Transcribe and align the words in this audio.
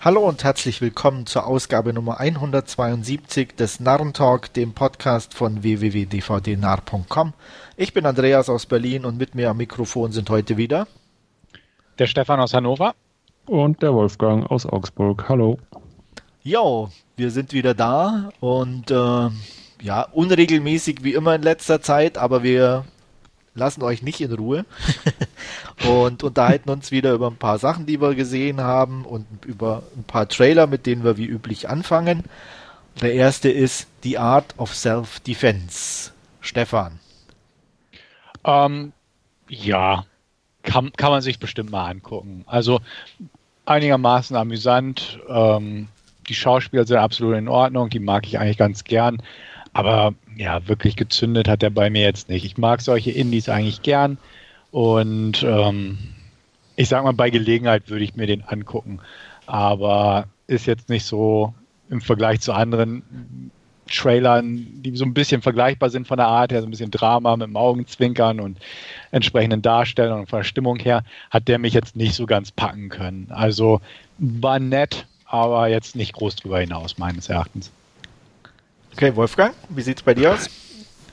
Hallo 0.00 0.20
und 0.20 0.44
herzlich 0.44 0.80
willkommen 0.80 1.26
zur 1.26 1.44
Ausgabe 1.44 1.92
Nummer 1.92 2.20
172 2.20 3.56
des 3.56 3.80
Narrentalk, 3.80 4.52
dem 4.52 4.72
Podcast 4.72 5.34
von 5.34 5.64
www.dvdnarr.com. 5.64 7.32
Ich 7.76 7.92
bin 7.92 8.06
Andreas 8.06 8.48
aus 8.48 8.66
Berlin 8.66 9.04
und 9.04 9.18
mit 9.18 9.34
mir 9.34 9.50
am 9.50 9.56
Mikrofon 9.56 10.12
sind 10.12 10.30
heute 10.30 10.56
wieder 10.56 10.86
der 11.98 12.06
Stefan 12.06 12.38
aus 12.38 12.54
Hannover 12.54 12.94
und 13.46 13.82
der 13.82 13.92
Wolfgang 13.92 14.48
aus 14.48 14.66
Augsburg. 14.66 15.28
Hallo. 15.28 15.58
Jo, 16.44 16.90
wir 17.16 17.32
sind 17.32 17.52
wieder 17.52 17.74
da 17.74 18.30
und 18.38 18.92
äh, 18.92 19.28
ja, 19.82 20.02
unregelmäßig 20.12 21.02
wie 21.02 21.14
immer 21.14 21.34
in 21.34 21.42
letzter 21.42 21.82
Zeit, 21.82 22.18
aber 22.18 22.44
wir 22.44 22.84
lassen 23.58 23.82
euch 23.82 24.02
nicht 24.02 24.20
in 24.20 24.32
Ruhe 24.32 24.64
und 25.88 26.22
unterhalten 26.22 26.70
uns 26.70 26.90
wieder 26.90 27.12
über 27.12 27.28
ein 27.28 27.36
paar 27.36 27.58
Sachen, 27.58 27.86
die 27.86 28.00
wir 28.00 28.14
gesehen 28.14 28.60
haben 28.60 29.04
und 29.04 29.26
über 29.44 29.82
ein 29.96 30.04
paar 30.04 30.28
Trailer, 30.28 30.66
mit 30.66 30.86
denen 30.86 31.04
wir 31.04 31.16
wie 31.16 31.26
üblich 31.26 31.68
anfangen. 31.68 32.24
Der 33.00 33.14
erste 33.14 33.50
ist 33.50 33.86
The 34.02 34.18
Art 34.18 34.54
of 34.58 34.74
Self-Defense. 34.74 36.12
Stefan. 36.40 36.98
Ähm, 38.44 38.92
ja, 39.48 40.04
kann, 40.62 40.92
kann 40.96 41.10
man 41.10 41.22
sich 41.22 41.38
bestimmt 41.38 41.70
mal 41.70 41.88
angucken. 41.88 42.44
Also 42.46 42.80
einigermaßen 43.66 44.36
amüsant. 44.36 45.20
Ähm, 45.28 45.88
die 46.28 46.34
Schauspieler 46.34 46.86
sind 46.86 46.98
absolut 46.98 47.36
in 47.36 47.48
Ordnung, 47.48 47.90
die 47.90 48.00
mag 48.00 48.26
ich 48.26 48.38
eigentlich 48.38 48.58
ganz 48.58 48.84
gern. 48.84 49.22
Aber 49.78 50.12
ja, 50.36 50.66
wirklich 50.66 50.96
gezündet 50.96 51.46
hat 51.46 51.62
er 51.62 51.70
bei 51.70 51.88
mir 51.88 52.02
jetzt 52.02 52.28
nicht. 52.28 52.44
Ich 52.44 52.58
mag 52.58 52.80
solche 52.80 53.12
Indies 53.12 53.48
eigentlich 53.48 53.80
gern 53.82 54.18
und 54.72 55.44
ähm, 55.44 55.98
ich 56.74 56.88
sag 56.88 57.04
mal, 57.04 57.12
bei 57.12 57.30
Gelegenheit 57.30 57.88
würde 57.88 58.02
ich 58.02 58.16
mir 58.16 58.26
den 58.26 58.42
angucken. 58.42 58.98
Aber 59.46 60.26
ist 60.48 60.66
jetzt 60.66 60.88
nicht 60.88 61.04
so 61.04 61.54
im 61.90 62.00
Vergleich 62.00 62.40
zu 62.40 62.52
anderen 62.54 63.52
Trailern, 63.88 64.66
die 64.82 64.96
so 64.96 65.04
ein 65.04 65.14
bisschen 65.14 65.42
vergleichbar 65.42 65.90
sind 65.90 66.08
von 66.08 66.16
der 66.16 66.26
Art 66.26 66.50
her, 66.50 66.60
so 66.60 66.66
ein 66.66 66.72
bisschen 66.72 66.90
Drama 66.90 67.36
mit 67.36 67.46
dem 67.46 67.56
Augenzwinkern 67.56 68.40
und 68.40 68.58
entsprechenden 69.12 69.62
Darstellungen 69.62 70.22
und 70.22 70.28
von 70.28 70.40
der 70.40 70.44
Stimmung 70.44 70.80
her, 70.80 71.04
hat 71.30 71.46
der 71.46 71.60
mich 71.60 71.72
jetzt 71.72 71.94
nicht 71.94 72.16
so 72.16 72.26
ganz 72.26 72.50
packen 72.50 72.88
können. 72.88 73.28
Also 73.30 73.80
war 74.18 74.58
nett, 74.58 75.06
aber 75.24 75.68
jetzt 75.68 75.94
nicht 75.94 76.14
groß 76.14 76.34
drüber 76.34 76.58
hinaus, 76.58 76.98
meines 76.98 77.28
Erachtens. 77.28 77.70
Okay, 78.98 79.14
Wolfgang, 79.14 79.54
wie 79.68 79.82
sieht's 79.82 80.02
bei 80.02 80.12
dir 80.12 80.32
aus? 80.32 80.50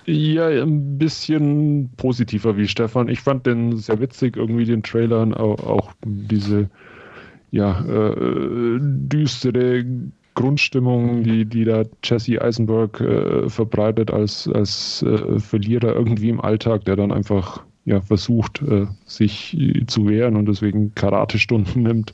Ja, 0.08 0.47
ein 0.47 0.97
bisschen 0.97 1.92
positiver 1.97 2.58
wie 2.58 2.67
Stefan. 2.67 3.08
Ich 3.09 3.19
fand 3.19 3.45
den 3.45 3.77
sehr 3.77 4.00
witzig, 4.00 4.38
irgendwie 4.38 4.66
den 4.66 4.81
Trailern, 4.81 5.36
auch, 5.36 5.59
auch 5.59 5.92
diese 6.03 6.67
ja, 7.52 7.81
äh, 7.81 8.80
düstere 8.80 9.86
Grundstimmung, 10.33 11.22
die, 11.22 11.45
die 11.45 11.64
da 11.64 11.83
Jesse 12.03 12.42
Eisenberg 12.42 13.00
äh, 13.02 13.50
verbreitet 13.50 14.09
als, 14.09 14.47
als 14.47 15.03
äh, 15.03 15.38
Verlierer 15.38 15.94
irgendwie 15.94 16.30
im 16.30 16.42
Alltag, 16.42 16.86
der 16.86 16.95
dann 16.95 17.11
einfach 17.11 17.61
ja, 17.86 18.02
versucht, 18.02 18.64
äh, 18.64 18.88
sich 19.05 19.55
zu 19.86 20.08
wehren 20.09 20.38
und 20.38 20.47
deswegen 20.47 20.95
Karate-Stunden 20.95 21.83
nimmt. 21.83 22.14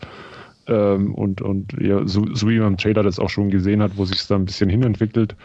Ähm, 0.72 1.14
und 1.14 1.42
und 1.42 1.74
ja, 1.82 2.08
so, 2.08 2.26
so, 2.34 2.48
wie 2.48 2.58
man 2.58 2.70
im 2.70 2.78
Trailer 2.78 3.04
das 3.04 3.20
auch 3.20 3.30
schon 3.30 3.50
gesehen 3.50 3.82
hat, 3.82 3.98
wo 3.98 4.06
sich 4.06 4.20
es 4.20 4.28
da 4.28 4.36
ein 4.36 4.46
bisschen 4.46 4.70
hinentwickelt. 4.70 5.36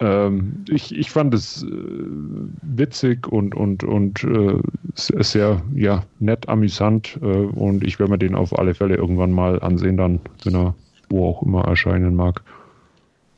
Ähm, 0.00 0.64
ich, 0.68 0.96
ich 0.96 1.10
fand 1.10 1.34
es 1.34 1.62
äh, 1.62 1.66
witzig 2.62 3.28
und, 3.28 3.54
und, 3.54 3.84
und 3.84 4.24
äh, 4.24 4.58
sehr 4.94 5.62
ja, 5.74 6.04
nett, 6.18 6.48
amüsant 6.48 7.18
äh, 7.22 7.26
und 7.26 7.84
ich 7.84 7.98
werde 7.98 8.12
mir 8.12 8.18
den 8.18 8.34
auf 8.34 8.58
alle 8.58 8.74
Fälle 8.74 8.96
irgendwann 8.96 9.32
mal 9.32 9.60
ansehen, 9.60 9.98
dann, 9.98 10.20
wenn 10.44 10.54
er 10.54 10.74
wo 11.10 11.28
auch 11.28 11.42
immer 11.42 11.64
erscheinen 11.64 12.16
mag. 12.16 12.42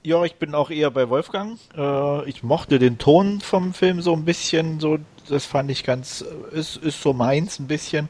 Ja, 0.04 0.24
ich 0.24 0.36
bin 0.36 0.54
auch 0.54 0.70
eher 0.70 0.92
bei 0.92 1.10
Wolfgang. 1.10 1.58
Äh, 1.76 2.28
ich 2.28 2.44
mochte 2.44 2.78
den 2.78 2.98
Ton 2.98 3.40
vom 3.40 3.74
Film 3.74 4.00
so 4.00 4.12
ein 4.12 4.24
bisschen, 4.24 4.78
so 4.78 4.98
das 5.28 5.44
fand 5.44 5.72
ich 5.72 5.82
ganz, 5.82 6.24
ist, 6.52 6.76
ist 6.76 7.02
so 7.02 7.12
meins 7.12 7.58
ein 7.58 7.66
bisschen 7.66 8.08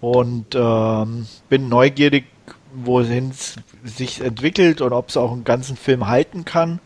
und 0.00 0.54
ähm, 0.54 1.26
bin 1.48 1.68
neugierig, 1.68 2.26
wohin 2.74 3.30
es 3.30 3.56
sich 3.84 4.20
entwickelt 4.20 4.80
und 4.80 4.92
ob 4.92 5.08
es 5.08 5.16
auch 5.16 5.32
einen 5.32 5.44
ganzen 5.44 5.76
Film 5.76 6.08
halten 6.08 6.44
kann 6.44 6.80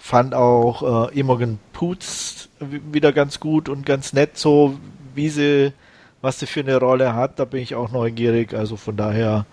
fand 0.00 0.34
auch 0.34 1.10
äh, 1.10 1.18
Imogen 1.18 1.58
Poots 1.72 2.48
wieder 2.60 3.12
ganz 3.12 3.40
gut 3.40 3.68
und 3.68 3.86
ganz 3.86 4.12
nett, 4.12 4.36
so 4.36 4.78
wie 5.14 5.28
sie, 5.28 5.72
was 6.20 6.40
sie 6.40 6.46
für 6.46 6.60
eine 6.60 6.76
Rolle 6.78 7.14
hat, 7.14 7.38
da 7.38 7.44
bin 7.44 7.62
ich 7.62 7.74
auch 7.74 7.92
neugierig. 7.92 8.54
Also 8.54 8.76
von 8.76 8.96
daher, 8.96 9.46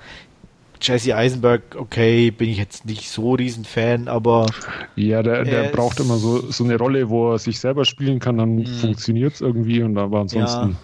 Jesse 0.82 1.16
Eisenberg, 1.16 1.76
okay, 1.78 2.32
bin 2.32 2.50
ich 2.50 2.58
jetzt 2.58 2.86
nicht 2.86 3.10
so 3.10 3.34
riesen 3.34 3.66
Fan, 3.66 4.08
aber. 4.08 4.46
Ja, 4.96 5.24
der, 5.24 5.44
der 5.44 5.70
braucht 5.70 6.00
immer 6.00 6.18
so, 6.18 6.52
so 6.52 6.64
eine 6.64 6.78
Rolle, 6.78 7.10
wo 7.10 7.34
er 7.34 7.40
sich 7.40 7.60
selber 7.60 7.86
spielen 7.86 8.20
kann, 8.20 8.38
dann 8.38 8.56
mhm. 8.56 8.66
funktioniert 8.66 9.34
es 9.34 9.42
irgendwie 9.42 9.82
und 9.82 9.98
aber 9.98 10.20
ansonsten. 10.22 10.72
Ja. 10.72 10.78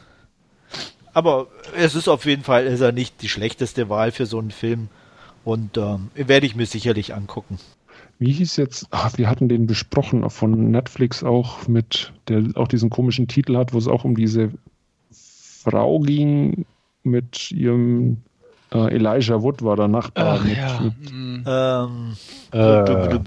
Aber 1.13 1.47
es 1.75 1.95
ist 1.95 2.07
auf 2.07 2.25
jeden 2.25 2.43
Fall 2.43 2.65
ist 2.65 2.81
er 2.81 2.91
nicht 2.91 3.21
die 3.21 3.29
schlechteste 3.29 3.89
Wahl 3.89 4.11
für 4.11 4.25
so 4.25 4.39
einen 4.39 4.51
Film 4.51 4.89
und 5.43 5.77
ähm, 5.77 6.09
werde 6.15 6.45
ich 6.45 6.55
mir 6.55 6.65
sicherlich 6.65 7.13
angucken 7.13 7.59
wie 8.19 8.31
hieß 8.31 8.55
jetzt, 8.57 8.87
ach, 8.91 9.17
wir 9.17 9.29
hatten 9.29 9.49
den 9.49 9.67
besprochen, 9.67 10.29
von 10.29 10.71
Netflix 10.71 11.23
auch 11.23 11.67
mit, 11.67 12.13
der 12.27 12.43
auch 12.55 12.67
diesen 12.67 12.89
komischen 12.89 13.27
Titel 13.27 13.57
hat, 13.57 13.73
wo 13.73 13.77
es 13.77 13.87
auch 13.87 14.05
um 14.05 14.15
diese 14.15 14.51
Frau 15.11 15.99
ging 15.99 16.65
mit 17.03 17.51
ihrem 17.51 18.17
äh, 18.71 18.95
Elijah 18.95 19.41
Wood 19.41 19.61
war 19.61 19.75
der 19.75 19.89
Nachbar. 19.89 20.39
Ach, 20.39 20.43
mit, 20.45 20.57
ja. 20.57 20.79
mit 20.79 21.11
mhm. 21.11 21.43
ähm, 21.45 22.17
äh, 22.51 23.19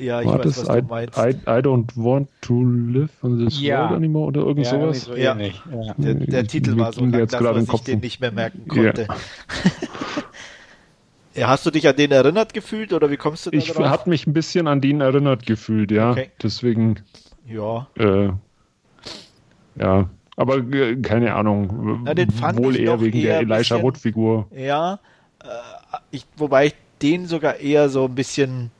ja, 0.00 0.20
ich 0.20 0.26
war 0.26 0.38
weiß, 0.38 0.44
das 0.44 0.68
was 0.68 0.76
I, 0.76 0.80
du 0.80 0.86
meinst. 0.88 1.18
I, 1.18 1.30
I, 1.46 1.60
don't 1.60 1.88
want 1.96 2.28
to 2.42 2.62
live 2.62 3.10
on 3.22 3.38
this 3.38 3.60
ja. 3.60 3.80
world 3.80 3.96
anymore 3.96 4.26
oder 4.28 4.40
irgend 4.42 4.66
ja, 4.66 4.70
sowas. 4.70 5.02
So 5.02 5.14
ja. 5.14 5.36
ja. 5.36 5.94
Der, 5.96 6.14
der 6.14 6.46
Titel 6.46 6.76
war 6.78 6.92
so 6.92 7.04
lang, 7.04 7.26
dass 7.26 7.40
man 7.40 7.66
sich 7.66 7.80
den 7.82 8.00
nicht 8.00 8.20
mehr 8.20 8.32
merken 8.32 8.66
konnte. 8.68 9.06
Ja. 9.08 9.16
Ja, 11.34 11.48
hast 11.48 11.64
du 11.64 11.70
dich 11.70 11.86
an 11.86 11.96
den 11.96 12.10
erinnert 12.10 12.54
gefühlt 12.54 12.92
oder 12.92 13.10
wie 13.10 13.16
kommst 13.16 13.46
du 13.46 13.50
da 13.50 13.56
Ich 13.56 13.74
habe 13.74 14.10
mich 14.10 14.26
ein 14.26 14.32
bisschen 14.32 14.66
an 14.66 14.80
den 14.80 15.00
erinnert 15.00 15.46
gefühlt, 15.46 15.92
ja. 15.92 16.10
Okay. 16.10 16.30
Deswegen. 16.42 17.00
Ja. 17.46 17.86
Äh, 17.96 18.30
ja. 19.76 20.10
Aber 20.36 20.56
äh, 20.58 20.96
keine 20.96 21.34
Ahnung. 21.34 22.02
Na, 22.04 22.14
den 22.14 22.30
fand 22.30 22.58
wohl 22.58 22.74
ich 22.74 22.82
eher 22.82 23.00
wegen 23.00 23.18
eher 23.18 23.44
der 23.44 23.56
Elisha 23.56 23.80
Wood-Figur. 23.80 24.48
Ja. 24.56 24.98
Äh, 25.42 25.46
ich, 26.10 26.26
wobei 26.36 26.66
ich 26.66 26.74
den 27.00 27.26
sogar 27.26 27.56
eher 27.56 27.88
so 27.88 28.06
ein 28.06 28.14
bisschen 28.14 28.70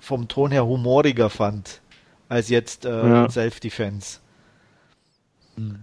vom 0.00 0.28
Ton 0.28 0.50
her 0.50 0.66
humoriger 0.66 1.30
fand 1.30 1.80
als 2.28 2.48
jetzt 2.48 2.84
äh, 2.84 2.90
ja. 2.90 3.28
Self-Defense. 3.28 4.20
Hm. 5.56 5.80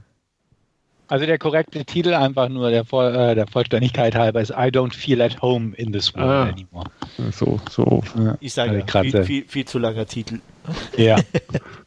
Also 1.09 1.25
der 1.25 1.37
korrekte 1.37 1.85
Titel 1.85 2.13
einfach 2.13 2.49
nur 2.49 2.69
der, 2.69 2.83
Voll, 2.83 3.15
äh, 3.15 3.35
der 3.35 3.47
Vollständigkeit 3.47 4.15
halber 4.15 4.41
ist 4.41 4.49
I 4.49 4.69
don't 4.69 4.93
feel 4.93 5.21
at 5.21 5.41
home 5.41 5.73
in 5.75 5.93
this 5.93 6.13
world 6.13 6.27
ah, 6.27 6.49
anymore. 6.49 6.89
So, 7.31 7.59
so. 7.69 8.03
Ich 8.41 8.53
sage 8.53 8.83
ja, 8.85 9.01
viel, 9.01 9.23
viel, 9.23 9.45
viel, 9.47 9.65
zu 9.65 9.79
langer 9.79 10.05
Titel. 10.05 10.39
Ja. 10.97 11.17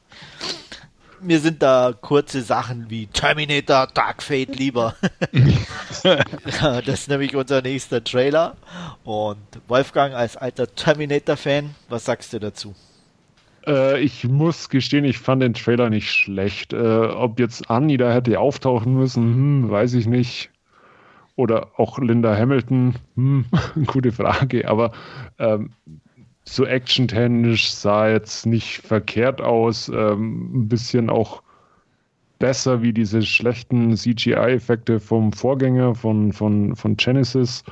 Mir 1.23 1.41
sind 1.41 1.63
da 1.63 1.93
kurze 2.01 2.43
Sachen 2.43 2.89
wie 2.89 3.07
Terminator 3.07 3.89
Dark 3.93 4.23
Fate 4.23 4.57
lieber. 4.57 4.95
das 6.03 6.87
ist 6.87 7.09
nämlich 7.09 7.37
unser 7.37 7.63
nächster 7.63 8.03
Trailer. 8.03 8.57
Und 9.05 9.39
Wolfgang 9.69 10.15
als 10.15 10.37
alter 10.37 10.75
Terminator-Fan, 10.75 11.75
was 11.89 12.05
sagst 12.07 12.33
du 12.33 12.39
dazu? 12.39 12.75
Äh, 13.67 14.01
ich 14.01 14.25
muss 14.25 14.69
gestehen, 14.69 15.05
ich 15.05 15.19
fand 15.19 15.43
den 15.43 15.55
Trailer 15.55 15.91
nicht 15.91 16.11
schlecht. 16.11 16.73
Äh, 16.73 16.77
ob 16.77 17.39
jetzt 17.39 17.71
Annie 17.71 17.99
da 17.99 18.13
hätte 18.13 18.39
auftauchen 18.39 18.95
müssen, 18.95 19.23
hm, 19.23 19.71
weiß 19.71 19.95
ich 19.95 20.07
nicht. 20.07 20.51
Oder 21.37 21.69
auch 21.79 21.99
Linda 21.99 22.37
Hamilton, 22.37 22.95
hm, 23.15 23.45
gute 23.87 24.13
Frage. 24.13 24.69
Aber 24.69 24.93
ähm, 25.39 25.73
so 26.45 26.65
actiontechnisch 26.65 27.71
sah 27.71 28.09
jetzt 28.09 28.47
nicht 28.47 28.79
verkehrt 28.79 29.41
aus. 29.41 29.89
Ähm, 29.89 30.63
ein 30.63 30.69
bisschen 30.69 31.11
auch 31.11 31.43
besser 32.39 32.83
wie 32.83 32.93
diese 32.93 33.23
schlechten 33.23 33.97
CGI-Effekte 33.97 34.99
vom 35.01 35.33
Vorgänger 35.33 35.95
von, 35.95 36.33
von, 36.33 36.75
von 36.75 36.97
Genesis 36.97 37.63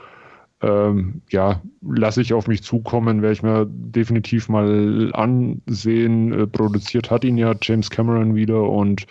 ähm, 0.61 1.23
ja, 1.31 1.63
lasse 1.83 2.21
ich 2.21 2.33
auf 2.33 2.49
mich 2.49 2.63
zukommen, 2.63 3.23
werde 3.23 3.33
ich 3.33 3.43
mir 3.43 3.67
definitiv 3.71 4.49
mal 4.49 5.11
ansehen. 5.15 6.33
Äh, 6.33 6.47
produziert 6.47 7.11
hat 7.11 7.25
ihn 7.25 7.39
ja 7.39 7.55
James 7.63 7.91
Cameron 7.91 8.35
wieder 8.35 8.63
und 8.63 9.07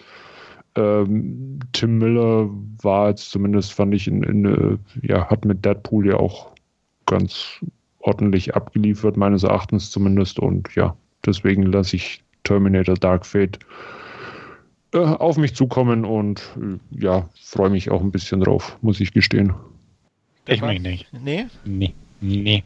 ähm, 0.75 1.59
Tim 1.71 1.97
Miller 1.99 2.49
war 2.81 3.09
jetzt 3.09 3.31
zumindest, 3.31 3.73
fand 3.73 3.95
ich, 3.95 4.07
in, 4.07 4.23
in, 4.23 4.45
äh, 4.45 4.77
ja, 5.07 5.29
hat 5.29 5.45
mit 5.45 5.63
Deadpool 5.63 6.07
ja 6.07 6.17
auch 6.17 6.51
ganz 7.05 7.63
ordentlich 8.07 8.55
abgeliefert, 8.55 9.17
meines 9.17 9.43
Erachtens 9.43 9.91
zumindest. 9.91 10.39
Und 10.39 10.73
ja, 10.75 10.95
deswegen 11.25 11.63
lasse 11.63 11.97
ich 11.97 12.23
Terminator 12.43 12.95
Dark 12.95 13.25
Fate 13.25 13.59
äh, 14.93 14.99
auf 14.99 15.37
mich 15.37 15.53
zukommen 15.53 16.05
und 16.05 16.41
äh, 16.57 17.03
ja, 17.03 17.29
freue 17.43 17.69
mich 17.69 17.91
auch 17.91 18.01
ein 18.01 18.11
bisschen 18.11 18.39
drauf, 18.39 18.77
muss 18.81 19.01
ich 19.01 19.11
gestehen. 19.11 19.53
Ich 20.47 20.61
meine 20.61 20.79
nicht. 20.79 21.05
Nee? 21.11 21.47
Nee. 21.65 21.93
Nee. 22.21 22.63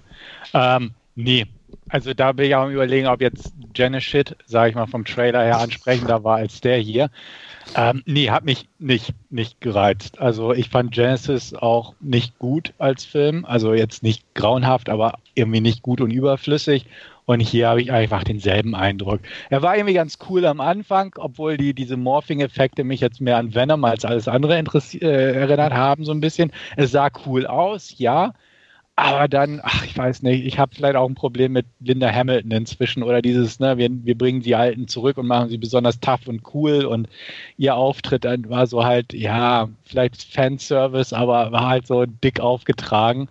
Ähm, 0.54 0.92
nee. 1.16 1.48
Also 1.92 2.14
da 2.14 2.32
bin 2.32 2.46
ich 2.46 2.56
auch 2.56 2.64
am 2.64 2.72
überlegen, 2.72 3.08
ob 3.08 3.22
jetzt 3.22 3.54
Shit, 4.00 4.38
sage 4.46 4.70
ich 4.70 4.76
mal, 4.76 4.88
vom 4.88 5.04
Trailer 5.04 5.44
her 5.44 5.60
ansprechender 5.60 6.24
war 6.24 6.38
als 6.38 6.62
der 6.62 6.78
hier. 6.78 7.10
Ähm, 7.76 8.02
nee, 8.06 8.30
hat 8.30 8.46
mich 8.46 8.70
nicht, 8.80 9.14
nicht 9.30 9.60
gereizt. 9.60 10.20
Also 10.20 10.54
ich 10.54 10.70
fand 10.70 10.94
Genesis 10.94 11.54
auch 11.54 11.94
nicht 12.00 12.40
gut 12.40 12.74
als 12.78 13.04
Film. 13.04 13.44
Also 13.44 13.74
jetzt 13.74 14.04
nicht 14.04 14.24
grauenhaft, 14.36 14.90
aber 14.90 15.20
irgendwie 15.36 15.60
nicht 15.60 15.82
gut 15.82 16.00
und 16.00 16.12
überflüssig. 16.12 16.86
Und 17.26 17.42
hier 17.42 17.68
habe 17.68 17.82
ich 17.82 17.92
einfach 17.92 18.24
denselben 18.24 18.74
Eindruck. 18.74 19.20
Er 19.50 19.62
war 19.62 19.76
irgendwie 19.76 19.94
ganz 19.94 20.18
cool 20.30 20.46
am 20.46 20.62
Anfang, 20.62 21.14
obwohl 21.18 21.58
die, 21.58 21.74
diese 21.74 21.98
Morphing-Effekte 21.98 22.86
mich 22.86 23.02
jetzt 23.02 23.20
mehr 23.20 23.38
an 23.38 23.54
Venom 23.54 23.84
als 23.84 24.06
alles 24.06 24.28
andere 24.28 24.58
äh, 24.58 25.00
erinnert 25.02 25.74
haben, 25.74 26.06
so 26.06 26.14
ein 26.14 26.22
bisschen. 26.22 26.52
Es 26.78 26.92
sah 26.92 27.10
cool 27.26 27.46
aus, 27.46 27.96
ja. 27.98 28.34
Aber 28.96 29.28
dann, 29.28 29.62
ach, 29.64 29.86
ich 29.86 29.98
weiß 29.98 30.22
nicht, 30.22 30.46
ich 30.46 30.60
habe 30.60 30.76
vielleicht 30.76 30.96
auch 30.96 31.08
ein 31.08 31.16
Problem 31.16 31.54
mit 31.54 31.66
Linda 31.80 32.12
Hamilton 32.12 32.52
inzwischen 32.52 33.04
oder 33.04 33.22
dieses, 33.22 33.60
ne, 33.60 33.78
wir, 33.78 33.90
wir 33.90 34.18
bringen 34.18 34.42
die 34.42 34.56
Alten 34.56 34.88
zurück 34.88 35.18
und 35.18 35.28
machen 35.28 35.50
sie 35.50 35.58
besonders 35.58 36.00
tough 36.00 36.28
und 36.28 36.42
cool 36.54 36.86
und 36.86 37.08
ihr 37.58 37.76
Auftritt 37.76 38.26
dann 38.26 38.50
war 38.50 38.68
so 38.68 38.84
halt, 38.84 39.14
ja, 39.14 39.70
vielleicht 39.86 40.24
Fanservice, 40.24 41.14
aber 41.14 41.52
war 41.52 41.68
halt 41.68 41.88
so 41.88 42.06
dick 42.06 42.40
aufgetragen. 42.42 43.30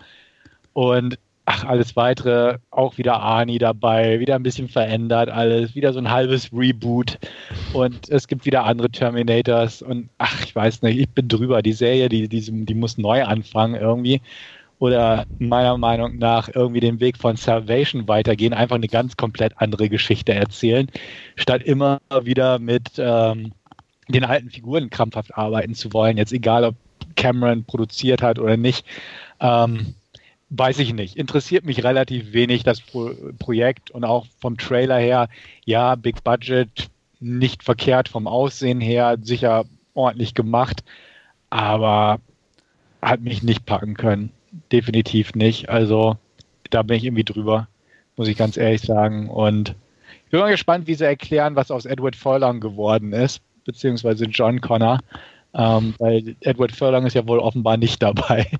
Und 0.72 1.18
ach, 1.44 1.64
alles 1.64 1.96
weitere, 1.96 2.58
auch 2.70 2.96
wieder 2.98 3.20
Arnie 3.20 3.58
dabei, 3.58 4.20
wieder 4.20 4.36
ein 4.36 4.42
bisschen 4.42 4.68
verändert 4.68 5.28
alles, 5.30 5.74
wieder 5.74 5.92
so 5.92 5.98
ein 5.98 6.10
halbes 6.10 6.52
Reboot. 6.52 7.18
Und 7.72 8.08
es 8.08 8.28
gibt 8.28 8.46
wieder 8.46 8.64
andere 8.64 8.90
Terminators 8.90 9.82
und 9.82 10.08
ach, 10.18 10.42
ich 10.44 10.54
weiß 10.54 10.82
nicht, 10.82 10.98
ich 10.98 11.08
bin 11.10 11.28
drüber, 11.28 11.62
die 11.62 11.72
Serie, 11.72 12.08
die, 12.08 12.28
die, 12.28 12.64
die 12.64 12.74
muss 12.74 12.98
neu 12.98 13.24
anfangen 13.24 13.74
irgendwie 13.74 14.20
oder 14.80 15.26
meiner 15.38 15.76
Meinung 15.76 16.16
nach 16.16 16.48
irgendwie 16.52 16.80
den 16.80 17.00
Weg 17.00 17.18
von 17.18 17.36
Salvation 17.36 18.08
weitergehen, 18.08 18.54
einfach 18.54 18.76
eine 18.76 18.88
ganz 18.88 19.16
komplett 19.16 19.52
andere 19.56 19.90
Geschichte 19.90 20.32
erzählen, 20.32 20.90
statt 21.36 21.62
immer 21.62 22.00
wieder 22.22 22.58
mit 22.58 22.92
ähm, 22.96 23.52
den 24.08 24.24
alten 24.24 24.50
Figuren 24.50 24.88
krampfhaft 24.88 25.36
arbeiten 25.36 25.74
zu 25.74 25.92
wollen. 25.92 26.16
Jetzt 26.16 26.32
egal, 26.32 26.64
ob 26.64 26.76
Cameron 27.14 27.64
produziert 27.64 28.22
hat 28.22 28.38
oder 28.38 28.56
nicht. 28.56 28.86
Ähm, 29.38 29.94
weiß 30.48 30.78
ich 30.78 30.94
nicht. 30.94 31.16
Interessiert 31.16 31.66
mich 31.66 31.84
relativ 31.84 32.32
wenig 32.32 32.64
das 32.64 32.80
Pro 32.80 33.10
Projekt 33.38 33.90
und 33.90 34.04
auch 34.04 34.26
vom 34.40 34.56
Trailer 34.56 34.98
her, 34.98 35.28
ja, 35.66 35.94
Big 35.94 36.24
Budget, 36.24 36.88
nicht 37.20 37.62
verkehrt 37.62 38.08
vom 38.08 38.26
Aussehen 38.26 38.80
her, 38.80 39.18
sicher 39.20 39.66
ordentlich 39.92 40.32
gemacht, 40.32 40.82
aber 41.50 42.20
hat 43.02 43.20
mich 43.20 43.42
nicht 43.42 43.66
packen 43.66 43.94
können 43.94 44.32
definitiv 44.72 45.34
nicht. 45.34 45.68
Also 45.68 46.16
da 46.70 46.82
bin 46.82 46.96
ich 46.96 47.04
irgendwie 47.04 47.24
drüber, 47.24 47.68
muss 48.16 48.28
ich 48.28 48.36
ganz 48.36 48.56
ehrlich 48.56 48.82
sagen. 48.82 49.28
Und 49.28 49.74
ich 50.24 50.30
bin 50.30 50.40
mal 50.40 50.50
gespannt, 50.50 50.86
wie 50.86 50.94
sie 50.94 51.04
erklären, 51.04 51.56
was 51.56 51.70
aus 51.70 51.86
Edward 51.86 52.16
Furlong 52.16 52.60
geworden 52.60 53.12
ist, 53.12 53.40
beziehungsweise 53.64 54.24
John 54.26 54.60
Connor. 54.60 55.00
Ähm, 55.52 55.94
weil 55.98 56.36
Edward 56.40 56.70
Furlong 56.70 57.06
ist 57.06 57.14
ja 57.14 57.26
wohl 57.26 57.40
offenbar 57.40 57.76
nicht 57.76 58.02
dabei. 58.02 58.46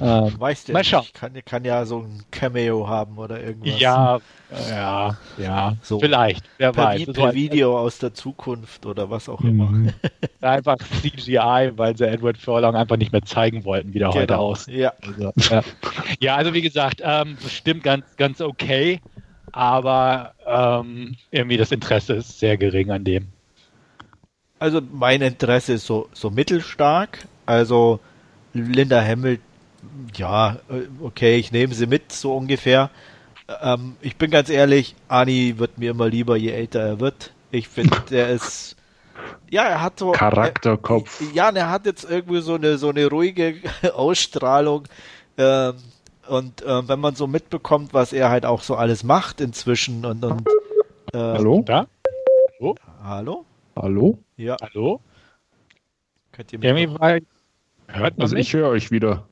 Ähm, 0.00 0.38
weißt 0.38 0.68
du, 0.68 0.72
mal 0.72 0.84
schauen. 0.84 1.04
Kann, 1.12 1.32
kann 1.44 1.64
ja 1.64 1.84
so 1.84 2.00
ein 2.00 2.22
Cameo 2.30 2.88
haben 2.88 3.18
oder 3.18 3.42
irgendwas. 3.42 3.78
Ja, 3.78 4.20
ja, 4.70 5.18
ja, 5.36 5.76
so 5.82 6.00
vielleicht. 6.00 6.44
Wer 6.56 6.72
per, 6.72 6.84
weiß. 6.84 7.12
Per 7.12 7.34
Video 7.34 7.78
aus 7.78 7.98
der 7.98 8.14
Zukunft 8.14 8.86
oder 8.86 9.10
was 9.10 9.28
auch 9.28 9.40
immer. 9.42 9.70
Mhm. 9.70 9.92
einfach 10.40 10.78
CGI, 10.78 11.72
weil 11.76 11.96
sie 11.96 12.06
Edward 12.06 12.38
Furlong 12.38 12.74
einfach 12.74 12.96
nicht 12.96 13.12
mehr 13.12 13.22
zeigen 13.22 13.64
wollten, 13.64 13.92
wie 13.94 13.98
der 13.98 14.08
genau. 14.08 14.20
heute 14.20 14.38
aussieht. 14.38 14.74
Ja. 14.76 14.92
Also, 15.02 15.32
ja. 15.50 15.62
ja. 16.18 16.36
also 16.36 16.54
wie 16.54 16.62
gesagt, 16.62 17.02
ähm, 17.04 17.36
bestimmt 17.42 17.82
ganz, 17.82 18.04
ganz 18.16 18.40
okay, 18.40 19.00
aber 19.52 20.32
ähm, 20.46 21.16
irgendwie 21.30 21.56
das 21.56 21.72
Interesse 21.72 22.14
ist 22.14 22.38
sehr 22.38 22.56
gering 22.56 22.90
an 22.90 23.04
dem. 23.04 23.28
Also 24.60 24.80
mein 24.92 25.22
Interesse 25.22 25.72
ist 25.72 25.86
so, 25.86 26.08
so 26.12 26.30
mittelstark. 26.30 27.26
Also 27.46 27.98
Linda 28.52 29.02
Hamilton, 29.02 29.42
ja, 30.14 30.58
äh, 30.68 30.82
okay, 31.02 31.36
ich 31.36 31.50
nehme 31.50 31.74
sie 31.74 31.86
mit, 31.86 32.12
so 32.12 32.36
ungefähr. 32.36 32.90
Ähm, 33.62 33.96
ich 34.02 34.16
bin 34.16 34.30
ganz 34.30 34.50
ehrlich, 34.50 34.94
Ani 35.08 35.58
wird 35.58 35.78
mir 35.78 35.92
immer 35.92 36.08
lieber, 36.08 36.36
je 36.36 36.50
älter 36.50 36.80
er 36.80 37.00
wird. 37.00 37.32
Ich 37.50 37.68
finde, 37.68 37.96
der 38.10 38.28
ist, 38.28 38.76
ja, 39.48 39.62
er 39.62 39.80
hat 39.80 39.98
so 39.98 40.12
Charakterkopf. 40.12 41.22
Äh, 41.22 41.34
ja, 41.34 41.48
er 41.48 41.70
hat 41.70 41.86
jetzt 41.86 42.08
irgendwie 42.08 42.42
so 42.42 42.54
eine 42.54 42.76
so 42.76 42.90
eine 42.90 43.06
ruhige 43.06 43.56
Ausstrahlung. 43.94 44.86
Ähm, 45.38 45.74
und 46.28 46.60
äh, 46.62 46.86
wenn 46.86 47.00
man 47.00 47.14
so 47.14 47.26
mitbekommt, 47.26 47.94
was 47.94 48.12
er 48.12 48.28
halt 48.28 48.44
auch 48.44 48.60
so 48.60 48.76
alles 48.76 49.04
macht 49.04 49.40
inzwischen 49.40 50.04
und, 50.04 50.22
und 50.22 50.46
äh, 51.14 51.18
Hallo? 51.18 51.62
Da? 51.64 51.86
Hallo? 52.60 52.74
Hallo? 53.02 53.44
Hallo? 53.74 54.18
Ja. 54.40 54.56
Hallo? 54.62 55.02
Könnt 56.32 56.50
ihr 56.54 56.58
mich 56.58 56.66
Irgendwie 56.66 56.98
war, 56.98 57.10
hört 57.88 58.16
man 58.16 58.22
Also 58.22 58.36
mich? 58.36 58.46
ich 58.46 58.54
höre 58.54 58.70
euch 58.70 58.90
wieder. 58.90 59.28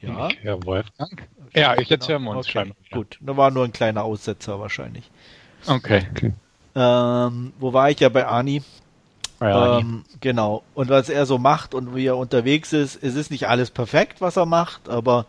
Ja. 0.00 0.28
Ja, 0.42 0.64
Wolfgang. 0.64 1.22
Ja, 1.54 1.78
ich 1.78 1.88
jetzt 1.90 2.08
hören 2.08 2.24
wir 2.24 2.32
uns 2.32 2.48
okay. 2.48 2.72
Gut, 2.90 3.18
da 3.20 3.36
war 3.36 3.52
nur 3.52 3.64
ein 3.64 3.72
kleiner 3.72 4.02
Aussetzer 4.02 4.58
wahrscheinlich. 4.58 5.08
Okay. 5.68 6.08
okay. 6.10 6.32
Ähm, 6.74 7.52
wo 7.60 7.72
war 7.72 7.88
ich 7.88 8.00
ja 8.00 8.08
bei 8.08 8.26
Ani? 8.26 8.62
Ja, 9.40 9.78
ähm, 9.78 10.04
genau. 10.20 10.64
Und 10.74 10.88
was 10.88 11.08
er 11.08 11.24
so 11.24 11.38
macht 11.38 11.72
und 11.72 11.94
wie 11.94 12.06
er 12.06 12.16
unterwegs 12.16 12.72
ist, 12.72 13.00
es 13.00 13.14
ist 13.14 13.30
nicht 13.30 13.46
alles 13.46 13.70
perfekt, 13.70 14.20
was 14.20 14.36
er 14.36 14.46
macht, 14.46 14.88
aber 14.88 15.26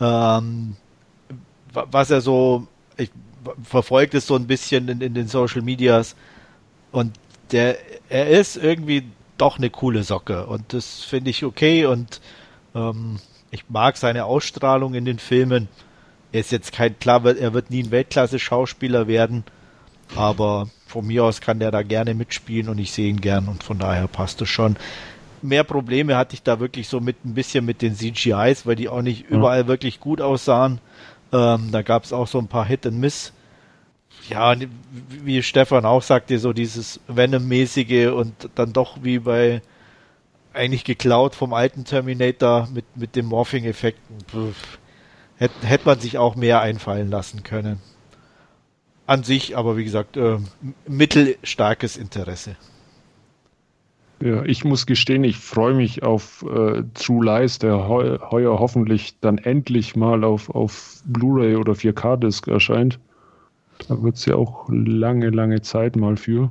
ähm, 0.00 0.76
was 1.72 2.10
er 2.10 2.20
so, 2.20 2.66
ich 2.96 3.12
verfolgt 3.62 4.14
es 4.14 4.26
so 4.26 4.34
ein 4.34 4.48
bisschen 4.48 4.88
in, 4.88 5.00
in 5.00 5.14
den 5.14 5.28
Social 5.28 5.62
Medias 5.62 6.16
und 6.90 7.12
der, 7.52 7.78
er 8.08 8.28
ist 8.28 8.56
irgendwie 8.56 9.04
doch 9.38 9.58
eine 9.58 9.70
coole 9.70 10.02
Socke 10.02 10.46
und 10.46 10.72
das 10.72 11.02
finde 11.02 11.30
ich 11.30 11.44
okay 11.44 11.86
und 11.86 12.20
ähm, 12.74 13.18
ich 13.50 13.64
mag 13.68 13.96
seine 13.96 14.24
Ausstrahlung 14.24 14.94
in 14.94 15.04
den 15.04 15.18
Filmen. 15.18 15.68
Er 16.32 16.40
ist 16.40 16.52
jetzt 16.52 16.72
kein, 16.72 16.98
klar, 16.98 17.24
er 17.24 17.52
wird 17.52 17.70
nie 17.70 17.82
ein 17.82 17.90
Weltklasse-Schauspieler 17.90 19.08
werden, 19.08 19.44
aber 20.14 20.68
von 20.86 21.06
mir 21.06 21.24
aus 21.24 21.40
kann 21.40 21.58
der 21.58 21.70
da 21.70 21.82
gerne 21.82 22.14
mitspielen 22.14 22.68
und 22.68 22.78
ich 22.78 22.92
sehe 22.92 23.08
ihn 23.08 23.20
gern 23.20 23.48
und 23.48 23.64
von 23.64 23.78
daher 23.78 24.06
passt 24.06 24.40
es 24.42 24.48
schon. 24.48 24.76
Mehr 25.42 25.64
Probleme 25.64 26.16
hatte 26.16 26.34
ich 26.34 26.42
da 26.42 26.60
wirklich 26.60 26.88
so 26.88 27.00
mit 27.00 27.24
ein 27.24 27.34
bisschen 27.34 27.64
mit 27.64 27.82
den 27.82 27.96
CGIs, 27.96 28.66
weil 28.66 28.76
die 28.76 28.88
auch 28.88 29.02
nicht 29.02 29.30
überall 29.30 29.66
wirklich 29.66 29.98
gut 29.98 30.20
aussahen. 30.20 30.80
Ähm, 31.32 31.70
da 31.72 31.82
gab 31.82 32.04
es 32.04 32.12
auch 32.12 32.26
so 32.26 32.38
ein 32.38 32.48
paar 32.48 32.66
Hit 32.66 32.86
and 32.86 32.98
Miss 32.98 33.32
ja, 34.28 34.54
wie 35.08 35.42
Stefan 35.42 35.84
auch 35.84 36.02
sagte, 36.02 36.38
so 36.38 36.52
dieses 36.52 37.00
Venom-mäßige 37.08 38.08
und 38.08 38.50
dann 38.54 38.72
doch 38.72 38.98
wie 39.02 39.20
bei 39.20 39.62
eigentlich 40.52 40.84
geklaut 40.84 41.34
vom 41.34 41.52
alten 41.52 41.84
Terminator 41.84 42.68
mit, 42.72 42.84
mit 42.96 43.16
den 43.16 43.26
Morphing-Effekten. 43.26 44.16
Hätte 45.36 45.66
hätt 45.66 45.86
man 45.86 45.98
sich 45.98 46.18
auch 46.18 46.36
mehr 46.36 46.60
einfallen 46.60 47.08
lassen 47.08 47.42
können. 47.42 47.80
An 49.06 49.22
sich, 49.22 49.56
aber 49.56 49.76
wie 49.76 49.84
gesagt, 49.84 50.16
äh, 50.16 50.38
mittelstarkes 50.86 51.96
Interesse. 51.96 52.56
Ja, 54.22 54.44
ich 54.44 54.64
muss 54.64 54.84
gestehen, 54.84 55.24
ich 55.24 55.38
freue 55.38 55.72
mich 55.72 56.02
auf 56.02 56.42
äh, 56.42 56.82
True 56.94 57.24
Lies, 57.24 57.58
der 57.58 57.88
heu 57.88 58.18
heuer 58.30 58.58
hoffentlich 58.58 59.18
dann 59.20 59.38
endlich 59.38 59.96
mal 59.96 60.24
auf, 60.24 60.50
auf 60.50 61.00
Blu-ray 61.06 61.56
oder 61.56 61.72
4K-Disc 61.72 62.46
erscheint. 62.46 62.98
Da 63.88 64.02
wird 64.02 64.16
es 64.16 64.26
ja 64.26 64.36
auch 64.36 64.68
lange, 64.70 65.30
lange 65.30 65.62
Zeit 65.62 65.96
mal 65.96 66.16
für. 66.16 66.50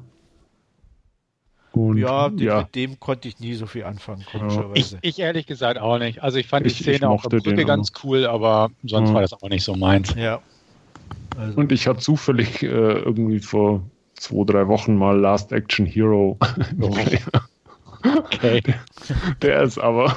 Und, 1.71 1.97
ja, 1.97 2.29
ja, 2.37 2.61
mit 2.61 2.75
dem 2.75 2.99
konnte 2.99 3.27
ich 3.27 3.39
nie 3.39 3.53
so 3.53 3.67
viel 3.67 3.83
anfangen, 3.83 4.25
komischerweise. 4.29 4.97
Ich, 5.01 5.17
ich 5.17 5.19
ehrlich 5.19 5.45
gesagt 5.45 5.79
auch 5.79 5.99
nicht. 5.99 6.23
Also 6.23 6.39
ich 6.39 6.47
fand 6.47 6.65
ich, 6.65 6.77
die 6.77 6.83
Szene 6.83 7.07
auf 7.07 7.21
der 7.23 7.39
Brücke 7.39 7.63
ganz 7.63 7.91
cool, 8.03 8.25
aber 8.25 8.71
sonst 8.83 9.09
ja. 9.09 9.15
war 9.15 9.21
das 9.21 9.33
auch 9.33 9.49
nicht 9.49 9.63
so 9.63 9.75
meins. 9.75 10.13
Ja. 10.15 10.41
Also. 11.37 11.57
Und 11.57 11.71
ich 11.71 11.87
hatte 11.87 11.99
zufällig 11.99 12.63
äh, 12.63 12.67
irgendwie 12.67 13.39
vor 13.39 13.83
zwei, 14.15 14.43
drei 14.45 14.67
Wochen 14.67 14.95
mal 14.95 15.17
Last 15.17 15.51
Action 15.51 15.85
Hero. 15.85 16.37
okay. 16.81 17.19
okay. 18.03 18.61
Der, 18.63 18.75
der, 19.41 19.63
ist 19.63 19.77
aber 19.77 20.15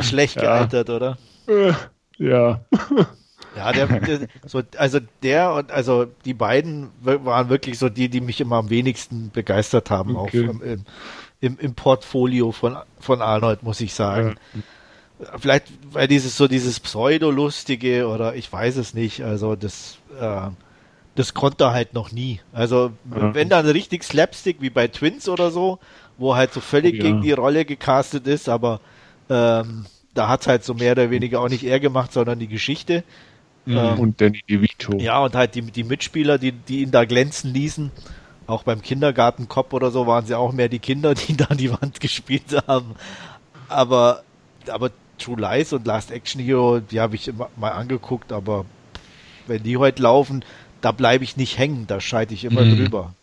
schlecht 0.00 0.34
gealtert, 0.40 0.88
ja. 0.88 0.96
oder? 0.96 1.18
Äh, 1.46 1.72
ja. 2.18 2.64
Ja, 3.62 3.72
der, 3.72 3.86
der, 4.00 4.28
so, 4.44 4.62
also 4.76 4.98
der 5.22 5.52
und 5.54 5.70
also 5.70 6.06
die 6.24 6.34
beiden 6.34 6.90
waren 7.00 7.48
wirklich 7.48 7.78
so 7.78 7.88
die, 7.88 8.08
die 8.08 8.20
mich 8.20 8.40
immer 8.40 8.56
am 8.56 8.70
wenigsten 8.70 9.30
begeistert 9.30 9.90
haben, 9.90 10.16
okay. 10.16 10.48
auch 10.48 10.60
im, 10.62 10.84
im, 11.40 11.58
im, 11.58 11.74
Portfolio 11.74 12.52
von, 12.52 12.76
von 12.98 13.22
Arnold, 13.22 13.62
muss 13.62 13.80
ich 13.80 13.94
sagen. 13.94 14.36
Ja. 14.54 14.60
Vielleicht, 15.38 15.66
weil 15.92 16.08
dieses 16.08 16.36
so 16.36 16.48
dieses 16.48 16.80
Pseudo-lustige 16.80 18.08
oder 18.08 18.34
ich 18.34 18.52
weiß 18.52 18.76
es 18.76 18.94
nicht, 18.94 19.22
also 19.22 19.54
das, 19.54 19.98
äh, 20.20 20.48
das 21.14 21.34
konnte 21.34 21.64
er 21.64 21.72
halt 21.72 21.94
noch 21.94 22.10
nie. 22.10 22.40
Also 22.52 22.90
ja. 23.14 23.34
wenn 23.34 23.48
dann 23.48 23.66
richtig 23.66 24.02
Slapstick 24.02 24.60
wie 24.60 24.70
bei 24.70 24.88
Twins 24.88 25.28
oder 25.28 25.52
so, 25.52 25.78
wo 26.18 26.34
halt 26.34 26.52
so 26.52 26.60
völlig 26.60 26.96
ja. 26.96 27.04
gegen 27.04 27.22
die 27.22 27.32
Rolle 27.32 27.64
gecastet 27.64 28.26
ist, 28.26 28.48
aber 28.48 28.80
ähm, 29.30 29.86
da 30.14 30.28
hat 30.28 30.46
halt 30.46 30.64
so 30.64 30.74
mehr 30.74 30.92
oder 30.92 31.10
weniger 31.10 31.40
auch 31.40 31.48
nicht 31.48 31.64
er 31.64 31.80
gemacht, 31.80 32.12
sondern 32.12 32.38
die 32.38 32.48
Geschichte. 32.48 33.04
Mhm. 33.64 33.98
Und 33.98 34.20
Danny 34.20 34.40
DeVito. 34.48 34.98
Ja, 34.98 35.22
und 35.22 35.34
halt 35.34 35.54
die, 35.54 35.62
die 35.62 35.84
Mitspieler, 35.84 36.38
die, 36.38 36.52
die 36.52 36.82
ihn 36.82 36.90
da 36.90 37.04
glänzen 37.04 37.52
ließen. 37.52 37.90
Auch 38.46 38.64
beim 38.64 38.82
Kindergartenkopf 38.82 39.72
oder 39.72 39.90
so 39.90 40.06
waren 40.06 40.26
sie 40.26 40.36
auch 40.36 40.52
mehr 40.52 40.68
die 40.68 40.80
Kinder, 40.80 41.14
die 41.14 41.36
da 41.36 41.46
an 41.46 41.58
die 41.58 41.70
Wand 41.70 42.00
gespielt 42.00 42.66
haben. 42.66 42.94
Aber, 43.68 44.22
aber 44.68 44.90
True 45.18 45.40
Lies 45.40 45.72
und 45.72 45.86
Last 45.86 46.10
Action 46.10 46.40
Hero, 46.40 46.80
die 46.80 47.00
habe 47.00 47.14
ich 47.14 47.28
immer 47.28 47.48
mal 47.56 47.70
angeguckt, 47.70 48.32
aber 48.32 48.64
wenn 49.46 49.62
die 49.62 49.76
heute 49.76 50.02
laufen, 50.02 50.44
da 50.80 50.92
bleibe 50.92 51.22
ich 51.24 51.36
nicht 51.36 51.58
hängen, 51.58 51.86
da 51.86 52.00
scheide 52.00 52.34
ich 52.34 52.44
immer 52.44 52.62
mhm. 52.62 52.76
drüber. 52.76 53.14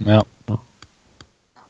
Ja. 0.00 0.22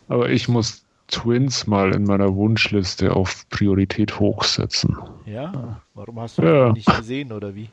Aber 0.09 0.31
ich 0.31 0.49
muss 0.49 0.83
Twins 1.09 1.67
mal 1.67 1.95
in 1.95 2.05
meiner 2.05 2.35
Wunschliste 2.35 3.15
auf 3.15 3.49
Priorität 3.49 4.19
hochsetzen. 4.19 4.97
Ja, 5.27 5.81
warum 5.95 6.21
hast 6.21 6.39
du 6.39 6.43
ja. 6.43 6.73
nicht 6.73 6.87
gesehen 6.97 7.33
oder 7.33 7.55
wie? 7.55 7.69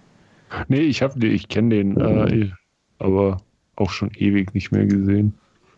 Nee, 0.67 0.81
ich 0.81 1.01
habe 1.01 1.25
ich 1.27 1.47
kenne 1.47 1.75
den, 1.75 1.97
äh, 1.97 2.51
aber 2.97 3.37
auch 3.75 3.91
schon 3.91 4.11
ewig 4.15 4.53
nicht 4.53 4.71
mehr 4.71 4.85
gesehen. 4.85 5.33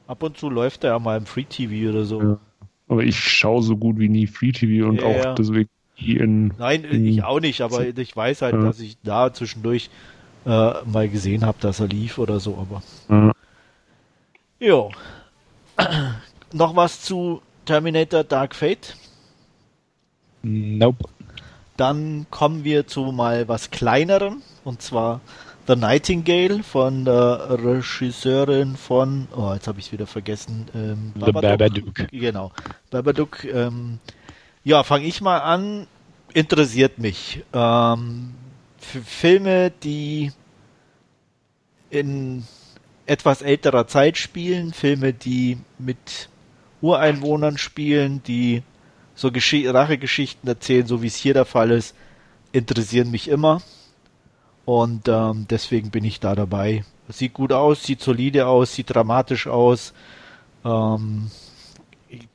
Ab 0.07 0.23
und 0.23 0.37
zu 0.37 0.49
läuft 0.49 0.83
er 0.83 0.91
ja 0.91 0.99
mal 0.99 1.17
im 1.17 1.25
Free 1.25 1.43
TV 1.43 1.89
oder 1.89 2.03
so. 2.03 2.21
Ja. 2.21 2.39
Aber 2.87 3.03
ich 3.03 3.17
schaue 3.17 3.61
so 3.61 3.77
gut 3.77 3.99
wie 3.99 4.09
nie 4.09 4.27
Free 4.27 4.51
TV 4.51 4.87
und 4.87 5.01
ja, 5.01 5.07
auch 5.07 5.15
ja. 5.15 5.33
deswegen 5.35 5.69
nie 5.99 6.15
in. 6.15 6.53
Nein, 6.57 6.83
in, 6.83 7.05
ich 7.05 7.23
auch 7.23 7.39
nicht, 7.39 7.61
aber 7.61 7.85
ich 7.85 8.15
weiß 8.15 8.41
halt, 8.41 8.55
dass 8.55 8.79
ich 8.79 8.97
da 9.03 9.33
zwischendurch 9.33 9.89
äh, 10.45 10.73
mal 10.85 11.07
gesehen 11.07 11.45
habe, 11.45 11.57
dass 11.61 11.79
er 11.79 11.87
lief 11.87 12.17
oder 12.17 12.39
so, 12.39 12.57
aber. 12.57 12.81
Ja. 13.09 13.31
Jo. 14.59 14.91
Noch 16.53 16.75
was 16.75 17.01
zu 17.01 17.41
Terminator 17.65 18.23
Dark 18.23 18.55
Fate? 18.55 18.97
Nope. 20.43 21.07
Dann 21.77 22.25
kommen 22.29 22.63
wir 22.63 22.87
zu 22.87 23.11
mal 23.11 23.47
was 23.47 23.71
kleinerem 23.71 24.41
und 24.63 24.81
zwar 24.81 25.21
The 25.67 25.75
Nightingale 25.75 26.63
von 26.63 27.05
der 27.05 27.59
Regisseurin 27.63 28.75
von, 28.75 29.27
oh, 29.35 29.53
jetzt 29.53 29.67
habe 29.67 29.79
ich 29.79 29.87
es 29.87 29.91
wieder 29.91 30.07
vergessen, 30.07 30.65
ähm, 30.73 31.13
Babadook. 31.15 31.41
Babadook. 31.41 32.11
Genau, 32.11 32.51
Babadook. 32.89 33.43
Ähm, 33.45 33.99
ja, 34.63 34.83
fange 34.83 35.05
ich 35.05 35.21
mal 35.21 35.39
an. 35.39 35.87
Interessiert 36.33 36.97
mich. 36.97 37.43
Ähm, 37.53 38.33
Filme, 38.77 39.71
die 39.83 40.31
in 41.89 42.43
etwas 43.05 43.41
älterer 43.41 43.87
Zeit 43.87 44.17
spielen, 44.17 44.73
Filme, 44.73 45.13
die 45.13 45.57
mit 45.77 46.29
Ureinwohnern 46.81 47.57
spielen, 47.57 48.23
die 48.23 48.63
so 49.13 49.31
Gesch 49.31 49.53
Rachegeschichten 49.53 50.47
erzählen, 50.47 50.87
so 50.87 51.01
wie 51.01 51.07
es 51.07 51.15
hier 51.15 51.33
der 51.33 51.45
Fall 51.45 51.71
ist, 51.71 51.95
interessieren 52.51 53.11
mich 53.11 53.27
immer. 53.27 53.61
Und 54.71 55.09
ähm, 55.09 55.47
deswegen 55.49 55.91
bin 55.91 56.05
ich 56.05 56.21
da 56.21 56.33
dabei. 56.33 56.85
Sieht 57.09 57.33
gut 57.33 57.51
aus, 57.51 57.83
sieht 57.83 57.99
solide 57.99 58.47
aus, 58.47 58.73
sieht 58.73 58.95
dramatisch 58.95 59.47
aus. 59.47 59.93
Ähm, 60.63 61.29
ich 62.07 62.25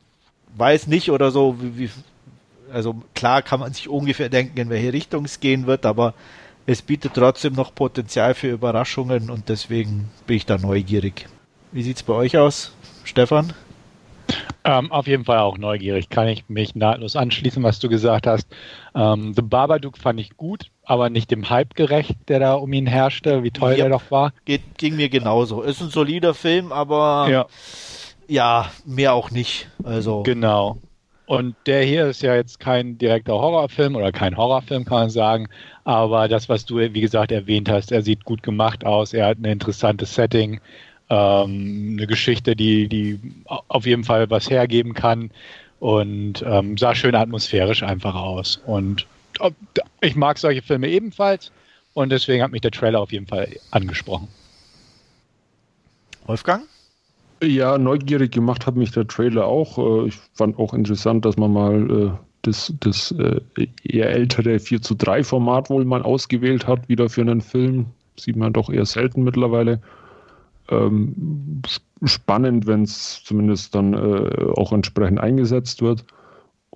weiß 0.55 0.87
nicht 0.87 1.11
oder 1.11 1.31
so, 1.31 1.57
wie, 1.63 1.79
wie, 1.79 1.91
also 2.71 2.97
klar 3.15 3.41
kann 3.41 3.61
man 3.61 3.73
sich 3.73 3.89
ungefähr 3.89 4.29
denken, 4.29 4.59
in 4.59 4.69
welche 4.69 4.93
Richtung 4.93 5.25
es 5.25 5.41
gehen 5.41 5.67
wird, 5.67 5.87
aber 5.87 6.13
es 6.67 6.83
bietet 6.83 7.15
trotzdem 7.15 7.55
noch 7.55 7.75
Potenzial 7.75 8.35
für 8.35 8.51
Überraschungen 8.51 9.31
und 9.31 9.49
deswegen 9.49 10.11
bin 10.27 10.37
ich 10.37 10.45
da 10.45 10.59
neugierig. 10.59 11.25
Wie 11.73 11.83
sieht 11.83 11.97
es 11.97 12.03
bei 12.03 12.13
euch 12.13 12.37
aus, 12.37 12.75
Stefan? 13.05 13.55
Ähm, 14.63 14.93
auf 14.93 15.07
jeden 15.07 15.25
Fall 15.25 15.39
auch 15.39 15.57
neugierig. 15.57 16.11
Kann 16.11 16.29
ich 16.29 16.51
mich 16.51 16.75
nahtlos 16.75 17.17
anschließen, 17.17 17.63
was 17.63 17.79
du 17.79 17.89
gesagt 17.89 18.27
hast. 18.27 18.47
Ähm, 18.95 19.33
The 19.33 19.41
Babadook 19.41 19.97
fand 19.97 20.21
ich 20.21 20.37
gut, 20.37 20.71
aber 20.87 21.11
nicht 21.11 21.31
dem 21.31 21.51
Hype 21.51 21.75
gerecht, 21.75 22.17
der 22.29 22.39
da 22.39 22.55
um 22.55 22.73
ihn 22.73 22.87
herrschte, 22.87 23.43
wie 23.43 23.51
toll 23.51 23.75
ja, 23.77 23.85
er 23.85 23.91
doch 23.91 24.11
war. 24.11 24.33
Geht, 24.45 24.63
ging 24.79 24.97
mir 24.97 25.09
genauso. 25.09 25.63
Ist 25.63 25.83
ein 25.83 25.91
solider 25.91 26.33
Film, 26.33 26.73
aber 26.73 27.27
ja, 27.29 27.47
ja 28.29 28.71
mehr 28.87 29.13
auch 29.13 29.33
nicht. 29.33 29.69
Also 29.85 30.23
genau. 30.23 30.79
Und 31.27 31.57
der 31.67 31.83
hier 31.83 32.07
ist 32.07 32.23
ja 32.23 32.37
jetzt 32.37 32.61
kein 32.61 32.99
direkter 32.99 33.33
Horrorfilm 33.33 33.97
oder 33.97 34.13
kein 34.13 34.37
Horrorfilm, 34.37 34.85
kann 34.85 34.99
man 34.99 35.11
sagen. 35.11 35.49
Aber 35.83 36.29
das, 36.29 36.49
was 36.49 36.65
du, 36.65 36.77
wie 36.77 37.01
gesagt, 37.01 37.33
erwähnt 37.33 37.69
hast, 37.69 37.91
er 37.91 38.03
sieht 38.03 38.25
gut 38.25 38.45
gemacht 38.45 38.87
aus, 38.87 39.13
er 39.13 39.27
hat 39.27 39.39
ein 39.39 39.45
interessantes 39.45 40.15
Setting 40.15 40.61
ähm, 41.11 41.97
eine 41.99 42.07
Geschichte, 42.07 42.55
die, 42.55 42.89
die 42.89 43.19
auf 43.45 43.87
jeden 43.87 44.05
Fall 44.05 44.31
was 44.31 44.49
hergeben 44.51 44.95
kann 44.95 45.31
und 45.81 46.45
ähm, 46.47 46.77
sah 46.77 46.95
schön 46.95 47.17
atmosphärisch 47.17 47.83
einfach 47.83 48.15
aus. 48.15 48.63
Und 48.65 49.07
ich 50.01 50.17
mag 50.17 50.39
solche 50.39 50.63
Filme 50.63 50.89
ebenfalls 50.89 51.53
und 51.95 52.11
deswegen 52.11 52.43
hat 52.43 52.53
mich 52.53 52.61
der 52.61 52.71
Trailer 52.71 53.01
auf 53.01 53.13
jeden 53.13 53.27
Fall 53.27 53.49
angesprochen. 53.71 54.29
Wolfgang? 56.27 56.65
Ja, 57.43 57.79
neugierig 57.79 58.33
gemacht 58.33 58.67
hat 58.67 58.77
mich 58.77 58.93
der 58.93 59.07
Trailer 59.07 59.47
auch. 59.47 59.79
Äh, 59.79 60.09
ich 60.09 60.15
fand 60.35 60.59
auch 60.59 60.73
interessant, 60.75 61.25
dass 61.25 61.37
man 61.37 61.53
mal 61.53 61.91
äh, 61.91 62.11
das, 62.43 62.73
das 62.81 63.13
äh, 63.13 63.41
eher 63.85 64.11
ältere 64.11 64.59
4 64.59 64.81
zu 64.81 64.95
3 64.95 65.23
Format 65.23 65.69
wohl 65.69 65.85
mal 65.85 66.03
ausgewählt 66.03 66.67
hat, 66.67 66.89
wieder 66.89 67.09
für 67.09 67.21
einen 67.21 67.41
Film. 67.41 67.87
Sieht 68.19 68.37
man 68.37 68.53
doch 68.53 68.71
eher 68.71 68.87
selten 68.87 69.23
mittlerweile 69.25 69.81
ähm, 70.71 71.63
spannend, 72.03 72.67
wenn 72.67 72.83
es 72.83 73.23
zumindest 73.25 73.75
dann 73.75 73.93
äh, 73.93 74.45
auch 74.57 74.73
entsprechend 74.73 75.21
eingesetzt 75.21 75.83
wird. 75.83 76.05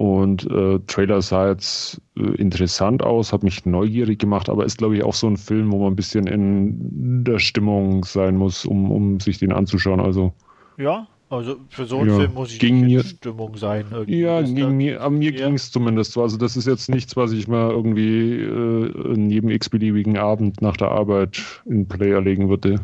Und 0.01 0.51
äh, 0.51 0.79
Trailer 0.87 1.21
sah 1.21 1.51
jetzt 1.51 2.01
äh, 2.17 2.23
interessant 2.37 3.03
aus, 3.03 3.35
hat 3.35 3.43
mich 3.43 3.67
neugierig 3.67 4.19
gemacht, 4.19 4.49
aber 4.49 4.65
ist, 4.65 4.79
glaube 4.79 4.97
ich, 4.97 5.05
auch 5.05 5.13
so 5.13 5.27
ein 5.27 5.37
Film, 5.37 5.71
wo 5.71 5.81
man 5.81 5.93
ein 5.93 5.97
bisschen 5.97 6.27
in 6.27 7.23
der 7.23 7.39
Stimmung 7.39 8.03
sein 8.07 8.39
muss, 8.39 8.65
um, 8.65 8.91
um 8.91 9.21
sich 9.21 9.37
den 9.37 9.53
anzuschauen. 9.53 10.01
Also 10.01 10.33
ja, 10.79 11.07
also 11.29 11.57
für 11.69 11.85
so 11.85 11.99
einen 11.99 12.09
ja, 12.09 12.17
Film 12.17 12.33
muss 12.33 12.51
ich 12.51 12.63
in 12.63 12.81
mir, 12.81 13.05
Stimmung 13.05 13.59
sein. 13.59 13.85
Irgendwie 13.91 14.21
ja, 14.21 14.41
ging 14.41 14.75
mir, 14.75 15.03
an 15.03 15.19
mir 15.19 15.33
ja. 15.33 15.45
ging 15.45 15.57
es 15.57 15.71
zumindest 15.71 16.13
so. 16.13 16.23
Also 16.23 16.39
das 16.39 16.57
ist 16.57 16.67
jetzt 16.67 16.89
nichts, 16.89 17.15
was 17.15 17.33
ich 17.33 17.47
mal 17.47 17.71
irgendwie 17.71 18.37
äh, 18.37 19.13
in 19.13 19.29
jedem 19.29 19.51
x-beliebigen 19.51 20.17
Abend 20.17 20.63
nach 20.63 20.79
der 20.79 20.93
Arbeit 20.93 21.43
in 21.67 21.87
Player 21.87 22.23
legen 22.23 22.49
würde. 22.49 22.77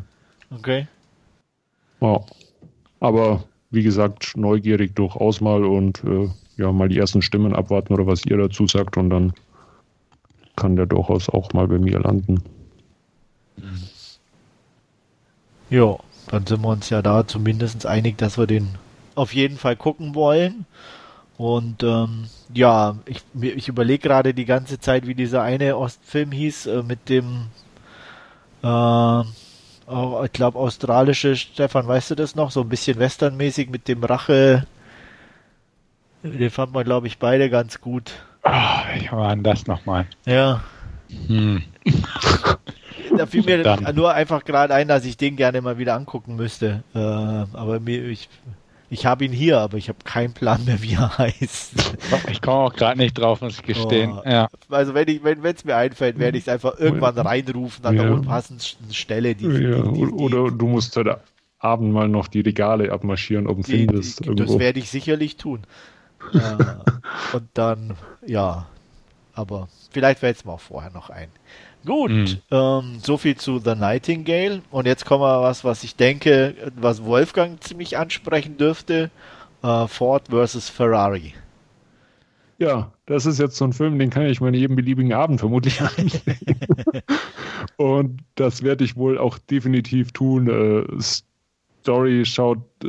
Okay. 0.54 0.86
Ja. 2.02 2.20
Aber 3.00 3.44
wie 3.70 3.82
gesagt, 3.82 4.34
neugierig 4.36 4.94
durchaus 4.94 5.40
mal 5.40 5.64
und 5.64 6.04
äh, 6.04 6.28
ja, 6.56 6.72
mal 6.72 6.88
die 6.88 6.98
ersten 6.98 7.22
Stimmen 7.22 7.54
abwarten 7.54 7.92
oder 7.92 8.06
was 8.06 8.24
ihr 8.26 8.36
dazu 8.36 8.66
sagt 8.66 8.96
und 8.96 9.10
dann 9.10 9.32
kann 10.56 10.76
der 10.76 10.86
durchaus 10.86 11.28
auch 11.28 11.52
mal 11.52 11.68
bei 11.68 11.78
mir 11.78 12.00
landen. 12.00 12.42
Ja, 15.68 15.96
dann 16.28 16.46
sind 16.46 16.62
wir 16.62 16.68
uns 16.68 16.90
ja 16.90 17.02
da 17.02 17.26
zumindest 17.26 17.86
einig, 17.86 18.16
dass 18.18 18.38
wir 18.38 18.46
den 18.46 18.68
auf 19.14 19.34
jeden 19.34 19.56
Fall 19.56 19.76
gucken 19.76 20.14
wollen. 20.14 20.66
Und 21.36 21.82
ähm, 21.82 22.28
ja, 22.54 22.96
ich, 23.04 23.22
ich 23.40 23.68
überlege 23.68 24.08
gerade 24.08 24.32
die 24.32 24.46
ganze 24.46 24.80
Zeit, 24.80 25.06
wie 25.06 25.14
dieser 25.14 25.42
eine 25.42 25.76
Ostfilm 25.76 26.32
hieß, 26.32 26.66
äh, 26.66 26.82
mit 26.82 27.10
dem 27.10 27.48
äh, 28.62 29.22
ich 30.24 30.32
glaube, 30.32 30.58
australische, 30.58 31.36
Stefan, 31.36 31.86
weißt 31.86 32.10
du 32.10 32.14
das 32.16 32.34
noch? 32.34 32.50
So 32.50 32.62
ein 32.62 32.68
bisschen 32.68 32.98
westernmäßig 32.98 33.70
mit 33.70 33.86
dem 33.86 34.02
Rache. 34.02 34.66
Den 36.22 36.50
fand 36.50 36.72
man, 36.72 36.84
glaube 36.84 37.06
ich, 37.06 37.18
beide 37.18 37.50
ganz 37.50 37.80
gut. 37.80 38.12
Ah, 38.42 38.82
ich 38.96 39.12
war 39.12 39.28
an 39.28 39.42
das 39.42 39.66
nochmal. 39.66 40.06
Ja. 40.24 40.62
Hm. 41.26 41.62
da 43.16 43.26
fiel 43.26 43.42
mir 43.42 43.62
Dann. 43.62 43.94
nur 43.94 44.12
einfach 44.12 44.44
gerade 44.44 44.74
ein, 44.74 44.88
dass 44.88 45.04
ich 45.04 45.16
den 45.16 45.36
gerne 45.36 45.60
mal 45.60 45.78
wieder 45.78 45.94
angucken 45.94 46.36
müsste. 46.36 46.82
Äh, 46.94 46.98
aber 46.98 47.80
mir, 47.80 48.04
ich 48.04 48.28
ich 48.88 49.04
habe 49.04 49.24
ihn 49.24 49.32
hier, 49.32 49.58
aber 49.58 49.78
ich 49.78 49.88
habe 49.88 49.98
keinen 50.04 50.32
Plan 50.32 50.64
mehr, 50.64 50.80
wie 50.80 50.94
er 50.94 51.18
heißt. 51.18 51.98
Ich 52.30 52.40
komme 52.40 52.58
auch 52.58 52.74
gerade 52.74 52.98
nicht 52.98 53.18
drauf, 53.18 53.40
muss 53.40 53.58
ich 53.58 53.62
gestehen. 53.64 54.12
Oh. 54.12 54.28
Ja. 54.28 54.48
Also 54.68 54.94
wenn 54.94 55.08
ich, 55.08 55.24
wenn 55.24 55.44
es 55.44 55.64
mir 55.64 55.76
einfällt, 55.76 56.18
werde 56.18 56.38
ich 56.38 56.44
es 56.44 56.48
einfach 56.48 56.78
irgendwann 56.78 57.18
reinrufen 57.18 57.84
an 57.84 57.96
ja. 57.96 58.02
der 58.04 58.12
unpassendsten 58.12 58.94
Stelle. 58.94 59.34
Die, 59.34 59.46
ja. 59.46 59.82
die, 59.82 59.92
die, 59.92 60.06
Oder 60.06 60.50
du 60.50 60.66
musst 60.68 60.96
heute 60.96 61.20
Abend 61.58 61.92
mal 61.92 62.08
noch 62.08 62.28
die 62.28 62.40
Regale 62.40 62.92
abmarschieren, 62.92 63.48
ob 63.48 63.56
du 63.58 63.62
findest. 63.64 64.22
das 64.24 64.58
werde 64.58 64.78
ich 64.78 64.90
sicherlich 64.90 65.36
tun. 65.36 65.62
Äh, 66.32 66.56
und 67.36 67.48
dann, 67.54 67.96
ja, 68.26 68.66
aber 69.34 69.68
vielleicht 69.90 70.20
fällt 70.20 70.36
es 70.36 70.44
mir 70.44 70.52
auch 70.52 70.60
vorher 70.60 70.90
noch 70.90 71.10
ein. 71.10 71.28
Gut, 71.84 72.10
mhm. 72.10 72.38
ähm, 72.50 72.98
so 73.00 73.16
viel 73.16 73.36
zu 73.36 73.58
The 73.58 73.74
Nightingale. 73.76 74.62
Und 74.70 74.86
jetzt 74.86 75.04
kommen 75.04 75.22
wir 75.22 75.40
was, 75.40 75.62
was 75.62 75.84
ich 75.84 75.94
denke, 75.94 76.54
was 76.74 77.04
Wolfgang 77.04 77.62
ziemlich 77.62 77.96
ansprechen 77.96 78.56
dürfte. 78.56 79.10
Äh, 79.62 79.86
Ford 79.86 80.24
versus 80.28 80.68
Ferrari. 80.68 81.34
Ja, 82.58 82.90
das 83.04 83.26
ist 83.26 83.38
jetzt 83.38 83.56
so 83.56 83.66
ein 83.66 83.72
Film, 83.72 83.98
den 83.98 84.10
kann 84.10 84.26
ich 84.26 84.40
mal 84.40 84.54
jeden 84.54 84.76
beliebigen 84.76 85.12
Abend 85.12 85.40
vermutlich 85.40 85.80
ansehen. 85.98 86.22
Und 87.76 88.20
das 88.34 88.62
werde 88.62 88.84
ich 88.84 88.96
wohl 88.96 89.18
auch 89.18 89.38
definitiv 89.38 90.12
tun. 90.12 90.48
Äh, 90.48 91.00
Story 91.86 92.24
schaut 92.24 92.58
äh, 92.82 92.88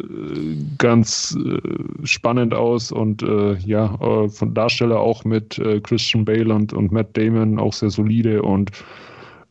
ganz 0.80 1.38
äh, 1.38 1.60
spannend 2.04 2.56
aus 2.56 2.92
und 2.92 3.22
äh, 3.22 3.56
ja, 3.58 3.94
äh, 4.01 4.27
von 4.27 4.56
Darsteller 4.56 5.00
auch 5.00 5.24
mit 5.24 5.60
äh, 5.60 5.80
Christian 5.82 6.25
Bale 6.25 6.51
und, 6.51 6.74
und 6.74 6.92
Matt 6.92 7.16
Damon 7.16 7.60
auch 7.60 7.74
sehr 7.74 7.92
solide 7.92 8.42
und 8.42 8.72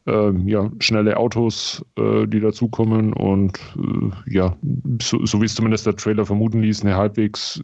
ähm, 0.07 0.49
ja, 0.49 0.69
schnelle 0.81 1.17
Autos, 1.17 1.85
die 1.97 2.39
dazukommen 2.39 3.13
und 3.13 3.59
ja, 4.29 4.57
so, 5.03 5.25
so, 5.27 5.41
wie 5.41 5.47
es 5.47 5.57
zumindest 5.57 5.85
der 5.85 5.97
Trailer 5.97 6.25
vermuten 6.25 6.63
ließ, 6.63 6.83
eine 6.83 6.95
halbwegs 6.95 7.61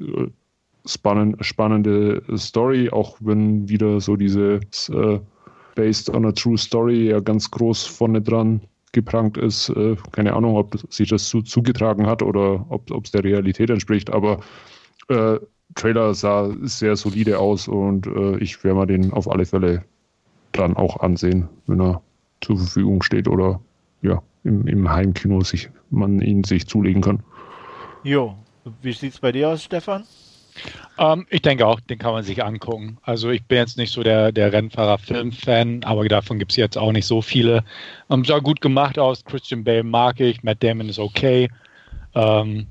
spannend, 0.84 1.36
spannende 1.44 2.20
Story, 2.36 2.90
auch 2.90 3.16
wenn 3.20 3.68
wieder 3.68 4.00
so 4.00 4.16
diese 4.16 4.58
Based 5.76 6.10
on 6.10 6.26
a 6.26 6.32
True 6.32 6.58
Story 6.58 7.10
ja 7.10 7.20
ganz 7.20 7.48
groß 7.48 7.86
vorne 7.86 8.20
dran 8.20 8.60
geprangt 8.92 9.36
ist. 9.36 9.70
Äh, 9.70 9.96
keine 10.12 10.34
Ahnung, 10.34 10.56
ob 10.56 10.78
sich 10.92 11.08
das 11.08 11.28
so 11.28 11.42
zugetragen 11.42 12.06
hat 12.06 12.22
oder 12.22 12.66
ob 12.68 13.04
es 13.04 13.10
der 13.10 13.24
Realität 13.24 13.70
entspricht, 13.70 14.10
aber 14.10 14.40
äh, 15.08 15.38
Trailer 15.74 16.14
sah 16.14 16.50
sehr 16.60 16.96
solide 16.96 17.38
aus 17.38 17.68
und 17.68 18.06
äh, 18.06 18.36
ich 18.38 18.62
werde 18.62 18.78
mir 18.78 18.86
den 18.86 19.12
auf 19.12 19.30
alle 19.30 19.46
Fälle 19.46 19.84
dann 20.52 20.76
auch 20.76 21.00
ansehen, 21.00 21.48
wenn 21.66 21.80
er 21.80 22.02
zur 22.42 22.58
Verfügung 22.58 23.02
steht 23.02 23.26
oder 23.26 23.60
ja, 24.02 24.22
im, 24.44 24.66
im 24.66 24.90
Heimkino 24.90 25.40
sich, 25.42 25.70
man 25.90 26.20
ihn 26.20 26.44
sich 26.44 26.66
zulegen 26.66 27.02
kann. 27.02 27.22
Jo, 28.02 28.36
wie 28.82 28.92
sieht 28.92 29.14
es 29.14 29.20
bei 29.20 29.32
dir 29.32 29.50
aus, 29.50 29.64
Stefan? 29.64 30.04
Ähm, 30.98 31.26
ich 31.30 31.42
denke 31.42 31.66
auch, 31.66 31.80
den 31.80 31.98
kann 31.98 32.12
man 32.12 32.22
sich 32.22 32.44
angucken. 32.44 32.98
Also 33.02 33.30
ich 33.30 33.44
bin 33.44 33.58
jetzt 33.58 33.76
nicht 33.78 33.92
so 33.92 34.02
der, 34.02 34.32
der 34.32 34.52
Rennfahrer-Film-Fan, 34.52 35.84
aber 35.84 36.06
davon 36.08 36.38
gibt 36.38 36.52
es 36.52 36.56
jetzt 36.56 36.78
auch 36.78 36.92
nicht 36.92 37.06
so 37.06 37.22
viele. 37.22 37.64
Ähm, 38.10 38.24
sah 38.24 38.38
gut 38.38 38.60
gemacht 38.60 38.98
aus. 38.98 39.24
Christian 39.24 39.64
Bale 39.64 39.82
mag 39.84 40.20
ich, 40.20 40.42
Matt 40.42 40.62
Damon 40.62 40.88
ist 40.88 40.98
okay. 40.98 41.48
Ähm, 42.14 42.66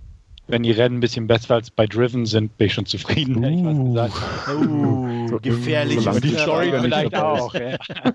wenn 0.52 0.64
die 0.64 0.72
Rennen 0.72 0.98
ein 0.98 1.00
bisschen 1.00 1.28
besser 1.28 1.56
als 1.56 1.72
bei 1.72 1.88
Driven 1.88 2.26
sind, 2.26 2.58
bin 2.58 2.68
ich 2.68 2.74
schon 2.74 2.86
zufrieden, 2.86 3.44
uh. 3.44 3.96
was 3.96 4.12
Uh, 4.54 5.40
gefährliches 5.42 6.22
Die 6.22 6.36
Story 6.36 6.72
vielleicht 6.80 7.16
auch. 7.16 7.54
Ja. 7.54 7.78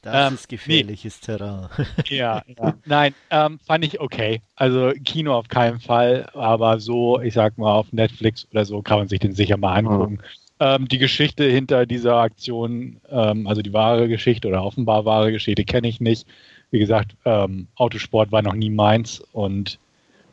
Das 0.00 0.28
ähm, 0.28 0.34
ist 0.34 0.48
gefährliches 0.48 1.20
nee. 1.20 1.26
Terrain. 1.26 1.68
Ja, 2.06 2.42
ja. 2.46 2.74
nein, 2.84 3.14
ähm, 3.30 3.58
fand 3.66 3.84
ich 3.84 4.00
okay. 4.00 4.42
Also 4.54 4.92
Kino 5.04 5.34
auf 5.34 5.48
keinen 5.48 5.80
Fall, 5.80 6.30
aber 6.34 6.78
so, 6.78 7.20
ich 7.20 7.34
sag 7.34 7.58
mal, 7.58 7.72
auf 7.72 7.92
Netflix 7.92 8.46
oder 8.52 8.64
so 8.64 8.80
kann 8.80 8.98
man 8.98 9.08
sich 9.08 9.18
den 9.18 9.34
sicher 9.34 9.56
mal 9.56 9.74
angucken. 9.74 10.20
Ja. 10.60 10.76
Ähm, 10.76 10.86
die 10.86 10.98
Geschichte 10.98 11.44
hinter 11.44 11.84
dieser 11.84 12.16
Aktion, 12.16 13.00
ähm, 13.10 13.48
also 13.48 13.60
die 13.60 13.72
wahre 13.72 14.08
Geschichte 14.08 14.46
oder 14.46 14.62
offenbar 14.64 15.04
wahre 15.04 15.32
Geschichte, 15.32 15.64
kenne 15.64 15.88
ich 15.88 16.00
nicht. 16.00 16.26
Wie 16.70 16.78
gesagt, 16.78 17.16
ähm, 17.24 17.66
Autosport 17.76 18.30
war 18.30 18.42
noch 18.42 18.54
nie 18.54 18.70
meins 18.70 19.20
und 19.32 19.78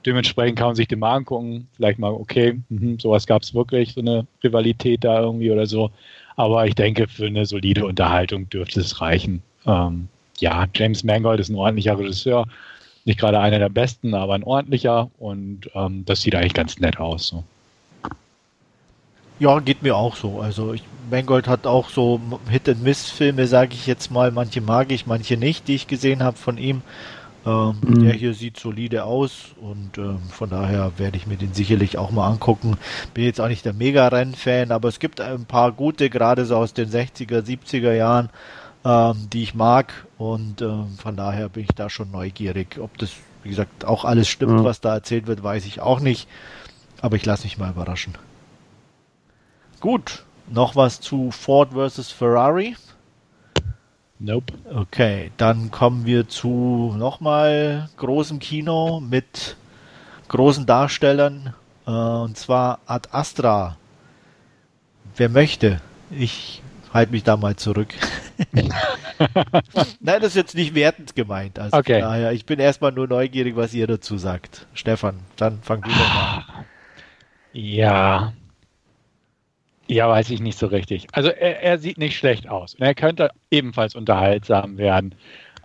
dementsprechend 0.05 0.57
kann 0.57 0.67
man 0.67 0.75
sich 0.75 0.87
den 0.87 0.99
mal 0.99 1.15
angucken. 1.15 1.67
Vielleicht 1.75 1.99
mal, 1.99 2.11
okay, 2.11 2.59
mh, 2.69 2.97
sowas 2.99 3.25
gab 3.25 3.41
es 3.41 3.53
wirklich, 3.53 3.93
so 3.93 4.01
eine 4.01 4.27
Rivalität 4.43 5.03
da 5.03 5.19
irgendwie 5.19 5.51
oder 5.51 5.65
so. 5.65 5.91
Aber 6.35 6.67
ich 6.67 6.75
denke, 6.75 7.07
für 7.07 7.27
eine 7.27 7.45
solide 7.45 7.85
Unterhaltung 7.85 8.49
dürfte 8.49 8.81
es 8.81 9.01
reichen. 9.01 9.41
Ähm, 9.65 10.09
ja, 10.39 10.65
James 10.73 11.03
Mangold 11.03 11.39
ist 11.39 11.49
ein 11.49 11.55
ordentlicher 11.55 11.97
Regisseur. 11.97 12.45
Nicht 13.05 13.19
gerade 13.19 13.39
einer 13.39 13.59
der 13.59 13.69
besten, 13.69 14.13
aber 14.13 14.33
ein 14.33 14.43
ordentlicher. 14.43 15.09
Und 15.17 15.69
ähm, 15.73 16.03
das 16.05 16.21
sieht 16.21 16.35
eigentlich 16.35 16.53
ganz 16.53 16.79
nett 16.79 16.99
aus. 16.99 17.27
So. 17.27 17.43
Ja, 19.39 19.59
geht 19.59 19.83
mir 19.83 19.95
auch 19.95 20.15
so. 20.15 20.39
Also 20.39 20.73
ich, 20.73 20.83
Mangold 21.09 21.47
hat 21.47 21.67
auch 21.67 21.89
so 21.89 22.19
Hit-and-Miss-Filme, 22.49 23.47
sage 23.47 23.73
ich 23.73 23.85
jetzt 23.87 24.11
mal. 24.11 24.31
Manche 24.31 24.61
mag 24.61 24.91
ich, 24.91 25.07
manche 25.07 25.37
nicht, 25.37 25.67
die 25.67 25.75
ich 25.75 25.87
gesehen 25.87 26.23
habe 26.23 26.37
von 26.37 26.57
ihm. 26.57 26.81
Ähm, 27.45 27.77
mhm. 27.81 28.03
Der 28.03 28.13
hier 28.13 28.33
sieht 28.33 28.57
solide 28.57 29.03
aus 29.03 29.53
und 29.61 29.99
ähm, 29.99 30.19
von 30.31 30.49
daher 30.49 30.93
werde 30.97 31.17
ich 31.17 31.27
mir 31.27 31.37
den 31.37 31.53
sicherlich 31.53 31.97
auch 31.97 32.09
mal 32.09 32.27
angucken. 32.27 32.77
Bin 33.13 33.23
jetzt 33.23 33.39
auch 33.39 33.47
nicht 33.47 33.65
der 33.65 33.73
Mega-Renn-Fan, 33.73 34.71
aber 34.71 34.89
es 34.89 34.99
gibt 34.99 35.21
ein 35.21 35.45
paar 35.45 35.71
gute, 35.71 36.09
gerade 36.09 36.45
so 36.45 36.57
aus 36.57 36.73
den 36.73 36.89
60er, 36.89 37.41
70er 37.41 37.93
Jahren, 37.93 38.29
ähm, 38.83 39.27
die 39.31 39.43
ich 39.43 39.53
mag 39.53 39.93
und 40.17 40.63
ähm, 40.63 40.97
von 40.97 41.15
daher 41.15 41.49
bin 41.49 41.63
ich 41.63 41.75
da 41.75 41.89
schon 41.89 42.09
neugierig. 42.09 42.79
Ob 42.79 42.97
das, 42.97 43.11
wie 43.43 43.49
gesagt, 43.49 43.85
auch 43.85 44.05
alles 44.05 44.27
stimmt, 44.27 44.61
mhm. 44.61 44.63
was 44.63 44.81
da 44.81 44.95
erzählt 44.95 45.27
wird, 45.27 45.43
weiß 45.43 45.67
ich 45.67 45.81
auch 45.81 45.99
nicht, 45.99 46.27
aber 46.99 47.15
ich 47.15 47.25
lasse 47.25 47.43
mich 47.43 47.59
mal 47.59 47.69
überraschen. 47.69 48.15
Gut, 49.81 50.23
noch 50.49 50.75
was 50.75 50.99
zu 50.99 51.29
Ford 51.29 51.73
versus 51.73 52.11
Ferrari. 52.11 52.75
Nope. 54.19 54.53
Okay, 54.73 55.31
dann 55.37 55.71
kommen 55.71 56.05
wir 56.05 56.27
zu 56.27 56.93
nochmal 56.97 57.89
großem 57.97 58.39
Kino 58.39 59.01
mit 59.01 59.57
großen 60.29 60.65
Darstellern. 60.65 61.53
Äh, 61.85 61.91
und 61.91 62.37
zwar 62.37 62.79
Ad 62.85 63.09
Astra. 63.11 63.77
Wer 65.17 65.29
möchte? 65.29 65.81
Ich 66.11 66.61
halte 66.93 67.11
mich 67.11 67.23
da 67.23 67.35
mal 67.35 67.57
zurück. 67.57 67.93
Nein, 68.53 70.21
das 70.21 70.27
ist 70.27 70.35
jetzt 70.35 70.55
nicht 70.55 70.75
wertend 70.75 71.15
gemeint. 71.15 71.59
Also 71.59 71.77
okay. 71.77 71.99
daher, 71.99 72.31
ich 72.31 72.45
bin 72.45 72.59
erstmal 72.59 72.91
nur 72.91 73.07
neugierig, 73.07 73.55
was 73.55 73.73
ihr 73.73 73.87
dazu 73.87 74.17
sagt. 74.17 74.67
Stefan, 74.73 75.19
dann 75.35 75.61
fang 75.61 75.81
du 75.81 75.89
doch 75.89 75.97
mal 75.97 76.43
an. 76.47 76.65
Ja, 77.51 78.33
ja, 79.87 80.09
weiß 80.09 80.29
ich 80.31 80.41
nicht 80.41 80.57
so 80.57 80.67
richtig. 80.67 81.07
Also 81.11 81.29
er, 81.29 81.61
er 81.61 81.77
sieht 81.77 81.97
nicht 81.97 82.17
schlecht 82.17 82.49
aus. 82.49 82.75
Und 82.75 82.81
er 82.81 82.95
könnte 82.95 83.29
ebenfalls 83.51 83.95
unterhaltsam 83.95 84.77
werden. 84.77 85.15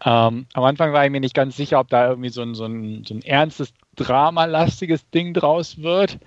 Ähm, 0.05 0.47
am 0.53 0.65
Anfang 0.65 0.93
war 0.93 1.05
ich 1.05 1.11
mir 1.11 1.21
nicht 1.21 1.35
ganz 1.35 1.57
sicher, 1.57 1.81
ob 1.81 1.89
da 1.89 2.09
irgendwie 2.09 2.31
so 2.31 2.43
ein, 2.43 2.55
so 2.55 2.65
ein, 2.65 3.05
so 3.05 3.15
ein 3.15 3.23
ernstes, 3.23 3.73
dramalastiges 3.97 5.09
Ding 5.11 5.35
draus 5.35 5.83
wird. 5.83 6.19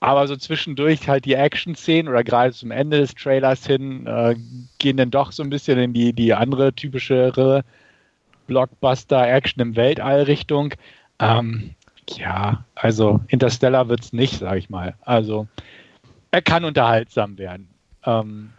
Aber 0.00 0.28
so 0.28 0.36
zwischendurch 0.36 1.08
halt 1.08 1.24
die 1.24 1.34
Action-Szenen 1.34 2.08
oder 2.08 2.22
gerade 2.22 2.52
zum 2.52 2.70
Ende 2.70 2.98
des 2.98 3.14
Trailers 3.14 3.66
hin 3.66 4.06
äh, 4.06 4.36
gehen 4.78 4.96
dann 4.96 5.10
doch 5.10 5.32
so 5.32 5.42
ein 5.42 5.50
bisschen 5.50 5.78
in 5.78 5.92
die, 5.92 6.12
die 6.12 6.34
andere 6.34 6.72
typischere 6.72 7.64
Blockbuster-Action 8.46 9.60
im 9.60 9.76
Weltall-Richtung. 9.76 10.74
Ähm, 11.18 11.74
ja, 12.10 12.64
also 12.74 13.20
Interstellar 13.28 13.88
wird 13.88 14.00
es 14.00 14.12
nicht, 14.12 14.38
sag 14.38 14.56
ich 14.56 14.70
mal. 14.70 14.94
Also 15.02 15.48
er 16.30 16.42
kann 16.42 16.64
unterhaltsam 16.64 17.38
werden. 17.38 17.68
Ähm, 18.04 18.50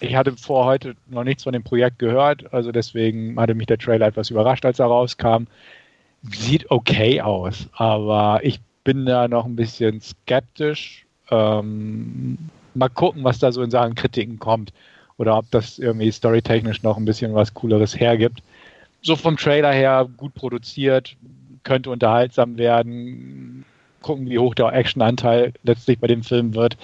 ich 0.00 0.14
hatte 0.14 0.36
vor 0.36 0.64
heute 0.64 0.94
noch 1.08 1.24
nichts 1.24 1.42
von 1.42 1.52
dem 1.52 1.64
Projekt 1.64 1.98
gehört, 1.98 2.52
also 2.52 2.70
deswegen 2.72 3.38
hatte 3.38 3.54
mich 3.54 3.66
der 3.66 3.78
Trailer 3.78 4.06
etwas 4.06 4.30
überrascht, 4.30 4.64
als 4.64 4.78
er 4.78 4.86
rauskam. 4.86 5.44
Sieht 6.22 6.70
okay 6.70 7.20
aus, 7.20 7.68
aber 7.72 8.40
ich 8.42 8.60
bin 8.84 9.06
da 9.06 9.28
noch 9.28 9.44
ein 9.44 9.56
bisschen 9.56 10.00
skeptisch. 10.00 11.04
Ähm, 11.30 12.38
mal 12.74 12.88
gucken, 12.88 13.24
was 13.24 13.38
da 13.38 13.52
so 13.52 13.62
in 13.62 13.70
Sachen 13.70 13.94
Kritiken 13.94 14.38
kommt 14.38 14.72
oder 15.16 15.36
ob 15.36 15.50
das 15.50 15.78
irgendwie 15.78 16.10
storytechnisch 16.10 16.82
noch 16.82 16.96
ein 16.96 17.04
bisschen 17.04 17.34
was 17.34 17.52
Cooleres 17.54 17.98
hergibt. 17.98 18.42
So 19.02 19.16
vom 19.16 19.36
Trailer 19.36 19.72
her 19.72 20.08
gut 20.16 20.34
produziert, 20.34 21.16
könnte 21.64 21.90
unterhaltsam 21.90 22.56
werden. 22.56 23.64
Gucken, 24.02 24.28
wie 24.28 24.38
hoch 24.38 24.54
der 24.54 24.72
Actionanteil 24.72 25.52
letztlich 25.62 25.98
bei 25.98 26.06
dem 26.06 26.22
Film 26.22 26.54
wird. 26.54 26.76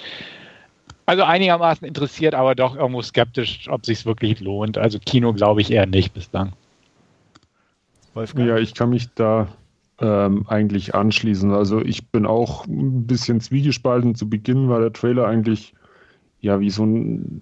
Also 1.05 1.23
einigermaßen 1.23 1.87
interessiert, 1.87 2.33
aber 2.33 2.55
doch 2.55 2.75
irgendwo 2.75 3.01
skeptisch, 3.01 3.67
ob 3.69 3.85
sich 3.85 4.05
wirklich 4.05 4.39
lohnt. 4.39 4.77
Also 4.77 4.99
Kino 4.99 5.33
glaube 5.33 5.61
ich 5.61 5.71
eher 5.71 5.85
nicht 5.85 6.13
bislang. 6.13 6.53
Wolfgang? 8.15 8.47
Ja, 8.47 8.57
ich 8.57 8.73
kann 8.73 8.89
mich 8.89 9.13
da 9.13 9.47
ähm, 9.99 10.45
eigentlich 10.47 10.95
anschließen. 10.95 11.53
Also 11.53 11.81
ich 11.81 12.07
bin 12.07 12.25
auch 12.25 12.65
ein 12.65 13.05
bisschen 13.05 13.39
zwiegespalten. 13.39 14.15
Zu 14.15 14.29
Beginn 14.29 14.67
war 14.67 14.79
der 14.79 14.93
Trailer 14.93 15.27
eigentlich 15.27 15.73
ja 16.41 16.59
wie 16.59 16.69
so 16.69 16.85
ein 16.85 17.41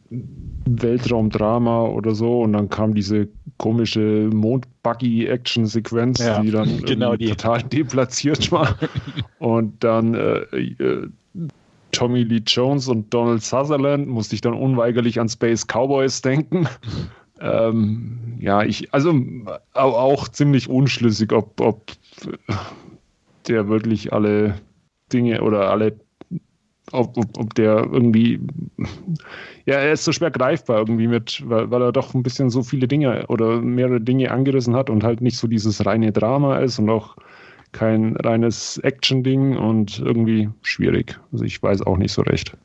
Weltraumdrama 0.66 1.88
oder 1.88 2.16
so 2.16 2.42
und 2.42 2.54
dann 2.54 2.70
kam 2.70 2.94
diese 2.94 3.28
komische 3.58 4.30
Mondbuggy-Action-Sequenz, 4.34 6.20
ja, 6.20 6.42
die 6.42 6.52
dann 6.52 6.82
genau 6.86 7.16
die. 7.16 7.30
total 7.30 7.64
deplatziert 7.64 8.52
war. 8.52 8.78
und 9.40 9.84
dann 9.84 10.14
äh, 10.14 10.40
äh, 10.58 11.08
Tommy 11.92 12.24
Lee 12.24 12.42
Jones 12.46 12.88
und 12.88 13.14
Donald 13.14 13.44
Sutherland, 13.44 14.08
musste 14.08 14.36
ich 14.36 14.42
dann 14.42 14.54
unweigerlich 14.54 15.20
an 15.20 15.30
Space 15.30 15.66
Cowboys 15.66 16.22
denken. 16.22 16.68
ähm, 17.40 18.38
ja, 18.40 18.64
ich, 18.64 18.94
also 18.94 19.14
auch 19.74 20.28
ziemlich 20.28 20.70
unschlüssig, 20.70 21.32
ob, 21.32 21.62
ob 21.62 21.92
der 23.48 23.68
wirklich 23.70 24.12
alle 24.12 24.56
Dinge 25.12 25.42
oder 25.42 25.70
alle, 25.70 25.96
ob, 26.94 27.18
ob, 27.18 27.38
ob 27.38 27.54
der 27.56 27.88
irgendwie, 27.92 28.40
ja, 29.66 29.76
er 29.76 29.94
ist 29.94 30.06
so 30.06 30.12
schwer 30.12 30.32
greifbar 30.32 30.80
irgendwie 30.80 31.08
mit, 31.08 31.44
weil, 31.46 31.70
weil 31.72 31.82
er 31.82 31.92
doch 31.92 32.14
ein 32.14 32.24
bisschen 32.24 32.50
so 32.50 32.64
viele 32.64 32.88
Dinge 32.88 33.26
oder 33.28 33.62
mehrere 33.62 34.00
Dinge 34.00 34.32
angerissen 34.32 34.76
hat 34.76 34.90
und 34.90 35.04
halt 35.04 35.22
nicht 35.22 35.38
so 35.38 35.48
dieses 35.48 35.86
reine 35.86 36.12
Drama 36.12 36.60
ist 36.60 36.80
und 36.80 36.90
auch 36.90 37.16
kein 37.72 38.16
reines 38.18 38.78
Action-Ding 38.78 39.58
und 39.58 40.00
irgendwie 40.00 40.50
schwierig. 40.62 41.20
Also 41.32 41.44
ich 41.44 41.62
weiß 41.62 41.82
auch 41.82 41.98
nicht 41.98 42.14
so 42.14 42.22
recht. 42.22 42.56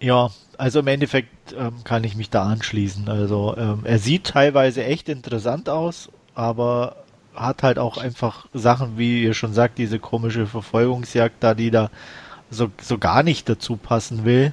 Ja, 0.00 0.30
also 0.58 0.80
im 0.80 0.88
Endeffekt 0.88 1.54
ähm, 1.56 1.84
kann 1.84 2.02
ich 2.02 2.16
mich 2.16 2.28
da 2.28 2.42
anschließen. 2.42 3.08
Also 3.08 3.54
ähm, 3.56 3.80
er 3.84 4.00
sieht 4.00 4.24
teilweise 4.24 4.84
echt 4.84 5.08
interessant 5.08 5.68
aus, 5.68 6.10
aber 6.34 6.96
hat 7.34 7.62
halt 7.62 7.78
auch 7.78 7.96
einfach 7.98 8.46
Sachen, 8.52 8.98
wie 8.98 9.22
ihr 9.22 9.34
schon 9.34 9.52
sagt, 9.52 9.78
diese 9.78 9.98
komische 9.98 10.46
Verfolgungsjagd 10.46 11.36
da, 11.40 11.54
die 11.54 11.70
da 11.70 11.90
so, 12.52 12.70
so 12.80 12.98
gar 12.98 13.22
nicht 13.22 13.48
dazu 13.48 13.76
passen 13.76 14.24
will. 14.24 14.52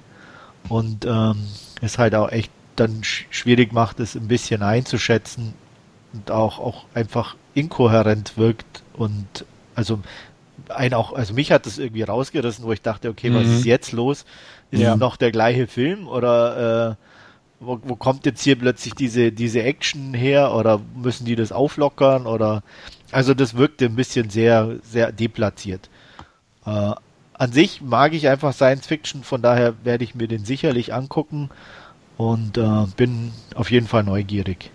Und 0.68 1.06
ähm, 1.06 1.48
es 1.82 1.98
halt 1.98 2.16
auch 2.16 2.32
echt 2.32 2.52
dann 2.76 3.04
schwierig 3.04 3.74
macht, 3.74 4.00
es 4.00 4.16
ein 4.16 4.28
bisschen 4.28 4.64
einzuschätzen 4.64 5.54
und 6.14 6.32
auch, 6.32 6.60
auch 6.60 6.86
einfach 6.94 7.36
inkohärent 7.54 8.38
wirkt 8.38 8.84
und 8.94 9.46
also 9.76 10.00
ein 10.70 10.94
auch, 10.94 11.14
also 11.14 11.34
mich 11.34 11.52
hat 11.52 11.66
das 11.66 11.78
irgendwie 11.78 12.04
rausgerissen, 12.04 12.64
wo 12.64 12.72
ich 12.72 12.82
dachte, 12.82 13.10
okay, 13.10 13.30
mhm. 13.30 13.36
was 13.36 13.48
ist 13.48 13.66
jetzt 13.66 13.92
los? 13.92 14.26
Ist 14.72 14.82
ja. 14.82 14.94
es 14.94 15.00
noch 15.00 15.18
der 15.18 15.32
gleiche 15.32 15.68
Film 15.68 16.08
oder 16.08 16.92
äh, 16.92 16.96
wo, 17.60 17.80
wo 17.84 17.96
kommt 17.96 18.26
jetzt 18.26 18.44
hier 18.44 18.58
plötzlich 18.58 18.94
diese, 18.94 19.32
diese 19.32 19.64
Action 19.64 20.14
her 20.14 20.54
oder 20.54 20.80
müssen 20.96 21.26
die 21.26 21.36
das 21.36 21.52
auflockern 21.52 22.26
oder 22.28 22.64
also 23.12 23.34
das 23.34 23.56
wirkte 23.56 23.86
ein 23.86 23.96
bisschen 23.96 24.30
sehr, 24.30 24.76
sehr 24.84 25.12
deplatziert. 25.12 25.90
Äh, 26.66 26.94
an 27.40 27.54
sich 27.54 27.82
mag 27.82 28.14
ich 28.14 28.28
einfach 28.28 28.54
Science 28.54 28.86
Fiction, 28.86 29.24
von 29.24 29.42
daher 29.42 29.74
werde 29.84 30.04
ich 30.04 30.14
mir 30.14 30.28
den 30.28 30.44
sicherlich 30.44 30.94
angucken 30.94 31.50
und 32.18 32.58
äh, 32.58 32.86
bin 32.98 33.32
auf 33.56 33.72
jeden 33.72 33.88
Fall 33.88 34.04
neugierig. 34.04 34.72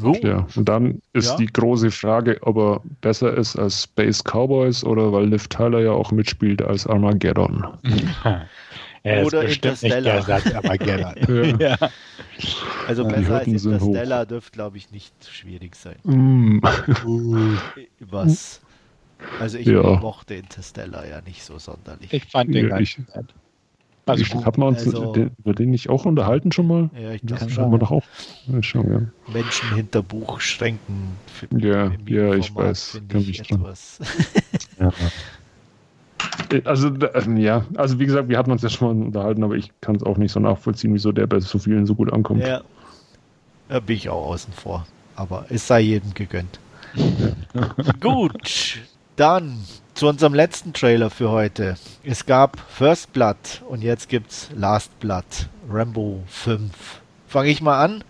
Gut. 0.00 0.22
Ja, 0.22 0.46
und 0.54 0.68
dann 0.68 1.02
ist 1.14 1.30
ja. 1.30 1.36
die 1.36 1.46
große 1.46 1.90
Frage, 1.90 2.38
ob 2.42 2.56
er 2.58 2.80
besser 3.00 3.36
ist 3.36 3.56
als 3.56 3.84
Space 3.84 4.22
Cowboys 4.22 4.84
oder 4.84 5.12
weil 5.12 5.26
Liv 5.26 5.48
Tyler 5.48 5.80
ja 5.80 5.90
auch 5.90 6.12
mitspielt 6.12 6.62
als 6.62 6.86
Armageddon. 6.86 7.66
er 9.02 9.26
oder 9.26 9.42
Interstellar. 9.42 10.18
Nicht 10.18 10.54
Armageddon. 10.54 11.58
ja. 11.60 11.76
Also 12.86 13.02
ja, 13.02 13.08
besser 13.08 13.38
als 13.38 13.46
Interstellar 13.48 14.26
dürfte, 14.26 14.52
glaube 14.52 14.76
ich, 14.76 14.92
nicht 14.92 15.12
schwierig 15.28 15.74
sein. 15.74 15.96
Mm. 16.04 16.60
Was? 18.00 18.60
Also 19.40 19.58
ich 19.58 19.66
ja. 19.66 19.82
mochte 19.82 20.34
Interstellar 20.34 21.06
ja 21.06 21.20
nicht 21.22 21.42
so 21.42 21.58
sonderlich. 21.58 22.12
Ich 22.12 22.24
fand 22.26 22.54
den 22.54 22.68
ja, 22.68 22.78
ich, 22.78 22.98
nett. 22.98 23.34
Also 24.08 24.22
ich, 24.22 24.34
hat 24.34 24.56
man 24.56 24.68
uns 24.68 24.86
also, 24.86 25.12
den, 25.12 25.32
über 25.38 25.52
den 25.52 25.70
nicht 25.70 25.88
auch 25.90 26.04
unterhalten 26.04 26.52
schon 26.52 26.68
mal? 26.68 26.90
Ja, 26.96 27.10
ich 27.10 27.22
das 27.24 27.58
haben 27.58 27.72
wir 27.72 27.78
doch 27.78 27.90
auch. 27.90 28.04
Ja, 28.46 28.62
schon, 28.62 28.92
ja. 28.92 29.32
Menschen 29.32 29.74
hinter 29.74 30.00
Buchschränken. 30.00 31.16
Ja, 31.56 31.90
ja, 32.06 32.34
ich 32.34 32.54
weiß. 32.54 33.00
Kann 33.08 33.20
ich 33.22 33.40
etwas. 33.40 33.98
ja. 34.80 34.92
Also, 36.64 36.92
ähm, 37.14 37.36
ja, 37.36 37.64
also 37.74 37.98
wie 37.98 38.06
gesagt, 38.06 38.28
wir 38.28 38.38
hatten 38.38 38.52
uns 38.52 38.62
ja 38.62 38.68
schon 38.68 38.96
mal 38.96 39.06
unterhalten, 39.06 39.42
aber 39.42 39.56
ich 39.56 39.72
kann 39.80 39.96
es 39.96 40.04
auch 40.04 40.18
nicht 40.18 40.30
so 40.30 40.38
nachvollziehen, 40.38 40.94
wieso 40.94 41.10
der 41.10 41.26
bei 41.26 41.40
so 41.40 41.58
vielen 41.58 41.86
so 41.86 41.96
gut 41.96 42.12
ankommt. 42.12 42.42
Ja, 42.42 42.62
da 43.68 43.80
bin 43.80 43.96
ich 43.96 44.08
auch 44.08 44.26
außen 44.26 44.52
vor. 44.52 44.86
Aber 45.16 45.46
es 45.48 45.66
sei 45.66 45.80
jedem 45.80 46.14
gegönnt. 46.14 46.60
Ja. 46.94 47.92
gut, 48.00 48.78
dann 49.16 49.64
zu 49.94 50.06
unserem 50.08 50.34
letzten 50.34 50.72
Trailer 50.72 51.10
für 51.10 51.30
heute. 51.30 51.76
Es 52.04 52.26
gab 52.26 52.58
First 52.68 53.12
Blood 53.12 53.62
und 53.68 53.82
jetzt 53.82 54.08
gibt's 54.08 54.48
Last 54.54 54.98
Blood. 55.00 55.24
Rambo 55.68 56.22
5. 56.26 56.70
Fange 57.26 57.48
ich 57.48 57.60
mal 57.60 57.82
an? 57.82 58.04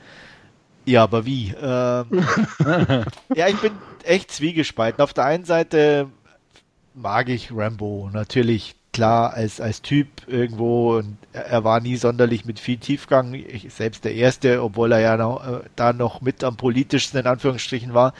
Ja, 0.84 1.04
aber 1.04 1.24
wie? 1.24 1.54
Ähm, 1.60 2.06
ja, 3.34 3.48
ich 3.48 3.56
bin 3.56 3.72
echt 4.04 4.30
zwiegespalten. 4.30 5.02
Auf 5.02 5.14
der 5.14 5.24
einen 5.24 5.44
Seite 5.44 6.08
mag 6.94 7.28
ich 7.28 7.50
Rambo 7.52 8.10
natürlich 8.12 8.74
klar 8.92 9.34
als, 9.34 9.60
als 9.60 9.82
Typ 9.82 10.08
irgendwo 10.26 10.96
und 10.96 11.18
er 11.32 11.64
war 11.64 11.80
nie 11.80 11.96
sonderlich 11.96 12.46
mit 12.46 12.58
viel 12.58 12.78
Tiefgang. 12.78 13.34
Ich, 13.34 13.72
selbst 13.72 14.04
der 14.04 14.14
erste, 14.14 14.62
obwohl 14.62 14.90
er 14.92 15.00
ja 15.00 15.16
noch, 15.16 15.46
äh, 15.46 15.60
da 15.76 15.92
noch 15.92 16.20
mit 16.20 16.42
am 16.42 16.56
politischsten 16.56 17.20
in 17.20 17.26
Anführungsstrichen 17.26 17.94
war. 17.94 18.14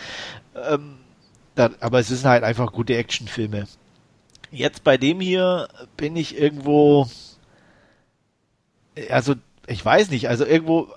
Ähm, 0.68 0.98
da, 1.56 1.70
aber 1.80 1.98
es 1.98 2.08
sind 2.08 2.24
halt 2.24 2.44
einfach 2.44 2.72
gute 2.72 2.96
Actionfilme. 2.96 3.66
Jetzt 4.52 4.84
bei 4.84 4.96
dem 4.96 5.20
hier 5.20 5.68
bin 5.96 6.14
ich 6.16 6.38
irgendwo, 6.38 7.08
also 9.10 9.34
ich 9.66 9.84
weiß 9.84 10.10
nicht, 10.10 10.28
also 10.28 10.44
irgendwo 10.44 10.88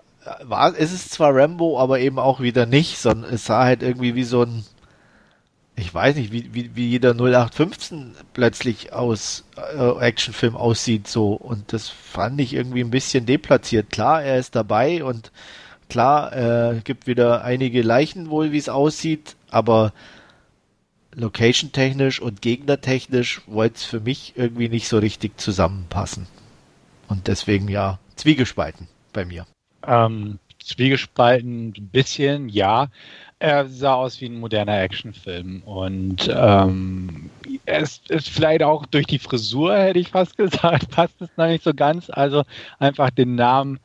war 0.43 0.77
es 0.77 0.91
ist 0.91 1.11
zwar 1.11 1.35
Rambo, 1.35 1.79
aber 1.79 1.99
eben 1.99 2.19
auch 2.19 2.39
wieder 2.39 2.65
nicht, 2.65 2.97
sondern 2.97 3.33
es 3.33 3.45
sah 3.45 3.63
halt 3.63 3.81
irgendwie 3.81 4.15
wie 4.15 4.23
so 4.23 4.43
ein, 4.43 4.65
ich 5.75 5.93
weiß 5.93 6.15
nicht, 6.15 6.31
wie, 6.31 6.53
wie, 6.53 6.75
wie 6.75 6.89
jeder 6.89 7.11
0815 7.11 8.15
plötzlich 8.33 8.93
aus 8.93 9.45
äh, 9.55 10.05
Actionfilm 10.05 10.55
aussieht 10.55 11.07
so 11.07 11.33
und 11.33 11.73
das 11.73 11.89
fand 11.89 12.39
ich 12.41 12.53
irgendwie 12.53 12.81
ein 12.81 12.91
bisschen 12.91 13.25
deplatziert. 13.25 13.89
Klar, 13.89 14.23
er 14.23 14.37
ist 14.37 14.55
dabei 14.55 15.03
und 15.03 15.31
klar, 15.89 16.35
äh, 16.35 16.81
gibt 16.83 17.07
wieder 17.07 17.43
einige 17.43 17.81
Leichen 17.81 18.29
wohl, 18.29 18.51
wie 18.51 18.57
es 18.57 18.69
aussieht, 18.69 19.35
aber 19.49 19.93
location-technisch 21.15 22.21
und 22.21 22.41
gegnertechnisch 22.41 23.41
wollte 23.47 23.75
es 23.75 23.83
für 23.83 23.99
mich 23.99 24.33
irgendwie 24.35 24.69
nicht 24.69 24.87
so 24.87 24.97
richtig 24.97 25.39
zusammenpassen. 25.39 26.27
Und 27.07 27.27
deswegen 27.27 27.67
ja, 27.67 27.99
Zwiegespalten 28.15 28.87
bei 29.13 29.25
mir. 29.25 29.45
Ähm, 29.85 30.39
Zwiegespalten 30.63 31.69
ein 31.69 31.89
bisschen, 31.91 32.49
ja. 32.49 32.87
Er 33.39 33.67
sah 33.67 33.93
aus 33.93 34.19
wie 34.19 34.25
ein 34.25 34.39
moderner 34.39 34.81
Actionfilm 34.81 35.63
und 35.63 36.29
ähm, 36.33 37.29
es 37.65 38.01
ist 38.09 38.29
vielleicht 38.29 38.63
auch 38.63 38.85
durch 38.85 39.05
die 39.05 39.19
Frisur, 39.19 39.77
hätte 39.77 39.99
ich 39.99 40.09
fast 40.09 40.35
gesagt, 40.37 40.91
passt 40.91 41.21
es 41.21 41.29
noch 41.37 41.47
nicht 41.47 41.63
so 41.63 41.73
ganz. 41.73 42.09
Also 42.09 42.43
einfach 42.79 43.09
den 43.09 43.35
Namen 43.35 43.79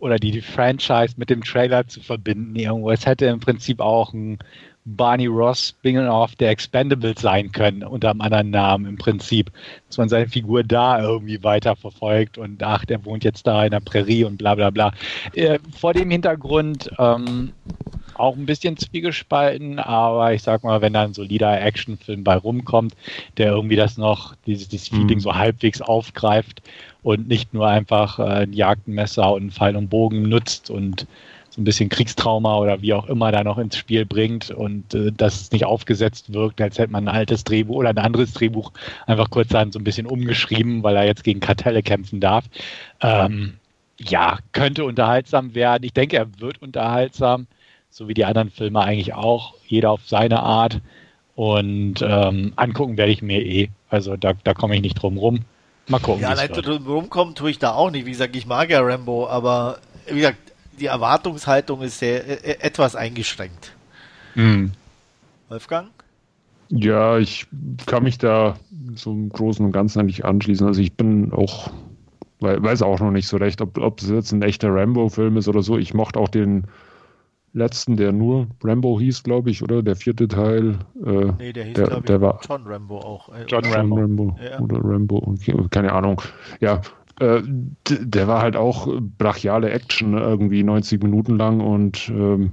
oder 0.00 0.16
die, 0.16 0.32
die 0.32 0.42
Franchise 0.42 1.14
mit 1.16 1.30
dem 1.30 1.42
Trailer 1.42 1.86
zu 1.86 2.00
verbinden 2.00 2.56
irgendwo. 2.56 2.90
Es 2.90 3.06
hätte 3.06 3.24
im 3.24 3.40
Prinzip 3.40 3.80
auch 3.80 4.12
ein 4.12 4.38
Barney 4.86 5.26
Ross 5.26 5.68
Spin-off 5.68 6.34
der 6.36 6.50
Expendables 6.50 7.20
sein 7.20 7.52
können, 7.52 7.82
unter 7.82 8.10
einem 8.10 8.20
anderen 8.20 8.50
Namen 8.50 8.86
im 8.86 8.96
Prinzip. 8.96 9.50
Dass 9.88 9.96
man 9.98 10.08
seine 10.08 10.28
Figur 10.28 10.62
da 10.62 11.00
irgendwie 11.00 11.42
weiter 11.42 11.74
verfolgt 11.74 12.36
und 12.36 12.62
ach, 12.62 12.84
der 12.84 13.04
wohnt 13.04 13.24
jetzt 13.24 13.46
da 13.46 13.64
in 13.64 13.70
der 13.70 13.80
Prärie 13.80 14.24
und 14.24 14.36
bla 14.36 14.54
bla 14.54 14.70
bla. 14.70 14.92
Äh, 15.32 15.58
vor 15.78 15.94
dem 15.94 16.10
Hintergrund 16.10 16.90
ähm, 16.98 17.52
auch 18.14 18.36
ein 18.36 18.46
bisschen 18.46 18.76
zwiegespalten, 18.76 19.78
aber 19.78 20.34
ich 20.34 20.42
sag 20.42 20.62
mal, 20.64 20.80
wenn 20.80 20.92
da 20.92 21.02
ein 21.02 21.14
solider 21.14 21.60
Actionfilm 21.60 22.22
bei 22.22 22.36
rumkommt, 22.36 22.94
der 23.38 23.52
irgendwie 23.52 23.76
das 23.76 23.96
noch, 23.96 24.34
dieses, 24.46 24.68
dieses 24.68 24.88
Feeling 24.88 25.18
mhm. 25.18 25.20
so 25.20 25.34
halbwegs 25.34 25.80
aufgreift 25.80 26.62
und 27.02 27.26
nicht 27.28 27.54
nur 27.54 27.68
einfach 27.68 28.18
äh, 28.18 28.42
ein 28.42 28.52
Jagdmesser 28.52 29.32
und 29.32 29.42
einen 29.42 29.50
Pfeil 29.50 29.76
und 29.76 29.88
Bogen 29.88 30.22
nutzt 30.22 30.70
und 30.70 31.06
so 31.54 31.60
ein 31.60 31.64
bisschen 31.64 31.88
Kriegstrauma 31.88 32.56
oder 32.56 32.82
wie 32.82 32.94
auch 32.94 33.06
immer 33.06 33.30
da 33.30 33.44
noch 33.44 33.58
ins 33.58 33.76
Spiel 33.76 34.04
bringt 34.04 34.50
und 34.50 34.92
äh, 34.92 35.12
dass 35.12 35.40
es 35.40 35.52
nicht 35.52 35.64
aufgesetzt 35.64 36.32
wirkt, 36.32 36.60
als 36.60 36.78
hätte 36.78 36.90
man 36.90 37.06
ein 37.06 37.14
altes 37.14 37.44
Drehbuch 37.44 37.76
oder 37.76 37.90
ein 37.90 37.98
anderes 37.98 38.32
Drehbuch 38.32 38.72
einfach 39.06 39.30
kurzerhand 39.30 39.72
so 39.72 39.78
ein 39.78 39.84
bisschen 39.84 40.06
umgeschrieben, 40.06 40.82
weil 40.82 40.96
er 40.96 41.04
jetzt 41.04 41.22
gegen 41.22 41.38
Kartelle 41.38 41.84
kämpfen 41.84 42.18
darf. 42.18 42.44
Ähm, 43.00 43.54
ja, 44.00 44.38
könnte 44.50 44.84
unterhaltsam 44.84 45.54
werden. 45.54 45.84
Ich 45.84 45.92
denke, 45.92 46.16
er 46.16 46.40
wird 46.40 46.60
unterhaltsam, 46.60 47.46
so 47.88 48.08
wie 48.08 48.14
die 48.14 48.24
anderen 48.24 48.50
Filme 48.50 48.80
eigentlich 48.80 49.14
auch, 49.14 49.54
jeder 49.64 49.92
auf 49.92 50.00
seine 50.06 50.40
Art. 50.42 50.80
Und 51.36 52.02
ähm, 52.02 52.52
angucken 52.56 52.96
werde 52.96 53.12
ich 53.12 53.22
mir 53.22 53.40
eh. 53.40 53.68
Also 53.90 54.16
da, 54.16 54.32
da 54.42 54.54
komme 54.54 54.74
ich 54.74 54.82
nicht 54.82 54.94
drum 54.94 55.18
rum. 55.18 55.40
Mal 55.86 56.00
gucken. 56.00 56.22
Ja, 56.22 56.32
leider 56.32 56.62
drum 56.62 56.84
rumkommen 56.84 57.36
tue 57.36 57.50
ich 57.50 57.60
da 57.60 57.74
auch 57.74 57.90
nicht. 57.90 58.06
Wie 58.06 58.10
gesagt, 58.10 58.34
ich 58.34 58.46
mag 58.46 58.70
ja 58.70 58.80
Rambo, 58.80 59.28
aber 59.28 59.78
wie 60.08 60.16
gesagt, 60.16 60.38
die 60.78 60.86
Erwartungshaltung 60.86 61.82
ist 61.82 61.98
sehr 61.98 62.26
äh, 62.26 62.52
äh, 62.52 62.60
etwas 62.60 62.96
eingeschränkt. 62.96 63.72
Mhm. 64.34 64.72
Wolfgang? 65.48 65.90
Ja, 66.68 67.18
ich 67.18 67.46
kann 67.86 68.02
mich 68.02 68.18
da 68.18 68.56
so 68.94 69.12
im 69.12 69.28
Großen 69.28 69.64
und 69.64 69.72
Ganzen 69.72 70.00
eigentlich 70.00 70.24
anschließen. 70.24 70.66
Also 70.66 70.80
ich 70.80 70.94
bin 70.94 71.32
auch, 71.32 71.70
weiß 72.40 72.82
auch 72.82 73.00
noch 73.00 73.10
nicht 73.10 73.28
so 73.28 73.36
recht, 73.36 73.60
ob, 73.60 73.78
ob 73.78 74.00
es 74.00 74.08
jetzt 74.08 74.32
ein 74.32 74.42
echter 74.42 74.74
Rambo-Film 74.74 75.36
ist 75.36 75.48
oder 75.48 75.62
so. 75.62 75.78
Ich 75.78 75.94
mochte 75.94 76.18
auch 76.18 76.28
den 76.28 76.64
letzten, 77.54 77.96
der 77.96 78.12
nur 78.12 78.48
Rambo 78.62 78.98
hieß, 78.98 79.22
glaube 79.22 79.50
ich, 79.50 79.62
oder? 79.62 79.82
Der 79.82 79.96
vierte 79.96 80.28
Teil. 80.28 80.78
Äh, 81.04 81.32
nee, 81.38 81.52
der 81.52 81.64
hieß, 81.64 81.74
der, 81.74 82.00
der 82.00 82.20
war 82.20 82.40
John 82.46 82.66
Rambo 82.66 82.98
auch. 82.98 83.28
Äh, 83.28 83.44
John, 83.46 83.64
Rambo. 83.64 83.96
Rambo 83.96 84.36
ja. 84.42 84.60
Oder 84.60 84.78
Rambo, 84.82 85.18
okay, 85.18 85.54
keine 85.70 85.92
Ahnung. 85.92 86.20
Ja, 86.60 86.82
äh, 87.20 87.42
der 87.88 88.28
war 88.28 88.42
halt 88.42 88.56
auch 88.56 88.88
brachiale 89.18 89.70
Action, 89.70 90.16
irgendwie 90.16 90.62
90 90.62 91.02
Minuten 91.02 91.36
lang 91.36 91.60
und 91.60 92.08
ähm, 92.08 92.52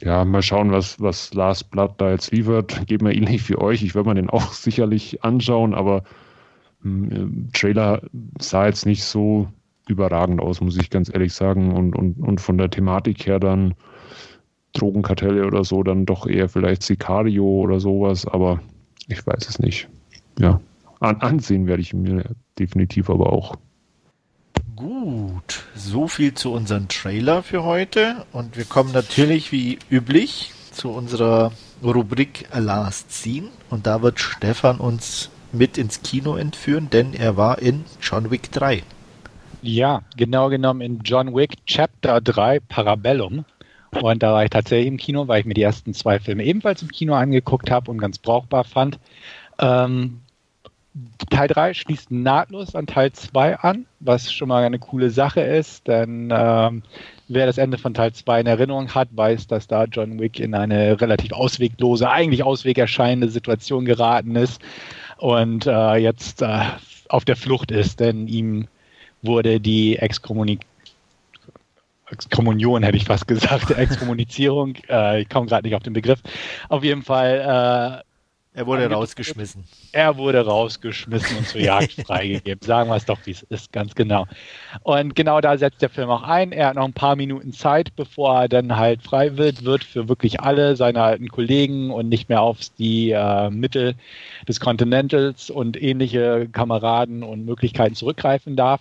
ja, 0.00 0.24
mal 0.24 0.42
schauen, 0.42 0.70
was, 0.70 1.00
was 1.00 1.34
Last 1.34 1.70
Blood 1.70 1.94
da 1.98 2.10
jetzt 2.10 2.30
liefert. 2.30 2.86
Geht 2.86 3.02
mir 3.02 3.14
ähnlich 3.14 3.48
wie 3.48 3.56
euch. 3.58 3.82
Ich 3.82 3.94
werde 3.94 4.08
mir 4.08 4.14
den 4.14 4.30
auch 4.30 4.52
sicherlich 4.52 5.24
anschauen, 5.24 5.74
aber 5.74 6.02
ähm, 6.84 7.48
Trailer 7.52 8.02
sah 8.40 8.66
jetzt 8.66 8.86
nicht 8.86 9.04
so 9.04 9.48
überragend 9.88 10.40
aus, 10.40 10.60
muss 10.60 10.76
ich 10.76 10.90
ganz 10.90 11.12
ehrlich 11.12 11.32
sagen. 11.32 11.72
Und, 11.72 11.96
und, 11.96 12.18
und 12.20 12.40
von 12.40 12.58
der 12.58 12.70
Thematik 12.70 13.26
her 13.26 13.40
dann 13.40 13.74
Drogenkartelle 14.74 15.46
oder 15.46 15.64
so, 15.64 15.82
dann 15.82 16.06
doch 16.06 16.26
eher 16.26 16.48
vielleicht 16.48 16.82
Sicario 16.82 17.44
oder 17.44 17.80
sowas, 17.80 18.26
aber 18.26 18.60
ich 19.08 19.26
weiß 19.26 19.48
es 19.48 19.58
nicht. 19.58 19.88
Ja, 20.38 20.60
An 21.00 21.16
ansehen 21.16 21.66
werde 21.66 21.82
ich 21.82 21.94
mir 21.94 22.24
definitiv 22.58 23.10
aber 23.10 23.32
auch. 23.32 23.56
Gut, 24.78 25.64
so 25.74 26.06
viel 26.06 26.34
zu 26.34 26.52
unserem 26.52 26.86
Trailer 26.86 27.42
für 27.42 27.64
heute. 27.64 28.24
Und 28.30 28.56
wir 28.56 28.64
kommen 28.64 28.92
natürlich 28.92 29.50
wie 29.50 29.80
üblich 29.90 30.52
zu 30.70 30.90
unserer 30.90 31.50
Rubrik 31.82 32.46
Last 32.54 33.10
Scene 33.10 33.48
und 33.70 33.88
da 33.88 34.02
wird 34.02 34.20
Stefan 34.20 34.78
uns 34.78 35.30
mit 35.50 35.78
ins 35.78 36.02
Kino 36.02 36.36
entführen, 36.36 36.90
denn 36.90 37.12
er 37.12 37.36
war 37.36 37.58
in 37.58 37.86
John 38.00 38.30
Wick 38.30 38.52
3. 38.52 38.84
Ja, 39.62 40.02
genau 40.16 40.48
genommen 40.48 40.80
in 40.80 41.00
John 41.00 41.34
Wick 41.34 41.56
Chapter 41.66 42.20
3 42.20 42.60
Parabellum. 42.60 43.44
Und 43.90 44.22
da 44.22 44.32
war 44.32 44.44
ich 44.44 44.50
tatsächlich 44.50 44.86
im 44.86 44.96
Kino, 44.96 45.26
weil 45.26 45.40
ich 45.40 45.46
mir 45.46 45.54
die 45.54 45.62
ersten 45.62 45.92
zwei 45.92 46.20
Filme 46.20 46.44
ebenfalls 46.44 46.82
im 46.82 46.92
Kino 46.92 47.14
angeguckt 47.14 47.68
habe 47.72 47.90
und 47.90 47.98
ganz 47.98 48.18
brauchbar 48.18 48.62
fand. 48.62 49.00
Ähm, 49.58 50.20
Teil 51.30 51.48
3 51.48 51.74
schließt 51.74 52.10
nahtlos 52.10 52.74
an 52.74 52.86
Teil 52.86 53.12
2 53.12 53.56
an, 53.58 53.86
was 54.00 54.32
schon 54.32 54.48
mal 54.48 54.64
eine 54.64 54.78
coole 54.78 55.10
Sache 55.10 55.40
ist, 55.40 55.86
denn 55.86 56.32
ähm, 56.32 56.82
wer 57.28 57.46
das 57.46 57.58
Ende 57.58 57.78
von 57.78 57.94
Teil 57.94 58.12
2 58.12 58.40
in 58.40 58.46
Erinnerung 58.46 58.94
hat, 58.94 59.08
weiß, 59.12 59.46
dass 59.46 59.66
da 59.66 59.84
John 59.84 60.18
Wick 60.18 60.40
in 60.40 60.54
eine 60.54 61.00
relativ 61.00 61.32
ausweglose, 61.32 62.10
eigentlich 62.10 62.42
auswegerscheinende 62.42 63.28
Situation 63.28 63.84
geraten 63.84 64.36
ist 64.36 64.60
und 65.18 65.66
äh, 65.66 65.96
jetzt 65.96 66.42
äh, 66.42 66.60
auf 67.08 67.24
der 67.24 67.36
Flucht 67.36 67.70
ist, 67.70 68.00
denn 68.00 68.28
ihm 68.28 68.68
wurde 69.22 69.60
die 69.60 69.96
Exkommunik 69.96 70.60
Exkommunion 72.10 72.82
hätte 72.82 72.96
ich 72.96 73.04
fast 73.04 73.28
gesagt, 73.28 73.70
Exkommunizierung, 73.76 74.76
äh, 74.88 75.20
ich 75.20 75.28
komme 75.28 75.46
gerade 75.46 75.66
nicht 75.66 75.76
auf 75.76 75.82
den 75.82 75.92
Begriff. 75.92 76.22
Auf 76.70 76.82
jeden 76.82 77.02
Fall 77.02 78.02
äh, 78.02 78.07
er 78.58 78.66
wurde 78.66 78.90
rausgeschmissen. 78.90 79.62
Er 79.92 80.16
wurde 80.16 80.44
rausgeschmissen 80.44 81.38
und 81.38 81.46
zur 81.46 81.60
Jagd 81.60 81.92
freigegeben. 82.06 82.60
Sagen 82.60 82.90
wir 82.90 82.96
es 82.96 83.04
doch, 83.04 83.18
wie 83.24 83.30
es 83.30 83.44
ist, 83.44 83.72
ganz 83.72 83.94
genau. 83.94 84.26
Und 84.82 85.14
genau 85.14 85.40
da 85.40 85.56
setzt 85.56 85.80
der 85.80 85.90
Film 85.90 86.10
auch 86.10 86.24
ein. 86.24 86.50
Er 86.50 86.66
hat 86.66 86.74
noch 86.74 86.84
ein 86.84 86.92
paar 86.92 87.14
Minuten 87.14 87.52
Zeit, 87.52 87.94
bevor 87.94 88.40
er 88.40 88.48
dann 88.48 88.76
halt 88.76 89.04
frei 89.04 89.36
wird, 89.36 89.64
wird 89.64 89.84
für 89.84 90.08
wirklich 90.08 90.40
alle 90.40 90.74
seine 90.74 91.00
alten 91.04 91.28
Kollegen 91.28 91.92
und 91.92 92.08
nicht 92.08 92.28
mehr 92.28 92.42
auf 92.42 92.58
die 92.80 93.12
äh, 93.12 93.48
Mittel 93.48 93.94
des 94.48 94.58
Continentals 94.58 95.50
und 95.50 95.80
ähnliche 95.80 96.48
Kameraden 96.50 97.22
und 97.22 97.44
Möglichkeiten 97.44 97.94
zurückgreifen 97.94 98.56
darf. 98.56 98.80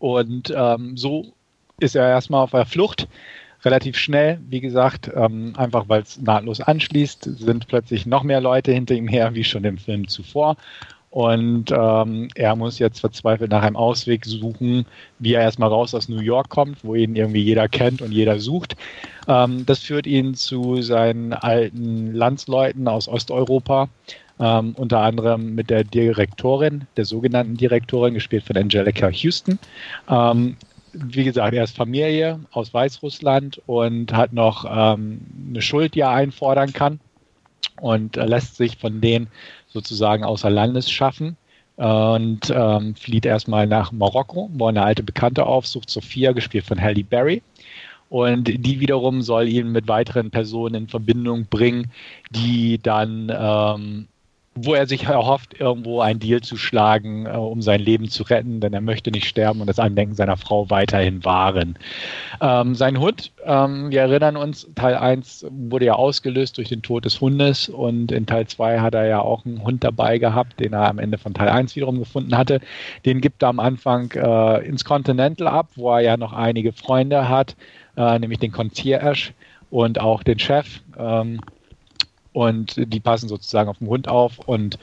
Und 0.00 0.52
ähm, 0.54 0.98
so 0.98 1.32
ist 1.80 1.96
er 1.96 2.10
erstmal 2.10 2.42
auf 2.42 2.50
der 2.50 2.66
Flucht 2.66 3.08
relativ 3.64 3.96
schnell, 3.96 4.40
wie 4.48 4.60
gesagt, 4.60 5.10
ähm, 5.14 5.52
einfach 5.56 5.88
weil 5.88 6.02
es 6.02 6.20
nahtlos 6.20 6.60
anschließt, 6.60 7.24
sind 7.38 7.68
plötzlich 7.68 8.06
noch 8.06 8.22
mehr 8.22 8.40
Leute 8.40 8.72
hinter 8.72 8.94
ihm 8.94 9.08
her, 9.08 9.34
wie 9.34 9.44
schon 9.44 9.64
im 9.64 9.78
Film 9.78 10.08
zuvor. 10.08 10.56
Und 11.12 11.70
ähm, 11.70 12.28
er 12.34 12.56
muss 12.56 12.78
jetzt 12.78 13.00
verzweifelt 13.00 13.50
nach 13.50 13.62
einem 13.62 13.76
Ausweg 13.76 14.24
suchen, 14.24 14.86
wie 15.18 15.34
er 15.34 15.42
erstmal 15.42 15.68
raus 15.68 15.94
aus 15.94 16.08
New 16.08 16.20
York 16.20 16.48
kommt, 16.48 16.82
wo 16.82 16.94
ihn 16.94 17.14
irgendwie 17.14 17.42
jeder 17.42 17.68
kennt 17.68 18.00
und 18.00 18.12
jeder 18.12 18.40
sucht. 18.40 18.76
Ähm, 19.28 19.66
das 19.66 19.80
führt 19.80 20.06
ihn 20.06 20.34
zu 20.34 20.80
seinen 20.80 21.34
alten 21.34 22.14
Landsleuten 22.14 22.88
aus 22.88 23.08
Osteuropa, 23.08 23.90
ähm, 24.40 24.72
unter 24.78 25.00
anderem 25.00 25.54
mit 25.54 25.68
der 25.68 25.84
Direktorin, 25.84 26.86
der 26.96 27.04
sogenannten 27.04 27.58
Direktorin, 27.58 28.14
gespielt 28.14 28.44
von 28.44 28.56
Angelica 28.56 29.10
Houston. 29.10 29.58
Ähm, 30.08 30.56
wie 30.92 31.24
gesagt, 31.24 31.54
er 31.54 31.64
ist 31.64 31.76
Familie 31.76 32.40
aus 32.52 32.72
Weißrussland 32.72 33.60
und 33.66 34.12
hat 34.12 34.32
noch 34.32 34.64
ähm, 34.68 35.20
eine 35.48 35.62
Schuld, 35.62 35.94
die 35.94 36.00
er 36.00 36.10
einfordern 36.10 36.72
kann 36.72 37.00
und 37.80 38.16
äh, 38.16 38.24
lässt 38.24 38.56
sich 38.56 38.76
von 38.76 39.00
denen 39.00 39.28
sozusagen 39.68 40.24
außer 40.24 40.50
Landes 40.50 40.90
schaffen 40.90 41.36
und 41.76 42.52
ähm, 42.54 42.94
flieht 42.94 43.26
erstmal 43.26 43.66
nach 43.66 43.92
Marokko, 43.92 44.50
wo 44.52 44.66
eine 44.66 44.82
alte 44.82 45.02
Bekannte 45.02 45.46
aufsucht, 45.46 45.88
Sophia, 45.90 46.32
gespielt 46.32 46.66
von 46.66 46.80
Halle 46.80 47.02
Berry. 47.02 47.42
Und 48.10 48.44
die 48.44 48.78
wiederum 48.78 49.22
soll 49.22 49.48
ihn 49.48 49.72
mit 49.72 49.88
weiteren 49.88 50.30
Personen 50.30 50.74
in 50.74 50.88
Verbindung 50.88 51.46
bringen, 51.46 51.90
die 52.30 52.78
dann 52.78 53.32
ähm, 53.34 54.06
wo 54.54 54.74
er 54.74 54.86
sich 54.86 55.04
erhofft, 55.04 55.58
irgendwo 55.58 56.00
einen 56.00 56.20
Deal 56.20 56.42
zu 56.42 56.56
schlagen, 56.56 57.26
äh, 57.26 57.30
um 57.30 57.62
sein 57.62 57.80
Leben 57.80 58.08
zu 58.08 58.22
retten, 58.24 58.60
denn 58.60 58.74
er 58.74 58.82
möchte 58.82 59.10
nicht 59.10 59.26
sterben 59.26 59.60
und 59.60 59.66
das 59.66 59.78
Andenken 59.78 60.14
seiner 60.14 60.36
Frau 60.36 60.68
weiterhin 60.68 61.24
wahren. 61.24 61.78
Ähm, 62.40 62.74
sein 62.74 63.00
Hund, 63.00 63.32
ähm, 63.44 63.90
wir 63.90 64.02
erinnern 64.02 64.36
uns, 64.36 64.68
Teil 64.74 64.96
1 64.96 65.46
wurde 65.50 65.86
ja 65.86 65.94
ausgelöst 65.94 66.58
durch 66.58 66.68
den 66.68 66.82
Tod 66.82 67.04
des 67.06 67.20
Hundes 67.20 67.68
und 67.68 68.12
in 68.12 68.26
Teil 68.26 68.46
2 68.46 68.80
hat 68.80 68.94
er 68.94 69.06
ja 69.06 69.20
auch 69.20 69.46
einen 69.46 69.62
Hund 69.62 69.84
dabei 69.84 70.18
gehabt, 70.18 70.60
den 70.60 70.74
er 70.74 70.88
am 70.88 70.98
Ende 70.98 71.16
von 71.16 71.32
Teil 71.32 71.48
1 71.48 71.74
wiederum 71.74 71.98
gefunden 71.98 72.36
hatte. 72.36 72.60
Den 73.06 73.22
gibt 73.22 73.42
er 73.42 73.48
am 73.48 73.58
Anfang 73.58 74.10
äh, 74.12 74.66
ins 74.66 74.84
Continental 74.84 75.48
ab, 75.48 75.70
wo 75.76 75.90
er 75.92 76.00
ja 76.00 76.16
noch 76.18 76.34
einige 76.34 76.72
Freunde 76.72 77.28
hat, 77.28 77.56
äh, 77.96 78.18
nämlich 78.18 78.38
den 78.38 78.52
Concierge 78.52 79.32
und 79.70 79.98
auch 79.98 80.22
den 80.22 80.38
Chef. 80.38 80.80
Ähm, 80.98 81.40
und 82.32 82.74
die 82.76 83.00
passen 83.00 83.28
sozusagen 83.28 83.68
auf 83.68 83.78
den 83.78 83.88
Hund 83.88 84.08
auf 84.08 84.38
und 84.38 84.78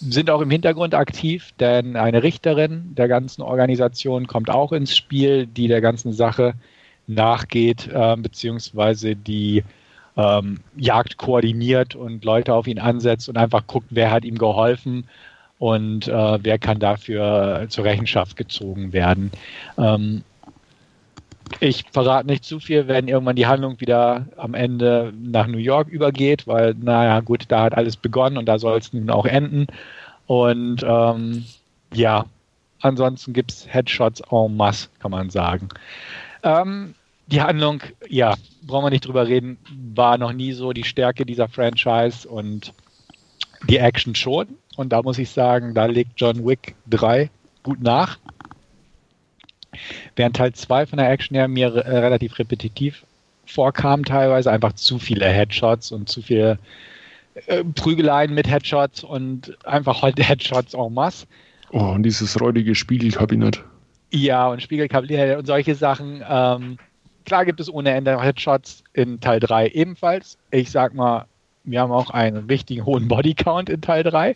sind 0.00 0.30
auch 0.30 0.40
im 0.40 0.50
Hintergrund 0.50 0.94
aktiv, 0.94 1.52
denn 1.60 1.96
eine 1.96 2.22
Richterin 2.22 2.94
der 2.94 3.08
ganzen 3.08 3.42
Organisation 3.42 4.26
kommt 4.26 4.50
auch 4.50 4.72
ins 4.72 4.96
Spiel, 4.96 5.46
die 5.46 5.68
der 5.68 5.80
ganzen 5.80 6.12
Sache 6.12 6.54
nachgeht, 7.06 7.88
äh, 7.92 8.16
beziehungsweise 8.16 9.16
die 9.16 9.62
ähm, 10.16 10.60
Jagd 10.76 11.16
koordiniert 11.16 11.94
und 11.94 12.24
Leute 12.24 12.54
auf 12.54 12.66
ihn 12.66 12.78
ansetzt 12.78 13.28
und 13.28 13.36
einfach 13.36 13.66
guckt, 13.66 13.88
wer 13.90 14.10
hat 14.10 14.24
ihm 14.24 14.38
geholfen 14.38 15.04
und 15.58 16.08
äh, 16.08 16.38
wer 16.42 16.58
kann 16.58 16.78
dafür 16.78 17.66
zur 17.68 17.84
Rechenschaft 17.84 18.36
gezogen 18.36 18.92
werden. 18.92 19.30
Ähm, 19.76 20.22
ich 21.60 21.84
verrate 21.92 22.26
nicht 22.26 22.44
zu 22.44 22.60
viel, 22.60 22.88
wenn 22.88 23.08
irgendwann 23.08 23.36
die 23.36 23.46
Handlung 23.46 23.80
wieder 23.80 24.26
am 24.36 24.54
Ende 24.54 25.12
nach 25.16 25.46
New 25.46 25.58
York 25.58 25.88
übergeht, 25.88 26.46
weil, 26.46 26.74
naja, 26.74 27.20
gut, 27.20 27.44
da 27.48 27.64
hat 27.64 27.74
alles 27.74 27.96
begonnen 27.96 28.38
und 28.38 28.46
da 28.46 28.58
soll 28.58 28.78
es 28.78 28.92
nun 28.92 29.10
auch 29.10 29.26
enden. 29.26 29.66
Und 30.26 30.82
ähm, 30.86 31.44
ja, 31.92 32.24
ansonsten 32.80 33.32
gibt 33.32 33.52
es 33.52 33.66
Headshots 33.72 34.22
en 34.30 34.56
masse, 34.56 34.88
kann 35.00 35.10
man 35.10 35.30
sagen. 35.30 35.68
Ähm, 36.42 36.94
die 37.26 37.40
Handlung, 37.40 37.82
ja, 38.08 38.34
brauchen 38.62 38.86
wir 38.86 38.90
nicht 38.90 39.06
drüber 39.06 39.26
reden, 39.26 39.58
war 39.94 40.18
noch 40.18 40.32
nie 40.32 40.52
so 40.52 40.72
die 40.72 40.84
Stärke 40.84 41.24
dieser 41.24 41.48
Franchise 41.48 42.28
und 42.28 42.72
die 43.68 43.78
Action 43.78 44.14
schon. 44.14 44.48
Und 44.76 44.92
da 44.92 45.02
muss 45.02 45.18
ich 45.18 45.30
sagen, 45.30 45.74
da 45.74 45.86
legt 45.86 46.12
John 46.16 46.44
Wick 46.44 46.74
3 46.88 47.30
gut 47.62 47.80
nach. 47.80 48.18
Während 50.16 50.36
Teil 50.36 50.52
2 50.52 50.86
von 50.86 50.98
der 50.98 51.10
Action 51.10 51.36
ja 51.36 51.48
mir 51.48 51.74
äh, 51.74 51.98
relativ 51.98 52.38
repetitiv 52.38 53.04
vorkam, 53.46 54.04
teilweise 54.04 54.50
einfach 54.50 54.72
zu 54.74 54.98
viele 54.98 55.26
Headshots 55.26 55.92
und 55.92 56.08
zu 56.08 56.22
viele 56.22 56.58
äh, 57.46 57.64
Prügeleien 57.64 58.34
mit 58.34 58.48
Headshots 58.48 59.04
und 59.04 59.56
einfach 59.66 60.02
heute 60.02 60.22
Headshots 60.28 60.74
en 60.74 60.94
masse. 60.94 61.26
Oh, 61.70 61.90
und 61.90 62.04
dieses 62.04 62.40
räudige 62.40 62.74
Spiegelkabinett. 62.74 63.62
Ja, 64.10 64.48
und 64.48 64.62
Spiegelkabinett 64.62 65.36
und 65.38 65.46
solche 65.46 65.74
Sachen. 65.74 66.22
Ähm, 66.28 66.78
klar 67.24 67.44
gibt 67.44 67.58
es 67.58 67.72
ohne 67.72 67.90
Ende 67.90 68.20
Headshots 68.20 68.84
in 68.92 69.20
Teil 69.20 69.40
3 69.40 69.68
ebenfalls. 69.68 70.38
Ich 70.50 70.70
sag 70.70 70.94
mal, 70.94 71.26
wir 71.64 71.80
haben 71.80 71.92
auch 71.92 72.10
einen 72.10 72.46
richtigen 72.46 72.84
hohen 72.84 73.08
Bodycount 73.08 73.70
in 73.70 73.80
Teil 73.80 74.02
3, 74.02 74.34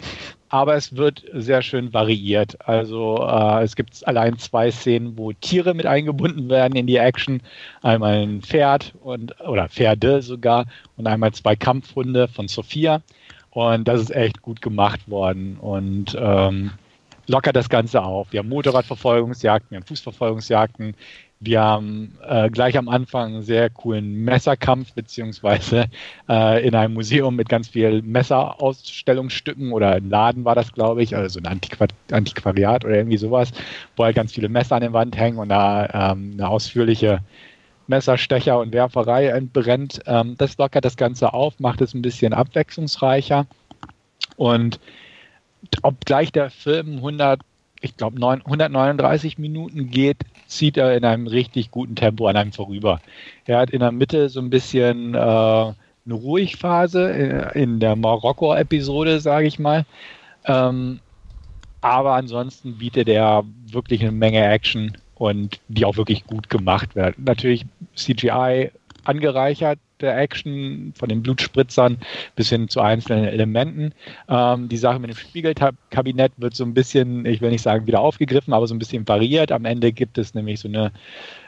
aber 0.48 0.74
es 0.76 0.96
wird 0.96 1.24
sehr 1.34 1.62
schön 1.62 1.92
variiert. 1.92 2.56
Also 2.66 3.18
äh, 3.18 3.62
es 3.62 3.76
gibt 3.76 4.06
allein 4.06 4.38
zwei 4.38 4.70
Szenen, 4.70 5.18
wo 5.18 5.32
Tiere 5.32 5.74
mit 5.74 5.86
eingebunden 5.86 6.48
werden 6.48 6.74
in 6.74 6.86
die 6.86 6.96
Action. 6.96 7.42
Einmal 7.82 8.22
ein 8.22 8.42
Pferd 8.42 8.94
und 9.02 9.38
oder 9.40 9.68
Pferde 9.68 10.22
sogar 10.22 10.66
und 10.96 11.06
einmal 11.06 11.32
zwei 11.32 11.54
Kampfhunde 11.54 12.28
von 12.28 12.48
Sophia. 12.48 13.02
Und 13.50 13.86
das 13.88 14.00
ist 14.00 14.10
echt 14.10 14.42
gut 14.42 14.62
gemacht 14.62 15.08
worden 15.08 15.56
und 15.60 16.16
ähm, 16.18 16.72
lockert 17.26 17.56
das 17.56 17.68
Ganze 17.68 18.02
auf. 18.02 18.32
Wir 18.32 18.40
haben 18.40 18.48
Motorradverfolgungsjagden, 18.48 19.70
wir 19.70 19.76
haben 19.78 19.86
Fußverfolgungsjagden, 19.86 20.94
wir 21.40 21.60
haben 21.60 22.18
äh, 22.26 22.50
gleich 22.50 22.76
am 22.76 22.88
Anfang 22.88 23.34
einen 23.34 23.42
sehr 23.42 23.70
coolen 23.70 24.24
Messerkampf, 24.24 24.92
beziehungsweise 24.94 25.86
äh, 26.28 26.66
in 26.66 26.74
einem 26.74 26.94
Museum 26.94 27.36
mit 27.36 27.48
ganz 27.48 27.68
vielen 27.68 28.10
Messerausstellungsstücken 28.10 29.72
oder 29.72 29.92
ein 29.92 30.10
Laden 30.10 30.44
war 30.44 30.56
das, 30.56 30.72
glaube 30.72 31.02
ich, 31.02 31.14
also 31.14 31.38
ein 31.38 31.46
Antiqu 31.46 31.86
Antiquariat 32.10 32.84
oder 32.84 32.96
irgendwie 32.96 33.18
sowas, 33.18 33.52
wo 33.96 34.04
halt 34.04 34.16
ganz 34.16 34.32
viele 34.32 34.48
Messer 34.48 34.76
an 34.76 34.82
der 34.82 34.92
Wand 34.92 35.16
hängen 35.16 35.38
und 35.38 35.48
da 35.48 36.12
ähm, 36.12 36.32
eine 36.34 36.48
ausführliche 36.48 37.20
Messerstecher 37.86 38.58
und 38.58 38.72
Werferei 38.72 39.28
entbrennt. 39.28 40.00
Ähm, 40.06 40.34
das 40.38 40.58
lockert 40.58 40.84
das 40.84 40.96
Ganze 40.96 41.32
auf, 41.32 41.60
macht 41.60 41.80
es 41.80 41.94
ein 41.94 42.02
bisschen 42.02 42.32
abwechslungsreicher 42.32 43.46
und 44.36 44.80
obgleich 45.82 46.32
der 46.32 46.50
Film 46.50 46.96
100 46.96 47.40
ich 47.80 47.96
glaube, 47.96 48.16
139 48.16 49.38
Minuten 49.38 49.90
geht, 49.90 50.18
zieht 50.46 50.76
er 50.76 50.96
in 50.96 51.04
einem 51.04 51.26
richtig 51.26 51.70
guten 51.70 51.94
Tempo 51.94 52.26
an 52.26 52.36
einem 52.36 52.52
vorüber. 52.52 53.00
Er 53.44 53.58
hat 53.58 53.70
in 53.70 53.80
der 53.80 53.92
Mitte 53.92 54.28
so 54.28 54.40
ein 54.40 54.50
bisschen 54.50 55.14
äh, 55.14 55.18
eine 55.18 55.74
Ruhigphase 56.10 57.10
in, 57.10 57.30
äh, 57.30 57.58
in 57.58 57.80
der 57.80 57.96
Marokko-Episode, 57.96 59.20
sage 59.20 59.46
ich 59.46 59.58
mal. 59.58 59.84
Ähm, 60.44 61.00
aber 61.80 62.14
ansonsten 62.14 62.78
bietet 62.78 63.08
er 63.08 63.44
wirklich 63.70 64.00
eine 64.00 64.12
Menge 64.12 64.44
Action 64.44 64.96
und 65.14 65.60
die 65.68 65.84
auch 65.84 65.96
wirklich 65.96 66.24
gut 66.24 66.50
gemacht 66.50 66.96
wird. 66.96 67.18
Natürlich 67.18 67.66
CGI 67.94 68.70
angereichert, 69.08 69.78
der 70.00 70.16
Action, 70.16 70.92
von 70.96 71.08
den 71.08 71.22
Blutspritzern 71.22 71.98
bis 72.36 72.50
hin 72.50 72.68
zu 72.68 72.80
einzelnen 72.80 73.24
Elementen. 73.24 73.92
Ähm, 74.28 74.68
die 74.68 74.76
Sache 74.76 74.98
mit 75.00 75.10
dem 75.10 75.16
Spiegelkabinett 75.16 76.32
wird 76.36 76.54
so 76.54 76.64
ein 76.64 76.74
bisschen, 76.74 77.26
ich 77.26 77.40
will 77.40 77.50
nicht 77.50 77.62
sagen 77.62 77.86
wieder 77.86 78.00
aufgegriffen, 78.00 78.52
aber 78.52 78.66
so 78.66 78.74
ein 78.74 78.78
bisschen 78.78 79.08
variiert. 79.08 79.50
Am 79.50 79.64
Ende 79.64 79.92
gibt 79.92 80.18
es 80.18 80.34
nämlich 80.34 80.60
so 80.60 80.68
eine 80.68 80.92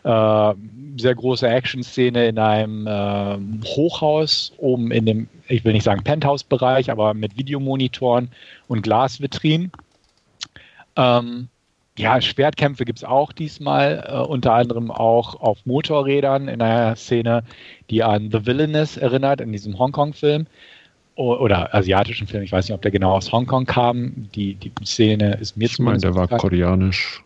äh, 0.02 0.54
sehr 0.96 1.14
große 1.14 1.48
Action-Szene 1.48 2.26
in 2.26 2.38
einem 2.38 2.86
äh, 2.86 3.66
Hochhaus, 3.66 4.52
oben 4.56 4.90
in 4.90 5.06
dem, 5.06 5.28
ich 5.46 5.64
will 5.64 5.72
nicht 5.72 5.84
sagen 5.84 6.02
Penthouse-Bereich, 6.02 6.90
aber 6.90 7.14
mit 7.14 7.36
Videomonitoren 7.36 8.30
und 8.66 8.82
Glasvitrinen. 8.82 9.70
Ähm, 10.96 11.48
ja, 11.98 12.20
Schwertkämpfe 12.20 12.84
gibt 12.84 12.98
es 12.98 13.04
auch 13.04 13.32
diesmal, 13.32 14.04
äh, 14.08 14.18
unter 14.18 14.54
anderem 14.54 14.90
auch 14.90 15.40
auf 15.40 15.66
Motorrädern 15.66 16.48
in 16.48 16.62
einer 16.62 16.96
Szene, 16.96 17.44
die 17.90 18.02
an 18.02 18.30
The 18.30 18.46
Villainous 18.46 18.96
erinnert, 18.96 19.40
in 19.40 19.52
diesem 19.52 19.78
Hongkong-Film 19.78 20.46
oder 21.16 21.74
asiatischen 21.74 22.26
Film. 22.26 22.42
Ich 22.42 22.52
weiß 22.52 22.66
nicht, 22.66 22.74
ob 22.74 22.80
der 22.82 22.90
genau 22.90 23.12
aus 23.12 23.30
Hongkong 23.30 23.66
kam. 23.66 24.28
Die, 24.34 24.54
die 24.54 24.72
Szene 24.84 25.34
ist 25.34 25.56
mir 25.56 25.66
Ich 25.66 25.78
meine, 25.78 25.98
der 25.98 26.14
war 26.14 26.28
koreanisch. 26.28 27.22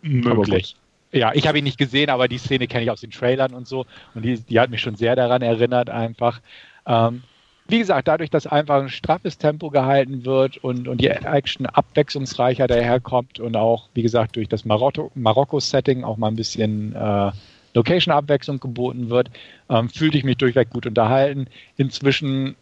Möglich. 0.00 0.76
Ja, 1.12 1.32
ich 1.34 1.46
habe 1.46 1.58
ihn 1.58 1.64
nicht 1.64 1.78
gesehen, 1.78 2.08
aber 2.08 2.28
die 2.28 2.38
Szene 2.38 2.66
kenne 2.66 2.84
ich 2.84 2.90
aus 2.90 3.00
den 3.00 3.10
Trailern 3.10 3.52
und 3.52 3.68
so. 3.68 3.84
Und 4.14 4.24
die, 4.24 4.40
die 4.40 4.58
hat 4.58 4.70
mich 4.70 4.80
schon 4.80 4.96
sehr 4.96 5.16
daran 5.16 5.42
erinnert, 5.42 5.90
einfach. 5.90 6.40
Ähm, 6.86 7.22
wie 7.68 7.78
gesagt, 7.78 8.08
dadurch, 8.08 8.30
dass 8.30 8.46
einfach 8.46 8.82
ein 8.82 8.88
straffes 8.88 9.38
Tempo 9.38 9.70
gehalten 9.70 10.24
wird 10.24 10.58
und, 10.58 10.86
und 10.86 11.00
die 11.00 11.08
Action 11.08 11.66
abwechslungsreicher 11.66 12.66
daherkommt 12.66 13.40
und 13.40 13.56
auch, 13.56 13.88
wie 13.94 14.02
gesagt, 14.02 14.36
durch 14.36 14.48
das 14.48 14.64
Marokko-Setting 14.64 16.04
auch 16.04 16.16
mal 16.16 16.28
ein 16.28 16.36
bisschen 16.36 16.94
äh, 16.94 17.32
Location-Abwechslung 17.74 18.60
geboten 18.60 19.10
wird, 19.10 19.30
ähm, 19.68 19.88
fühlte 19.88 20.16
ich 20.16 20.24
mich 20.24 20.36
durchweg 20.36 20.70
gut 20.70 20.86
unterhalten. 20.86 21.46
Inzwischen 21.76 22.56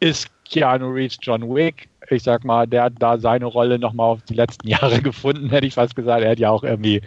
ist 0.00 0.28
Keanu 0.44 0.90
Reeves 0.90 1.18
John 1.20 1.42
Wick 1.54 1.88
ich 2.10 2.22
sag 2.22 2.44
mal, 2.44 2.66
der 2.66 2.84
hat 2.84 2.94
da 2.98 3.18
seine 3.18 3.46
Rolle 3.46 3.78
nochmal 3.78 4.06
auf 4.06 4.22
die 4.22 4.34
letzten 4.34 4.68
Jahre 4.68 5.00
gefunden, 5.00 5.50
hätte 5.50 5.66
ich 5.66 5.74
fast 5.74 5.96
gesagt. 5.96 6.22
Er 6.22 6.30
hat 6.30 6.38
ja 6.38 6.50
auch 6.50 6.64
irgendwie 6.64 7.02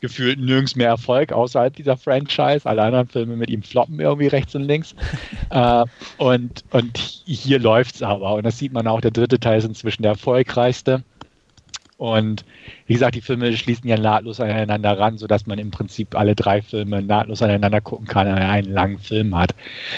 gefühlt 0.00 0.38
nirgends 0.38 0.76
mehr 0.76 0.88
Erfolg 0.88 1.32
außerhalb 1.32 1.74
dieser 1.74 1.96
Franchise. 1.96 2.64
Alle 2.64 2.82
anderen 2.82 3.08
Filme 3.08 3.36
mit 3.36 3.50
ihm 3.50 3.62
floppen 3.62 4.00
irgendwie 4.00 4.28
rechts 4.28 4.54
und 4.54 4.62
links. 4.62 4.94
äh, 5.50 5.84
und, 6.18 6.64
und 6.70 6.98
hier 6.98 7.58
läuft's 7.58 8.02
aber. 8.02 8.34
Und 8.34 8.44
das 8.44 8.58
sieht 8.58 8.72
man 8.72 8.86
auch, 8.86 9.00
der 9.00 9.10
dritte 9.10 9.38
Teil 9.38 9.58
ist 9.58 9.64
inzwischen 9.64 10.02
der 10.02 10.12
erfolgreichste. 10.12 11.02
Und 11.98 12.44
wie 12.86 12.92
gesagt, 12.92 13.14
die 13.14 13.22
Filme 13.22 13.56
schließen 13.56 13.88
ja 13.88 13.96
nahtlos 13.96 14.38
aneinander 14.38 14.98
ran, 14.98 15.16
sodass 15.16 15.46
man 15.46 15.58
im 15.58 15.70
Prinzip 15.70 16.14
alle 16.14 16.34
drei 16.34 16.60
Filme 16.60 17.00
nahtlos 17.00 17.40
aneinander 17.40 17.80
gucken 17.80 18.06
kann, 18.06 18.26
wenn 18.26 18.36
er 18.36 18.50
einen 18.50 18.70
langen 18.70 18.98
Film 18.98 19.34
hat. 19.34 19.54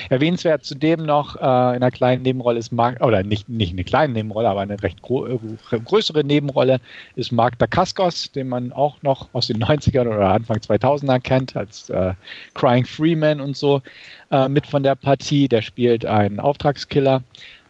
Erwähnenswert 0.09 0.65
zudem 0.65 1.05
noch 1.05 1.35
äh, 1.37 1.39
in 1.39 1.43
einer 1.43 1.91
kleinen 1.91 2.23
Nebenrolle 2.23 2.61
ist 2.61 2.71
Mark, 2.71 3.01
oder 3.05 3.25
nicht, 3.25 3.49
nicht 3.49 3.73
eine 3.73 3.83
kleine 3.83 4.13
Nebenrolle, 4.13 4.49
aber 4.49 4.61
eine 4.61 4.81
recht 4.81 5.01
äh, 5.01 5.81
größere 5.81 6.23
Nebenrolle 6.23 6.81
ist 7.17 7.33
Mark 7.33 7.59
Dacascos, 7.59 8.31
den 8.31 8.49
man 8.49 8.73
auch 8.73 9.03
noch 9.03 9.29
aus 9.33 9.49
den 9.49 9.59
90ern 9.65 10.07
oder 10.07 10.31
Anfang 10.31 10.59
2000er 10.59 11.19
kennt, 11.19 11.57
als 11.57 11.91
äh, 11.91 12.15
Crying 12.55 12.85
Freeman 12.85 13.41
und 13.41 13.57
so 13.57 13.83
äh, 14.31 14.49
mit 14.49 14.69
von 14.69 14.85
der 14.85 14.95
Partie. 14.95 15.49
Der 15.49 15.63
spielt 15.63 16.07
einen 16.07 16.39
Auftragskiller. 16.39 17.23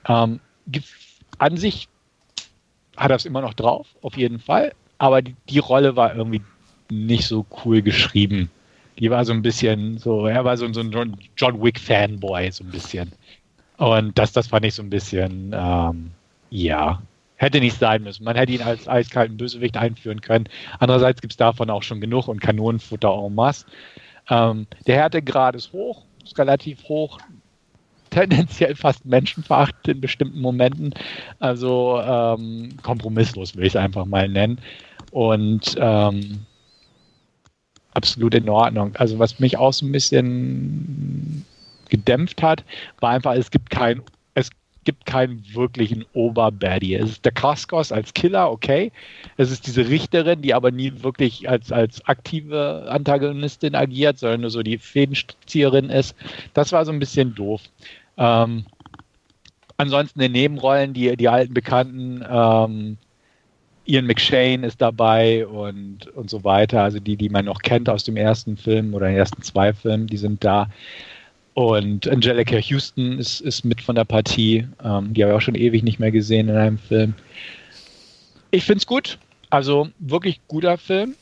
Ähm, 0.07 0.41
an 1.39 1.57
sich 1.57 1.89
hat 2.99 3.11
er 3.11 3.17
es 3.17 3.25
immer 3.25 3.41
noch 3.41 3.55
drauf, 3.55 3.87
auf 4.03 4.17
jeden 4.17 4.41
Fall. 4.41 4.73
Aber 4.99 5.23
die, 5.23 5.37
die, 5.49 5.61
Rolle 5.61 5.97
war 5.97 6.15
irgendwie 6.15 6.43
nicht 6.91 7.27
so 7.27 7.47
cool 7.65 7.81
geschrieben. 7.83 8.51
Die 8.99 9.11
war 9.11 9.25
so 9.25 9.33
ein 9.33 9.43
bisschen 9.43 9.99
so, 9.99 10.27
er 10.27 10.45
war 10.45 10.57
so, 10.57 10.71
so 10.73 10.81
ein 10.81 11.17
John 11.37 11.63
Wick-Fanboy, 11.63 12.51
so 12.51 12.65
ein 12.65 12.71
bisschen. 12.71 13.13
Und 13.77 14.19
das, 14.19 14.33
das 14.33 14.49
fand 14.49 14.65
ich 14.65 14.75
so 14.75 14.83
ein 14.83 14.91
bisschen, 14.91 15.55
ähm, 15.55 16.11
ja, 16.51 17.01
hätte 17.37 17.61
nicht 17.61 17.79
sein 17.79 18.03
müssen. 18.03 18.25
Man 18.25 18.35
hätte 18.35 18.53
ihn 18.53 18.63
als 18.63 18.89
eiskalten 18.89 19.37
Bösewicht 19.37 19.77
einführen 19.77 20.21
können. 20.21 20.49
Andererseits 20.81 21.21
gibt 21.21 21.35
es 21.35 21.37
davon 21.37 21.71
auch 21.71 21.85
schon 21.85 22.01
genug 22.01 22.27
und 22.27 22.41
Kanonenfutter 22.41 23.13
en 23.25 23.37
masse. 23.37 23.67
Ähm, 24.29 24.67
der 24.89 24.97
Härtegrad 24.97 25.55
ist 25.55 25.73
hoch, 25.73 26.05
ist 26.25 26.37
relativ 26.37 26.83
hoch 26.89 27.21
tendenziell 28.11 28.75
fast 28.75 29.05
menschenverachtend 29.05 29.89
in 29.89 30.01
bestimmten 30.01 30.41
Momenten. 30.41 30.95
Also 31.39 32.01
ähm, 32.03 32.71
kompromisslos 32.83 33.57
will 33.57 33.65
ich 33.65 33.75
es 33.75 33.77
einfach 33.77 34.05
mal 34.05 34.29
nennen. 34.29 34.61
Und 35.11 35.77
ähm, 35.79 36.41
absolut 37.95 38.35
in 38.35 38.49
Ordnung. 38.49 38.95
Also 38.97 39.19
was 39.19 39.41
mich 39.41 39.57
auch 39.57 39.73
so 39.73 39.87
ein 39.87 39.93
bisschen 39.93 41.45
gedämpft 41.89 42.43
hat, 42.43 42.65
war 43.01 43.11
einfach, 43.11 43.35
es 43.35 43.51
gibt 43.51 43.71
kein 43.71 44.03
gibt 44.89 45.05
keinen 45.05 45.45
wirklichen 45.53 46.07
Oberbaddy. 46.15 46.95
Es 46.95 47.11
ist 47.11 47.25
der 47.27 47.33
Kaskos 47.33 47.93
als 47.93 48.15
Killer, 48.15 48.51
okay. 48.51 48.91
Es 49.37 49.51
ist 49.51 49.67
diese 49.67 49.87
Richterin, 49.87 50.41
die 50.41 50.55
aber 50.55 50.71
nie 50.71 51.03
wirklich 51.03 51.47
als, 51.47 51.71
als 51.71 52.03
aktive 52.07 52.87
Antagonistin 52.89 53.75
agiert, 53.75 54.19
sondern 54.19 54.41
nur 54.41 54.51
so 54.51 54.63
die 54.63 54.79
Fädenstricierin 54.79 55.91
ist. 55.91 56.17
Das 56.55 56.73
war 56.73 56.87
so 56.87 56.93
ein 56.93 57.01
bisschen 57.01 57.35
doof. 57.35 57.61
Ähm, 58.17 58.65
ansonsten 59.77 60.23
in 60.23 60.33
Nebenrollen, 60.33 60.95
die, 60.95 61.15
die 61.19 61.29
alten 61.29 61.53
Bekannten, 61.53 62.25
ähm, 62.27 62.97
Ian 63.85 64.07
McShane 64.07 64.67
ist 64.67 64.81
dabei 64.81 65.47
und, 65.47 66.07
und 66.17 66.31
so 66.31 66.45
weiter. 66.45 66.83
Also 66.83 66.99
die, 66.99 67.19
die 67.19 67.29
man 67.29 67.45
noch 67.45 67.61
kennt 67.61 67.91
aus 67.91 68.05
dem 68.05 68.17
ersten 68.17 68.57
Film 68.57 68.95
oder 68.95 69.09
den 69.09 69.17
ersten 69.19 69.43
zwei 69.43 69.75
Filmen, 69.75 70.07
die 70.07 70.17
sind 70.17 70.43
da. 70.43 70.71
Und 71.59 72.07
Angelica 72.07 72.57
Houston 72.57 73.19
ist, 73.19 73.41
ist 73.41 73.65
mit 73.65 73.81
von 73.81 73.97
der 73.97 74.05
Partie. 74.05 74.69
Ähm, 74.81 75.13
die 75.13 75.25
habe 75.25 75.33
ich 75.33 75.37
auch 75.37 75.41
schon 75.41 75.57
ewig 75.57 75.83
nicht 75.83 75.99
mehr 75.99 76.13
gesehen 76.13 76.49
in 76.49 76.57
einem 76.57 76.79
Film. 76.79 77.15
Ich 78.53 78.63
finde 78.63 78.79
es 78.79 78.87
gut. 78.87 79.19
Also 79.51 79.89
wirklich 79.99 80.41
guter 80.47 80.79
Film. 80.79 81.17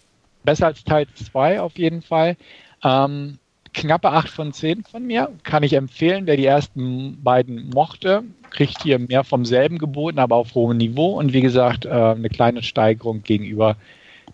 Besser 0.44 0.66
als 0.66 0.84
Teil 0.84 1.06
2 1.14 1.62
auf 1.62 1.78
jeden 1.78 2.02
Fall. 2.02 2.36
Ähm, 2.84 3.38
knappe 3.72 4.10
8 4.10 4.28
von 4.28 4.52
10 4.52 4.84
von 4.84 5.06
mir. 5.06 5.32
Kann 5.42 5.62
ich 5.62 5.72
empfehlen. 5.72 6.26
Wer 6.26 6.36
die 6.36 6.44
ersten 6.44 7.22
beiden 7.24 7.70
mochte, 7.70 8.22
kriegt 8.50 8.82
hier 8.82 8.98
mehr 8.98 9.24
vom 9.24 9.46
selben 9.46 9.78
geboten, 9.78 10.18
aber 10.18 10.36
auf 10.36 10.54
hohem 10.54 10.76
Niveau. 10.76 11.18
Und 11.18 11.32
wie 11.32 11.40
gesagt, 11.40 11.86
äh, 11.86 11.88
eine 11.88 12.28
kleine 12.28 12.62
Steigerung 12.62 13.22
gegenüber 13.22 13.78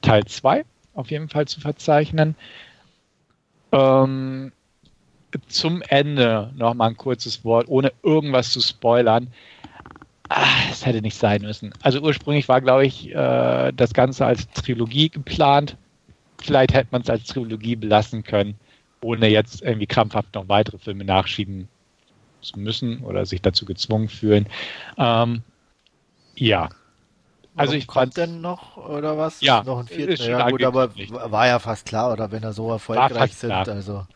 Teil 0.00 0.24
2 0.24 0.64
auf 0.94 1.12
jeden 1.12 1.28
Fall 1.28 1.46
zu 1.46 1.60
verzeichnen. 1.60 2.34
Ähm, 3.70 4.50
zum 5.48 5.82
Ende 5.82 6.50
noch 6.56 6.74
mal 6.74 6.88
ein 6.88 6.96
kurzes 6.96 7.44
Wort, 7.44 7.68
ohne 7.68 7.92
irgendwas 8.02 8.50
zu 8.50 8.60
spoilern. 8.60 9.28
Ah, 10.28 10.46
es 10.70 10.86
hätte 10.86 11.02
nicht 11.02 11.16
sein 11.16 11.42
müssen. 11.42 11.72
Also 11.82 12.00
ursprünglich 12.00 12.48
war, 12.48 12.60
glaube 12.60 12.86
ich, 12.86 13.10
äh, 13.14 13.72
das 13.72 13.92
Ganze 13.92 14.24
als 14.24 14.48
Trilogie 14.48 15.10
geplant. 15.10 15.76
Vielleicht 16.40 16.72
hätte 16.72 16.88
man 16.90 17.02
es 17.02 17.10
als 17.10 17.24
Trilogie 17.24 17.76
belassen 17.76 18.24
können 18.24 18.58
ohne 19.02 19.28
jetzt 19.28 19.62
irgendwie 19.62 19.86
krampfhaft 19.86 20.34
noch 20.34 20.48
weitere 20.48 20.78
Filme 20.78 21.04
nachschieben 21.04 21.68
zu 22.40 22.58
müssen 22.58 23.02
oder 23.04 23.26
sich 23.26 23.42
dazu 23.42 23.64
gezwungen 23.64 24.08
fühlen. 24.08 24.48
Ähm, 24.96 25.42
ja. 26.34 26.68
Also 27.54 27.74
ich 27.74 27.86
kommt 27.86 28.16
denn 28.16 28.40
noch 28.40 28.78
oder 28.78 29.18
was? 29.18 29.40
Ja, 29.42 29.62
noch 29.64 29.78
ein 29.78 29.86
vierter. 29.86 30.24
Ja 30.24 30.48
gut, 30.48 30.64
aber 30.64 30.90
war 30.96 31.46
ja 31.46 31.58
fast 31.58 31.84
klar, 31.84 32.12
oder 32.12 32.32
wenn 32.32 32.42
er 32.42 32.54
so 32.54 32.70
erfolgreich 32.70 33.34
sind, 33.34 33.50
klar. 33.50 33.68
also 33.68 34.06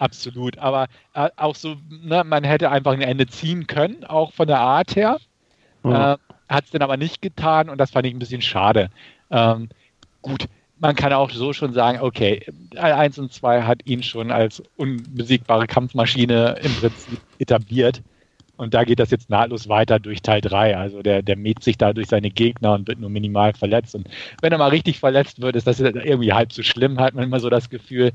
absolut. 0.00 0.58
Aber 0.58 0.86
äh, 1.14 1.28
auch 1.36 1.54
so, 1.54 1.76
ne, 1.88 2.24
man 2.24 2.44
hätte 2.44 2.70
einfach 2.70 2.92
ein 2.92 3.02
Ende 3.02 3.26
ziehen 3.26 3.66
können, 3.66 4.04
auch 4.04 4.32
von 4.32 4.46
der 4.46 4.60
Art 4.60 4.96
her. 4.96 5.18
Mhm. 5.82 5.92
Äh, 5.92 6.16
Hat 6.48 6.64
es 6.64 6.70
dann 6.70 6.82
aber 6.82 6.96
nicht 6.96 7.22
getan 7.22 7.68
und 7.68 7.78
das 7.78 7.92
fand 7.92 8.06
ich 8.06 8.14
ein 8.14 8.18
bisschen 8.18 8.42
schade. 8.42 8.90
Ähm, 9.30 9.68
gut, 10.22 10.46
man 10.80 10.96
kann 10.96 11.12
auch 11.12 11.30
so 11.30 11.52
schon 11.52 11.72
sagen, 11.72 12.00
okay, 12.00 12.44
Teil 12.74 12.92
1 12.92 13.18
und 13.18 13.32
2 13.32 13.62
hat 13.62 13.86
ihn 13.86 14.02
schon 14.02 14.30
als 14.30 14.62
unbesiegbare 14.76 15.66
Kampfmaschine 15.66 16.56
im 16.62 16.74
Prinzip 16.74 17.20
etabliert. 17.38 18.02
Und 18.60 18.74
da 18.74 18.84
geht 18.84 19.00
das 19.00 19.10
jetzt 19.10 19.30
nahtlos 19.30 19.70
weiter 19.70 19.98
durch 19.98 20.20
Teil 20.20 20.42
3. 20.42 20.76
Also 20.76 21.02
der, 21.02 21.22
der 21.22 21.36
mäht 21.36 21.64
sich 21.64 21.78
da 21.78 21.94
durch 21.94 22.08
seine 22.08 22.30
Gegner 22.30 22.74
und 22.74 22.86
wird 22.88 23.00
nur 23.00 23.08
minimal 23.08 23.54
verletzt. 23.54 23.94
Und 23.94 24.06
wenn 24.42 24.52
er 24.52 24.58
mal 24.58 24.68
richtig 24.68 25.00
verletzt 25.00 25.40
wird, 25.40 25.56
ist 25.56 25.66
das 25.66 25.80
irgendwie 25.80 26.34
halb 26.34 26.52
so 26.52 26.62
schlimm, 26.62 27.00
hat 27.00 27.14
man 27.14 27.24
immer 27.24 27.40
so 27.40 27.48
das 27.48 27.70
Gefühl. 27.70 28.12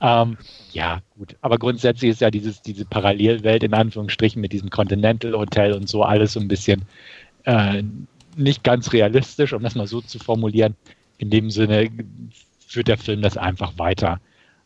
Ähm, 0.00 0.38
ja, 0.72 1.00
gut. 1.16 1.34
Aber 1.40 1.58
grundsätzlich 1.58 2.12
ist 2.12 2.20
ja 2.20 2.30
dieses, 2.30 2.62
diese 2.62 2.84
Parallelwelt 2.84 3.64
in 3.64 3.74
Anführungsstrichen 3.74 4.40
mit 4.40 4.52
diesem 4.52 4.70
Continental 4.70 5.32
Hotel 5.32 5.72
und 5.72 5.88
so 5.88 6.04
alles 6.04 6.34
so 6.34 6.40
ein 6.40 6.46
bisschen 6.46 6.82
äh, 7.42 7.82
nicht 8.36 8.62
ganz 8.62 8.92
realistisch, 8.92 9.52
um 9.52 9.64
das 9.64 9.74
mal 9.74 9.88
so 9.88 10.00
zu 10.00 10.20
formulieren 10.20 10.76
in 11.18 11.30
dem 11.30 11.50
Sinne 11.50 11.90
führt 12.68 12.86
der 12.86 12.98
Film 12.98 13.20
das 13.20 13.36
einfach 13.36 13.76
weiter. 13.78 14.20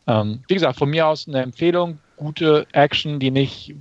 Ähm, 0.05 0.43
wie 0.47 0.53
gesagt, 0.53 0.77
von 0.77 0.91
mir 0.91 1.07
aus 1.07 1.27
eine 1.27 1.41
Empfehlung, 1.41 1.97
gute 2.17 2.67
Action, 2.71 3.19
die 3.19 3.31
nicht 3.31 3.73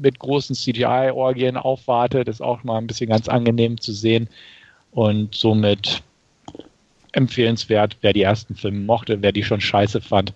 mit 0.00 0.18
großen 0.18 0.56
CGI-Orgien 0.56 1.56
aufwartet, 1.56 2.28
ist 2.28 2.40
auch 2.40 2.64
mal 2.64 2.78
ein 2.78 2.86
bisschen 2.86 3.10
ganz 3.10 3.28
angenehm 3.28 3.80
zu 3.80 3.92
sehen 3.92 4.28
und 4.92 5.34
somit 5.34 6.02
empfehlenswert, 7.12 7.96
wer 8.00 8.12
die 8.12 8.22
ersten 8.22 8.54
Filme 8.54 8.80
mochte, 8.80 9.22
wer 9.22 9.32
die 9.32 9.42
schon 9.42 9.60
scheiße 9.60 10.00
fand, 10.00 10.32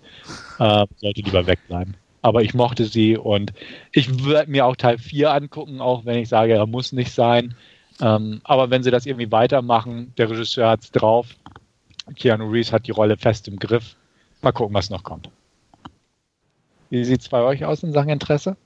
äh, 0.59 0.85
sollte 0.97 1.21
lieber 1.21 1.47
wegbleiben. 1.47 1.95
aber 2.21 2.41
ich 2.41 2.55
mochte 2.55 2.85
sie 2.85 3.17
und 3.17 3.53
ich 3.91 4.23
würde 4.23 4.49
mir 4.49 4.65
auch 4.65 4.75
Teil 4.75 4.97
4 4.97 5.31
angucken, 5.31 5.79
auch 5.79 6.05
wenn 6.05 6.17
ich 6.17 6.27
sage, 6.27 6.53
er 6.53 6.65
muss 6.65 6.91
nicht 6.91 7.11
sein. 7.11 7.53
Ähm, 8.01 8.41
aber 8.43 8.71
wenn 8.71 8.81
sie 8.81 8.89
das 8.89 9.05
irgendwie 9.05 9.31
weitermachen, 9.31 10.11
der 10.17 10.31
Regisseur 10.31 10.69
hat 10.69 10.83
es 10.83 10.91
drauf, 10.91 11.27
Keanu 12.15 12.49
Reeves 12.49 12.71
hat 12.71 12.87
die 12.87 12.91
Rolle 12.91 13.15
fest 13.17 13.47
im 13.47 13.57
Griff. 13.57 13.95
Mal 14.41 14.51
gucken, 14.51 14.73
was 14.73 14.89
noch 14.89 15.03
kommt. 15.03 15.29
Wie 16.89 17.03
sieht 17.03 17.21
es 17.21 17.29
bei 17.29 17.41
euch 17.41 17.63
aus 17.65 17.83
in 17.83 17.93
Sachen 17.93 18.09
Interesse? 18.09 18.57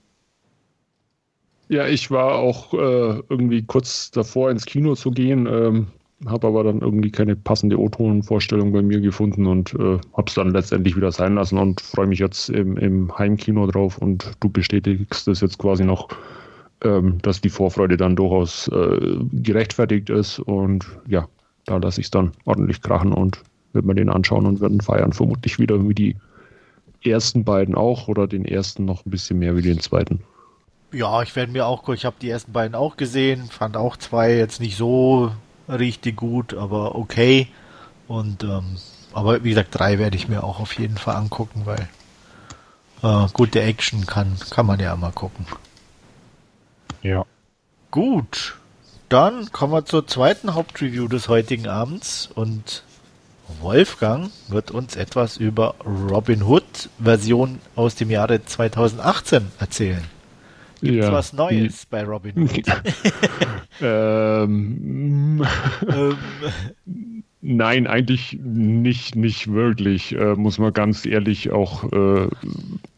Ja, 1.69 1.87
ich 1.87 2.09
war 2.09 2.33
auch 2.33 2.73
äh, 2.73 3.21
irgendwie 3.29 3.61
kurz 3.61 4.09
davor 4.09 4.49
ins 4.49 4.65
Kino 4.65 4.95
zu 4.95 5.11
gehen, 5.11 5.45
ähm, 5.45 5.87
habe 6.25 6.47
aber 6.47 6.63
dann 6.63 6.81
irgendwie 6.81 7.11
keine 7.11 7.35
passende 7.35 7.79
O-Ton-Vorstellung 7.79 8.71
bei 8.73 8.81
mir 8.81 8.99
gefunden 8.99 9.45
und 9.45 9.75
äh, 9.75 9.99
habe 10.13 10.25
es 10.25 10.33
dann 10.33 10.49
letztendlich 10.49 10.95
wieder 10.95 11.11
sein 11.11 11.35
lassen 11.35 11.59
und 11.59 11.79
freue 11.79 12.07
mich 12.07 12.17
jetzt 12.17 12.49
im, 12.49 12.75
im, 12.77 13.15
Heimkino 13.15 13.67
drauf 13.67 13.99
und 13.99 14.31
du 14.39 14.49
bestätigst 14.49 15.27
das 15.27 15.41
jetzt 15.41 15.59
quasi 15.59 15.85
noch, 15.85 16.07
ähm, 16.83 17.19
dass 17.21 17.39
die 17.39 17.49
Vorfreude 17.49 17.97
dann 17.97 18.15
durchaus 18.15 18.67
äh, 18.69 19.17
gerechtfertigt 19.31 20.09
ist 20.09 20.39
und 20.39 20.87
ja, 21.07 21.27
da 21.65 21.77
lasse 21.77 22.01
ich 22.01 22.07
es 22.07 22.11
dann 22.11 22.31
ordentlich 22.45 22.81
krachen 22.81 23.13
und 23.13 23.43
wird 23.73 23.85
mir 23.85 23.93
den 23.93 24.09
anschauen 24.09 24.47
und 24.47 24.59
werden 24.59 24.81
feiern, 24.81 25.13
vermutlich 25.13 25.59
wieder 25.59 25.87
wie 25.87 25.93
die 25.93 26.15
ersten 27.03 27.43
beiden 27.43 27.75
auch 27.75 28.07
oder 28.07 28.25
den 28.25 28.43
ersten 28.43 28.85
noch 28.85 29.05
ein 29.05 29.11
bisschen 29.11 29.37
mehr 29.37 29.55
wie 29.55 29.61
den 29.61 29.79
zweiten. 29.79 30.21
Ja, 30.91 31.21
ich 31.21 31.35
werde 31.35 31.51
mir 31.51 31.67
auch, 31.67 31.87
ich 31.89 32.05
habe 32.05 32.15
die 32.21 32.29
ersten 32.29 32.51
beiden 32.51 32.75
auch 32.75 32.97
gesehen, 32.97 33.47
fand 33.49 33.77
auch 33.77 33.95
zwei 33.97 34.35
jetzt 34.35 34.59
nicht 34.59 34.75
so 34.75 35.31
richtig 35.67 36.15
gut, 36.15 36.53
aber 36.53 36.95
okay. 36.95 37.47
Und 38.07 38.43
ähm, 38.43 38.77
aber 39.13 39.43
wie 39.43 39.49
gesagt, 39.49 39.69
drei 39.71 39.99
werde 39.99 40.17
ich 40.17 40.27
mir 40.27 40.43
auch 40.43 40.59
auf 40.59 40.77
jeden 40.77 40.97
Fall 40.97 41.15
angucken, 41.15 41.65
weil 41.65 41.87
äh, 43.03 43.27
gute 43.33 43.61
Action 43.61 44.05
kann, 44.05 44.37
kann 44.49 44.65
man 44.65 44.79
ja 44.79 44.95
mal 44.95 45.11
gucken. 45.11 45.45
Ja. 47.01 47.25
Gut. 47.91 48.55
Dann 49.09 49.51
kommen 49.51 49.73
wir 49.73 49.85
zur 49.85 50.05
zweiten 50.05 50.53
Hauptreview 50.53 51.07
des 51.07 51.29
heutigen 51.29 51.67
Abends 51.67 52.29
und 52.33 52.83
Wolfgang 53.61 54.29
wird 54.47 54.69
uns 54.69 54.95
etwas 54.95 55.37
über 55.37 55.73
Robin 55.83 56.43
Hood 56.43 56.89
Version 56.99 57.59
aus 57.75 57.95
dem 57.95 58.11
Jahre 58.11 58.45
2018 58.45 59.51
erzählen. 59.59 60.18
Gibt 60.81 61.03
ja, 61.03 61.11
was 61.11 61.33
Neues 61.33 61.81
die, 61.81 61.87
bei 61.89 62.03
Robin 62.03 62.43
Hood? 62.43 62.67
ähm, 63.81 65.45
ähm, 65.87 67.23
nein, 67.41 67.87
eigentlich 67.87 68.37
nicht, 68.41 69.15
nicht 69.15 69.51
wirklich, 69.51 70.15
äh, 70.15 70.35
muss 70.35 70.57
man 70.57 70.73
ganz 70.73 71.05
ehrlich 71.05 71.51
auch 71.51 71.91
äh, 71.91 72.27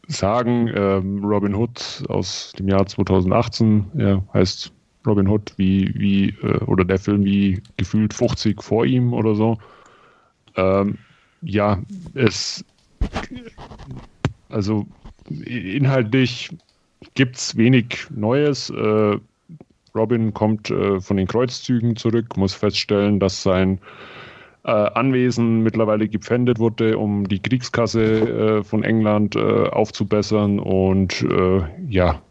sagen. 0.07 0.69
Ähm, 0.73 1.23
Robin 1.23 1.55
Hood 1.55 2.03
aus 2.09 2.53
dem 2.57 2.67
Jahr 2.67 2.86
2018, 2.86 3.86
ja, 3.95 4.23
heißt 4.34 4.71
Robin 5.05 5.27
Hood 5.27 5.53
wie, 5.57 5.91
wie 5.95 6.29
äh, 6.43 6.63
oder 6.65 6.86
der 6.86 6.99
Film 6.99 7.23
wie 7.23 7.61
gefühlt 7.77 8.13
50 8.13 8.61
vor 8.61 8.86
ihm 8.86 9.13
oder 9.13 9.36
so. 9.36 9.57
Ähm, 10.55 10.97
ja, 11.41 11.79
es 12.13 12.63
also 14.49 14.86
inhaltlich 15.29 16.51
gibt 17.13 17.37
es 17.37 17.57
wenig 17.57 18.07
Neues. 18.09 18.69
Äh, 18.69 19.17
Robin 19.93 20.33
kommt 20.33 20.69
äh, 20.69 21.01
von 21.01 21.17
den 21.17 21.27
Kreuzzügen 21.27 21.95
zurück, 21.95 22.37
muss 22.37 22.53
feststellen, 22.53 23.19
dass 23.19 23.43
sein 23.43 23.79
äh, 24.63 24.71
Anwesen 24.71 25.63
mittlerweile 25.63 26.07
gepfändet 26.07 26.59
wurde, 26.59 26.97
um 26.97 27.27
die 27.27 27.39
Kriegskasse 27.39 28.59
äh, 28.59 28.63
von 28.63 28.83
England 28.83 29.35
äh, 29.35 29.39
aufzubessern 29.39 30.59
und 30.59 31.23
äh, 31.23 31.61
ja, 31.89 32.21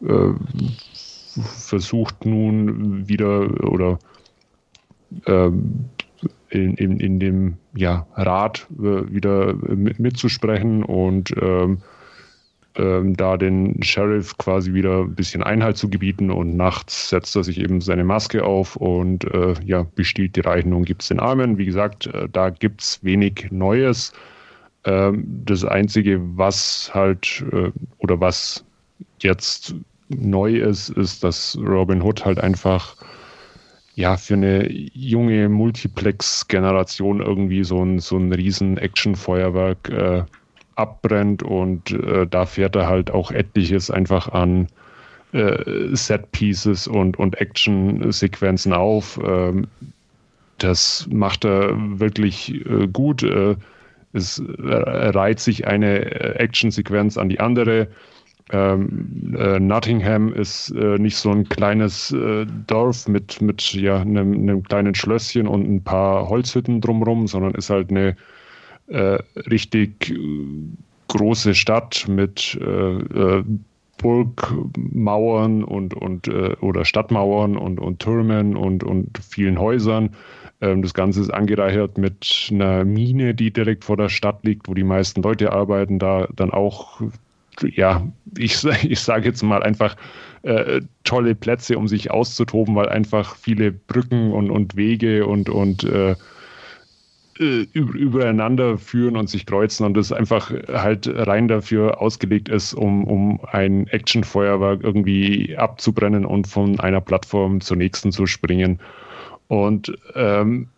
versucht 1.34 2.24
nun 2.24 3.08
wieder 3.08 3.64
oder 3.68 3.98
ähm, 5.26 5.84
in, 6.48 6.74
in, 6.74 6.98
in 6.98 7.20
dem 7.20 7.56
ja, 7.74 8.06
Rat 8.14 8.66
wieder 8.70 9.54
mitzusprechen 9.54 10.82
und 10.82 11.32
ähm, 12.76 13.16
da 13.16 13.36
den 13.36 13.82
Sheriff 13.82 14.36
quasi 14.38 14.72
wieder 14.72 15.00
ein 15.00 15.14
bisschen 15.14 15.42
Einhalt 15.42 15.76
zu 15.76 15.88
gebieten 15.88 16.30
und 16.30 16.56
nachts 16.56 17.10
setzt 17.10 17.34
er 17.34 17.44
sich 17.44 17.58
eben 17.60 17.80
seine 17.80 18.04
Maske 18.04 18.44
auf 18.44 18.76
und 18.76 19.24
äh, 19.24 19.54
ja, 19.64 19.86
bestiehlt 19.94 20.36
die 20.36 20.40
Reichen 20.40 20.72
und 20.72 20.84
gibt 20.84 21.02
es 21.02 21.08
den 21.08 21.20
Armen. 21.20 21.58
Wie 21.58 21.66
gesagt, 21.66 22.06
äh, 22.06 22.28
da 22.30 22.50
gibt 22.50 22.82
es 22.82 23.02
wenig 23.02 23.48
Neues. 23.50 24.12
Ähm, 24.84 25.24
das 25.44 25.64
Einzige, 25.64 26.20
was 26.36 26.90
halt 26.94 27.44
äh, 27.52 27.70
oder 27.98 28.20
was 28.20 28.64
jetzt 29.20 29.74
neu 30.08 30.56
ist, 30.56 30.90
ist, 30.90 31.24
dass 31.24 31.58
Robin 31.60 32.02
Hood 32.02 32.24
halt 32.24 32.38
einfach 32.38 32.96
ja 33.94 34.16
für 34.16 34.34
eine 34.34 34.70
junge 34.70 35.48
Multiplex-Generation 35.48 37.20
irgendwie 37.20 37.64
so 37.64 37.84
ein, 37.84 37.98
so 37.98 38.16
ein 38.16 38.32
riesen 38.32 38.78
Action-Feuerwerk 38.78 39.88
äh, 39.90 40.22
abbrennt 40.76 41.42
und 41.42 41.90
äh, 41.92 42.26
da 42.26 42.46
fährt 42.46 42.76
er 42.76 42.86
halt 42.88 43.10
auch 43.10 43.30
etliches 43.30 43.90
einfach 43.90 44.28
an 44.28 44.68
äh, 45.32 45.94
Set-Pieces 45.94 46.86
und, 46.88 47.18
und 47.18 47.40
Action-Sequenzen 47.40 48.72
auf. 48.72 49.18
Ähm, 49.24 49.66
das 50.58 51.08
macht 51.10 51.44
er 51.44 51.74
wirklich 51.98 52.54
äh, 52.66 52.86
gut. 52.88 53.22
Äh, 53.22 53.56
es 54.12 54.42
reiht 54.56 55.40
sich 55.40 55.66
eine 55.66 56.00
äh, 56.00 56.38
Action-Sequenz 56.38 57.16
an 57.16 57.28
die 57.28 57.40
andere. 57.40 57.88
Ähm, 58.52 59.36
äh, 59.38 59.60
Nottingham 59.60 60.32
ist 60.32 60.70
äh, 60.70 60.98
nicht 60.98 61.16
so 61.16 61.30
ein 61.30 61.48
kleines 61.48 62.10
äh, 62.10 62.46
Dorf 62.66 63.06
mit, 63.06 63.40
mit 63.40 63.72
ja, 63.74 64.00
einem, 64.00 64.32
einem, 64.32 64.62
kleinen 64.64 64.94
Schlösschen 64.94 65.46
und 65.46 65.70
ein 65.70 65.84
paar 65.84 66.28
Holzhütten 66.28 66.80
drumherum, 66.80 67.28
sondern 67.28 67.54
ist 67.54 67.70
halt 67.70 67.90
eine 67.90 68.16
äh, 68.90 69.18
richtig 69.36 70.10
äh, 70.10 70.18
große 71.08 71.54
Stadt 71.54 72.06
mit 72.08 72.58
äh, 72.60 73.42
Burgmauern 73.98 75.64
und, 75.64 75.92
und 75.92 76.28
oder 76.62 76.84
Stadtmauern 76.86 77.58
und, 77.58 77.80
und 77.80 77.98
Türmen 77.98 78.56
und, 78.56 78.82
und 78.82 79.18
vielen 79.18 79.58
Häusern. 79.58 80.10
Ähm, 80.60 80.82
das 80.82 80.94
Ganze 80.94 81.20
ist 81.20 81.30
angereichert 81.30 81.98
mit 81.98 82.48
einer 82.50 82.84
Mine, 82.84 83.34
die 83.34 83.50
direkt 83.50 83.84
vor 83.84 83.96
der 83.96 84.08
Stadt 84.08 84.44
liegt, 84.44 84.68
wo 84.68 84.74
die 84.74 84.84
meisten 84.84 85.22
Leute 85.22 85.52
arbeiten, 85.52 85.98
da 85.98 86.28
dann 86.34 86.50
auch 86.50 87.00
ja, 87.62 88.06
ich, 88.38 88.64
ich 88.84 89.00
sage 89.00 89.28
jetzt 89.28 89.42
mal 89.42 89.62
einfach 89.62 89.96
äh, 90.42 90.80
tolle 91.04 91.34
Plätze, 91.34 91.76
um 91.76 91.88
sich 91.88 92.10
auszutoben, 92.10 92.74
weil 92.74 92.88
einfach 92.88 93.36
viele 93.36 93.72
Brücken 93.72 94.32
und, 94.32 94.50
und 94.50 94.76
Wege 94.76 95.26
und, 95.26 95.50
und 95.50 95.84
äh, 95.84 96.14
äh 97.40 97.66
übereinander 97.72 98.78
führen 98.78 99.16
und 99.16 99.28
sich 99.28 99.46
kreuzen 99.46 99.86
und 99.86 99.96
das 99.96 100.12
einfach 100.12 100.52
halt 100.68 101.08
rein 101.08 101.48
dafür 101.48 102.00
ausgelegt 102.00 102.48
ist, 102.48 102.74
um, 102.74 103.04
um 103.04 103.40
ein 103.50 103.86
Actionfeuerwerk 103.88 104.82
irgendwie 104.82 105.56
abzubrennen 105.56 106.24
und 106.24 106.46
von 106.46 106.78
einer 106.80 107.00
Plattform 107.00 107.60
zur 107.60 107.76
nächsten 107.76 108.12
zu 108.12 108.26
springen. 108.26 108.78
Und 109.48 109.92
ähm, 110.14 110.68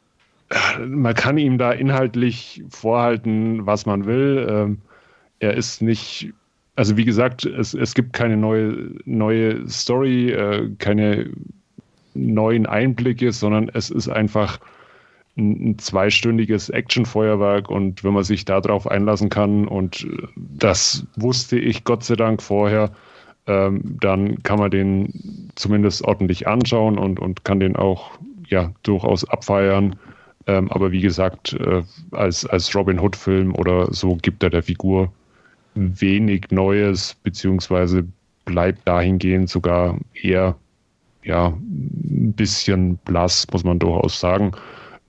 man 0.86 1.14
kann 1.14 1.38
ihm 1.38 1.58
da 1.58 1.72
inhaltlich 1.72 2.62
vorhalten, 2.70 3.66
was 3.66 3.86
man 3.86 4.06
will. 4.06 4.46
Ähm, 4.48 4.78
er 5.40 5.54
ist 5.54 5.82
nicht 5.82 6.32
also 6.74 6.96
wie 6.96 7.04
gesagt, 7.04 7.44
es, 7.44 7.74
es 7.74 7.94
gibt 7.94 8.12
keine 8.12 8.36
neue, 8.36 8.92
neue 9.04 9.68
Story, 9.68 10.30
äh, 10.30 10.70
keine 10.78 11.30
neuen 12.14 12.66
Einblicke, 12.66 13.32
sondern 13.32 13.70
es 13.72 13.90
ist 13.90 14.08
einfach 14.08 14.58
ein, 15.36 15.78
zweistündiges 15.78 16.68
Actionfeuerwerk 16.68 17.70
und 17.70 18.04
wenn 18.04 18.12
man 18.12 18.24
sich 18.24 18.44
darauf 18.44 18.86
einlassen 18.86 19.30
kann 19.30 19.66
und 19.66 20.06
das 20.36 21.06
wusste 21.16 21.58
ich 21.58 21.84
Gott 21.84 22.04
sei 22.04 22.16
Dank 22.16 22.42
vorher, 22.42 22.90
ähm, 23.46 23.96
dann 24.00 24.42
kann 24.42 24.58
man 24.58 24.70
den 24.70 25.50
zumindest 25.54 26.04
ordentlich 26.04 26.46
anschauen 26.46 26.98
und, 26.98 27.18
und 27.18 27.44
kann 27.44 27.60
den 27.60 27.76
auch 27.76 28.12
ja 28.46 28.72
durchaus 28.82 29.28
abfeiern. 29.28 29.96
Ähm, 30.46 30.70
aber 30.70 30.92
wie 30.92 31.00
gesagt, 31.00 31.54
äh, 31.54 31.82
als, 32.10 32.46
als 32.46 32.74
Robin 32.74 33.00
Hood-Film 33.00 33.54
oder 33.54 33.92
so 33.92 34.16
gibt 34.16 34.42
er 34.42 34.50
der 34.50 34.62
Figur 34.62 35.12
wenig 35.74 36.50
Neues, 36.50 37.16
beziehungsweise 37.22 38.04
bleibt 38.44 38.86
dahingehend 38.86 39.48
sogar 39.48 39.98
eher 40.14 40.56
ja, 41.24 41.48
ein 41.48 42.32
bisschen 42.36 42.96
blass, 42.98 43.46
muss 43.52 43.64
man 43.64 43.78
durchaus 43.78 44.18
sagen. 44.18 44.52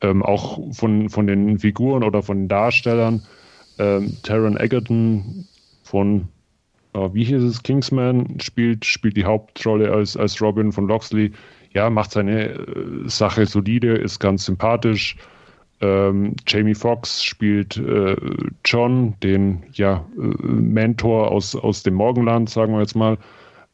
Ähm, 0.04 0.22
auch 0.22 0.60
von, 0.74 1.10
von 1.10 1.28
den 1.28 1.58
Figuren 1.58 2.04
oder 2.04 2.22
von 2.22 2.42
den 2.42 2.48
Darstellern. 2.48 3.24
Ähm, 3.80 4.18
Taron 4.22 4.58
Egerton 4.58 5.48
von, 5.84 6.28
äh, 6.94 7.10
wie 7.14 7.24
hieß 7.24 7.42
es, 7.42 7.64
Kingsman, 7.64 8.40
spielt, 8.40 8.86
spielt 8.86 9.18
die 9.18 9.26
Hauptrolle 9.26 9.92
als, 9.92 10.16
als 10.16 10.40
Robin 10.42 10.72
von 10.72 10.88
Loxley. 10.88 11.32
Ja, 11.72 11.90
macht 11.90 12.12
seine 12.12 12.50
äh, 12.50 12.66
Sache 13.06 13.46
solide, 13.46 13.96
ist 13.96 14.20
ganz 14.20 14.46
sympathisch. 14.46 15.16
Ähm, 15.82 16.36
Jamie 16.48 16.76
Foxx 16.76 17.24
spielt 17.24 17.78
äh, 17.78 18.16
John, 18.64 19.16
den 19.24 19.64
ja, 19.74 20.06
äh, 20.18 20.46
Mentor 20.46 21.32
aus, 21.32 21.56
aus 21.56 21.84
dem 21.84 21.96
Morgenland, 21.96 22.50
sagen 22.50 22.74
wir 22.74 22.82
jetzt 22.82 22.96
mal. 22.96 23.18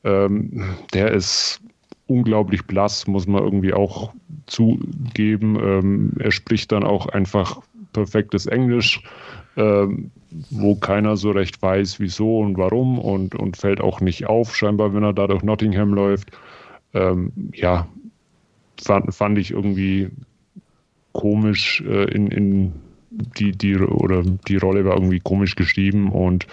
Ähm, 0.03 0.63
der 0.93 1.11
ist 1.11 1.61
unglaublich 2.07 2.65
blass, 2.65 3.05
muss 3.05 3.27
man 3.27 3.43
irgendwie 3.43 3.73
auch 3.73 4.13
zugeben. 4.49 5.57
Ähm, 5.61 6.11
er 6.19 6.31
spricht 6.31 6.71
dann 6.71 6.83
auch 6.83 7.07
einfach 7.07 7.61
perfektes 7.93 8.45
Englisch, 8.45 9.01
ähm, 9.57 10.11
wo 10.49 10.75
keiner 10.75 11.17
so 11.17 11.31
recht 11.31 11.61
weiß, 11.61 11.99
wieso 11.99 12.39
und 12.39 12.57
warum 12.57 12.99
und, 12.99 13.35
und 13.35 13.57
fällt 13.57 13.81
auch 13.81 14.01
nicht 14.01 14.27
auf, 14.27 14.55
scheinbar, 14.55 14.93
wenn 14.93 15.03
er 15.03 15.13
da 15.13 15.27
durch 15.27 15.43
Nottingham 15.43 15.93
läuft. 15.93 16.31
Ähm, 16.93 17.31
ja, 17.53 17.87
fand, 18.81 19.13
fand 19.13 19.37
ich 19.37 19.51
irgendwie 19.51 20.09
komisch 21.13 21.81
äh, 21.81 22.05
in, 22.11 22.27
in 22.27 22.73
die, 23.09 23.51
die 23.51 23.77
oder 23.77 24.23
die 24.23 24.57
Rolle 24.57 24.85
war 24.85 24.93
irgendwie 24.93 25.19
komisch 25.19 25.55
geschrieben 25.55 26.11
und 26.11 26.45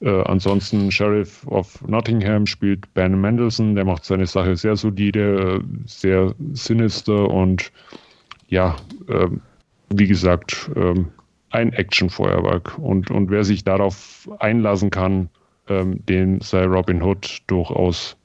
äh, 0.00 0.22
ansonsten 0.24 0.90
Sheriff 0.90 1.46
of 1.46 1.82
Nottingham 1.88 2.46
spielt 2.46 2.92
Ben 2.94 3.20
Mendelssohn, 3.20 3.74
der 3.74 3.84
macht 3.84 4.04
seine 4.04 4.26
Sache 4.26 4.56
sehr 4.56 4.76
solide, 4.76 5.62
sehr 5.86 6.34
sinister 6.52 7.30
und 7.30 7.72
ja, 8.48 8.76
äh, 9.08 9.28
wie 9.90 10.06
gesagt, 10.06 10.70
äh, 10.74 10.94
ein 11.50 11.72
Actionfeuerwerk. 11.72 12.78
Und, 12.78 13.10
und 13.10 13.30
wer 13.30 13.44
sich 13.44 13.64
darauf 13.64 14.28
einlassen 14.38 14.90
kann, 14.90 15.30
ähm, 15.68 16.04
den 16.06 16.40
sei 16.40 16.64
Robin 16.64 17.02
Hood 17.02 17.42
durchaus 17.46 18.16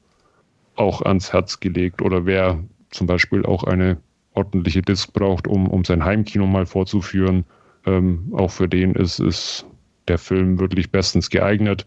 auch 0.76 1.02
ans 1.02 1.32
Herz 1.32 1.60
gelegt. 1.60 2.02
Oder 2.02 2.26
wer 2.26 2.60
zum 2.90 3.08
Beispiel 3.08 3.46
auch 3.46 3.64
eine 3.64 3.98
ordentliche 4.34 4.82
Disc 4.82 5.14
braucht, 5.14 5.48
um, 5.48 5.68
um 5.68 5.84
sein 5.84 6.04
Heimkino 6.04 6.46
mal 6.46 6.66
vorzuführen, 6.66 7.46
ähm, 7.86 8.32
auch 8.36 8.52
für 8.52 8.68
den 8.68 8.94
ist, 8.94 9.20
ist 9.20 9.66
der 10.08 10.18
Film 10.18 10.60
wirklich 10.60 10.92
bestens 10.92 11.30
geeignet. 11.30 11.86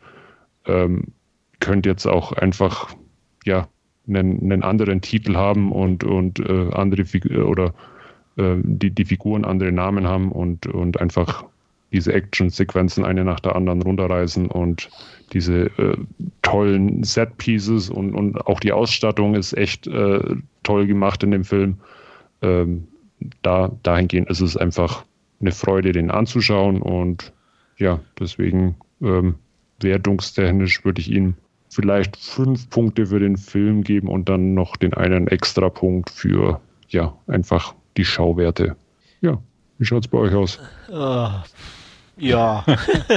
Ähm, 0.67 1.13
könnte 1.61 1.89
jetzt 1.89 2.07
auch 2.07 2.33
einfach 2.33 2.95
ja 3.45 3.69
einen, 4.09 4.41
einen 4.41 4.63
anderen 4.63 5.01
Titel 5.01 5.37
haben 5.37 5.73
und, 5.73 6.05
und 6.05 6.41
äh, 6.41 6.71
andere 6.73 7.05
Fig 7.05 7.27
oder 7.31 7.75
äh, 8.37 8.57
die, 8.63 8.91
die 8.91 9.05
Figuren 9.05 9.45
andere 9.45 9.73
Namen 9.73 10.07
haben 10.07 10.33
und, 10.33 10.67
und 10.67 11.01
einfach 11.01 11.45
diese 11.93 12.13
Action-Sequenzen 12.13 13.05
eine 13.05 13.25
nach 13.25 13.39
der 13.41 13.55
anderen 13.55 13.81
runterreißen 13.81 14.49
und 14.49 14.91
diese 15.33 15.67
äh, 15.79 15.97
tollen 16.43 17.05
Set-Pieces 17.05 17.89
und, 17.89 18.15
und 18.15 18.47
auch 18.47 18.59
die 18.59 18.73
Ausstattung 18.73 19.35
ist 19.37 19.53
echt 19.57 19.87
äh, 19.87 20.21
toll 20.65 20.87
gemacht 20.87 21.23
in 21.23 21.31
dem 21.31 21.45
Film. 21.45 21.77
Ähm, 22.43 22.89
da, 23.43 23.71
dahingehend 23.85 24.29
ist 24.29 24.41
es 24.41 24.57
einfach 24.57 25.05
eine 25.41 25.53
Freude, 25.53 25.93
den 25.93 26.11
anzuschauen 26.11 26.83
und 26.83 27.33
ja, 27.77 28.01
deswegen 28.19 28.77
ähm, 29.03 29.37
wertungstechnisch 29.81 30.85
würde 30.85 31.01
ich 31.01 31.11
ihm 31.11 31.35
vielleicht 31.69 32.17
fünf 32.17 32.71
Punkte 32.71 33.07
für 33.07 33.19
den 33.19 33.37
Film 33.37 33.83
geben 33.83 34.09
und 34.09 34.29
dann 34.29 34.55
noch 34.55 34.77
den 34.77 34.95
einen 34.95 35.27
extra 35.27 35.69
Punkt 35.69 36.11
für 36.11 36.61
ja, 36.89 37.17
einfach 37.27 37.75
die 37.97 38.05
Schauwerte. 38.05 38.77
Ja, 39.21 39.39
wie 39.79 39.85
schaut 39.85 40.05
es 40.05 40.11
bei 40.11 40.19
euch 40.19 40.35
aus? 40.35 40.61
Uh, 40.89 41.31
ja, 42.17 42.65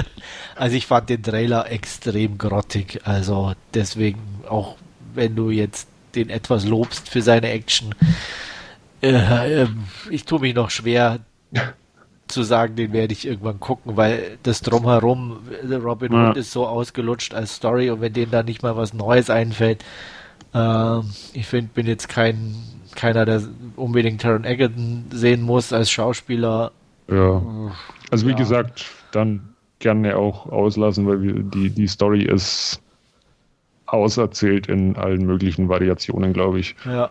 also 0.55 0.75
ich 0.75 0.87
fand 0.87 1.09
den 1.09 1.21
Trailer 1.21 1.71
extrem 1.71 2.37
grottig. 2.37 3.01
Also 3.03 3.53
deswegen, 3.73 4.19
auch 4.49 4.75
wenn 5.13 5.35
du 5.35 5.51
jetzt 5.51 5.87
den 6.15 6.29
etwas 6.29 6.65
lobst 6.65 7.09
für 7.09 7.21
seine 7.21 7.49
Action, 7.49 7.93
äh, 9.03 9.61
äh, 9.61 9.67
ich 10.09 10.25
tue 10.25 10.39
mich 10.39 10.55
noch 10.55 10.71
schwer 10.71 11.19
zu 12.27 12.43
sagen, 12.43 12.75
den 12.75 12.93
werde 12.93 13.13
ich 13.13 13.27
irgendwann 13.27 13.59
gucken, 13.59 13.97
weil 13.97 14.37
das 14.43 14.61
drumherum, 14.61 15.39
Robin 15.83 16.13
ja. 16.13 16.29
Hood 16.29 16.37
ist 16.37 16.51
so 16.51 16.67
ausgelutscht 16.67 17.33
als 17.33 17.55
Story 17.55 17.89
und 17.89 18.01
wenn 18.01 18.13
denen 18.13 18.31
da 18.31 18.43
nicht 18.43 18.63
mal 18.63 18.75
was 18.75 18.93
Neues 18.93 19.29
einfällt, 19.29 19.83
äh, 20.53 20.99
ich 21.33 21.47
finde, 21.47 21.71
bin 21.73 21.87
jetzt 21.87 22.09
kein 22.09 22.55
keiner, 22.97 23.25
der 23.25 23.43
unbedingt 23.75 24.21
Taron 24.21 24.43
Egerton 24.43 25.05
sehen 25.11 25.43
muss 25.43 25.71
als 25.71 25.89
Schauspieler. 25.89 26.71
Ja. 27.09 27.41
Also 28.09 28.25
wie 28.25 28.31
ja. 28.31 28.37
gesagt, 28.37 28.85
dann 29.11 29.53
gerne 29.79 30.17
auch 30.17 30.47
auslassen, 30.47 31.07
weil 31.07 31.43
die, 31.43 31.69
die 31.69 31.87
Story 31.87 32.23
ist 32.23 32.81
auserzählt 33.85 34.67
in 34.67 34.97
allen 34.97 35.25
möglichen 35.25 35.69
Variationen, 35.69 36.33
glaube 36.33 36.59
ich. 36.59 36.75
Ja. 36.85 37.09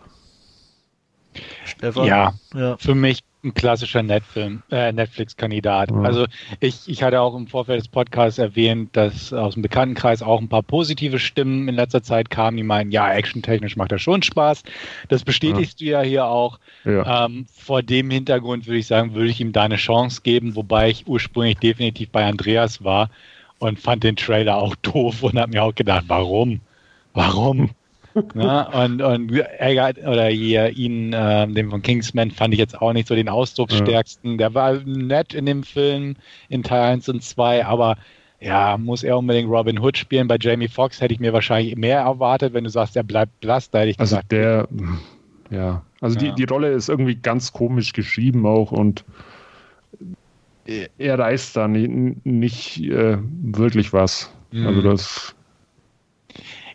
Stefan? 1.64 2.06
Ja, 2.06 2.34
ja, 2.54 2.76
für 2.78 2.94
mich 2.94 3.20
ein 3.44 3.54
klassischer 3.54 4.02
Netfilm, 4.02 4.62
äh, 4.70 4.92
Netflix-Kandidat. 4.92 5.90
Ja. 5.90 6.00
Also 6.02 6.26
ich, 6.60 6.88
ich 6.88 7.02
hatte 7.02 7.20
auch 7.20 7.34
im 7.36 7.46
Vorfeld 7.46 7.80
des 7.80 7.88
Podcasts 7.88 8.38
erwähnt, 8.38 8.96
dass 8.96 9.32
aus 9.32 9.54
dem 9.54 9.62
Bekanntenkreis 9.62 10.22
auch 10.22 10.40
ein 10.40 10.48
paar 10.48 10.62
positive 10.62 11.18
Stimmen 11.18 11.68
in 11.68 11.74
letzter 11.74 12.02
Zeit 12.02 12.30
kamen, 12.30 12.56
die 12.56 12.62
meinen, 12.62 12.90
ja, 12.90 13.12
actiontechnisch 13.12 13.76
macht 13.76 13.92
das 13.92 14.02
schon 14.02 14.22
Spaß. 14.22 14.62
Das 15.08 15.22
bestätigst 15.22 15.80
ja. 15.80 15.86
du 15.86 15.92
ja 15.92 16.08
hier 16.08 16.26
auch. 16.26 16.58
Ja. 16.84 17.26
Ähm, 17.26 17.46
vor 17.54 17.82
dem 17.82 18.10
Hintergrund 18.10 18.66
würde 18.66 18.78
ich 18.78 18.86
sagen, 18.86 19.14
würde 19.14 19.30
ich 19.30 19.40
ihm 19.40 19.52
da 19.52 19.62
eine 19.62 19.76
Chance 19.76 20.22
geben, 20.22 20.56
wobei 20.56 20.90
ich 20.90 21.06
ursprünglich 21.06 21.58
definitiv 21.58 22.10
bei 22.10 22.24
Andreas 22.24 22.82
war 22.82 23.10
und 23.58 23.78
fand 23.78 24.04
den 24.04 24.16
Trailer 24.16 24.56
auch 24.56 24.74
doof 24.76 25.22
und 25.22 25.38
habe 25.38 25.52
mir 25.52 25.62
auch 25.62 25.74
gedacht, 25.74 26.04
warum? 26.08 26.60
Warum? 27.14 27.70
ne? 28.34 28.68
Und, 28.72 29.02
und 29.02 29.32
ärgert, 29.32 29.98
oder 29.98 30.26
hier 30.26 30.70
ihn, 30.70 31.12
äh, 31.12 31.46
den 31.48 31.70
von 31.70 31.82
Kingsman, 31.82 32.30
fand 32.30 32.54
ich 32.54 32.60
jetzt 32.60 32.80
auch 32.80 32.92
nicht 32.92 33.08
so 33.08 33.14
den 33.14 33.28
ausdrucksstärksten. 33.28 34.32
Ja. 34.32 34.36
Der 34.36 34.54
war 34.54 34.74
nett 34.84 35.34
in 35.34 35.46
dem 35.46 35.62
Film 35.62 36.16
in 36.48 36.62
Teil 36.62 36.92
1 36.92 37.08
und 37.08 37.22
2, 37.22 37.66
aber 37.66 37.96
ja, 38.40 38.76
muss 38.76 39.02
er 39.02 39.18
unbedingt 39.18 39.48
Robin 39.48 39.78
Hood 39.78 39.96
spielen. 39.96 40.28
Bei 40.28 40.36
Jamie 40.38 40.68
Foxx 40.68 41.00
hätte 41.00 41.14
ich 41.14 41.20
mir 41.20 41.32
wahrscheinlich 41.32 41.76
mehr 41.76 42.00
erwartet, 42.00 42.52
wenn 42.52 42.64
du 42.64 42.70
sagst, 42.70 42.96
er 42.96 43.02
bleibt 43.02 43.40
blass, 43.40 43.70
da 43.70 43.80
hätte 43.80 43.90
ich 43.90 44.00
also 44.00 44.16
gesagt. 44.16 44.32
Der, 44.32 44.68
ja, 45.50 45.82
also 46.00 46.18
ja. 46.18 46.32
Die, 46.32 46.34
die 46.34 46.52
Rolle 46.52 46.72
ist 46.72 46.88
irgendwie 46.88 47.14
ganz 47.14 47.52
komisch 47.52 47.92
geschrieben 47.92 48.46
auch 48.46 48.72
und 48.72 49.04
er 50.98 51.18
reißt 51.18 51.56
da 51.56 51.68
nicht, 51.68 52.26
nicht 52.26 52.80
äh, 52.82 53.18
wirklich 53.42 53.92
was. 53.92 54.32
Mhm. 54.50 54.66
Also 54.66 54.82
das 54.82 55.35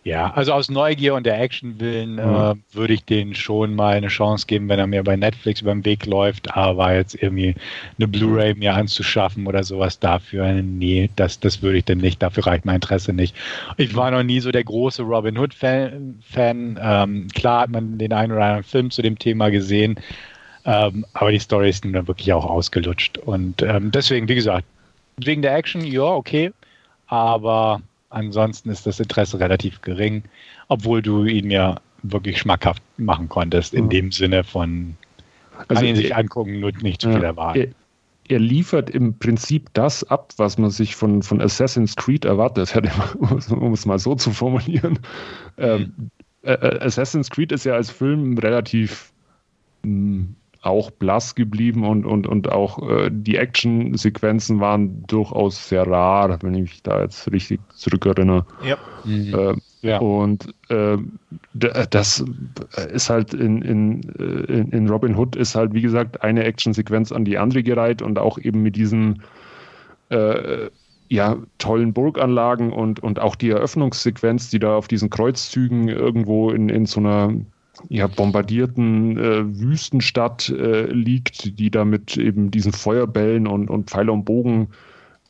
ja, 0.04 0.34
also 0.34 0.54
aus 0.54 0.70
Neugier 0.70 1.14
und 1.14 1.28
der 1.28 1.40
Action 1.40 1.80
willen 1.80 2.14
mhm. 2.14 2.20
äh, 2.20 2.56
würde 2.76 2.94
ich 2.94 3.06
denen 3.06 3.36
schon 3.36 3.76
mal 3.76 3.96
eine 3.96 4.08
Chance 4.08 4.48
geben, 4.48 4.68
wenn 4.68 4.80
er 4.80 4.88
mir 4.88 5.04
bei 5.04 5.16
Netflix 5.16 5.62
über 5.62 5.72
den 5.72 5.86
Weg 5.86 6.08
läuft, 6.08 6.58
aber 6.58 6.96
jetzt 6.96 7.14
irgendwie 7.22 7.54
eine 8.00 8.08
Blu-ray 8.08 8.56
mir 8.56 8.74
anzuschaffen 8.74 9.46
oder 9.46 9.64
sowas 9.64 10.00
dafür, 10.00 10.54
nee, 10.54 11.12
das, 11.16 11.40
das 11.40 11.62
würde 11.62 11.78
ich 11.78 11.86
denn 11.86 12.00
nicht, 12.00 12.20
dafür 12.22 12.48
reicht 12.48 12.66
mein 12.66 12.76
Interesse 12.76 13.14
nicht. 13.14 13.36
Ich 13.78 13.96
war 13.96 14.10
noch 14.10 14.24
nie 14.24 14.40
so 14.40 14.52
der 14.52 14.64
große 14.64 15.04
Robin 15.04 15.38
Hood-Fan. 15.38 16.20
Fan. 16.28 16.80
Ähm, 16.82 17.28
klar 17.28 17.62
hat 17.62 17.70
man 17.70 18.00
den 18.00 18.12
einen 18.12 18.32
oder 18.32 18.44
anderen 18.44 18.64
Film 18.64 18.90
zu 18.90 19.04
dem 19.04 19.20
Thema 19.20 19.52
gesehen, 19.52 20.00
ähm, 20.66 21.06
aber 21.14 21.32
die 21.32 21.40
Story 21.40 21.70
ist 21.70 21.86
nun 21.86 22.08
wirklich 22.08 22.34
auch 22.34 22.46
ausgelutscht. 22.46 23.20
Und 23.20 23.62
ähm, 23.62 23.92
deswegen, 23.92 24.28
wie 24.28 24.36
gesagt, 24.36 24.66
wegen 25.18 25.44
der 25.44 25.56
Action, 25.56 25.84
ja, 25.86 26.04
okay, 26.04 26.52
aber 27.06 27.82
Ansonsten 28.12 28.70
ist 28.70 28.86
das 28.86 29.00
Interesse 29.00 29.40
relativ 29.40 29.82
gering, 29.82 30.24
obwohl 30.68 31.02
du 31.02 31.26
ihn 31.26 31.48
mir 31.48 31.82
wirklich 32.04 32.40
schmackhaft 32.40 32.84
machen 32.98 33.30
konntest, 33.30 33.74
in 33.74 33.86
ja. 33.86 33.90
dem 33.90 34.12
Sinne 34.12 34.44
von 34.44 34.96
kann 35.68 35.78
also 35.78 35.86
ihn 35.86 35.96
sich 35.96 36.16
angucken, 36.16 36.60
nur 36.60 36.72
nicht 36.82 37.02
zu 37.02 37.12
viel 37.12 37.24
erwarten. 37.24 37.60
Er, 37.60 37.68
er, 38.36 38.40
liefert 38.40 38.90
im 38.90 39.18
Prinzip 39.18 39.70
das 39.74 40.04
ab, 40.04 40.34
was 40.38 40.58
man 40.58 40.72
sich 40.72 40.96
von, 40.96 41.22
von 41.22 41.42
Assassin's 41.42 41.96
Creed 41.96 42.26
erwartet 42.26 42.74
hätte, 42.74 42.92
um 43.56 43.74
es 43.74 43.86
mal 43.86 44.00
so 44.00 44.16
zu 44.16 44.32
formulieren. 44.32 45.00
Ähm, 45.58 45.94
mhm. 45.98 46.10
Ähm, 46.44 46.62
äh, 46.62 46.80
Assassin's 46.80 47.30
Creed 47.30 47.52
ist 47.52 47.66
ja 47.66 47.74
als 47.74 47.92
Film 47.92 48.38
relativ 48.38 49.12
mh, 49.84 49.90
hm, 49.90 50.36
auch 50.62 50.92
blass 50.92 51.34
geblieben 51.34 51.86
und, 51.86 52.06
und, 52.06 52.28
und 52.28 52.52
auch 52.52 52.88
äh, 52.88 53.10
die 53.12 53.36
Action-Sequenzen 53.36 54.60
waren 54.60 55.04
durchaus 55.08 55.68
sehr 55.68 55.88
rar, 55.88 56.38
wenn 56.44 56.54
ich 56.54 56.62
mich 56.62 56.84
da 56.84 57.02
jetzt 57.02 57.32
richtig 57.32 57.60
zurückerinnere. 57.74 58.46
Ja. 58.64 58.78
Mhm. 59.04 59.34
Äh, 59.34 59.56
ja. 59.82 59.98
Und 59.98 60.54
äh, 60.70 60.98
das 61.54 62.24
ist 62.94 63.10
halt 63.10 63.34
in, 63.34 63.64
in, 63.64 64.02
äh, 64.20 64.60
in, 64.60 64.70
in 64.72 64.90
Robin 64.90 65.18
Hood 65.18 65.36
ist 65.36 65.56
halt, 65.56 65.74
wie 65.74 65.82
gesagt, 65.82 66.22
eine 66.22 66.44
Action-Sequenz 66.44 67.12
an 67.12 67.26
die 67.26 67.40
andere 67.40 67.64
gereiht 67.64 68.04
und 68.04 68.20
auch 68.20 68.38
eben 68.38 68.62
mit 68.62 68.76
diesen 68.76 69.24
äh, 70.10 70.70
ja, 71.10 71.38
tollen 71.58 71.92
Burganlagen 71.94 72.72
und, 72.72 73.02
und 73.02 73.20
auch 73.20 73.36
die 73.36 73.50
Eröffnungssequenz, 73.50 74.52
die 74.52 74.60
da 74.60 74.76
auf 74.76 74.88
diesen 74.88 75.10
Kreuzzügen 75.10 75.88
irgendwo 75.88 76.52
in, 76.52 76.70
in 76.70 76.86
so 76.86 77.00
einer 77.00 77.34
ja, 77.90 78.08
bombardierten 78.08 79.18
äh, 79.18 79.60
Wüstenstadt 79.60 80.50
äh, 80.50 80.86
liegt, 80.88 81.58
die 81.60 81.72
da 81.72 81.86
mit 81.86 82.18
eben 82.18 82.52
diesen 82.52 82.74
Feuerbällen 82.74 83.48
und, 83.48 83.70
und 83.70 83.90
Pfeiler 83.90 84.14
und 84.14 84.26
Bogen 84.26 84.70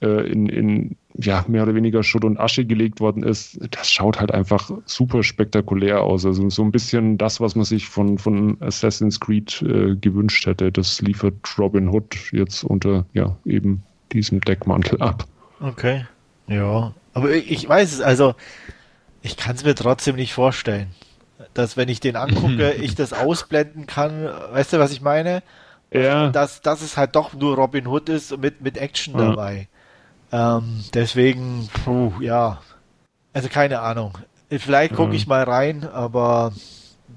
äh, 0.01 0.29
in, 0.29 0.47
in 0.47 0.95
ja, 1.15 1.45
mehr 1.47 1.63
oder 1.63 1.75
weniger 1.75 2.03
Schutt 2.03 2.23
und 2.23 2.39
Asche 2.39 2.65
gelegt 2.65 2.99
worden 2.99 3.23
ist, 3.23 3.59
das 3.71 3.91
schaut 3.91 4.19
halt 4.19 4.31
einfach 4.33 4.71
super 4.85 5.23
spektakulär 5.23 6.01
aus. 6.01 6.25
Also 6.25 6.49
so 6.49 6.63
ein 6.63 6.71
bisschen 6.71 7.17
das, 7.17 7.41
was 7.41 7.55
man 7.55 7.65
sich 7.65 7.87
von, 7.87 8.17
von 8.17 8.57
Assassin's 8.61 9.19
Creed 9.19 9.61
äh, 9.61 9.95
gewünscht 9.95 10.45
hätte. 10.45 10.71
Das 10.71 11.01
liefert 11.01 11.35
Robin 11.57 11.89
Hood 11.89 12.15
jetzt 12.31 12.63
unter, 12.63 13.05
ja, 13.13 13.35
eben 13.45 13.83
diesem 14.13 14.41
Deckmantel 14.41 15.01
ab. 15.01 15.25
Okay. 15.59 16.05
Ja, 16.47 16.93
aber 17.13 17.31
ich 17.31 17.67
weiß 17.67 17.93
es, 17.93 18.01
also 18.01 18.35
ich 19.21 19.37
kann 19.37 19.55
es 19.55 19.63
mir 19.63 19.75
trotzdem 19.75 20.15
nicht 20.15 20.33
vorstellen, 20.33 20.87
dass 21.53 21.77
wenn 21.77 21.89
ich 21.89 21.99
den 21.99 22.15
angucke, 22.15 22.71
ich 22.81 22.95
das 22.95 23.13
ausblenden 23.13 23.87
kann. 23.87 24.29
Weißt 24.51 24.73
du, 24.73 24.79
was 24.79 24.91
ich 24.91 25.01
meine? 25.01 25.43
Ja. 25.93 26.29
Dass, 26.29 26.61
dass 26.61 26.81
es 26.81 26.97
halt 26.97 27.15
doch 27.15 27.33
nur 27.33 27.55
Robin 27.55 27.87
Hood 27.87 28.09
ist 28.09 28.37
mit, 28.37 28.61
mit 28.61 28.77
Action 28.77 29.17
ja. 29.17 29.29
dabei. 29.29 29.67
Ähm, 30.31 30.83
deswegen, 30.93 31.69
puh, 31.83 32.13
ja. 32.21 32.61
Also 33.33 33.49
keine 33.49 33.81
Ahnung. 33.81 34.17
Vielleicht 34.49 34.95
gucke 34.95 35.15
ich 35.15 35.27
mal 35.27 35.43
rein, 35.43 35.87
aber 35.87 36.51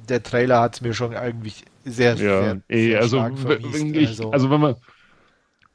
der 0.09 0.22
Trailer 0.22 0.61
hat 0.61 0.74
es 0.74 0.80
mir 0.80 0.95
schon 0.95 1.12
irgendwie 1.12 1.53
sehr, 1.85 2.11
ja, 2.11 2.16
sehr, 2.16 2.61
ey, 2.68 2.89
sehr 2.89 3.01
also, 3.01 3.22
wenn 3.22 3.95
ich, 3.95 4.09
also, 4.09 4.30
also 4.30 4.51
wenn 4.51 4.61
man 4.61 4.76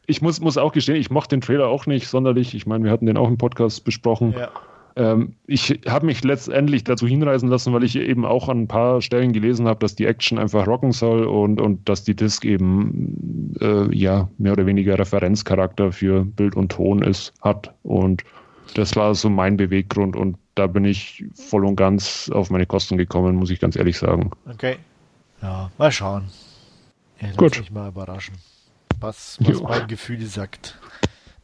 ich 0.09 0.23
muss, 0.23 0.39
muss 0.39 0.57
auch 0.57 0.71
gestehen, 0.71 0.95
ich 0.95 1.11
mochte 1.11 1.35
den 1.35 1.41
Trailer 1.41 1.67
auch 1.67 1.85
nicht 1.85 2.07
sonderlich. 2.07 2.55
Ich 2.55 2.65
meine, 2.65 2.83
wir 2.83 2.91
hatten 2.91 3.05
den 3.05 3.15
auch 3.15 3.27
im 3.27 3.37
Podcast 3.37 3.83
besprochen. 3.83 4.33
Ja. 4.35 4.49
Ähm, 4.95 5.35
ich 5.47 5.81
habe 5.87 6.05
mich 6.05 6.23
letztendlich 6.23 6.83
dazu 6.83 7.07
hinreißen 7.07 7.49
lassen, 7.49 7.73
weil 7.73 7.83
ich 7.83 7.95
eben 7.95 8.25
auch 8.25 8.49
an 8.49 8.61
ein 8.61 8.67
paar 8.67 9.01
Stellen 9.01 9.33
gelesen 9.33 9.67
habe, 9.67 9.79
dass 9.79 9.95
die 9.95 10.05
Action 10.05 10.37
einfach 10.37 10.67
rocken 10.67 10.91
soll 10.91 11.25
und, 11.25 11.61
und 11.61 11.87
dass 11.87 12.03
die 12.03 12.15
Disc 12.15 12.45
eben 12.45 13.55
äh, 13.61 13.95
ja 13.95 14.29
mehr 14.37 14.53
oder 14.53 14.65
weniger 14.65 14.97
Referenzcharakter 14.97 15.91
für 15.91 16.25
Bild 16.25 16.55
und 16.55 16.71
Ton 16.71 17.01
ist, 17.01 17.33
hat. 17.41 17.73
Und 17.83 18.23
das 18.75 18.95
war 18.95 19.15
so 19.15 19.29
mein 19.29 19.57
Beweggrund 19.57 20.15
und 20.15 20.37
da 20.55 20.67
bin 20.67 20.85
ich 20.85 21.23
voll 21.33 21.65
und 21.65 21.75
ganz 21.75 22.29
auf 22.33 22.49
meine 22.49 22.65
Kosten 22.65 22.97
gekommen, 22.97 23.35
muss 23.35 23.49
ich 23.49 23.59
ganz 23.59 23.75
ehrlich 23.75 23.97
sagen. 23.97 24.31
Okay. 24.51 24.77
Ja, 25.41 25.71
mal 25.77 25.91
schauen. 25.91 26.25
Ja, 27.21 27.29
Gut. 27.37 27.57
mich 27.57 27.71
mal 27.71 27.89
überraschen 27.89 28.35
was, 29.01 29.37
was 29.41 29.61
mein 29.61 29.87
Gefühl 29.87 30.25
sagt. 30.25 30.77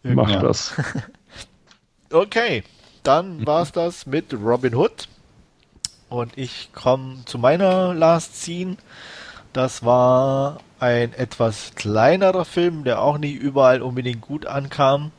Irgendwann. 0.03 0.33
Mach 0.33 0.41
das. 0.41 0.73
okay, 2.11 2.63
dann 3.05 3.45
war 3.45 3.61
es 3.61 3.71
das 3.71 4.05
mit 4.05 4.33
Robin 4.33 4.75
Hood. 4.75 5.07
Und 6.09 6.37
ich 6.37 6.69
komme 6.73 7.23
zu 7.25 7.37
meiner 7.37 7.93
Last 7.93 8.41
Scene. 8.41 8.77
Das 9.53 9.85
war 9.85 10.59
ein 10.79 11.13
etwas 11.13 11.71
kleinerer 11.75 12.45
Film, 12.45 12.83
der 12.83 13.01
auch 13.01 13.17
nicht 13.17 13.35
überall 13.35 13.81
unbedingt 13.81 14.21
gut 14.21 14.45
ankam. 14.45 15.11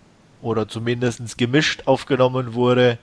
Oder 0.42 0.68
zumindest 0.68 1.38
gemischt 1.38 1.84
aufgenommen 1.86 2.54
wurde. 2.54 2.98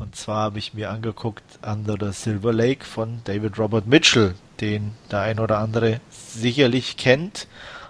Und 0.00 0.16
zwar 0.16 0.42
habe 0.42 0.58
ich 0.58 0.74
mir 0.74 0.90
angeguckt 0.90 1.44
Under 1.62 1.96
the 2.00 2.12
Silver 2.12 2.52
Lake 2.52 2.84
von 2.84 3.20
David 3.24 3.58
Robert 3.58 3.86
Mitchell, 3.86 4.34
den 4.60 4.92
der 5.10 5.20
ein 5.20 5.38
oder 5.38 5.58
andere 5.58 6.00
sicherlich 6.10 6.96
kennt 6.96 7.46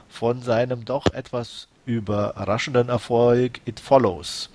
von 0.09 0.43
seinem 0.43 0.85
doch 0.85 1.07
etwas 1.13 1.69
überraschenden 1.87 2.89
Erfolg 2.89 3.61
It 3.65 3.81
Follows. 3.81 4.51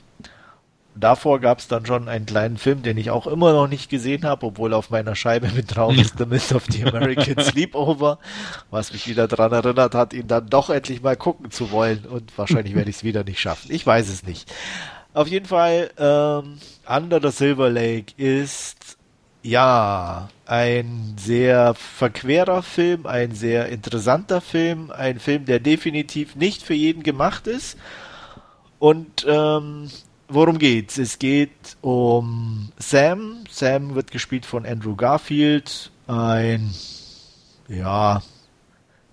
Davor 1.00 1.40
gab 1.40 1.60
es 1.60 1.68
dann 1.68 1.86
schon 1.86 2.10
einen 2.10 2.26
kleinen 2.26 2.58
Film, 2.58 2.84
den 2.84 2.98
ich 2.98 3.12
auch 3.12 3.28
immer 3.28 3.54
noch 3.54 3.68
nicht 3.68 3.90
gesehen 3.90 4.26
habe, 4.26 4.46
obwohl 4.46 4.74
auf 4.74 4.90
meiner 4.90 5.16
Scheibe 5.16 5.50
mit 5.56 5.76
drauf 5.76 5.96
ist 5.96 6.18
The 6.18 6.26
Myth 6.26 6.52
of 6.54 6.66
the 6.70 6.84
American 6.84 7.40
Sleepover, 7.44 8.20
was 8.70 8.92
mich 8.92 9.08
wieder 9.08 9.28
daran 9.28 9.52
erinnert 9.52 9.96
hat, 9.96 10.14
ihn 10.14 10.28
dann 10.28 10.50
doch 10.50 10.70
endlich 10.70 11.02
mal 11.02 11.16
gucken 11.16 11.52
zu 11.52 11.72
wollen 11.72 12.06
und 12.06 12.38
wahrscheinlich 12.38 12.76
werde 12.76 12.90
ich 12.90 12.98
es 12.98 13.04
wieder 13.04 13.24
nicht 13.24 13.40
schaffen. 13.40 13.72
Ich 13.72 13.86
weiß 13.86 14.10
es 14.10 14.24
nicht. 14.24 14.52
Auf 15.14 15.28
jeden 15.28 15.46
Fall, 15.46 15.90
ähm, 15.98 16.60
Under 16.88 17.20
the 17.22 17.36
Silver 17.36 17.70
Lake 17.70 18.14
ist 18.18 18.98
ja, 19.42 20.30
ein 20.46 21.16
sehr 21.18 21.76
verquerer 21.76 22.64
Film, 22.64 23.06
ein 23.06 23.34
sehr 23.34 23.70
interessanter 23.70 24.42
Film, 24.42 24.92
ein 24.92 25.20
Film, 25.20 25.46
der 25.46 25.60
definitiv 25.60 26.36
nicht 26.36 26.64
für 26.64 26.74
jeden 26.74 27.04
gemacht 27.04 27.48
ist. 27.48 27.78
Und 28.80 29.26
ähm, 29.30 29.90
worum 30.30 30.60
geht's? 30.60 30.98
Es 30.98 31.20
geht 31.20 31.78
um 31.82 32.72
Sam. 32.78 33.44
Sam 33.50 33.96
wird 33.96 34.12
gespielt 34.12 34.46
von 34.46 34.66
Andrew 34.66 34.96
Garfield, 34.96 35.92
ein 36.08 36.74
ja 37.68 38.22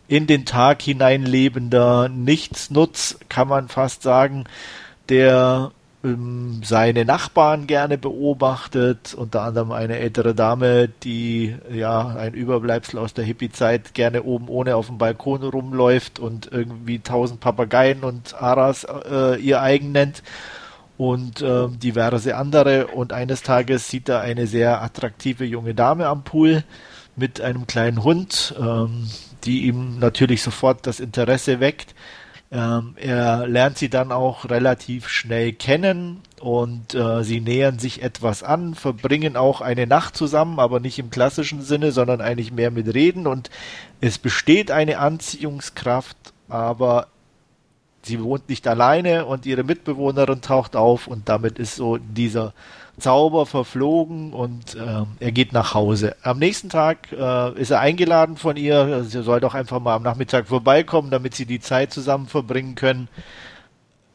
in 0.08 0.26
den 0.26 0.44
Tag 0.44 0.82
hineinlebender 0.82 2.08
Nichtsnutz, 2.08 3.18
kann 3.28 3.48
man 3.48 3.68
fast 3.68 4.02
sagen, 4.02 4.44
der 5.08 5.72
ähm, 6.04 6.60
seine 6.64 7.04
Nachbarn 7.04 7.66
gerne 7.66 7.98
beobachtet, 7.98 9.14
unter 9.14 9.42
anderem 9.42 9.72
eine 9.72 9.98
ältere 9.98 10.34
Dame, 10.34 10.88
die 11.02 11.56
ja 11.72 12.08
ein 12.08 12.34
Überbleibsel 12.34 13.00
aus 13.00 13.14
der 13.14 13.24
Hippie-Zeit 13.24 13.94
gerne 13.94 14.22
oben 14.22 14.48
ohne 14.48 14.76
auf 14.76 14.86
dem 14.86 14.98
Balkon 14.98 15.42
rumläuft 15.42 16.20
und 16.20 16.52
irgendwie 16.52 17.00
tausend 17.00 17.40
Papageien 17.40 18.04
und 18.04 18.40
Aras 18.40 18.84
äh, 18.84 19.40
ihr 19.40 19.60
eigen 19.60 19.92
nennt 19.92 20.22
und 20.98 21.42
äh, 21.42 21.68
diverse 21.68 22.36
andere. 22.36 22.88
Und 22.88 23.12
eines 23.12 23.42
Tages 23.42 23.88
sieht 23.88 24.08
er 24.08 24.20
eine 24.20 24.46
sehr 24.46 24.82
attraktive 24.82 25.44
junge 25.44 25.74
Dame 25.74 26.06
am 26.06 26.24
Pool 26.24 26.64
mit 27.16 27.40
einem 27.40 27.66
kleinen 27.66 28.04
Hund, 28.04 28.54
ähm, 28.58 29.08
die 29.44 29.66
ihm 29.66 29.98
natürlich 29.98 30.42
sofort 30.42 30.86
das 30.86 31.00
Interesse 31.00 31.60
weckt. 31.60 31.94
Ähm, 32.52 32.94
er 32.96 33.48
lernt 33.48 33.76
sie 33.76 33.88
dann 33.88 34.12
auch 34.12 34.48
relativ 34.48 35.08
schnell 35.08 35.52
kennen 35.52 36.20
und 36.40 36.94
äh, 36.94 37.24
sie 37.24 37.40
nähern 37.40 37.80
sich 37.80 38.02
etwas 38.02 38.44
an, 38.44 38.76
verbringen 38.76 39.36
auch 39.36 39.60
eine 39.60 39.88
Nacht 39.88 40.16
zusammen, 40.16 40.60
aber 40.60 40.78
nicht 40.78 41.00
im 41.00 41.10
klassischen 41.10 41.60
Sinne, 41.62 41.90
sondern 41.90 42.20
eigentlich 42.20 42.52
mehr 42.52 42.70
mit 42.70 42.94
Reden 42.94 43.26
und 43.26 43.50
es 44.00 44.18
besteht 44.18 44.70
eine 44.70 44.98
Anziehungskraft, 44.98 46.16
aber 46.48 47.08
sie 48.06 48.22
wohnt 48.22 48.48
nicht 48.48 48.66
alleine 48.66 49.26
und 49.26 49.46
ihre 49.46 49.64
Mitbewohnerin 49.64 50.40
taucht 50.40 50.76
auf 50.76 51.06
und 51.06 51.28
damit 51.28 51.58
ist 51.58 51.76
so 51.76 51.98
dieser 51.98 52.54
Zauber 52.98 53.44
verflogen 53.44 54.32
und 54.32 54.74
äh, 54.74 55.04
er 55.20 55.32
geht 55.32 55.52
nach 55.52 55.74
Hause. 55.74 56.16
Am 56.22 56.38
nächsten 56.38 56.70
Tag 56.70 57.12
äh, 57.12 57.52
ist 57.60 57.70
er 57.70 57.80
eingeladen 57.80 58.36
von 58.36 58.56
ihr, 58.56 59.04
sie 59.04 59.22
soll 59.22 59.40
doch 59.40 59.54
einfach 59.54 59.80
mal 59.80 59.94
am 59.94 60.02
Nachmittag 60.02 60.48
vorbeikommen, 60.48 61.10
damit 61.10 61.34
sie 61.34 61.44
die 61.44 61.60
Zeit 61.60 61.92
zusammen 61.92 62.26
verbringen 62.26 62.74
können. 62.74 63.08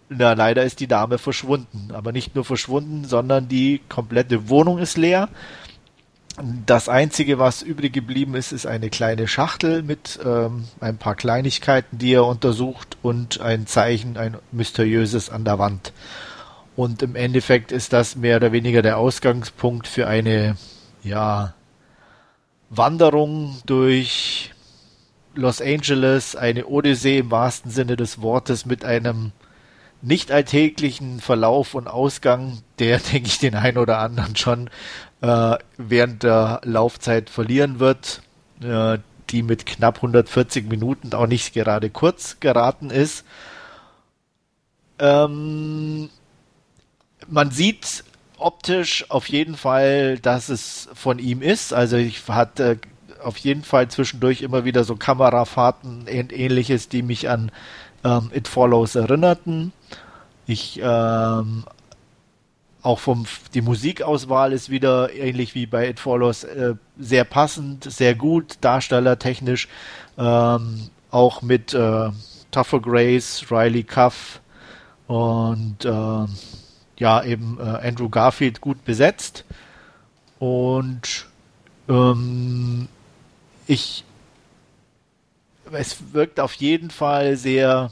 Na, 0.09 0.33
leider 0.33 0.63
ist 0.63 0.79
die 0.79 0.87
Dame 0.87 1.19
verschwunden. 1.19 1.89
Aber 1.93 2.11
nicht 2.11 2.35
nur 2.35 2.43
verschwunden, 2.43 3.05
sondern 3.05 3.47
die 3.47 3.81
komplette 3.87 4.49
Wohnung 4.49 4.79
ist 4.79 4.97
leer. 4.97 5.29
Das 6.65 6.87
Einzige, 6.87 7.39
was 7.39 7.61
übrig 7.61 7.93
geblieben 7.93 8.35
ist, 8.35 8.51
ist 8.51 8.65
eine 8.65 8.89
kleine 8.89 9.27
Schachtel 9.27 9.83
mit 9.83 10.19
ähm, 10.23 10.65
ein 10.79 10.97
paar 10.97 11.15
Kleinigkeiten, 11.15 11.97
die 11.97 12.13
er 12.13 12.25
untersucht 12.25 12.97
und 13.01 13.41
ein 13.41 13.67
Zeichen, 13.67 14.17
ein 14.17 14.37
mysteriöses 14.51 15.29
an 15.29 15.43
der 15.43 15.59
Wand. 15.59 15.91
Und 16.75 17.03
im 17.03 17.15
Endeffekt 17.15 17.71
ist 17.71 17.91
das 17.91 18.15
mehr 18.15 18.37
oder 18.37 18.53
weniger 18.53 18.81
der 18.81 18.97
Ausgangspunkt 18.97 19.87
für 19.87 20.07
eine, 20.07 20.55
ja, 21.03 21.53
Wanderung 22.69 23.57
durch 23.65 24.53
Los 25.35 25.61
Angeles, 25.61 26.37
eine 26.37 26.65
Odyssee 26.65 27.19
im 27.19 27.31
wahrsten 27.31 27.69
Sinne 27.69 27.97
des 27.97 28.21
Wortes 28.21 28.65
mit 28.65 28.85
einem 28.85 29.33
nicht 30.01 30.31
alltäglichen 30.31 31.19
Verlauf 31.19 31.75
und 31.75 31.87
Ausgang, 31.87 32.59
der, 32.79 32.99
denke 33.11 33.27
ich, 33.27 33.39
den 33.39 33.55
einen 33.55 33.77
oder 33.77 33.99
anderen 33.99 34.35
schon 34.35 34.69
äh, 35.21 35.57
während 35.77 36.23
der 36.23 36.61
Laufzeit 36.63 37.29
verlieren 37.29 37.79
wird, 37.79 38.21
äh, 38.63 38.97
die 39.29 39.43
mit 39.43 39.65
knapp 39.65 39.97
140 39.97 40.69
Minuten 40.69 41.13
auch 41.13 41.27
nicht 41.27 41.53
gerade 41.53 41.89
kurz 41.89 42.37
geraten 42.39 42.89
ist. 42.89 43.25
Ähm, 44.99 46.09
man 47.27 47.51
sieht 47.51 48.03
optisch 48.37 49.05
auf 49.09 49.29
jeden 49.29 49.55
Fall, 49.55 50.19
dass 50.19 50.49
es 50.49 50.89
von 50.93 51.19
ihm 51.19 51.41
ist. 51.41 51.73
Also 51.73 51.97
ich 51.97 52.27
hatte 52.27 52.79
auf 53.23 53.37
jeden 53.37 53.63
Fall 53.63 53.87
zwischendurch 53.87 54.41
immer 54.41 54.65
wieder 54.65 54.83
so 54.83 54.95
Kamerafahrten 54.95 56.07
und 56.07 56.33
ähnliches, 56.33 56.89
die 56.89 57.03
mich 57.03 57.29
an 57.29 57.51
ähm, 58.03 58.31
It 58.33 58.47
Follows 58.47 58.95
erinnerten. 58.95 59.71
Ich 60.47 60.79
ähm, 60.83 61.63
auch 62.81 62.99
vom 62.99 63.25
die 63.53 63.61
Musikauswahl 63.61 64.53
ist 64.53 64.69
wieder 64.69 65.13
ähnlich 65.13 65.55
wie 65.55 65.65
bei 65.65 65.89
It 65.89 65.99
Follows 65.99 66.43
äh, 66.43 66.75
sehr 66.99 67.23
passend, 67.23 67.83
sehr 67.83 68.15
gut, 68.15 68.57
darstellertechnisch, 68.61 69.67
ähm, 70.17 70.89
auch 71.11 71.41
mit 71.41 71.73
äh, 71.73 72.09
Tougher 72.51 72.81
Grace, 72.81 73.45
Riley 73.49 73.83
Cuff 73.83 74.41
und 75.07 75.85
äh, 75.85 76.25
ja 76.97 77.23
eben 77.23 77.57
äh, 77.59 77.87
Andrew 77.87 78.09
Garfield 78.09 78.61
gut 78.61 78.83
besetzt. 78.85 79.45
Und 80.39 81.27
ähm, 81.87 82.87
ich 83.67 84.03
es 85.73 86.13
wirkt 86.13 86.39
auf 86.39 86.53
jeden 86.53 86.89
Fall 86.89 87.37
sehr 87.37 87.91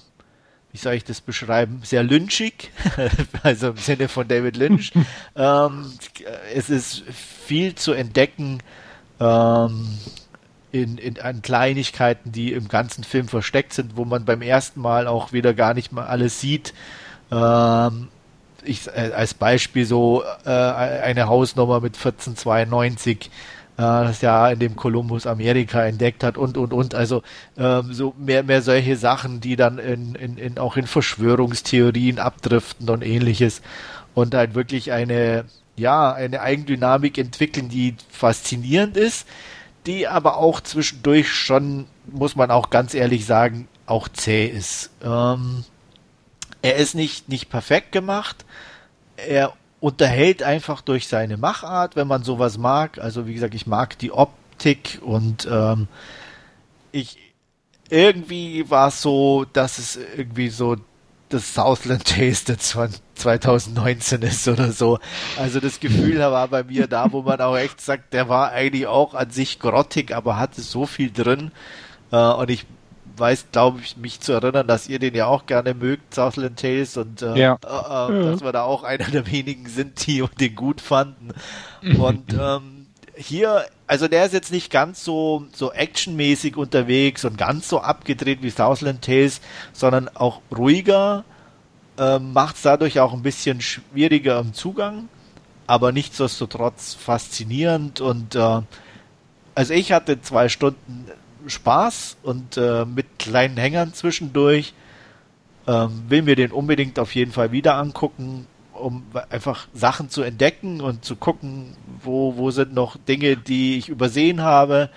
wie 0.72 0.78
soll 0.78 0.94
ich 0.94 1.04
das 1.04 1.22
beschreiben, 1.22 1.82
sehr 1.84 2.04
lynchig, 2.04 2.72
also 3.44 3.70
im 3.70 3.78
Sinne 3.78 4.08
von 4.08 4.28
David 4.28 4.56
Lynch. 4.58 4.92
ähm, 5.36 5.92
es 6.54 6.70
ist 6.70 7.04
viel 7.10 7.76
zu 7.76 7.94
entdecken 7.94 8.60
ähm, 9.20 9.98
in, 10.72 10.98
in, 10.98 11.20
an 11.20 11.42
Kleinigkeiten, 11.42 12.32
die 12.32 12.54
im 12.54 12.68
ganzen 12.68 13.04
Film 13.04 13.28
versteckt 13.28 13.74
sind, 13.74 13.98
wo 13.98 14.06
man 14.06 14.26
beim 14.26 14.42
ersten 14.42 14.82
Mal 14.82 15.08
auch 15.08 15.34
wieder 15.34 15.54
gar 15.54 15.74
nicht 15.74 15.92
mal 15.92 16.06
alles 16.06 16.40
sieht. 16.40 16.74
Ähm, 17.32 18.10
ich, 18.64 18.88
äh, 18.88 19.12
als 19.16 19.34
Beispiel 19.34 19.86
so 19.86 20.24
äh, 20.46 20.50
eine 20.50 21.28
Hausnummer 21.28 21.80
mit 21.80 21.96
1492 21.96 23.32
das 23.80 24.22
Jahr, 24.22 24.52
in 24.52 24.60
dem 24.60 24.76
Kolumbus 24.76 25.26
Amerika 25.26 25.86
entdeckt 25.86 26.24
hat 26.24 26.38
und 26.38 26.58
und 26.58 26.74
und. 26.74 26.96
Also 26.96 27.24
ähm, 27.58 27.94
so 27.94 28.14
mehr 28.18 28.44
mehr 28.44 28.62
solche 28.62 28.98
Sachen, 28.98 29.40
die 29.40 29.56
dann 29.56 29.78
in, 29.78 30.16
in, 30.16 30.38
in 30.38 30.58
auch 30.58 30.76
in 30.76 30.88
Verschwörungstheorien 30.88 32.20
abdriften 32.20 32.90
und 32.90 33.04
ähnliches 33.04 33.62
und 34.14 34.34
halt 34.34 34.54
wirklich 34.54 34.92
eine 34.92 35.46
ja 35.78 36.12
eine 36.12 36.42
Eigendynamik 36.42 37.18
entwickeln, 37.18 37.70
die 37.70 37.96
faszinierend 38.10 38.98
ist, 38.98 39.28
die 39.86 40.08
aber 40.08 40.38
auch 40.38 40.60
zwischendurch 40.62 41.30
schon 41.30 41.86
muss 42.12 42.36
man 42.36 42.52
auch 42.52 42.70
ganz 42.70 42.94
ehrlich 42.94 43.26
sagen 43.26 43.68
auch 43.86 44.10
zäh 44.10 44.48
ist. 44.48 44.90
Ähm, 45.04 45.64
er 46.62 46.76
ist 46.76 46.96
nicht 46.96 47.30
nicht 47.30 47.50
perfekt 47.50 47.94
gemacht. 47.94 48.46
Er 49.16 49.54
unterhält 49.80 50.44
einfach 50.44 50.82
durch 50.82 51.08
seine 51.08 51.38
Machart, 51.38 51.96
wenn 51.96 52.08
man 52.08 52.24
sowas 52.24 52.58
mag. 52.58 52.98
Also 53.00 53.28
wie 53.28 53.34
gesagt, 53.34 53.54
ich 53.56 53.68
mag 53.68 53.98
die 53.98 54.12
Optik 54.12 55.00
und 55.02 55.48
ähm, 55.50 55.88
ich 56.92 57.18
irgendwie 57.90 58.70
war 58.70 58.90
es 58.90 59.02
so, 59.02 59.46
dass 59.52 59.80
es 59.80 59.98
irgendwie 60.18 60.50
so 60.50 60.76
das 61.30 61.54
Southland 61.54 62.06
Taste 62.06 62.58
von 62.60 62.90
2019 63.16 64.22
ist 64.24 64.48
oder 64.48 64.72
so. 64.72 65.00
Also 65.38 65.60
das 65.60 65.80
Gefühl 65.80 66.20
war 66.20 66.48
bei 66.48 66.64
mir 66.64 66.88
da, 66.88 67.12
wo 67.12 67.22
man 67.22 67.40
auch 67.42 67.58
echt 67.58 67.82
sagt, 67.82 68.14
der 68.14 68.30
war 68.30 68.52
eigentlich 68.52 68.88
auch 68.88 69.14
an 69.14 69.30
sich 69.30 69.60
grottig, 69.60 70.14
aber 70.14 70.38
hatte 70.38 70.62
so 70.62 70.86
viel 70.86 71.12
drin. 71.12 71.52
Äh, 72.12 72.18
und 72.18 72.50
ich 72.50 72.66
weiß, 73.20 73.48
glaube 73.52 73.80
ich, 73.82 73.98
mich 73.98 74.20
zu 74.20 74.34
erinnern, 74.34 74.68
dass 74.68 74.88
ihr 74.88 75.00
den 75.00 75.16
ja 75.16 75.28
auch 75.28 75.46
gerne 75.46 75.74
mögt, 75.74 76.14
Southland 76.14 76.60
Tales, 76.60 76.98
und 76.98 77.22
äh, 77.22 77.38
ja. 77.38 77.60
äh, 77.64 78.14
äh, 78.14 78.32
dass 78.32 78.42
wir 78.42 78.52
da 78.52 78.64
auch 78.64 78.84
einer 78.84 79.06
der 79.06 79.28
wenigen 79.28 79.68
sind, 79.68 80.06
die 80.08 80.24
den 80.40 80.56
gut 80.56 80.82
fanden. 80.82 81.30
Und 81.82 82.34
ähm, 82.34 82.88
hier, 83.16 83.66
also 83.88 84.08
der 84.08 84.26
ist 84.26 84.34
jetzt 84.34 84.52
nicht 84.52 84.72
ganz 84.72 85.04
so, 85.04 85.46
so 85.54 85.72
actionmäßig 85.74 86.56
unterwegs 86.56 87.26
und 87.26 87.38
ganz 87.38 87.68
so 87.68 87.82
abgedreht 87.82 88.42
wie 88.42 88.50
Southland 88.50 89.04
Tales, 89.04 89.42
sondern 89.74 90.08
auch 90.10 90.42
ruhiger, 90.56 91.26
äh, 91.98 92.20
macht 92.20 92.56
es 92.56 92.62
dadurch 92.62 93.00
auch 93.00 93.14
ein 93.14 93.22
bisschen 93.22 93.62
schwieriger 93.62 94.40
im 94.40 94.54
Zugang, 94.54 95.10
aber 95.68 95.92
nichtsdestotrotz 95.92 96.94
faszinierend 96.94 98.00
und 98.00 98.36
äh, 98.36 98.62
also 99.54 99.74
ich 99.74 99.92
hatte 99.92 100.22
zwei 100.22 100.48
Stunden 100.48 101.06
Spaß 101.48 102.18
und 102.24 102.58
äh, 102.58 102.86
mit 102.86 103.20
kleinen 103.20 103.58
Hängern 103.58 103.94
zwischendurch. 103.94 104.74
Ähm, 105.68 106.04
will 106.08 106.24
mir 106.24 106.36
den 106.36 106.52
unbedingt 106.52 106.98
auf 107.00 107.14
jeden 107.14 107.32
Fall 107.32 107.52
wieder 107.52 107.76
angucken, 107.76 108.48
um 108.74 109.04
einfach 109.30 109.68
Sachen 109.74 110.10
zu 110.10 110.22
entdecken 110.22 110.82
und 110.82 111.06
zu 111.06 111.16
gucken, 111.16 111.76
wo, 112.02 112.38
wo 112.38 112.50
sind 112.52 112.74
noch 112.74 112.98
Dinge, 112.98 113.38
die 113.38 113.78
ich 113.78 113.90
übersehen 113.90 114.42
habe. 114.42 114.90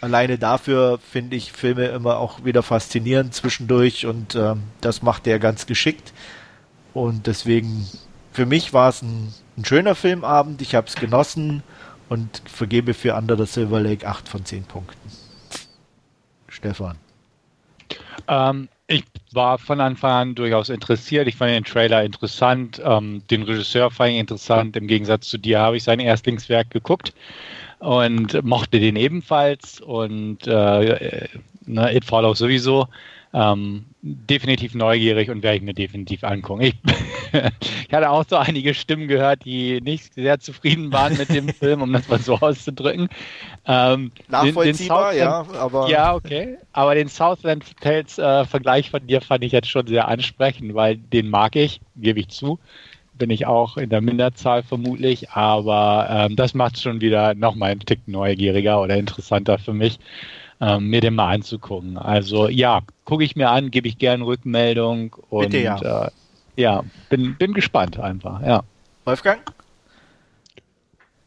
Alleine 0.00 0.38
dafür 0.38 0.98
finde 0.98 1.36
ich 1.36 1.52
Filme 1.52 1.86
immer 1.86 2.18
auch 2.18 2.44
wieder 2.44 2.62
faszinierend 2.62 3.34
zwischendurch 3.34 4.06
und 4.06 4.34
ähm, 4.34 4.62
das 4.80 5.02
macht 5.02 5.26
er 5.26 5.38
ganz 5.38 5.66
geschickt. 5.66 6.12
Und 6.94 7.26
deswegen, 7.26 7.86
für 8.32 8.46
mich 8.46 8.72
war 8.72 8.88
es 8.88 9.02
ein, 9.02 9.32
ein 9.56 9.64
schöner 9.64 9.94
Filmabend. 9.94 10.62
Ich 10.62 10.74
habe 10.74 10.86
es 10.86 10.94
genossen 10.94 11.62
und 12.08 12.42
vergebe 12.46 12.94
für 12.94 13.14
Under 13.14 13.36
the 13.36 13.46
Silver 13.46 13.80
Lake 13.80 14.06
8 14.06 14.28
von 14.28 14.44
10 14.44 14.64
Punkten. 14.64 15.17
Stefan? 16.58 16.96
Ähm, 18.26 18.68
ich 18.86 19.04
war 19.32 19.58
von 19.58 19.80
Anfang 19.80 20.10
an 20.10 20.34
durchaus 20.34 20.68
interessiert. 20.68 21.28
Ich 21.28 21.36
fand 21.36 21.52
den 21.52 21.64
Trailer 21.64 22.04
interessant. 22.04 22.80
Ähm, 22.84 23.22
den 23.30 23.42
Regisseur 23.42 23.90
fand 23.90 24.12
ich 24.12 24.18
interessant. 24.18 24.76
Im 24.76 24.86
Gegensatz 24.86 25.28
zu 25.28 25.38
dir 25.38 25.60
habe 25.60 25.76
ich 25.76 25.84
sein 25.84 26.00
Erstlingswerk 26.00 26.70
geguckt 26.70 27.12
und 27.78 28.42
mochte 28.44 28.80
den 28.80 28.96
ebenfalls. 28.96 29.80
Und 29.80 30.46
äh, 30.46 31.28
ne, 31.66 31.94
It 31.94 32.04
Follows 32.04 32.38
sowieso. 32.38 32.88
Ähm, 33.32 33.84
definitiv 34.02 34.74
neugierig 34.74 35.30
und 35.30 35.42
werde 35.42 35.56
ich 35.56 35.62
mir 35.62 35.74
definitiv 35.74 36.22
angucken. 36.22 36.62
Ich, 36.62 36.74
ich, 37.88 37.92
hatte 37.92 38.10
auch 38.10 38.24
so 38.28 38.36
einige 38.36 38.74
Stimmen 38.74 39.08
gehört, 39.08 39.44
die 39.44 39.80
nicht 39.80 40.14
sehr 40.14 40.38
zufrieden 40.38 40.92
waren 40.92 41.16
mit 41.16 41.28
dem 41.30 41.48
Film, 41.54 41.82
um 41.82 41.92
das 41.92 42.08
mal 42.08 42.20
so 42.20 42.36
auszudrücken. 42.36 43.08
Ähm, 43.66 44.12
Nachvollziehbar, 44.28 45.10
den, 45.10 45.18
den 45.18 45.26
ja, 45.26 45.46
aber. 45.58 45.88
Ja, 45.88 46.14
okay. 46.14 46.58
Aber 46.72 46.94
den 46.94 47.08
Southland 47.08 47.64
Tales 47.80 48.18
äh, 48.18 48.44
Vergleich 48.44 48.90
von 48.90 49.06
dir 49.06 49.20
fand 49.20 49.42
ich 49.42 49.52
jetzt 49.52 49.68
schon 49.68 49.86
sehr 49.86 50.06
ansprechend, 50.06 50.74
weil 50.74 50.96
den 50.96 51.28
mag 51.28 51.56
ich, 51.56 51.80
gebe 51.96 52.20
ich 52.20 52.28
zu. 52.28 52.58
Bin 53.14 53.30
ich 53.30 53.46
auch 53.46 53.76
in 53.76 53.90
der 53.90 54.00
Minderzahl 54.00 54.62
vermutlich, 54.62 55.30
aber 55.30 56.06
ähm, 56.08 56.36
das 56.36 56.54
macht 56.54 56.76
es 56.76 56.82
schon 56.82 57.00
wieder 57.00 57.34
nochmal 57.34 57.72
einen 57.72 57.80
Tick 57.80 58.06
neugieriger 58.06 58.80
oder 58.80 58.96
interessanter 58.96 59.58
für 59.58 59.72
mich 59.72 59.98
ähm, 60.60 60.88
mir 60.88 61.00
den 61.00 61.14
mal 61.14 61.34
anzugucken. 61.34 61.96
Also 61.96 62.48
ja, 62.48 62.80
gucke 63.04 63.24
ich 63.24 63.36
mir 63.36 63.50
an, 63.50 63.70
gebe 63.70 63.88
ich 63.88 63.98
gerne 63.98 64.24
Rückmeldung 64.24 65.14
und 65.30 65.50
Bitte, 65.50 65.58
ja. 65.58 66.06
Äh, 66.06 66.10
ja, 66.56 66.82
bin, 67.08 67.36
bin 67.36 67.54
gespannt 67.54 67.98
einfach, 67.98 68.42
ja. 68.42 68.62
Wolfgang? 69.04 69.40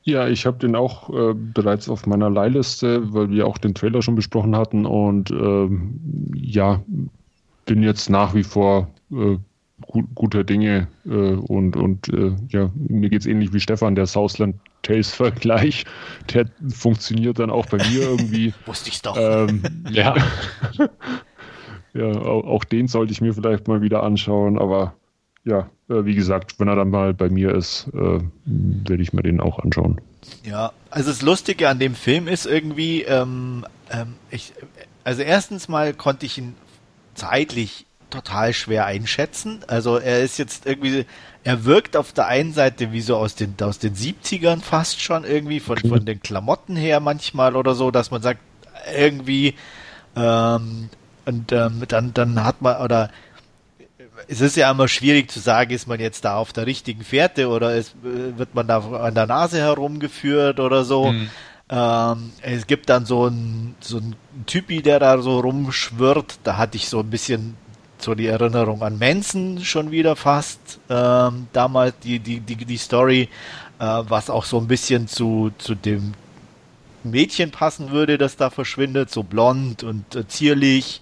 Ja, 0.03 0.27
ich 0.27 0.45
habe 0.45 0.57
den 0.57 0.75
auch 0.75 1.09
äh, 1.09 1.33
bereits 1.33 1.87
auf 1.87 2.07
meiner 2.07 2.29
Leihliste, 2.29 3.13
weil 3.13 3.29
wir 3.29 3.45
auch 3.45 3.57
den 3.57 3.75
Trailer 3.75 4.01
schon 4.01 4.15
besprochen 4.15 4.55
hatten 4.55 4.85
und 4.85 5.29
ähm, 5.31 5.99
ja, 6.33 6.81
bin 7.65 7.83
jetzt 7.83 8.09
nach 8.09 8.33
wie 8.33 8.43
vor 8.43 8.89
äh, 9.11 9.37
gut, 9.81 10.05
guter 10.15 10.43
Dinge 10.43 10.87
äh, 11.05 11.09
und, 11.09 11.75
und 11.75 12.09
äh, 12.09 12.35
ja, 12.49 12.71
mir 12.75 13.09
geht 13.09 13.21
es 13.21 13.27
ähnlich 13.27 13.53
wie 13.53 13.59
Stefan, 13.59 13.95
der 13.95 14.07
Southland 14.07 14.55
Tales-Vergleich, 14.81 15.85
der 16.33 16.45
funktioniert 16.73 17.39
dann 17.39 17.49
auch 17.49 17.65
bei 17.67 17.77
mir 17.77 18.01
irgendwie. 18.01 18.53
Wusste 18.65 18.89
ich's 18.89 19.01
doch. 19.01 19.17
Ähm, 19.17 19.63
ja. 19.89 20.15
ja, 21.93 22.05
auch, 22.05 22.45
auch, 22.45 22.63
den 22.63 22.87
sollte 22.87 23.11
ich 23.11 23.21
mir 23.21 23.33
vielleicht 23.33 23.67
mal 23.67 23.81
wieder 23.81 24.03
anschauen, 24.03 24.57
aber 24.57 24.95
ja, 25.43 25.69
äh, 25.89 26.05
wie 26.05 26.15
gesagt, 26.15 26.59
wenn 26.59 26.67
er 26.67 26.75
dann 26.75 26.89
mal 26.89 27.13
bei 27.13 27.29
mir 27.29 27.53
ist, 27.55 27.87
äh, 27.93 28.19
werde 28.45 29.01
ich 29.01 29.13
mir 29.13 29.23
den 29.23 29.39
auch 29.39 29.59
anschauen. 29.59 29.99
Ja, 30.43 30.71
also 30.89 31.09
das 31.09 31.21
Lustige 31.21 31.67
an 31.67 31.79
dem 31.79 31.95
Film 31.95 32.27
ist 32.27 32.45
irgendwie, 32.45 33.01
ähm, 33.03 33.65
ähm, 33.89 34.15
ich, 34.29 34.53
also 35.03 35.23
erstens 35.23 35.67
mal 35.67 35.93
konnte 35.93 36.25
ich 36.25 36.37
ihn 36.37 36.55
zeitlich 37.15 37.85
total 38.11 38.53
schwer 38.53 38.85
einschätzen. 38.85 39.61
Also 39.67 39.97
er 39.97 40.21
ist 40.21 40.37
jetzt 40.37 40.67
irgendwie, 40.67 41.05
er 41.43 41.65
wirkt 41.65 41.97
auf 41.97 42.13
der 42.13 42.27
einen 42.27 42.53
Seite 42.53 42.91
wie 42.91 43.01
so 43.01 43.17
aus 43.17 43.35
den, 43.35 43.55
aus 43.61 43.79
den 43.79 43.95
70ern 43.95 44.61
fast 44.61 45.01
schon 45.01 45.23
irgendwie, 45.23 45.59
von, 45.59 45.79
mhm. 45.81 45.89
von 45.89 46.05
den 46.05 46.21
Klamotten 46.21 46.75
her 46.75 46.99
manchmal 46.99 47.55
oder 47.55 47.73
so, 47.73 47.89
dass 47.89 48.11
man 48.11 48.21
sagt, 48.21 48.39
irgendwie, 48.95 49.55
ähm, 50.15 50.89
und 51.25 51.51
ähm, 51.51 51.83
dann, 51.87 52.13
dann 52.13 52.43
hat 52.43 52.61
man, 52.61 52.81
oder 52.81 53.09
es 54.27 54.41
ist 54.41 54.55
ja 54.55 54.69
immer 54.69 54.87
schwierig 54.87 55.31
zu 55.31 55.39
sagen, 55.39 55.71
ist 55.71 55.87
man 55.87 55.99
jetzt 55.99 56.25
da 56.25 56.35
auf 56.35 56.53
der 56.53 56.65
richtigen 56.65 57.03
Fährte 57.03 57.47
oder 57.49 57.75
ist, 57.75 57.95
wird 58.01 58.53
man 58.53 58.67
da 58.67 58.79
an 58.79 59.15
der 59.15 59.27
Nase 59.27 59.59
herumgeführt 59.59 60.59
oder 60.59 60.83
so. 60.83 61.11
Mhm. 61.11 61.29
Ähm, 61.69 62.31
es 62.41 62.67
gibt 62.67 62.89
dann 62.89 63.05
so 63.05 63.27
ein 63.27 63.75
so 63.79 63.97
ein 63.97 64.15
Typi, 64.45 64.81
der 64.81 64.99
da 64.99 65.19
so 65.19 65.39
rumschwirrt. 65.39 66.39
Da 66.43 66.57
hatte 66.57 66.77
ich 66.77 66.89
so 66.89 66.99
ein 66.99 67.09
bisschen 67.09 67.55
so 68.03 68.15
die 68.15 68.27
Erinnerung 68.27 68.81
an 68.83 68.97
Manson 68.97 69.63
schon 69.63 69.91
wieder 69.91 70.15
fast. 70.15 70.79
Ähm, 70.89 71.47
damals 71.53 71.95
die, 72.03 72.19
die, 72.19 72.39
die, 72.39 72.55
die 72.55 72.77
Story, 72.77 73.29
äh, 73.79 73.83
was 73.83 74.29
auch 74.29 74.45
so 74.45 74.57
ein 74.57 74.67
bisschen 74.67 75.07
zu, 75.07 75.51
zu 75.57 75.75
dem 75.75 76.13
Mädchen 77.03 77.51
passen 77.51 77.91
würde, 77.91 78.17
das 78.17 78.37
da 78.37 78.49
verschwindet, 78.49 79.09
so 79.09 79.23
blond 79.23 79.83
und 79.83 80.15
äh, 80.15 80.27
zierlich, 80.27 81.01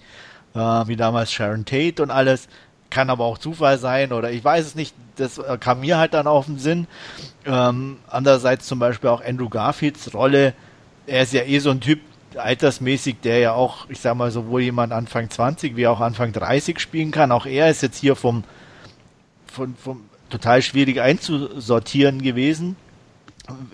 äh, 0.54 0.60
wie 0.60 0.96
damals 0.96 1.32
Sharon 1.32 1.66
Tate 1.66 2.02
und 2.02 2.12
alles. 2.12 2.48
Kann 2.90 3.10
aber 3.10 3.26
auch 3.26 3.38
Zufall 3.38 3.78
sein 3.78 4.12
oder 4.14 4.32
ich 4.32 4.44
weiß 4.44 4.66
es 4.66 4.76
nicht, 4.76 4.96
das 5.18 5.38
äh, 5.38 5.58
kam 5.60 5.82
mir 5.82 5.98
halt 5.98 6.14
dann 6.14 6.28
auf 6.28 6.46
den 6.46 6.58
Sinn. 6.58 6.88
Ähm, 7.46 7.98
andererseits 8.08 8.66
zum 8.68 8.80
Beispiel 8.80 9.10
auch 9.10 9.24
Andrew 9.24 9.50
Garfields 9.50 10.14
Rolle, 10.14 10.54
er 11.06 11.24
ist 11.24 11.34
ja 11.34 11.44
eh 11.44 11.60
so 11.60 11.70
ein 11.72 11.82
Typ, 11.82 12.00
altersmäßig, 12.36 13.18
der 13.22 13.40
ja 13.40 13.54
auch, 13.54 13.90
ich 13.90 14.00
sag 14.00 14.16
mal, 14.16 14.32
sowohl 14.32 14.62
jemand 14.62 14.94
Anfang 14.94 15.30
20 15.30 15.76
wie 15.76 15.88
auch 15.88 16.00
Anfang 16.00 16.32
30 16.32 16.80
spielen 16.80 17.12
kann. 17.12 17.32
Auch 17.32 17.46
er 17.46 17.70
ist 17.70 17.82
jetzt 17.82 17.98
hier 17.98 18.16
vom, 18.16 18.44
vom, 19.48 19.76
vom 19.76 20.02
total 20.30 20.62
schwierig 20.62 21.02
einzusortieren 21.02 22.22
gewesen. 22.22 22.76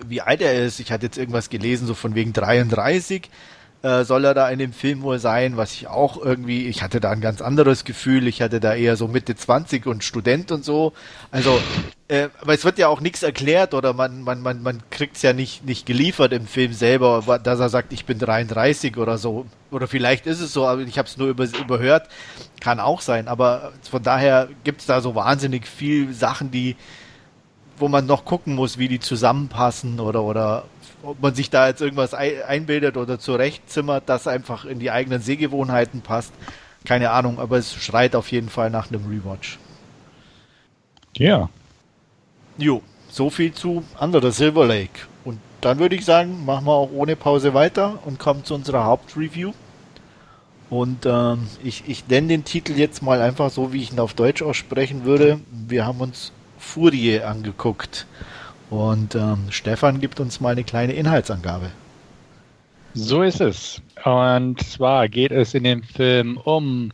Wie 0.06 0.22
alt 0.22 0.40
er 0.40 0.64
ist, 0.64 0.80
ich 0.80 0.90
hatte 0.90 1.06
jetzt 1.06 1.18
irgendwas 1.18 1.50
gelesen, 1.50 1.86
so 1.86 1.94
von 1.94 2.14
wegen 2.14 2.32
33. 2.32 3.28
Äh, 3.86 4.04
soll 4.04 4.24
er 4.24 4.34
da 4.34 4.48
in 4.48 4.58
dem 4.58 4.72
Film 4.72 5.02
wohl 5.02 5.20
sein, 5.20 5.56
was 5.56 5.72
ich 5.72 5.86
auch 5.86 6.16
irgendwie, 6.16 6.66
ich 6.66 6.82
hatte 6.82 6.98
da 6.98 7.12
ein 7.12 7.20
ganz 7.20 7.40
anderes 7.40 7.84
Gefühl, 7.84 8.26
ich 8.26 8.42
hatte 8.42 8.58
da 8.58 8.74
eher 8.74 8.96
so 8.96 9.06
Mitte 9.06 9.36
20 9.36 9.86
und 9.86 10.02
Student 10.02 10.50
und 10.50 10.64
so. 10.64 10.92
Also, 11.30 11.60
äh, 12.08 12.30
aber 12.40 12.54
es 12.54 12.64
wird 12.64 12.78
ja 12.78 12.88
auch 12.88 13.00
nichts 13.00 13.22
erklärt 13.22 13.74
oder 13.74 13.92
man, 13.92 14.22
man, 14.22 14.42
man, 14.42 14.60
man 14.60 14.82
kriegt 14.90 15.14
es 15.14 15.22
ja 15.22 15.32
nicht, 15.32 15.64
nicht 15.64 15.86
geliefert 15.86 16.32
im 16.32 16.48
Film 16.48 16.72
selber, 16.72 17.38
dass 17.40 17.60
er 17.60 17.68
sagt, 17.68 17.92
ich 17.92 18.06
bin 18.06 18.18
33 18.18 18.96
oder 18.96 19.18
so. 19.18 19.46
Oder 19.70 19.86
vielleicht 19.86 20.26
ist 20.26 20.40
es 20.40 20.52
so, 20.52 20.66
aber 20.66 20.80
ich 20.80 20.98
habe 20.98 21.06
es 21.06 21.16
nur 21.16 21.28
über, 21.28 21.44
überhört. 21.44 22.08
Kann 22.60 22.80
auch 22.80 23.00
sein, 23.00 23.28
aber 23.28 23.70
von 23.88 24.02
daher 24.02 24.48
gibt 24.64 24.80
es 24.80 24.86
da 24.86 25.00
so 25.00 25.14
wahnsinnig 25.14 25.64
viel 25.68 26.12
Sachen, 26.12 26.50
die 26.50 26.74
wo 27.78 27.88
man 27.88 28.06
noch 28.06 28.24
gucken 28.24 28.54
muss, 28.54 28.78
wie 28.78 28.88
die 28.88 29.00
zusammenpassen 29.00 30.00
oder, 30.00 30.22
oder 30.22 30.64
ob 31.06 31.22
man 31.22 31.34
sich 31.34 31.50
da 31.50 31.68
jetzt 31.68 31.80
irgendwas 31.80 32.14
einbildet 32.14 32.96
oder 32.96 33.18
zurechtzimmert, 33.18 34.04
das 34.06 34.26
einfach 34.26 34.64
in 34.64 34.78
die 34.78 34.90
eigenen 34.90 35.20
Sehgewohnheiten 35.20 36.00
passt. 36.00 36.32
Keine 36.84 37.10
Ahnung, 37.10 37.38
aber 37.38 37.58
es 37.58 37.74
schreit 37.74 38.14
auf 38.14 38.30
jeden 38.30 38.48
Fall 38.48 38.70
nach 38.70 38.90
einem 38.90 39.06
Rewatch. 39.06 39.58
Ja. 41.16 41.48
Jo, 42.58 42.82
so 43.08 43.30
viel 43.30 43.52
zu 43.52 43.84
Under 44.00 44.20
the 44.20 44.30
Silver 44.30 44.66
Lake. 44.66 45.06
Und 45.24 45.38
dann 45.60 45.78
würde 45.78 45.96
ich 45.96 46.04
sagen, 46.04 46.44
machen 46.44 46.66
wir 46.66 46.72
auch 46.72 46.90
ohne 46.92 47.16
Pause 47.16 47.54
weiter 47.54 47.98
und 48.04 48.18
kommen 48.18 48.44
zu 48.44 48.54
unserer 48.54 48.84
Hauptreview. 48.84 49.52
Und 50.68 51.06
ähm, 51.06 51.46
ich, 51.62 51.84
ich 51.86 52.08
nenne 52.08 52.28
den 52.28 52.44
Titel 52.44 52.72
jetzt 52.72 53.02
mal 53.02 53.22
einfach 53.22 53.50
so, 53.50 53.72
wie 53.72 53.82
ich 53.82 53.92
ihn 53.92 54.00
auf 54.00 54.14
Deutsch 54.14 54.42
aussprechen 54.42 55.04
würde. 55.04 55.40
Wir 55.50 55.86
haben 55.86 56.00
uns 56.00 56.32
Furie 56.58 57.20
angeguckt. 57.20 58.06
Und 58.70 59.14
ähm, 59.14 59.46
Stefan 59.50 60.00
gibt 60.00 60.18
uns 60.20 60.40
mal 60.40 60.50
eine 60.50 60.64
kleine 60.64 60.92
Inhaltsangabe. 60.92 61.70
So 62.94 63.22
ist 63.22 63.40
es. 63.40 63.82
Und 64.04 64.60
zwar 64.62 65.08
geht 65.08 65.30
es 65.30 65.54
in 65.54 65.64
dem 65.64 65.82
Film 65.82 66.38
um 66.38 66.92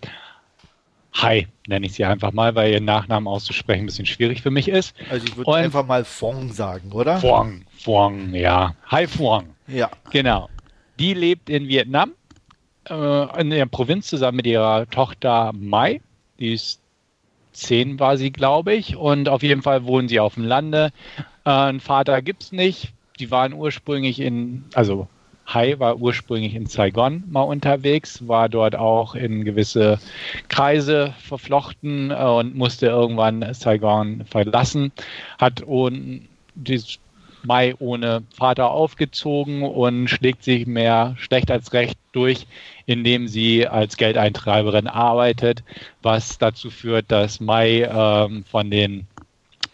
Hai, 1.14 1.46
nenne 1.66 1.86
ich 1.86 1.92
sie 1.92 2.04
einfach 2.04 2.32
mal, 2.32 2.54
weil 2.54 2.72
ihren 2.72 2.84
Nachnamen 2.84 3.28
auszusprechen 3.28 3.84
ein 3.84 3.86
bisschen 3.86 4.06
schwierig 4.06 4.42
für 4.42 4.50
mich 4.50 4.68
ist. 4.68 4.94
Also 5.10 5.26
ich 5.26 5.36
würde 5.36 5.54
einfach 5.54 5.86
mal 5.86 6.04
Fong 6.04 6.52
sagen, 6.52 6.90
oder? 6.92 7.18
Fong, 7.18 7.64
Fong, 7.78 8.34
ja. 8.34 8.74
Hai 8.90 9.06
Fong. 9.06 9.46
Ja. 9.68 9.90
Genau. 10.10 10.48
Die 10.98 11.14
lebt 11.14 11.50
in 11.50 11.68
Vietnam, 11.68 12.12
äh, 12.88 13.40
in 13.40 13.50
der 13.50 13.66
Provinz 13.66 14.08
zusammen 14.08 14.36
mit 14.36 14.46
ihrer 14.46 14.88
Tochter 14.88 15.52
Mai. 15.54 16.00
Die 16.38 16.54
ist 16.54 16.81
zehn 17.52 18.00
war 18.00 18.16
sie, 18.16 18.32
glaube 18.32 18.74
ich. 18.74 18.96
Und 18.96 19.28
auf 19.28 19.42
jeden 19.42 19.62
Fall 19.62 19.84
wohnen 19.84 20.08
sie 20.08 20.20
auf 20.20 20.34
dem 20.34 20.44
Lande. 20.44 20.92
Äh, 21.44 21.50
einen 21.50 21.80
Vater 21.80 22.22
gibt 22.22 22.42
es 22.42 22.52
nicht. 22.52 22.92
Die 23.18 23.30
waren 23.30 23.52
ursprünglich 23.52 24.20
in, 24.20 24.64
also 24.74 25.08
Hai 25.46 25.78
war 25.78 25.96
ursprünglich 25.96 26.54
in 26.54 26.66
Saigon 26.66 27.24
mal 27.28 27.42
unterwegs, 27.42 28.26
war 28.26 28.48
dort 28.48 28.76
auch 28.76 29.14
in 29.14 29.44
gewisse 29.44 29.98
Kreise 30.48 31.14
verflochten 31.18 32.10
äh, 32.10 32.14
und 32.14 32.54
musste 32.54 32.86
irgendwann 32.86 33.52
Saigon 33.52 34.24
verlassen, 34.24 34.92
hat 35.38 35.62
und 35.62 36.28
dieses 36.54 36.98
Mai 37.44 37.74
ohne 37.78 38.22
Vater 38.34 38.70
aufgezogen 38.70 39.62
und 39.62 40.08
schlägt 40.08 40.44
sich 40.44 40.66
mehr 40.66 41.14
schlecht 41.18 41.50
als 41.50 41.72
recht 41.72 41.98
durch, 42.12 42.46
indem 42.86 43.28
sie 43.28 43.66
als 43.66 43.96
Geldeintreiberin 43.96 44.86
arbeitet, 44.86 45.62
was 46.02 46.38
dazu 46.38 46.70
führt, 46.70 47.10
dass 47.10 47.40
Mai 47.40 47.82
ähm, 47.82 48.44
von 48.44 48.70
den 48.70 49.06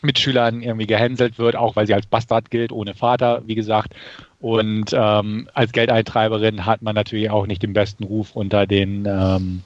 Mitschülern 0.01 0.63
irgendwie 0.63 0.87
gehänselt 0.87 1.39
wird, 1.39 1.57
auch 1.57 1.77
weil 1.77 1.87
sie 1.87 1.95
als 1.95 2.07
Bastard 2.07 2.51
gilt, 2.51 2.73
ohne 2.73 2.95
Vater, 2.95 3.43
wie 3.47 3.55
gesagt. 3.55 3.95
Und 4.41 4.93
ähm, 4.93 5.49
als 5.55 5.73
Geldeintreiberin 5.73 6.67
hat 6.67 6.83
man 6.83 6.95
natürlich 6.95 7.31
auch 7.31 7.47
nicht 7.47 7.63
den 7.63 7.73
besten 7.73 8.05
Ruf 8.05 8.37
unter 8.37 8.67
den 8.67 9.07
ähm, 9.07 9.63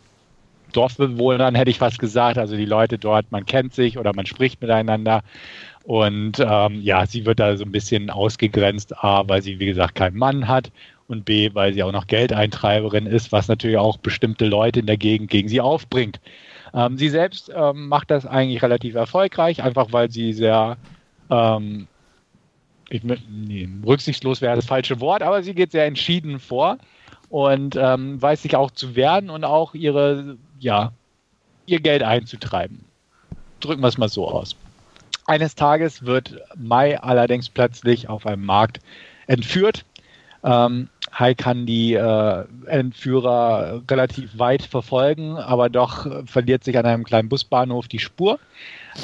Dorfbewohnern, 0.72 1.55
hätte 1.55 1.70
ich 1.70 1.78
fast 1.78 1.98
gesagt. 1.98 2.38
Also 2.38 2.57
die 2.57 2.64
Leute 2.64 2.98
dort, 2.98 3.30
man 3.30 3.44
kennt 3.44 3.74
sich 3.74 3.98
oder 3.98 4.14
man 4.14 4.24
spricht 4.24 4.61
miteinander. 4.62 5.22
Und 5.85 6.39
ähm, 6.39 6.80
ja, 6.80 7.07
sie 7.07 7.26
wird 7.26 7.41
da 7.41 7.57
so 7.57 7.64
ein 7.64 7.72
bisschen 7.72 8.11
ausgegrenzt, 8.11 8.97
A, 9.03 9.28
weil 9.28 9.43
sie, 9.43 9.59
wie 9.59 9.66
gesagt, 9.66 9.97
keinen 9.97 10.16
Mann 10.16 10.47
hat 10.47 10.70
und 11.09 11.24
B, 11.24 11.51
weil 11.55 11.74
sie 11.74 11.83
auch 11.83 11.93
noch 11.93 12.07
Geldeintreiberin 12.07 13.07
ist, 13.07 13.33
was 13.33 13.49
natürlich 13.49 13.78
auch 13.78 13.97
bestimmte 13.97 14.47
Leute 14.47 14.80
in 14.80 14.87
der 14.87 14.97
Gegend 14.97 15.30
gegen 15.30 15.49
sie 15.49 15.61
aufbringt. 15.61 16.20
Ähm, 16.72 16.97
sie 16.97 17.09
selbst 17.09 17.51
ähm, 17.55 17.89
macht 17.89 18.11
das 18.11 18.26
eigentlich 18.26 18.62
relativ 18.62 18.95
erfolgreich, 18.95 19.62
einfach 19.62 19.89
weil 19.91 20.11
sie 20.11 20.33
sehr 20.33 20.76
ähm, 21.30 21.89
ich, 22.93 23.03
nee, 23.03 23.68
rücksichtslos 23.87 24.41
wäre 24.41 24.57
das 24.57 24.66
falsche 24.66 25.01
Wort, 25.01 25.22
aber 25.22 25.43
sie 25.43 25.55
geht 25.55 25.72
sehr 25.72 25.87
entschieden 25.87 26.39
vor 26.39 26.78
und 27.30 27.74
ähm, 27.76 28.20
weiß 28.20 28.43
sich 28.43 28.55
auch 28.55 28.70
zu 28.70 28.95
wehren 28.95 29.30
und 29.30 29.45
auch 29.45 29.74
ihre, 29.74 30.37
ja, 30.61 30.93
ihr 31.66 31.80
Geld 31.80 32.03
einzutreiben. 32.03 32.85
Drücken 33.61 33.80
wir 33.80 33.89
es 33.89 33.99
mal 33.99 34.09
so 34.09 34.28
aus. 34.28 34.57
Eines 35.33 35.55
Tages 35.55 36.05
wird 36.05 36.43
Mai 36.59 37.01
allerdings 37.01 37.49
plötzlich 37.49 38.07
auf 38.07 38.26
einem 38.26 38.45
Markt 38.45 38.80
entführt. 39.26 39.87
Ähm, 40.45 40.91
Hai 41.11 41.33
kann 41.33 41.64
die 41.64 41.95
äh, 41.95 42.45
Entführer 42.66 43.80
relativ 43.91 44.39
weit 44.39 44.61
verfolgen, 44.61 45.39
aber 45.39 45.70
doch 45.70 46.07
verliert 46.26 46.64
sich 46.64 46.76
an 46.76 46.85
einem 46.85 47.05
kleinen 47.05 47.30
Busbahnhof 47.30 47.89
die 47.89 47.99
Spur. 47.99 48.41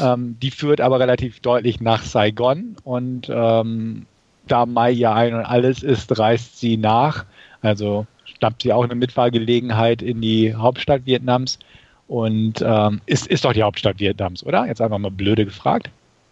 Ähm, 0.02 0.36
die 0.42 0.50
führt 0.50 0.82
aber 0.82 1.00
relativ 1.00 1.40
deutlich 1.40 1.80
nach 1.80 2.02
Saigon 2.02 2.76
und 2.84 3.30
ähm, 3.30 4.04
da 4.48 4.66
Mai 4.66 4.90
ja 4.90 5.14
ein 5.14 5.32
und 5.32 5.46
alles 5.46 5.82
ist, 5.82 6.18
reist 6.18 6.60
sie 6.60 6.76
nach. 6.76 7.24
Also 7.62 8.06
schnappt 8.26 8.64
sie 8.64 8.74
auch 8.74 8.84
eine 8.84 8.96
Mitfahrgelegenheit 8.96 10.02
in 10.02 10.20
die 10.20 10.54
Hauptstadt 10.54 11.06
Vietnams 11.06 11.58
und 12.06 12.60
ähm, 12.60 13.00
ist, 13.06 13.28
ist 13.28 13.46
doch 13.46 13.54
die 13.54 13.62
Hauptstadt 13.62 13.98
Vietnams, 13.98 14.44
oder? 14.44 14.66
Jetzt 14.66 14.82
einfach 14.82 14.98
mal 14.98 15.10
blöde 15.10 15.46
gefragt. 15.46 15.88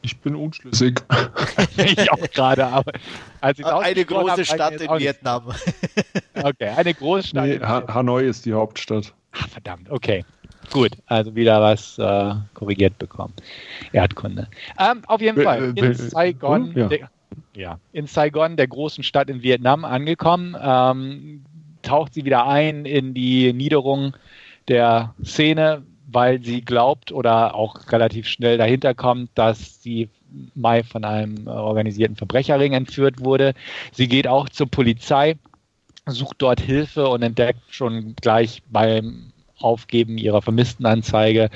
Ich 0.06 0.16
bin 0.18 0.36
unschlüssig. 0.36 1.02
ich 1.76 2.12
auch 2.12 2.30
gerade, 2.30 2.64
aber 2.64 2.92
als 3.40 3.58
ich 3.58 3.66
eine 3.66 4.04
große 4.04 4.30
hab, 4.30 4.46
Stadt 4.46 4.80
in 4.80 4.88
Vietnam. 5.00 5.52
okay, 6.44 6.68
eine 6.76 6.94
große 6.94 7.26
Stadt. 7.26 7.46
Nee, 7.46 7.58
ha 7.58 7.82
Hanoi 7.92 8.24
ist 8.24 8.46
die 8.46 8.52
Hauptstadt. 8.52 9.12
Ach, 9.32 9.48
verdammt, 9.48 9.90
okay. 9.90 10.24
Gut, 10.72 10.92
also 11.06 11.34
wieder 11.34 11.60
was 11.60 11.98
äh, 11.98 12.34
korrigiert 12.54 12.96
bekommen. 12.98 13.34
Erdkunde. 13.90 14.46
Ähm, 14.78 15.02
auf 15.08 15.20
jeden 15.20 15.42
Fall 15.42 15.76
in 15.76 15.94
Saigon, 15.94 16.72
ja. 16.76 16.86
Der, 16.86 17.10
ja. 17.54 17.78
in 17.92 18.06
Saigon, 18.06 18.56
der 18.56 18.68
großen 18.68 19.02
Stadt 19.02 19.28
in 19.28 19.42
Vietnam, 19.42 19.84
angekommen, 19.84 20.56
ähm, 20.60 21.44
taucht 21.82 22.14
sie 22.14 22.24
wieder 22.24 22.46
ein 22.46 22.84
in 22.84 23.12
die 23.12 23.52
Niederung 23.52 24.16
der 24.68 25.14
Szene, 25.24 25.82
weil 26.06 26.42
sie 26.42 26.62
glaubt 26.62 27.12
oder 27.12 27.54
auch 27.54 27.90
relativ 27.90 28.28
schnell 28.28 28.58
dahinter 28.58 28.94
kommt, 28.94 29.30
dass 29.34 29.82
sie 29.82 30.08
Mai 30.54 30.82
von 30.82 31.04
einem 31.04 31.46
organisierten 31.46 32.16
Verbrecherring 32.16 32.72
entführt 32.72 33.24
wurde. 33.24 33.54
Sie 33.92 34.08
geht 34.08 34.26
auch 34.26 34.48
zur 34.48 34.68
Polizei, 34.68 35.36
sucht 36.06 36.36
dort 36.38 36.60
Hilfe 36.60 37.08
und 37.08 37.22
entdeckt 37.22 37.60
schon 37.70 38.14
gleich 38.16 38.62
beim 38.70 39.32
Aufgeben 39.58 40.18
ihrer 40.18 40.42
Vermisstenanzeige 40.42 41.48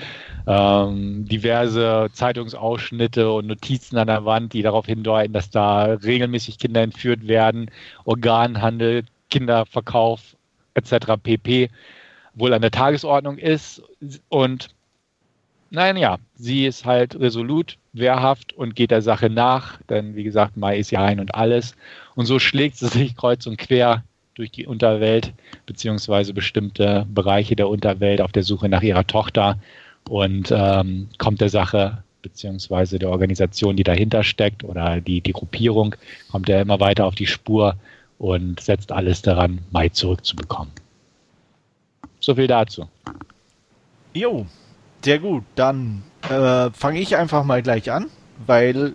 ähm, 0.46 1.26
diverse 1.26 2.08
Zeitungsausschnitte 2.14 3.30
und 3.30 3.46
Notizen 3.46 3.98
an 3.98 4.06
der 4.06 4.24
Wand, 4.24 4.54
die 4.54 4.62
darauf 4.62 4.86
hindeuten, 4.86 5.34
dass 5.34 5.50
da 5.50 5.84
regelmäßig 5.84 6.58
Kinder 6.58 6.80
entführt 6.80 7.28
werden, 7.28 7.70
Organhandel, 8.04 9.04
Kinderverkauf 9.28 10.34
etc. 10.74 11.18
pp 11.22 11.68
wohl 12.40 12.52
an 12.52 12.62
der 12.62 12.70
Tagesordnung 12.70 13.38
ist. 13.38 13.82
Und 14.28 14.68
nein, 15.70 15.96
ja, 15.96 16.18
sie 16.34 16.66
ist 16.66 16.84
halt 16.84 17.18
resolut, 17.18 17.78
wehrhaft 17.92 18.52
und 18.52 18.74
geht 18.74 18.90
der 18.90 19.02
Sache 19.02 19.30
nach. 19.30 19.80
Denn 19.88 20.16
wie 20.16 20.24
gesagt, 20.24 20.56
Mai 20.56 20.78
ist 20.78 20.90
ja 20.90 21.04
ein 21.04 21.20
und 21.20 21.34
alles. 21.34 21.76
Und 22.14 22.26
so 22.26 22.38
schlägt 22.38 22.76
sie 22.76 22.88
sich 22.88 23.16
kreuz 23.16 23.46
und 23.46 23.58
quer 23.58 24.02
durch 24.34 24.50
die 24.50 24.66
Unterwelt, 24.66 25.32
beziehungsweise 25.66 26.32
bestimmte 26.32 27.06
Bereiche 27.12 27.56
der 27.56 27.68
Unterwelt 27.68 28.20
auf 28.20 28.32
der 28.32 28.42
Suche 28.42 28.68
nach 28.68 28.82
ihrer 28.82 29.06
Tochter 29.06 29.58
und 30.08 30.50
ähm, 30.50 31.08
kommt 31.18 31.40
der 31.40 31.50
Sache 31.50 32.02
beziehungsweise 32.22 32.98
der 32.98 33.10
Organisation, 33.10 33.76
die 33.76 33.82
dahinter 33.82 34.22
steckt 34.22 34.64
oder 34.64 35.00
die, 35.00 35.20
die 35.20 35.32
Gruppierung, 35.32 35.94
kommt 36.30 36.48
er 36.48 36.60
immer 36.60 36.80
weiter 36.80 37.06
auf 37.06 37.14
die 37.14 37.26
Spur 37.26 37.76
und 38.18 38.60
setzt 38.60 38.92
alles 38.92 39.22
daran, 39.22 39.60
Mai 39.70 39.88
zurückzubekommen. 39.88 40.72
So 42.20 42.34
viel 42.34 42.46
dazu. 42.46 42.88
Jo, 44.12 44.46
sehr 45.02 45.18
gut. 45.18 45.44
Dann 45.54 46.02
äh, 46.28 46.70
fange 46.70 47.00
ich 47.00 47.16
einfach 47.16 47.44
mal 47.44 47.62
gleich 47.62 47.90
an, 47.90 48.06
weil, 48.46 48.94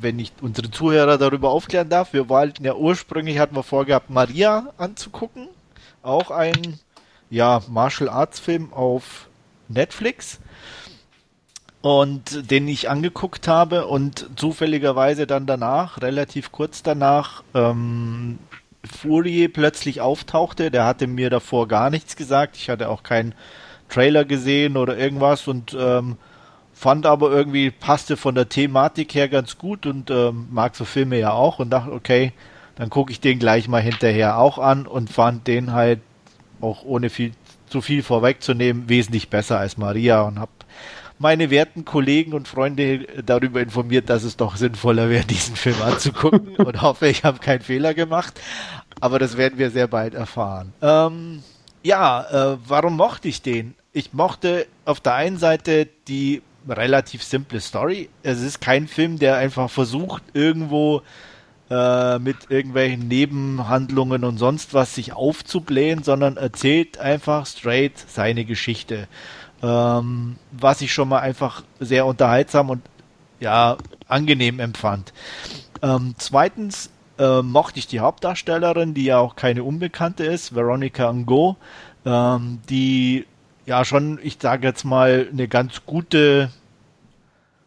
wenn 0.00 0.18
ich 0.18 0.32
unsere 0.40 0.70
Zuhörer 0.70 1.18
darüber 1.18 1.50
aufklären 1.50 1.88
darf, 1.88 2.12
wir 2.12 2.28
wollten 2.28 2.64
ja 2.64 2.74
ursprünglich, 2.74 3.38
hatten 3.38 3.56
wir 3.56 3.62
vorgehabt, 3.62 4.10
Maria 4.10 4.72
anzugucken. 4.76 5.48
Auch 6.02 6.30
ein, 6.30 6.78
ja, 7.30 7.62
Martial 7.68 8.08
Arts 8.08 8.40
Film 8.40 8.72
auf 8.72 9.28
Netflix. 9.68 10.40
Und 11.82 12.50
den 12.50 12.66
ich 12.66 12.90
angeguckt 12.90 13.46
habe 13.46 13.86
und 13.86 14.28
zufälligerweise 14.34 15.28
dann 15.28 15.46
danach, 15.46 16.02
relativ 16.02 16.50
kurz 16.50 16.82
danach, 16.82 17.44
ähm, 17.54 18.40
Furie 18.86 19.48
plötzlich 19.48 20.00
auftauchte. 20.00 20.70
Der 20.70 20.84
hatte 20.84 21.06
mir 21.06 21.30
davor 21.30 21.68
gar 21.68 21.90
nichts 21.90 22.16
gesagt. 22.16 22.56
Ich 22.56 22.70
hatte 22.70 22.88
auch 22.88 23.02
keinen 23.02 23.34
Trailer 23.88 24.24
gesehen 24.24 24.76
oder 24.76 24.96
irgendwas 24.96 25.46
und 25.48 25.76
ähm, 25.78 26.16
fand 26.72 27.06
aber 27.06 27.30
irgendwie, 27.30 27.70
passte 27.70 28.16
von 28.16 28.34
der 28.34 28.48
Thematik 28.48 29.14
her 29.14 29.28
ganz 29.28 29.58
gut 29.58 29.86
und 29.86 30.10
ähm, 30.10 30.48
mag 30.50 30.76
so 30.76 30.84
Filme 30.84 31.18
ja 31.18 31.32
auch 31.32 31.58
und 31.58 31.70
dachte, 31.70 31.92
okay, 31.92 32.32
dann 32.74 32.90
gucke 32.90 33.12
ich 33.12 33.20
den 33.20 33.38
gleich 33.38 33.68
mal 33.68 33.80
hinterher 33.80 34.38
auch 34.38 34.58
an 34.58 34.86
und 34.86 35.10
fand 35.10 35.46
den 35.46 35.72
halt 35.72 36.00
auch 36.60 36.84
ohne 36.84 37.10
viel 37.10 37.32
zu 37.68 37.80
viel 37.80 38.02
vorwegzunehmen 38.02 38.88
wesentlich 38.88 39.28
besser 39.28 39.58
als 39.58 39.76
Maria 39.76 40.22
und 40.22 40.38
habe 40.38 40.50
meine 41.18 41.50
werten 41.50 41.84
Kollegen 41.84 42.32
und 42.32 42.48
Freunde 42.48 43.06
darüber 43.24 43.60
informiert, 43.60 44.10
dass 44.10 44.22
es 44.22 44.36
doch 44.36 44.56
sinnvoller 44.56 45.08
wäre, 45.08 45.24
diesen 45.24 45.56
Film 45.56 45.80
anzugucken 45.82 46.56
und 46.56 46.82
hoffe, 46.82 47.08
ich 47.08 47.24
habe 47.24 47.38
keinen 47.38 47.62
Fehler 47.62 47.94
gemacht. 47.94 48.40
Aber 49.00 49.18
das 49.18 49.36
werden 49.36 49.58
wir 49.58 49.70
sehr 49.70 49.88
bald 49.88 50.14
erfahren. 50.14 50.72
Ähm, 50.80 51.42
ja, 51.82 52.52
äh, 52.54 52.58
warum 52.66 52.96
mochte 52.96 53.28
ich 53.28 53.42
den? 53.42 53.74
Ich 53.92 54.12
mochte 54.12 54.66
auf 54.84 55.00
der 55.00 55.14
einen 55.14 55.38
Seite 55.38 55.88
die 56.08 56.42
relativ 56.68 57.22
simple 57.22 57.60
Story. 57.60 58.08
Es 58.22 58.40
ist 58.40 58.60
kein 58.60 58.88
Film, 58.88 59.18
der 59.18 59.36
einfach 59.36 59.70
versucht, 59.70 60.22
irgendwo 60.34 61.02
äh, 61.70 62.18
mit 62.18 62.36
irgendwelchen 62.48 63.08
Nebenhandlungen 63.08 64.24
und 64.24 64.38
sonst 64.38 64.74
was 64.74 64.94
sich 64.94 65.12
aufzublähen, 65.12 66.02
sondern 66.02 66.36
erzählt 66.36 66.98
einfach 66.98 67.46
straight 67.46 67.98
seine 67.98 68.44
Geschichte. 68.44 69.08
Ähm, 69.62 70.36
was 70.52 70.80
ich 70.80 70.92
schon 70.92 71.08
mal 71.08 71.20
einfach 71.20 71.62
sehr 71.80 72.06
unterhaltsam 72.06 72.70
und 72.70 72.82
ja, 73.40 73.76
angenehm 74.08 74.60
empfand. 74.60 75.12
Ähm, 75.82 76.14
zweitens 76.18 76.90
äh, 77.18 77.42
mochte 77.42 77.78
ich 77.78 77.86
die 77.86 78.00
Hauptdarstellerin, 78.00 78.94
die 78.94 79.04
ja 79.04 79.18
auch 79.18 79.36
keine 79.36 79.64
Unbekannte 79.64 80.24
ist, 80.24 80.54
Veronica 80.54 81.12
Ngo, 81.12 81.56
ähm, 82.04 82.60
die 82.68 83.26
ja 83.66 83.84
schon, 83.84 84.18
ich 84.22 84.38
sage 84.40 84.66
jetzt 84.66 84.84
mal, 84.84 85.28
eine 85.30 85.48
ganz 85.48 85.84
gute 85.86 86.50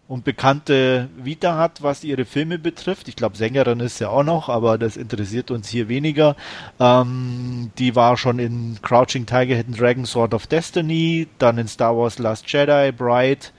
und 0.09 0.23
bekannte 0.23 1.07
Vita 1.17 1.55
hat, 1.55 1.83
was 1.83 2.03
ihre 2.03 2.25
Filme 2.25 2.57
betrifft. 2.57 3.07
Ich 3.07 3.15
glaube, 3.15 3.37
Sängerin 3.37 3.79
ist 3.79 3.99
ja 3.99 4.09
auch 4.09 4.23
noch, 4.23 4.49
aber 4.49 4.79
das 4.79 4.97
interessiert 4.97 5.51
uns 5.51 5.69
hier 5.69 5.87
weniger. 5.87 6.35
Ähm, 6.79 7.69
die 7.77 7.95
war 7.95 8.17
schon 8.17 8.39
in 8.39 8.79
Crouching 8.81 9.27
Tiger, 9.27 9.55
Hidden 9.55 9.75
Dragon, 9.75 10.05
Sword 10.05 10.33
of 10.33 10.47
Destiny, 10.47 11.27
dann 11.37 11.59
in 11.59 11.67
Star 11.67 11.95
Wars 11.95 12.17
Last 12.17 12.51
Jedi, 12.51 12.91
Bright. 12.91 13.53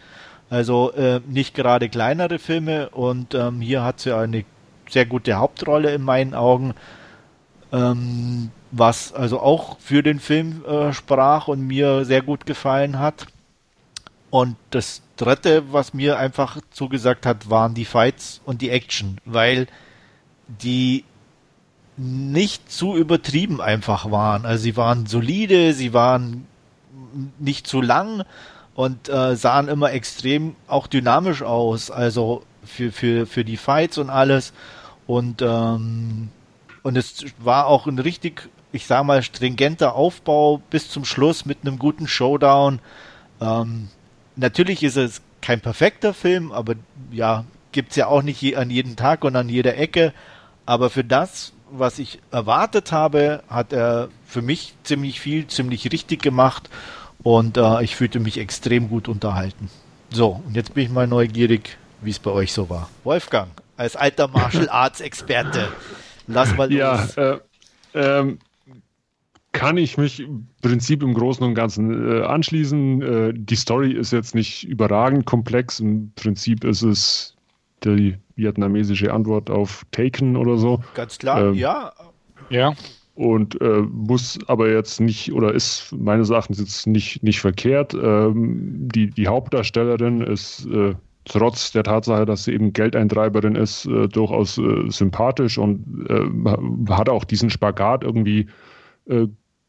Also 0.51 0.91
äh, 0.91 1.21
nicht 1.29 1.55
gerade 1.55 1.89
kleinere 1.89 2.41
Filme 2.41 2.91
und 2.91 3.33
ähm, 3.37 3.61
hier 3.61 3.85
hat 3.85 4.01
sie 4.01 4.13
eine 4.13 4.45
sehr 4.89 5.07
gute 5.07 5.35
Hauptrolle 5.35 5.95
in 5.95 6.03
meinen 6.03 6.35
Augen. 6.35 6.75
Ähm, 7.73 8.51
was 8.73 9.13
also 9.13 9.39
auch 9.39 9.79
für 9.79 10.03
den 10.03 10.19
Film 10.19 10.65
äh, 10.65 10.93
sprach 10.93 11.47
und 11.47 11.65
mir 11.65 12.05
sehr 12.05 12.23
gut 12.23 12.45
gefallen 12.45 12.99
hat. 12.99 13.29
Und 14.31 14.57
das 14.71 15.03
dritte, 15.17 15.73
was 15.73 15.93
mir 15.93 16.19
einfach 16.19 16.59
zugesagt 16.71 17.27
hat, 17.27 17.51
waren 17.51 17.75
die 17.75 17.85
Fights 17.85 18.41
und 18.45 18.63
die 18.63 18.71
Action, 18.71 19.19
weil 19.25 19.67
die 20.47 21.05
nicht 21.97 22.71
zu 22.71 22.97
übertrieben 22.97 23.61
einfach 23.61 24.11
waren. 24.11 24.47
Also 24.47 24.63
sie 24.63 24.77
waren 24.77 25.07
solide, 25.07 25.75
sie 25.75 25.93
waren 25.93 26.47
nicht 27.39 27.67
zu 27.67 27.83
lang 27.83 28.25
und 28.75 29.09
äh, 29.09 29.37
sahen 29.37 29.69
immer 29.69 29.93
extrem 29.93 30.55
auch 30.69 30.87
dynamisch 30.87 31.43
aus. 31.43 31.91
Also 31.91 32.45
für, 32.65 32.93
für, 32.93 33.27
für 33.27 33.45
die 33.45 33.57
Fights 33.57 33.99
und 33.99 34.11
alles. 34.11 34.53
Und, 35.07 35.43
ähm, 35.43 36.29
und 36.83 36.97
es 36.97 37.25
war 37.39 37.67
auch 37.67 37.87
ein 37.87 37.99
richtig 37.99 38.49
ich 38.73 38.87
sag 38.87 39.05
mal, 39.05 39.23
stringenter 39.23 39.95
Aufbau 39.95 40.63
bis 40.71 40.89
zum 40.91 41.05
Schluss 41.05 41.45
mit 41.45 41.59
einem 41.63 41.79
guten 41.79 42.07
Showdown. 42.07 42.81
Ähm, 43.41 43.89
natürlich 44.41 44.83
ist 44.83 44.97
es 44.97 45.21
kein 45.41 45.61
perfekter 45.61 46.15
Film, 46.15 46.53
aber 46.53 46.75
ja, 47.11 47.45
gibt 47.73 47.91
es 47.91 47.97
ja 47.97 48.07
auch 48.07 48.23
nicht 48.23 48.41
je, 48.43 48.57
an 48.57 48.71
jedem 48.71 48.97
Tag 48.97 49.25
und 49.25 49.37
an 49.37 49.49
jeder 49.49 49.77
Ecke. 49.77 50.13
Aber 50.67 50.91
für 50.91 51.05
das, 51.05 51.53
was 51.71 51.99
ich 51.99 52.21
erwartet 52.31 52.93
habe, 52.93 53.43
hat 53.49 53.73
er 53.73 54.09
für 54.27 54.43
mich 54.43 54.75
ziemlich 54.83 55.21
viel, 55.21 55.47
ziemlich 55.47 55.91
richtig 55.93 56.23
gemacht 56.23 56.69
und 57.23 57.57
äh, 57.57 57.83
ich 57.83 57.97
fühlte 57.97 58.21
mich 58.21 58.39
extrem 58.39 58.89
gut 58.89 59.09
unterhalten. 59.09 59.71
So, 60.11 60.43
und 60.47 60.57
jetzt 60.57 60.75
bin 60.75 60.85
ich 60.85 60.91
mal 60.91 61.07
neugierig, 61.07 61.79
wie 62.01 62.11
es 62.11 62.19
bei 62.19 62.31
euch 62.31 62.53
so 62.53 62.69
war. 62.69 62.89
Wolfgang, 63.05 63.51
als 63.77 63.97
alter 63.97 64.29
Martial 64.33 64.69
Arts 64.69 65.01
Experte, 65.01 65.69
lass 66.27 66.57
mal 66.57 66.73
los. 66.73 67.15
Ja, 67.17 67.35
äh, 67.35 67.39
ähm, 67.95 68.39
kann 69.53 69.77
ich 69.77 69.99
mich 69.99 70.21
im 70.21 70.47
Prinzip 70.63 71.03
im 71.03 71.15
Großen 71.15 71.45
und 71.45 71.55
Ganzen 71.55 72.09
äh, 72.09 72.23
anschließen. 72.23 73.03
Äh, 73.03 73.33
die 73.35 73.57
Story 73.57 73.93
ist 73.93 74.13
jetzt 74.13 74.35
nicht 74.35 74.65
überragend 74.65 75.27
komplex. 75.27 75.81
Im 75.81 76.13
Prinzip 76.15 76.65
ist 76.65 76.83
es 76.83 77.37
die 77.85 78.17
vietnamesische 78.37 79.13
Antwort 79.13 79.51
auf 79.51 79.85
Taken 79.91 80.37
oder 80.37 80.57
so. 80.57 80.81
Ganz 80.95 81.19
klar, 81.19 81.49
ähm, 81.49 81.55
ja. 81.55 81.93
Ja. 82.51 82.75
Und 83.15 83.61
äh, 83.61 83.83
muss 83.83 84.39
aber 84.47 84.71
jetzt 84.71 85.01
nicht, 85.01 85.33
oder 85.33 85.53
ist 85.53 85.93
meines 85.93 86.31
Erachtens 86.31 86.59
jetzt 86.59 86.87
nicht, 86.87 87.23
nicht 87.23 87.41
verkehrt. 87.41 87.93
Ähm, 87.93 88.89
die, 88.95 89.11
die 89.11 89.27
Hauptdarstellerin 89.27 90.23
ist 90.23 90.67
äh, 90.67 90.95
trotz 91.25 91.73
der 91.73 91.83
Tatsache, 91.83 92.25
dass 92.25 92.45
sie 92.45 92.53
eben 92.53 92.73
Geldeintreiberin 92.73 93.57
ist, 93.57 93.87
äh, 93.87 94.09
durchaus 94.09 94.59
äh, 94.59 94.89
sympathisch 94.89 95.59
und 95.59 95.85
hat 96.89 97.09
auch 97.09 97.25
diesen 97.25 97.51
Spagat 97.51 98.05
irgendwie 98.05 98.47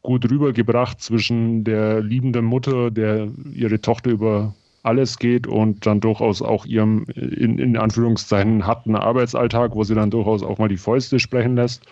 gut 0.02 0.30
rübergebracht 0.30 1.02
zwischen 1.02 1.64
der 1.64 2.02
liebenden 2.02 2.45
Mutter, 2.45 2.91
der 2.91 3.30
ihre 3.54 3.80
Tochter 3.82 4.12
über 4.12 4.54
alles 4.84 5.20
geht 5.20 5.45
und 5.45 5.86
dann 5.86 5.99
durchaus 5.99 6.41
auch 6.41 6.66
ihrem 6.66 7.06
in, 7.16 7.60
in 7.60 7.78
Anführungszeichen 7.78 8.66
harten 8.66 8.95
Arbeitsalltag, 8.95 9.76
wo 9.76 9.84
sie 9.84 9.95
dann 9.95 10.10
durchaus 10.10 10.43
auch 10.43 10.58
mal 10.58 10.70
die 10.70 10.78
Fäuste 10.78 11.20
sprechen 11.20 11.56
lässt. 11.56 11.84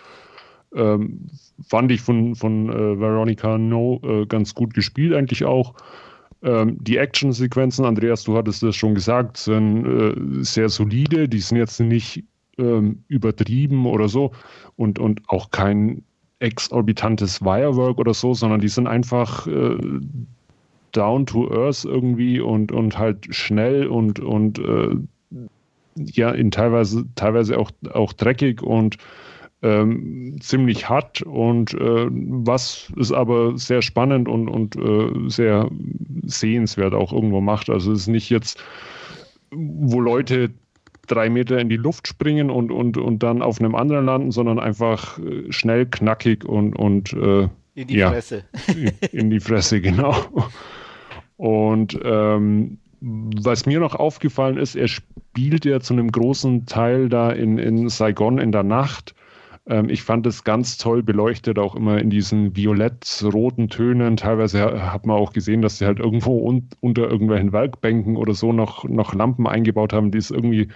Ähm, 0.74 1.26
fand 1.68 1.90
ich 1.92 2.00
von, 2.00 2.34
von 2.34 2.68
äh, 2.68 3.00
Veronica 3.00 3.58
No 3.58 4.00
äh, 4.02 4.26
ganz 4.26 4.54
gut 4.54 4.74
gespielt 4.74 5.14
eigentlich 5.14 5.44
auch. 5.44 5.74
Ähm, 6.42 6.78
die 6.80 6.96
Actionsequenzen, 6.96 7.84
Andreas, 7.84 8.24
du 8.24 8.36
hattest 8.36 8.62
das 8.62 8.76
schon 8.76 8.94
gesagt, 8.94 9.36
sind 9.36 9.84
äh, 9.84 10.42
sehr 10.44 10.68
solide. 10.68 11.28
Die 11.28 11.40
sind 11.40 11.58
jetzt 11.58 11.80
nicht 11.80 12.24
ähm, 12.58 13.04
übertrieben 13.08 13.86
oder 13.86 14.08
so 14.08 14.32
und, 14.76 14.98
und 14.98 15.22
auch 15.28 15.50
kein 15.50 16.04
exorbitantes 16.40 17.40
Wirework 17.42 17.98
oder 17.98 18.14
so, 18.14 18.34
sondern 18.34 18.60
die 18.60 18.68
sind 18.68 18.86
einfach 18.86 19.46
äh, 19.46 19.76
down 20.92 21.26
to 21.26 21.50
earth 21.52 21.84
irgendwie 21.84 22.40
und, 22.40 22.72
und 22.72 22.98
halt 22.98 23.34
schnell 23.34 23.86
und, 23.86 24.20
und 24.20 24.58
äh, 24.58 24.96
ja, 25.96 26.30
in 26.30 26.50
teilweise, 26.50 27.04
teilweise 27.14 27.58
auch, 27.58 27.70
auch 27.92 28.12
dreckig 28.12 28.62
und 28.62 28.96
ähm, 29.62 30.38
ziemlich 30.40 30.88
hart 30.88 31.20
und 31.22 31.74
äh, 31.74 32.06
was 32.10 32.90
es 32.98 33.12
aber 33.12 33.58
sehr 33.58 33.82
spannend 33.82 34.26
und, 34.26 34.48
und 34.48 34.76
äh, 34.76 35.28
sehr 35.28 35.70
sehenswert 36.24 36.94
auch 36.94 37.12
irgendwo 37.12 37.42
macht. 37.42 37.68
Also 37.68 37.92
es 37.92 38.02
ist 38.02 38.08
nicht 38.08 38.30
jetzt, 38.30 38.62
wo 39.50 40.00
Leute 40.00 40.50
drei 41.10 41.30
Meter 41.30 41.58
in 41.58 41.68
die 41.68 41.76
Luft 41.76 42.08
springen 42.08 42.50
und, 42.50 42.70
und, 42.70 42.96
und 42.96 43.22
dann 43.22 43.42
auf 43.42 43.60
einem 43.60 43.74
anderen 43.74 44.06
landen, 44.06 44.30
sondern 44.30 44.58
einfach 44.58 45.18
äh, 45.18 45.50
schnell, 45.52 45.86
knackig 45.86 46.44
und, 46.44 46.74
und 46.74 47.12
äh, 47.12 47.48
in 47.74 47.88
die 47.88 47.96
ja, 47.96 48.10
Fresse. 48.10 48.44
in 49.12 49.30
die 49.30 49.40
Fresse, 49.40 49.80
genau. 49.80 50.14
Und 51.36 51.98
ähm, 52.02 52.78
was 53.00 53.64
mir 53.66 53.80
noch 53.80 53.94
aufgefallen 53.94 54.58
ist, 54.58 54.76
er 54.76 54.88
spielt 54.88 55.64
ja 55.64 55.80
zu 55.80 55.94
einem 55.94 56.12
großen 56.12 56.66
Teil 56.66 57.08
da 57.08 57.30
in, 57.30 57.58
in 57.58 57.88
Saigon 57.88 58.38
in 58.38 58.52
der 58.52 58.62
Nacht. 58.62 59.14
Ähm, 59.66 59.88
ich 59.88 60.02
fand 60.02 60.26
es 60.26 60.44
ganz 60.44 60.76
toll 60.76 61.02
beleuchtet, 61.02 61.58
auch 61.58 61.74
immer 61.74 61.98
in 61.98 62.10
diesen 62.10 62.56
violett-roten 62.56 63.68
Tönen. 63.68 64.16
Teilweise 64.16 64.92
hat 64.92 65.06
man 65.06 65.16
auch 65.16 65.32
gesehen, 65.32 65.62
dass 65.62 65.78
sie 65.78 65.86
halt 65.86 65.98
irgendwo 65.98 66.46
un 66.46 66.68
unter 66.80 67.08
irgendwelchen 67.08 67.52
Werkbänken 67.52 68.16
oder 68.16 68.34
so 68.34 68.52
noch, 68.52 68.84
noch 68.84 69.14
Lampen 69.14 69.46
eingebaut 69.46 69.92
haben, 69.92 70.10
die 70.10 70.18
es 70.18 70.30
irgendwie 70.30 70.68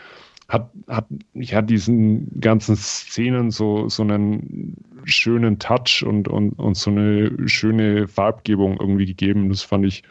hat, 0.49 0.71
hat 0.89 1.07
ja 1.35 1.63
diesen 1.63 2.41
ganzen 2.41 2.77
Szenen 2.77 3.51
so, 3.51 3.89
so 3.89 4.03
einen 4.03 4.77
schönen 5.05 5.59
Touch 5.59 6.05
und, 6.07 6.29
und, 6.29 6.53
und 6.59 6.77
so 6.77 6.91
eine 6.91 7.49
schöne 7.49 8.09
Farbgebung 8.09 8.79
irgendwie 8.79 9.07
gegeben. 9.07 9.49
Das 9.49 9.63
fand 9.63 9.87
ich 9.87 10.03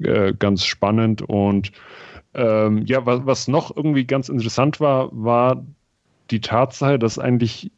äh, 0.00 0.32
ganz 0.38 0.64
spannend. 0.64 1.22
Und 1.22 1.72
ähm, 2.34 2.84
ja, 2.86 3.04
was, 3.06 3.24
was 3.24 3.48
noch 3.48 3.74
irgendwie 3.74 4.04
ganz 4.04 4.28
interessant 4.28 4.80
war, 4.80 5.08
war 5.12 5.64
die 6.30 6.40
Tatsache, 6.40 6.98
dass 6.98 7.18
eigentlich 7.18 7.70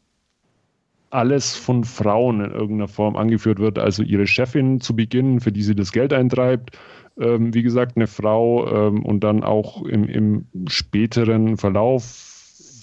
alles 1.09 1.55
von 1.55 1.83
Frauen 1.83 2.41
in 2.41 2.51
irgendeiner 2.51 2.87
Form 2.87 3.15
angeführt 3.15 3.59
wird. 3.59 3.79
Also 3.79 4.03
ihre 4.03 4.27
Chefin 4.27 4.81
zu 4.81 4.95
Beginn, 4.95 5.39
für 5.39 5.51
die 5.51 5.63
sie 5.63 5.75
das 5.75 5.91
Geld 5.91 6.11
eintreibt, 6.11 6.77
ähm, 7.19 7.53
wie 7.53 7.63
gesagt, 7.63 7.95
eine 7.95 8.07
Frau 8.07 8.87
ähm, 8.87 9.05
und 9.05 9.23
dann 9.23 9.43
auch 9.43 9.83
im, 9.83 10.07
im 10.07 10.45
späteren 10.67 11.57
Verlauf 11.57 12.31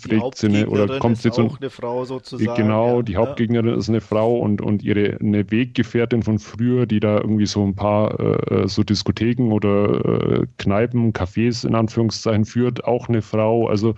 pflegt 0.02 0.36
sie 0.36 0.48
eine, 0.48 0.68
oder 0.68 0.98
kommt 0.98 1.18
sie 1.18 1.30
zu. 1.30 1.54
eine 1.60 1.70
Frau 1.70 2.04
sozusagen. 2.04 2.60
Genau, 2.60 2.96
ja, 2.96 3.02
die 3.02 3.16
Hauptgegnerin 3.16 3.78
ist 3.78 3.88
eine 3.88 4.00
Frau 4.00 4.36
und, 4.38 4.60
und 4.60 4.82
ihre 4.82 5.18
eine 5.20 5.50
Weggefährtin 5.50 6.22
von 6.22 6.38
früher, 6.38 6.86
die 6.86 7.00
da 7.00 7.18
irgendwie 7.18 7.46
so 7.46 7.64
ein 7.64 7.74
paar 7.74 8.18
äh, 8.50 8.68
so 8.68 8.82
Diskotheken 8.82 9.52
oder 9.52 10.42
äh, 10.42 10.46
Kneipen, 10.58 11.12
Cafés 11.12 11.66
in 11.66 11.74
Anführungszeichen 11.74 12.44
führt, 12.44 12.84
auch 12.84 13.08
eine 13.08 13.22
Frau. 13.22 13.68
Also 13.68 13.94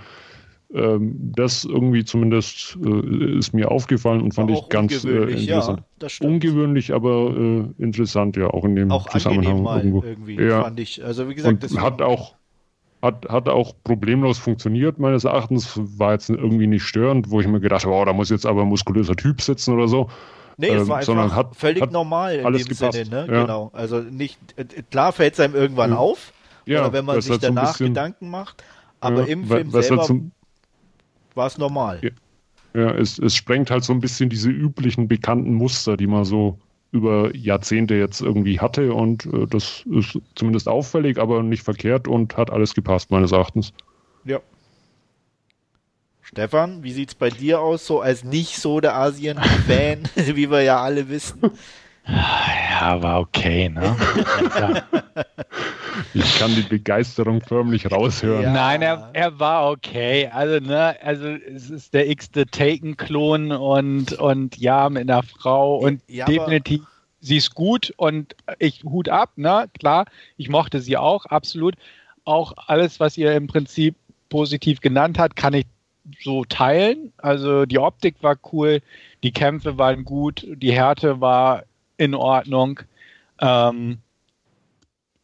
das 0.74 1.64
irgendwie 1.64 2.04
zumindest 2.04 2.76
äh, 2.84 3.38
ist 3.38 3.52
mir 3.52 3.70
aufgefallen 3.70 4.20
und 4.20 4.34
fand 4.34 4.50
ich 4.50 4.68
ganz 4.68 5.04
äh, 5.04 5.08
interessant. 5.08 5.82
Ja, 6.02 6.28
ungewöhnlich, 6.28 6.92
aber 6.92 7.32
äh, 7.36 7.82
interessant, 7.82 8.36
ja, 8.36 8.48
auch 8.48 8.64
in 8.64 8.74
dem 8.74 8.90
auch 8.90 9.08
Zusammenhang 9.08 9.62
mal 9.62 9.78
irgendwo. 9.78 10.02
irgendwie, 10.02 10.34
ja. 10.34 10.62
fand 10.64 10.80
ich. 10.80 11.04
Also 11.04 11.28
wie 11.28 11.36
gesagt, 11.36 11.62
und 11.62 11.80
hat 11.80 12.02
auch 12.02 12.34
hat, 13.02 13.28
hat 13.28 13.48
auch 13.48 13.74
problemlos 13.84 14.38
funktioniert, 14.38 14.98
meines 14.98 15.24
Erachtens. 15.24 15.78
War 15.98 16.12
jetzt 16.12 16.30
irgendwie 16.30 16.66
nicht 16.66 16.82
störend, 16.82 17.30
wo 17.30 17.40
ich 17.40 17.46
mir 17.46 17.60
gedacht 17.60 17.84
habe, 17.84 17.94
oh, 17.94 18.04
da 18.04 18.12
muss 18.12 18.30
jetzt 18.30 18.46
aber 18.46 18.62
ein 18.62 18.68
muskulöser 18.68 19.14
Typ 19.14 19.42
sitzen 19.42 19.74
oder 19.74 19.86
so. 19.86 20.08
Nee, 20.56 20.68
es 20.68 20.82
ähm, 20.82 20.88
war 20.88 20.98
einfach 20.98 21.36
hat, 21.36 21.54
völlig 21.54 21.82
hat 21.82 21.92
normal 21.92 22.36
in 22.36 22.52
dem 22.52 22.64
gepasst. 22.64 22.92
Sinne, 22.92 23.26
ne? 23.26 23.32
Ja. 23.32 23.42
Genau. 23.42 23.70
Also 23.74 24.00
nicht, 24.00 24.38
äh, 24.56 24.64
klar 24.90 25.12
fällt 25.12 25.34
es 25.34 25.40
einem 25.40 25.54
irgendwann 25.54 25.90
ja. 25.90 25.98
auf, 25.98 26.32
oder 26.66 26.92
wenn 26.92 27.04
man 27.04 27.20
sich 27.20 27.38
danach 27.38 27.78
Gedanken 27.78 28.30
macht, 28.30 28.64
aber 29.00 29.26
im 29.28 29.44
Film 29.44 29.70
selber 29.70 30.08
war 31.35 31.47
es 31.47 31.59
normal. 31.59 32.01
Ja, 32.74 32.91
es, 32.91 33.18
es 33.18 33.37
sprengt 33.37 33.70
halt 33.70 33.85
so 33.85 33.93
ein 33.93 34.01
bisschen 34.01 34.28
diese 34.28 34.51
üblichen 34.51 35.07
bekannten 35.07 35.55
Muster, 35.55 35.97
die 35.97 36.07
man 36.07 36.24
so 36.24 36.59
über 36.91 37.35
Jahrzehnte 37.35 37.97
jetzt 37.97 38.20
irgendwie 38.20 38.61
hatte 38.61 38.95
und 38.95 39.26
äh, 39.26 39.47
das 39.49 39.85
ist 39.91 40.18
zumindest 40.37 40.68
auffällig, 40.68 41.18
aber 41.18 41.43
nicht 41.43 41.64
verkehrt 41.64 42.07
und 42.07 42.37
hat 42.37 42.51
alles 42.51 42.74
gepasst, 42.74 43.11
meines 43.11 43.32
Erachtens. 43.32 43.72
Ja. 44.24 44.39
Stefan, 46.22 46.82
wie 46.82 46.93
sieht 46.93 47.11
es 47.11 47.14
bei 47.14 47.30
dir 47.30 47.61
aus, 47.61 47.87
so 47.87 48.01
als 48.01 48.24
nicht 48.24 48.57
so 48.57 48.80
der 48.80 48.95
Asien-Fan, 48.95 50.09
wie 50.14 50.51
wir 50.51 50.62
ja 50.62 50.80
alle 50.80 51.09
wissen? 51.09 51.41
Ja, 52.07 53.03
war 53.03 53.20
okay, 53.20 53.68
ne? 53.68 53.97
ich 56.14 56.38
kann 56.38 56.55
die 56.55 56.62
Begeisterung 56.62 57.40
förmlich 57.40 57.90
raushören. 57.90 58.42
Ja. 58.42 58.53
Nein, 58.53 58.82
er, 58.82 59.11
er 59.12 59.38
war 59.38 59.70
okay. 59.70 60.28
Also, 60.32 60.64
ne, 60.64 60.97
also 61.03 61.26
es 61.26 61.70
ist 61.70 61.95
der 61.95 62.09
x-te 62.09 62.47
Taken-Klon 62.47 63.53
und, 63.53 64.12
und 64.14 64.57
ja, 64.57 64.88
mit 64.90 65.03
einer 65.11 65.22
Frau 65.22 65.76
und 65.76 66.03
ja, 66.09 66.26
definitiv, 66.26 66.82
sie 67.20 67.36
ist 67.36 67.55
gut 67.55 67.92
und 67.97 68.36
ich 68.59 68.84
Hut 68.84 69.09
ab, 69.09 69.32
ne? 69.36 69.68
Klar, 69.78 70.07
ich 70.36 70.49
mochte 70.49 70.80
sie 70.80 70.97
auch, 70.97 71.26
absolut. 71.26 71.74
Auch 72.24 72.53
alles, 72.66 73.01
was 73.01 73.16
ihr 73.16 73.34
im 73.34 73.47
Prinzip 73.47 73.95
positiv 74.28 74.80
genannt 74.80 75.18
hat, 75.18 75.36
kann 75.36 75.55
ich 75.55 75.66
so 76.20 76.45
teilen. 76.45 77.12
Also 77.18 77.66
die 77.66 77.78
Optik 77.78 78.16
war 78.20 78.36
cool, 78.53 78.80
die 79.22 79.32
Kämpfe 79.32 79.78
waren 79.78 80.05
gut, 80.05 80.47
die 80.47 80.72
Härte 80.72 81.20
war 81.20 81.64
in 81.97 82.14
Ordnung. 82.14 82.80
Ähm, 83.40 83.99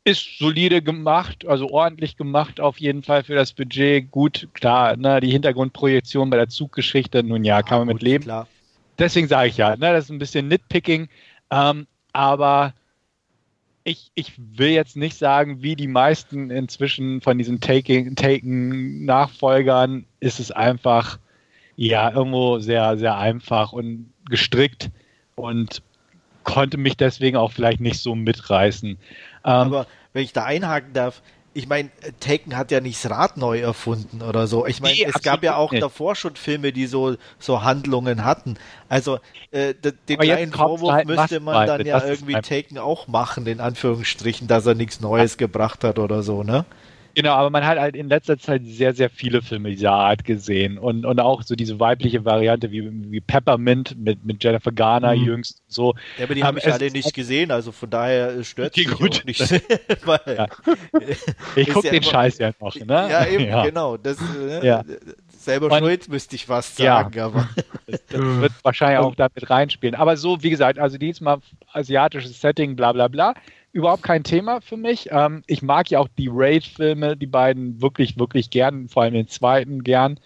ist 0.05 0.39
solide 0.39 0.81
gemacht, 0.83 1.47
also 1.47 1.71
ordentlich 1.71 2.17
gemacht 2.17 2.61
auf 2.61 2.79
jeden 2.79 3.03
Fall 3.03 3.23
für 3.23 3.35
das 3.35 3.53
Budget. 3.53 4.11
Gut, 4.11 4.49
klar, 4.55 4.97
ne, 4.97 5.21
die 5.21 5.31
Hintergrundprojektion 5.31 6.31
bei 6.31 6.39
der 6.39 6.49
Zuggeschichte, 6.49 7.23
nun 7.23 7.45
ja, 7.45 7.61
kann 7.63 7.81
man 7.81 7.89
mit 7.89 8.01
leben. 8.03 8.25
Klar. 8.25 8.49
Deswegen 8.99 9.29
sage 9.29 9.49
ich 9.49 9.59
ja, 9.59 9.77
ne, 9.77 9.93
das 9.93 10.05
ist 10.05 10.11
ein 10.11 10.19
bisschen 10.19 10.49
Nitpicking, 10.49 11.09
ähm, 11.51 11.87
aber 12.13 12.73
ich, 13.85 14.11
ich 14.15 14.33
will 14.37 14.71
jetzt 14.71 14.97
nicht 14.97 15.17
sagen, 15.17 15.63
wie 15.63 15.77
die 15.77 15.87
meisten 15.87 16.51
inzwischen 16.51 17.21
von 17.21 17.39
diesen 17.39 17.61
Taken-Nachfolgern 17.61 20.07
ist 20.21 20.41
es 20.41 20.51
einfach, 20.51 21.19
ja, 21.77 22.11
irgendwo 22.11 22.59
sehr, 22.59 22.97
sehr 22.99 23.17
einfach 23.17 23.73
und 23.73 24.13
gestrickt 24.29 24.91
und 25.35 25.83
konnte 26.45 26.79
mich 26.79 26.97
deswegen 26.97 27.37
auch 27.37 27.53
vielleicht 27.53 27.81
nicht 27.81 28.01
so 28.01 28.15
mitreißen. 28.15 28.97
Ähm, 29.45 29.51
Aber 29.51 29.87
wenn 30.13 30.23
ich 30.23 30.33
da 30.33 30.45
einhaken 30.45 30.93
darf, 30.93 31.23
ich 31.53 31.67
meine, 31.67 31.91
Taken 32.21 32.57
hat 32.57 32.71
ja 32.71 32.81
nicht 32.81 33.05
das 33.05 33.11
Rad 33.11 33.37
neu 33.37 33.59
erfunden 33.59 34.23
oder 34.23 34.47
so. 34.47 34.67
Ich 34.67 34.81
meine, 34.81 34.95
nee, 34.95 35.05
es 35.05 35.21
gab 35.23 35.43
ja 35.43 35.57
auch 35.57 35.73
nicht. 35.73 35.83
davor 35.83 36.15
schon 36.15 36.37
Filme, 36.37 36.73
die 36.73 36.87
so, 36.87 37.17
so 37.41 37.63
Handlungen 37.63 38.25
hatten. 38.25 38.57
Also 38.89 39.19
äh, 39.51 39.75
den 39.75 39.95
Aber 40.17 40.25
kleinen 40.25 40.53
Vorwurf 40.53 40.93
halt 40.93 41.09
müsste 41.09 41.41
man 41.41 41.67
dann 41.67 41.85
ja 41.85 42.05
irgendwie 42.05 42.35
Taken 42.35 42.79
auch 42.79 43.09
machen, 43.09 43.47
in 43.47 43.61
Anführungsstrichen, 43.61 44.47
dass 44.47 44.65
er 44.67 44.75
nichts 44.75 45.01
Neues 45.01 45.39
gebracht 45.39 45.83
hat 45.83 45.99
oder 45.99 46.23
so, 46.23 46.45
ne? 46.45 46.65
Genau, 47.15 47.33
aber 47.33 47.51
man 47.51 47.67
hat 47.67 47.79
halt 47.79 47.97
in 47.97 48.09
letzter 48.09 48.39
Zeit 48.39 48.63
sehr, 48.65 48.95
sehr 48.95 49.11
viele 49.11 49.43
Filme 49.43 49.71
dieser 49.71 49.93
Art 49.93 50.25
gesehen 50.25 50.79
und, 50.79 51.05
und 51.05 51.21
auch 51.21 51.43
so 51.43 51.55
diese 51.55 51.81
weibliche 51.81 52.25
Variante 52.25 52.71
wie, 52.71 52.89
wie 53.11 53.21
Peppermint 53.21 53.97
mit, 53.99 54.25
mit 54.25 54.43
Jennifer 54.43 54.73
Garner 54.73 55.15
mhm. 55.15 55.25
jüngst 55.25 55.63
so. 55.67 55.95
Ja, 56.19 56.25
aber 56.25 56.35
die 56.35 56.45
habe 56.45 56.59
ich 56.59 56.73
alle 56.73 56.91
nicht 56.91 57.15
gesehen, 57.15 57.51
also 57.51 57.73
von 57.73 57.91
daher 57.91 58.43
stört 58.45 58.77
es 58.77 59.01
mich 59.01 59.25
nicht. 59.25 59.41
weil, 60.05 60.21
ja. 60.27 60.47
Ich 61.57 61.69
gucke 61.71 61.89
ja 61.89 61.93
den 61.93 62.03
immer, 62.03 62.13
Scheiß 62.13 62.39
ja 62.39 62.53
noch, 62.61 62.75
ne? 62.75 63.09
Ja, 63.11 63.27
eben, 63.27 63.45
ja. 63.45 63.65
genau. 63.65 63.97
Das, 63.97 64.21
ne? 64.21 64.61
ja. 64.63 64.85
Selber 65.37 65.73
und, 65.73 65.79
schuld, 65.79 66.09
müsste 66.09 66.37
ich 66.37 66.47
fast 66.47 66.77
sagen, 66.77 67.17
ja. 67.17 67.27
aber. 67.27 67.49
Das, 67.87 68.05
das 68.09 68.21
wird 68.21 68.53
wahrscheinlich 68.63 68.99
auch 68.99 69.15
damit 69.15 69.49
reinspielen. 69.49 69.95
Aber 69.95 70.17
so, 70.17 70.43
wie 70.43 70.51
gesagt, 70.51 70.79
also 70.79 70.99
diesmal 70.99 71.39
asiatisches 71.73 72.41
Setting, 72.41 72.77
bla 72.77 72.93
bla 72.93 73.09
bla 73.09 73.35
überhaupt 73.73 74.03
kein 74.03 74.25
Thema 74.25 74.61
für 74.61 74.77
mich. 74.77 75.09
Ähm, 75.11 75.43
ich 75.47 75.63
mag 75.63 75.91
ja 75.91 75.99
auch 75.99 76.09
die 76.19 76.29
Raid-Filme, 76.31 77.17
die 77.17 77.27
beiden 77.27 77.81
wirklich, 77.81 78.19
wirklich 78.19 78.51
gern, 78.51 78.89
vor 78.89 79.03
allem 79.03 79.15
den 79.15 79.29
zweiten 79.29 79.85
gern. 79.85 80.19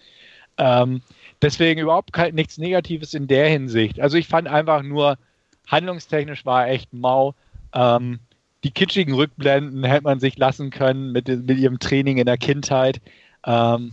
Ähm, 0.57 1.01
deswegen 1.41 1.81
überhaupt 1.81 2.13
kein, 2.13 2.35
nichts 2.35 2.57
Negatives 2.57 3.13
in 3.13 3.27
der 3.27 3.49
Hinsicht. 3.49 3.99
Also 3.99 4.17
ich 4.17 4.27
fand 4.27 4.47
einfach 4.47 4.81
nur, 4.83 5.17
handlungstechnisch 5.67 6.45
war 6.45 6.67
echt 6.67 6.93
mau. 6.93 7.35
Ähm, 7.73 8.19
die 8.63 8.71
kitschigen 8.71 9.13
Rückblenden 9.13 9.83
hätte 9.83 10.03
man 10.03 10.19
sich 10.19 10.37
lassen 10.37 10.71
können 10.71 11.11
mit, 11.11 11.27
mit 11.27 11.57
ihrem 11.57 11.79
Training 11.79 12.17
in 12.17 12.25
der 12.25 12.37
Kindheit. 12.37 12.99
Ähm, 13.45 13.91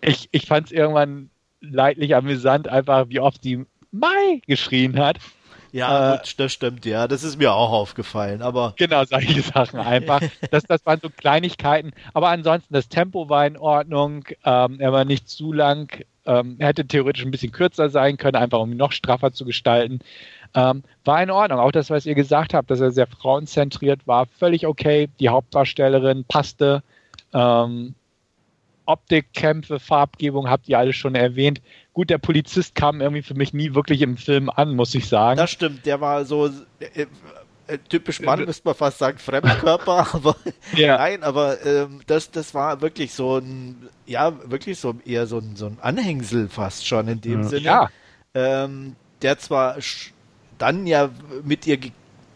ich 0.00 0.28
ich 0.32 0.46
fand 0.46 0.66
es 0.66 0.72
irgendwann 0.72 1.30
leidlich 1.60 2.14
amüsant, 2.14 2.68
einfach 2.68 3.08
wie 3.08 3.20
oft 3.20 3.42
sie 3.42 3.64
Mai 3.90 4.40
geschrien 4.46 4.98
hat. 4.98 5.18
Ja, 5.76 6.14
äh, 6.14 6.16
gut, 6.16 6.34
das 6.38 6.52
stimmt, 6.54 6.86
ja. 6.86 7.06
Das 7.06 7.22
ist 7.22 7.36
mir 7.38 7.52
auch 7.52 7.70
aufgefallen, 7.70 8.40
aber. 8.40 8.72
Genau, 8.76 9.04
solche 9.04 9.42
Sachen 9.42 9.78
einfach. 9.78 10.22
das, 10.50 10.64
das 10.64 10.86
waren 10.86 11.00
so 11.02 11.10
Kleinigkeiten. 11.10 11.92
Aber 12.14 12.30
ansonsten, 12.30 12.72
das 12.72 12.88
Tempo 12.88 13.28
war 13.28 13.46
in 13.46 13.58
Ordnung. 13.58 14.24
Ähm, 14.42 14.80
er 14.80 14.92
war 14.92 15.04
nicht 15.04 15.28
zu 15.28 15.52
lang. 15.52 15.92
Ähm, 16.24 16.56
er 16.58 16.68
hätte 16.68 16.86
theoretisch 16.86 17.24
ein 17.26 17.30
bisschen 17.30 17.52
kürzer 17.52 17.90
sein 17.90 18.16
können, 18.16 18.36
einfach 18.36 18.58
um 18.58 18.72
ihn 18.72 18.78
noch 18.78 18.92
straffer 18.92 19.32
zu 19.32 19.44
gestalten. 19.44 19.98
Ähm, 20.54 20.82
war 21.04 21.22
in 21.22 21.30
Ordnung. 21.30 21.60
Auch 21.60 21.72
das, 21.72 21.90
was 21.90 22.06
ihr 22.06 22.14
gesagt 22.14 22.54
habt, 22.54 22.70
dass 22.70 22.80
er 22.80 22.90
sehr 22.90 23.06
frauenzentriert 23.06 24.06
war, 24.06 24.24
völlig 24.38 24.66
okay. 24.66 25.10
Die 25.20 25.28
Hauptdarstellerin 25.28 26.24
passte. 26.24 26.82
Ähm, 27.34 27.94
Optikkämpfe, 28.86 29.78
Farbgebung 29.78 30.48
habt 30.48 30.68
ihr 30.68 30.78
alles 30.78 30.96
schon 30.96 31.14
erwähnt. 31.14 31.60
Gut, 31.92 32.10
der 32.10 32.18
Polizist 32.18 32.74
kam 32.74 33.00
irgendwie 33.00 33.22
für 33.22 33.34
mich 33.34 33.52
nie 33.52 33.74
wirklich 33.74 34.02
im 34.02 34.16
Film 34.16 34.50
an, 34.50 34.74
muss 34.74 34.94
ich 34.94 35.08
sagen. 35.08 35.36
Das 35.36 35.50
stimmt, 35.50 35.86
der 35.86 36.00
war 36.00 36.24
so 36.24 36.46
äh, 36.80 37.06
äh, 37.68 37.78
typisch 37.88 38.20
Mann, 38.20 38.40
äh, 38.40 38.46
müsste 38.46 38.68
man 38.68 38.74
fast 38.74 38.98
sagen, 38.98 39.18
Fremdkörper, 39.18 40.08
aber 40.14 40.36
ja. 40.74 40.98
nein, 40.98 41.22
aber 41.22 41.64
ähm, 41.66 42.00
das, 42.06 42.30
das 42.30 42.54
war 42.54 42.80
wirklich 42.80 43.12
so 43.12 43.38
ein, 43.38 43.88
ja, 44.06 44.32
wirklich 44.50 44.78
so 44.78 44.94
eher 45.04 45.26
so 45.26 45.38
ein, 45.38 45.56
so 45.56 45.66
ein 45.66 45.78
Anhängsel 45.80 46.48
fast 46.48 46.86
schon 46.86 47.08
in 47.08 47.20
dem 47.20 47.42
ja. 47.42 47.48
Sinne. 47.48 47.62
Ja. 47.62 47.90
Ähm, 48.34 48.96
der 49.22 49.38
zwar 49.38 49.76
dann 50.58 50.86
ja 50.86 51.10
mit 51.42 51.66
ihr 51.66 51.78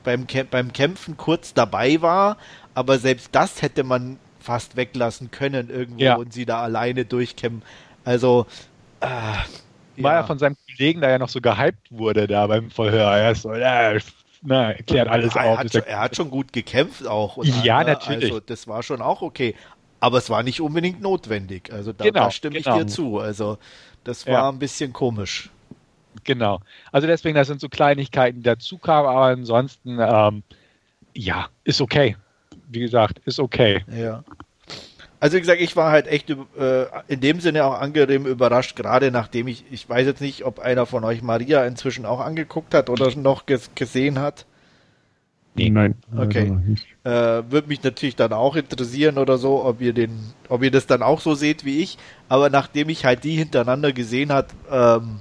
beim, 0.02 0.26
beim 0.50 0.72
Kämpfen 0.72 1.16
kurz 1.16 1.54
dabei 1.54 2.00
war, 2.02 2.36
aber 2.74 2.98
selbst 2.98 3.28
das 3.32 3.62
hätte 3.62 3.84
man 3.84 4.18
fast 4.40 4.76
weglassen 4.76 5.30
können 5.30 5.70
irgendwo 5.70 6.02
ja. 6.02 6.16
und 6.16 6.32
sie 6.32 6.46
da 6.46 6.62
alleine 6.62 7.04
durchkämpfen. 7.04 7.62
Also 8.04 8.46
äh, 9.00 9.06
war 9.06 10.12
ja. 10.12 10.18
er 10.20 10.24
von 10.24 10.38
seinem 10.38 10.56
Kollegen, 10.66 11.00
da 11.00 11.10
ja 11.10 11.18
noch 11.18 11.28
so 11.28 11.40
gehypt 11.40 11.90
wurde 11.90 12.26
da 12.26 12.46
beim 12.46 12.70
Verhör. 12.70 13.16
Er 13.16 13.32
ist 13.32 13.42
so, 13.42 13.54
ja, 13.54 13.94
na, 14.42 14.72
erklärt 14.72 15.08
alles 15.08 15.36
er 15.36 15.44
auf. 15.44 15.58
Hat 15.58 15.72
schon, 15.72 15.82
er 15.82 16.00
hat 16.00 16.16
schon 16.16 16.30
gut 16.30 16.52
gekämpft 16.52 17.06
auch. 17.06 17.42
ja, 17.44 17.80
ne? 17.80 17.90
natürlich. 17.90 18.30
Also 18.30 18.40
das 18.40 18.66
war 18.66 18.82
schon 18.82 19.02
auch 19.02 19.22
okay. 19.22 19.54
Aber 20.02 20.16
es 20.16 20.30
war 20.30 20.42
nicht 20.42 20.62
unbedingt 20.62 21.02
notwendig. 21.02 21.70
Also 21.72 21.92
da, 21.92 22.04
genau, 22.04 22.24
da 22.24 22.30
stimme 22.30 22.60
genau. 22.60 22.78
ich 22.78 22.82
dir 22.82 22.86
zu. 22.86 23.18
Also 23.18 23.58
das 24.02 24.26
war 24.26 24.32
ja. 24.32 24.48
ein 24.48 24.58
bisschen 24.58 24.94
komisch. 24.94 25.50
Genau. 26.24 26.60
Also 26.90 27.06
deswegen, 27.06 27.34
das 27.34 27.48
sind 27.48 27.60
so 27.60 27.68
Kleinigkeiten, 27.68 28.38
die 28.38 28.44
dazu 28.44 28.78
kamen, 28.78 29.08
aber 29.08 29.26
ansonsten, 29.26 29.98
ähm, 30.00 30.42
ja, 31.14 31.48
ist 31.64 31.80
okay 31.82 32.16
wie 32.70 32.80
gesagt, 32.80 33.20
ist 33.24 33.40
okay. 33.40 33.84
Ja. 33.94 34.24
Also 35.20 35.36
wie 35.36 35.40
gesagt, 35.40 35.60
ich 35.60 35.76
war 35.76 35.92
halt 35.92 36.06
echt 36.06 36.30
äh, 36.30 36.86
in 37.08 37.20
dem 37.20 37.40
Sinne 37.40 37.64
auch 37.64 37.78
angenehm 37.78 38.26
überrascht, 38.26 38.74
gerade 38.74 39.10
nachdem 39.10 39.48
ich, 39.48 39.64
ich 39.70 39.86
weiß 39.86 40.06
jetzt 40.06 40.22
nicht, 40.22 40.44
ob 40.46 40.60
einer 40.60 40.86
von 40.86 41.04
euch 41.04 41.20
Maria 41.20 41.64
inzwischen 41.66 42.06
auch 42.06 42.20
angeguckt 42.20 42.72
hat 42.72 42.88
oder 42.88 43.14
noch 43.16 43.44
ges 43.44 43.70
gesehen 43.74 44.18
hat. 44.18 44.46
Nee. 45.54 45.68
Nein. 45.68 45.96
Okay. 46.16 46.50
nicht. 46.50 46.86
Äh, 47.04 47.10
Würde 47.50 47.68
mich 47.68 47.82
natürlich 47.82 48.16
dann 48.16 48.32
auch 48.32 48.56
interessieren 48.56 49.18
oder 49.18 49.36
so, 49.36 49.64
ob 49.64 49.80
ihr 49.80 49.92
den, 49.92 50.18
ob 50.48 50.62
ihr 50.62 50.70
das 50.70 50.86
dann 50.86 51.02
auch 51.02 51.20
so 51.20 51.34
seht 51.34 51.64
wie 51.64 51.80
ich. 51.80 51.98
Aber 52.28 52.48
nachdem 52.48 52.88
ich 52.88 53.04
halt 53.04 53.24
die 53.24 53.36
hintereinander 53.36 53.92
gesehen 53.92 54.32
hat, 54.32 54.46
ähm, 54.70 55.18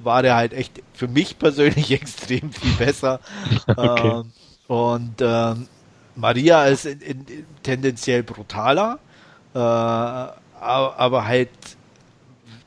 war 0.00 0.22
der 0.22 0.36
halt 0.36 0.52
echt 0.52 0.82
für 0.92 1.08
mich 1.08 1.38
persönlich 1.38 1.90
extrem 1.92 2.52
viel 2.52 2.72
besser. 2.74 3.20
Okay. 3.66 4.08
ähm, 4.08 4.32
und 4.66 5.14
ähm, 5.20 5.66
Maria 6.16 6.64
ist 6.66 6.86
in, 6.86 7.00
in, 7.00 7.26
tendenziell 7.62 8.22
brutaler, 8.22 8.98
äh, 9.54 9.58
aber, 9.58 10.34
aber 10.60 11.24
halt 11.26 11.50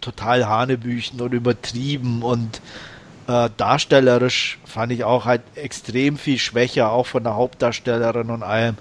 total 0.02 0.48
hanebüchen 0.48 1.22
und 1.22 1.34
übertrieben 1.34 2.24
und 2.24 2.62
äh, 3.28 3.50
darstellerisch 3.56 4.60
fand 4.66 4.92
ich 4.92 5.04
auch 5.04 5.26
halt 5.26 5.42
extrem 5.56 6.18
viel 6.18 6.38
schwächer, 6.40 6.92
auch 6.92 7.08
von 7.08 7.24
der 7.24 7.36
Hauptdarstellerin 7.36 8.30
und 8.30 8.44
allem. 8.44 8.76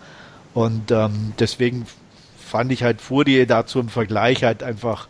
Und 0.52 0.90
ähm, 0.90 1.32
deswegen 1.39 1.86
fand 2.36 2.72
ich 2.72 2.82
halt 2.82 3.01
Furie 3.01 3.47
dazu 3.47 3.78
im 3.78 3.89
Vergleich 3.89 4.43
halt 4.43 4.62
einfach 4.62 5.06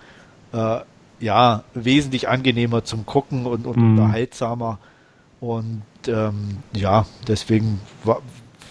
äh, 0.52 0.80
ja 1.18 1.64
wesentlich 1.74 2.28
angenehmer 2.28 2.84
zum 2.84 3.06
Gucken 3.06 3.46
und, 3.46 3.66
und 3.66 3.76
Mhm. 3.76 3.98
unterhaltsamer. 3.98 4.78
Und 5.40 5.82
ähm, 6.06 6.58
ja, 6.74 7.06
deswegen 7.26 7.80
war, 8.04 8.20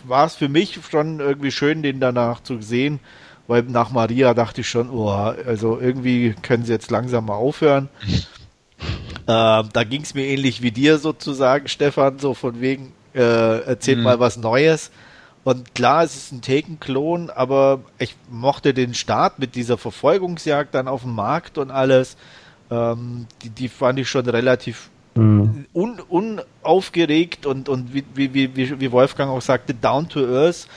war 0.07 0.25
es 0.25 0.35
für 0.35 0.49
mich 0.49 0.79
schon 0.89 1.19
irgendwie 1.19 1.51
schön, 1.51 1.83
den 1.83 1.99
danach 1.99 2.41
zu 2.41 2.61
sehen, 2.61 2.99
weil 3.47 3.63
nach 3.63 3.91
Maria 3.91 4.33
dachte 4.33 4.61
ich 4.61 4.69
schon, 4.69 4.89
oh, 4.89 5.09
also 5.09 5.79
irgendwie 5.79 6.35
können 6.41 6.63
sie 6.65 6.73
jetzt 6.73 6.91
langsam 6.91 7.25
mal 7.25 7.35
aufhören. 7.35 7.89
Ähm, 9.27 9.69
da 9.73 9.83
ging 9.83 10.01
es 10.01 10.15
mir 10.15 10.25
ähnlich 10.25 10.61
wie 10.61 10.71
dir 10.71 10.97
sozusagen, 10.97 11.67
Stefan, 11.67 12.17
so 12.19 12.33
von 12.33 12.59
wegen, 12.61 12.91
äh, 13.13 13.59
erzähl 13.61 13.97
Mhm. 13.97 14.03
mal 14.03 14.19
was 14.19 14.37
Neues. 14.37 14.91
Und 15.43 15.73
klar, 15.73 16.03
es 16.03 16.15
ist 16.15 16.31
ein 16.31 16.41
Taken-Klon, 16.41 17.29
aber 17.29 17.81
ich 17.97 18.15
mochte 18.29 18.73
den 18.73 18.93
Start 18.93 19.39
mit 19.39 19.55
dieser 19.55 19.77
Verfolgungsjagd 19.77 20.73
dann 20.73 20.87
auf 20.87 21.01
dem 21.01 21.15
Markt 21.15 21.57
und 21.57 21.71
alles. 21.71 22.15
Ähm, 22.69 23.27
die, 23.41 23.49
die 23.49 23.69
fand 23.69 23.99
ich 23.99 24.09
schon 24.09 24.27
relativ 24.29 24.89
Mhm. 25.15 25.55
un, 25.73 25.99
unaufgeregt 25.99 27.45
und, 27.45 27.69
und 27.69 27.93
wie, 27.93 28.05
wie, 28.13 28.33
wie, 28.55 28.79
wie 28.79 28.91
Wolfgang 28.91 29.31
auch 29.31 29.41
sagte, 29.41 29.73
down 29.73 30.09
to 30.09 30.19
earth, 30.25 30.67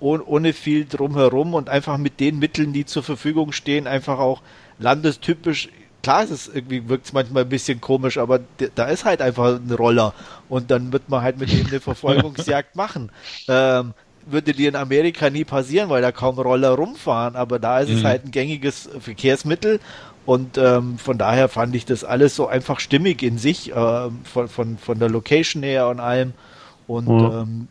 oh, 0.00 0.18
ohne 0.24 0.52
viel 0.52 0.86
drumherum 0.86 1.54
und 1.54 1.68
einfach 1.68 1.98
mit 1.98 2.20
den 2.20 2.38
Mitteln, 2.38 2.72
die 2.72 2.84
zur 2.84 3.02
Verfügung 3.02 3.52
stehen, 3.52 3.86
einfach 3.86 4.18
auch 4.18 4.42
landestypisch. 4.78 5.68
Klar, 6.02 6.24
es 6.24 6.30
ist 6.30 6.54
irgendwie 6.54 6.88
wirkt 6.88 7.06
es 7.06 7.12
manchmal 7.12 7.44
ein 7.44 7.48
bisschen 7.48 7.80
komisch, 7.80 8.18
aber 8.18 8.40
da 8.74 8.84
ist 8.86 9.04
halt 9.06 9.22
einfach 9.22 9.56
ein 9.56 9.70
Roller 9.72 10.14
und 10.48 10.70
dann 10.70 10.92
wird 10.92 11.08
man 11.08 11.22
halt 11.22 11.38
mit 11.38 11.52
dem 11.54 11.68
eine 11.68 11.80
Verfolgungsjagd 11.80 12.76
machen. 12.76 13.10
Ähm, 13.48 13.94
würde 14.26 14.54
dir 14.54 14.68
in 14.70 14.76
Amerika 14.76 15.28
nie 15.30 15.44
passieren, 15.44 15.90
weil 15.90 16.00
da 16.02 16.10
kaum 16.12 16.38
Roller 16.38 16.70
rumfahren, 16.70 17.36
aber 17.36 17.58
da 17.58 17.80
ist 17.80 17.90
es 17.90 18.02
Mhm. 18.02 18.04
halt 18.04 18.24
ein 18.24 18.30
gängiges 18.30 18.88
Verkehrsmittel 18.98 19.80
und 20.26 20.58
ähm, 20.58 20.98
von 20.98 21.18
daher 21.18 21.48
fand 21.48 21.74
ich 21.74 21.84
das 21.84 22.04
alles 22.04 22.36
so 22.36 22.46
einfach 22.46 22.80
stimmig 22.80 23.22
in 23.22 23.38
sich, 23.38 23.72
ähm, 23.74 24.20
von, 24.24 24.48
von, 24.48 24.78
von 24.78 24.98
der 24.98 25.10
Location 25.10 25.62
her 25.62 25.88
und 25.88 26.00
allem. 26.00 26.32
Und 26.86 27.08
Ja. 27.08 27.42
ähm, 27.42 27.68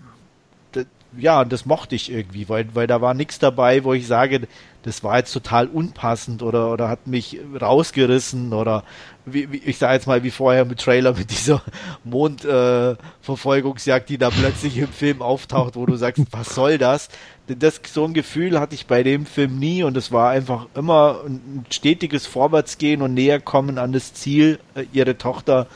ja, 1.18 1.46
das 1.46 1.66
mochte 1.68 1.96
ich 1.96 2.12
irgendwie, 2.12 2.50
weil, 2.50 2.68
weil 2.74 2.88
da 2.88 3.00
war 3.02 3.14
nichts 3.14 3.38
dabei, 3.38 3.84
wo 3.84 3.94
ich 3.94 4.08
sage, 4.08 4.48
das 4.82 5.04
war 5.04 5.18
jetzt 5.18 5.32
total 5.32 5.68
unpassend 5.68 6.42
oder, 6.42 6.72
oder 6.72 6.90
hat 6.90 7.06
mich 7.08 7.40
rausgerissen 7.62 8.52
oder 8.54 8.84
wie, 9.26 9.52
wie, 9.52 9.58
ich 9.58 9.78
sage 9.78 9.94
jetzt 9.94 10.08
mal 10.08 10.24
wie 10.24 10.32
vorher 10.32 10.66
mit 10.66 10.80
Trailer 10.80 11.14
mit 11.18 11.30
dieser 11.30 11.62
Mondverfolgungsjagd, 12.04 14.06
äh, 14.06 14.14
die 14.14 14.18
da 14.18 14.30
plötzlich 14.30 14.78
im 14.78 14.88
Film 14.88 15.22
auftaucht, 15.22 15.76
wo 15.76 15.86
du 15.86 15.96
sagst, 15.96 16.24
was 16.32 16.56
soll 16.56 16.78
das? 16.78 17.10
Das, 17.48 17.82
so 17.92 18.06
ein 18.06 18.14
Gefühl 18.14 18.58
hatte 18.58 18.74
ich 18.74 18.88
bei 18.88 19.04
dem 19.04 19.26
Film 19.26 19.60
nie 19.60 19.84
und 19.84 19.98
es 19.98 20.14
war 20.14 20.30
einfach 20.30 20.68
immer 20.76 21.20
ein 21.26 21.66
stetiges 21.70 22.26
Vorwärtsgehen 22.26 23.02
und 23.02 23.14
näher 23.14 23.42
kommen 23.42 23.78
an 23.78 23.92
das 23.92 24.14
Ziel, 24.14 24.60
äh, 24.76 24.86
ihre 24.94 25.18
Tochter 25.18 25.68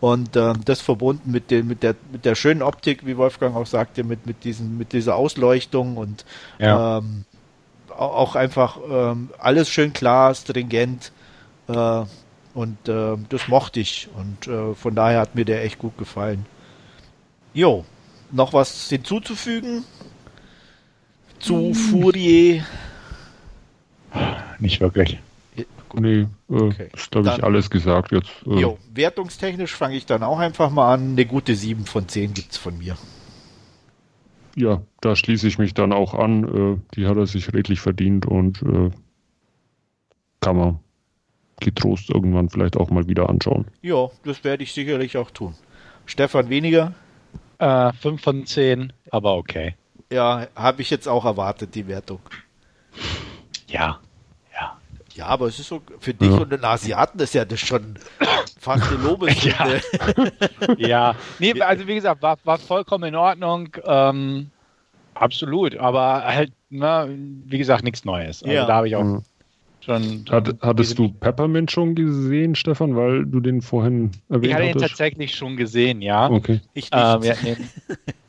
und 0.00 0.36
ähm, 0.36 0.60
das 0.66 0.82
verbunden 0.82 1.30
mit, 1.30 1.50
den, 1.50 1.66
mit, 1.68 1.82
der, 1.82 1.94
mit 2.12 2.26
der 2.26 2.34
schönen 2.34 2.60
Optik, 2.60 3.06
wie 3.06 3.16
Wolfgang 3.16 3.56
auch 3.56 3.66
sagte, 3.66 4.04
mit, 4.04 4.26
mit, 4.26 4.44
diesen, 4.44 4.76
mit 4.76 4.92
dieser 4.92 5.16
Ausleuchtung 5.16 5.96
und 5.96 6.26
Ja. 6.58 6.98
ähm, 6.98 7.24
au- 7.88 7.94
auch 8.12 8.36
einfach 8.36 8.78
ähm, 8.86 9.30
alles 9.38 9.70
schön 9.70 9.94
klar, 9.94 10.34
stringent 10.34 11.12
äh, 11.68 12.02
und 12.52 12.76
ähm, 12.88 13.24
das 13.30 13.48
mochte 13.48 13.80
ich 13.80 14.08
und 14.14 14.48
äh, 14.52 14.74
von 14.74 14.94
daher 14.94 15.20
hat 15.20 15.34
mir 15.34 15.46
der 15.46 15.64
echt 15.64 15.78
gut 15.78 15.96
gefallen. 15.96 16.44
Jo, 17.54 17.86
noch 18.32 18.52
was 18.52 18.90
hinzuzufügen 18.90 19.82
zu 21.40 21.74
Furie? 21.74 22.62
Nicht 24.58 24.80
wirklich. 24.80 25.18
Nee, 25.94 26.20
äh, 26.20 26.26
Okay. 26.48 26.88
ist 26.94 27.10
glaube 27.10 27.28
ich 27.28 27.34
Dann- 27.36 27.44
alles 27.44 27.70
gesagt 27.70 28.12
jetzt. 28.12 28.30
Äh, 28.46 28.60
Jo, 28.60 28.78
wertungstechnisch 28.92 29.74
fange 29.74 29.96
ich 29.96 30.04
dann 30.06 30.22
auch 30.22 30.38
einfach 30.38 30.70
mal 30.70 30.92
an. 30.92 31.12
Eine 31.12 31.26
gute 31.26 31.54
7 31.54 31.86
von 31.86 32.08
10 32.08 32.34
gibt's 32.34 32.56
von 32.56 32.76
mir. 32.78 32.96
ja, 34.58 34.80
da 35.02 35.14
schließe 35.14 35.46
ich 35.46 35.58
mich 35.58 35.74
dann 35.74 35.92
auch 35.92 36.14
an. 36.14 36.44
Äh, 36.44 36.78
die 36.94 37.06
hat 37.06 37.16
er 37.18 37.26
sich 37.26 37.52
redlich 37.52 37.80
verdient 37.80 38.24
und 38.26 38.62
äh, 38.62 38.90
kann 40.40 40.56
man 40.56 40.78
getrost 41.60 42.08
irgendwann 42.10 42.48
vielleicht 42.50 42.76
auch 42.76 42.90
mal 42.90 43.06
wieder 43.06 43.28
anschauen. 43.28 43.66
Ja, 43.82 44.08
das 44.24 44.44
werde 44.44 44.62
ich 44.64 44.72
sicherlich 44.72 45.16
auch 45.18 45.30
tun. 45.30 45.54
Stefan 46.06 46.48
weniger? 46.50 46.94
Äh, 47.58 47.92
5 47.94 48.22
von 48.22 48.46
10, 48.46 48.92
aber 49.10 49.34
okay. 49.36 49.74
Ja, 50.12 50.46
habe 50.54 50.82
ich 50.82 50.90
jetzt 50.90 51.08
auch 51.08 51.24
erwartet, 51.24 51.74
die 51.74 51.86
Wertung. 51.88 52.20
Ja. 53.68 53.98
Ja. 54.54 54.76
Ja, 55.14 55.26
aber 55.26 55.46
es 55.46 55.58
ist 55.58 55.68
so, 55.68 55.82
für 55.98 56.14
dich 56.14 56.30
Ja. 56.30 56.36
und 56.38 56.50
den 56.50 56.64
Asiaten 56.64 57.18
ist 57.18 57.34
ja 57.34 57.44
das 57.44 57.60
schon 57.60 57.98
fast 58.60 58.84
eine 58.88 59.02
Lobeshymne. 59.02 59.80
Ja. 60.78 61.14
Nee, 61.38 61.60
also 61.60 61.86
wie 61.86 61.94
gesagt, 61.96 62.22
war, 62.22 62.38
war 62.44 62.58
vollkommen 62.58 63.04
in 63.04 63.14
Ordnung. 63.16 63.68
Ähm, 63.84 64.50
absolut. 65.14 65.76
Aber 65.76 66.24
halt, 66.24 66.52
na, 66.70 67.06
wie 67.08 67.58
gesagt, 67.58 67.82
nichts 67.84 68.04
Neues. 68.04 68.42
Also 68.42 68.54
Ja. 68.54 68.66
da 68.66 68.74
habe 68.76 68.88
ich 68.88 68.96
auch 68.96 69.02
Mhm. 69.02 69.22
Schon. 69.86 70.24
Hat, 70.30 70.54
hattest 70.60 70.98
du 70.98 71.08
Peppermint 71.08 71.70
schon 71.70 71.94
gesehen, 71.94 72.54
Stefan, 72.54 72.94
weil 72.96 73.24
du 73.24 73.40
den 73.40 73.62
vorhin 73.62 74.10
Ich 74.28 74.34
erwähnt 74.34 74.54
hatte 74.54 74.62
ihn 74.64 74.68
hattest? 74.74 74.88
tatsächlich 74.90 75.34
schon 75.34 75.56
gesehen, 75.56 76.02
ja. 76.02 76.28
Okay. 76.30 76.60
Ich 76.74 76.90
nicht. 76.90 76.92
Ähm, 76.92 77.22
ja 77.22 77.34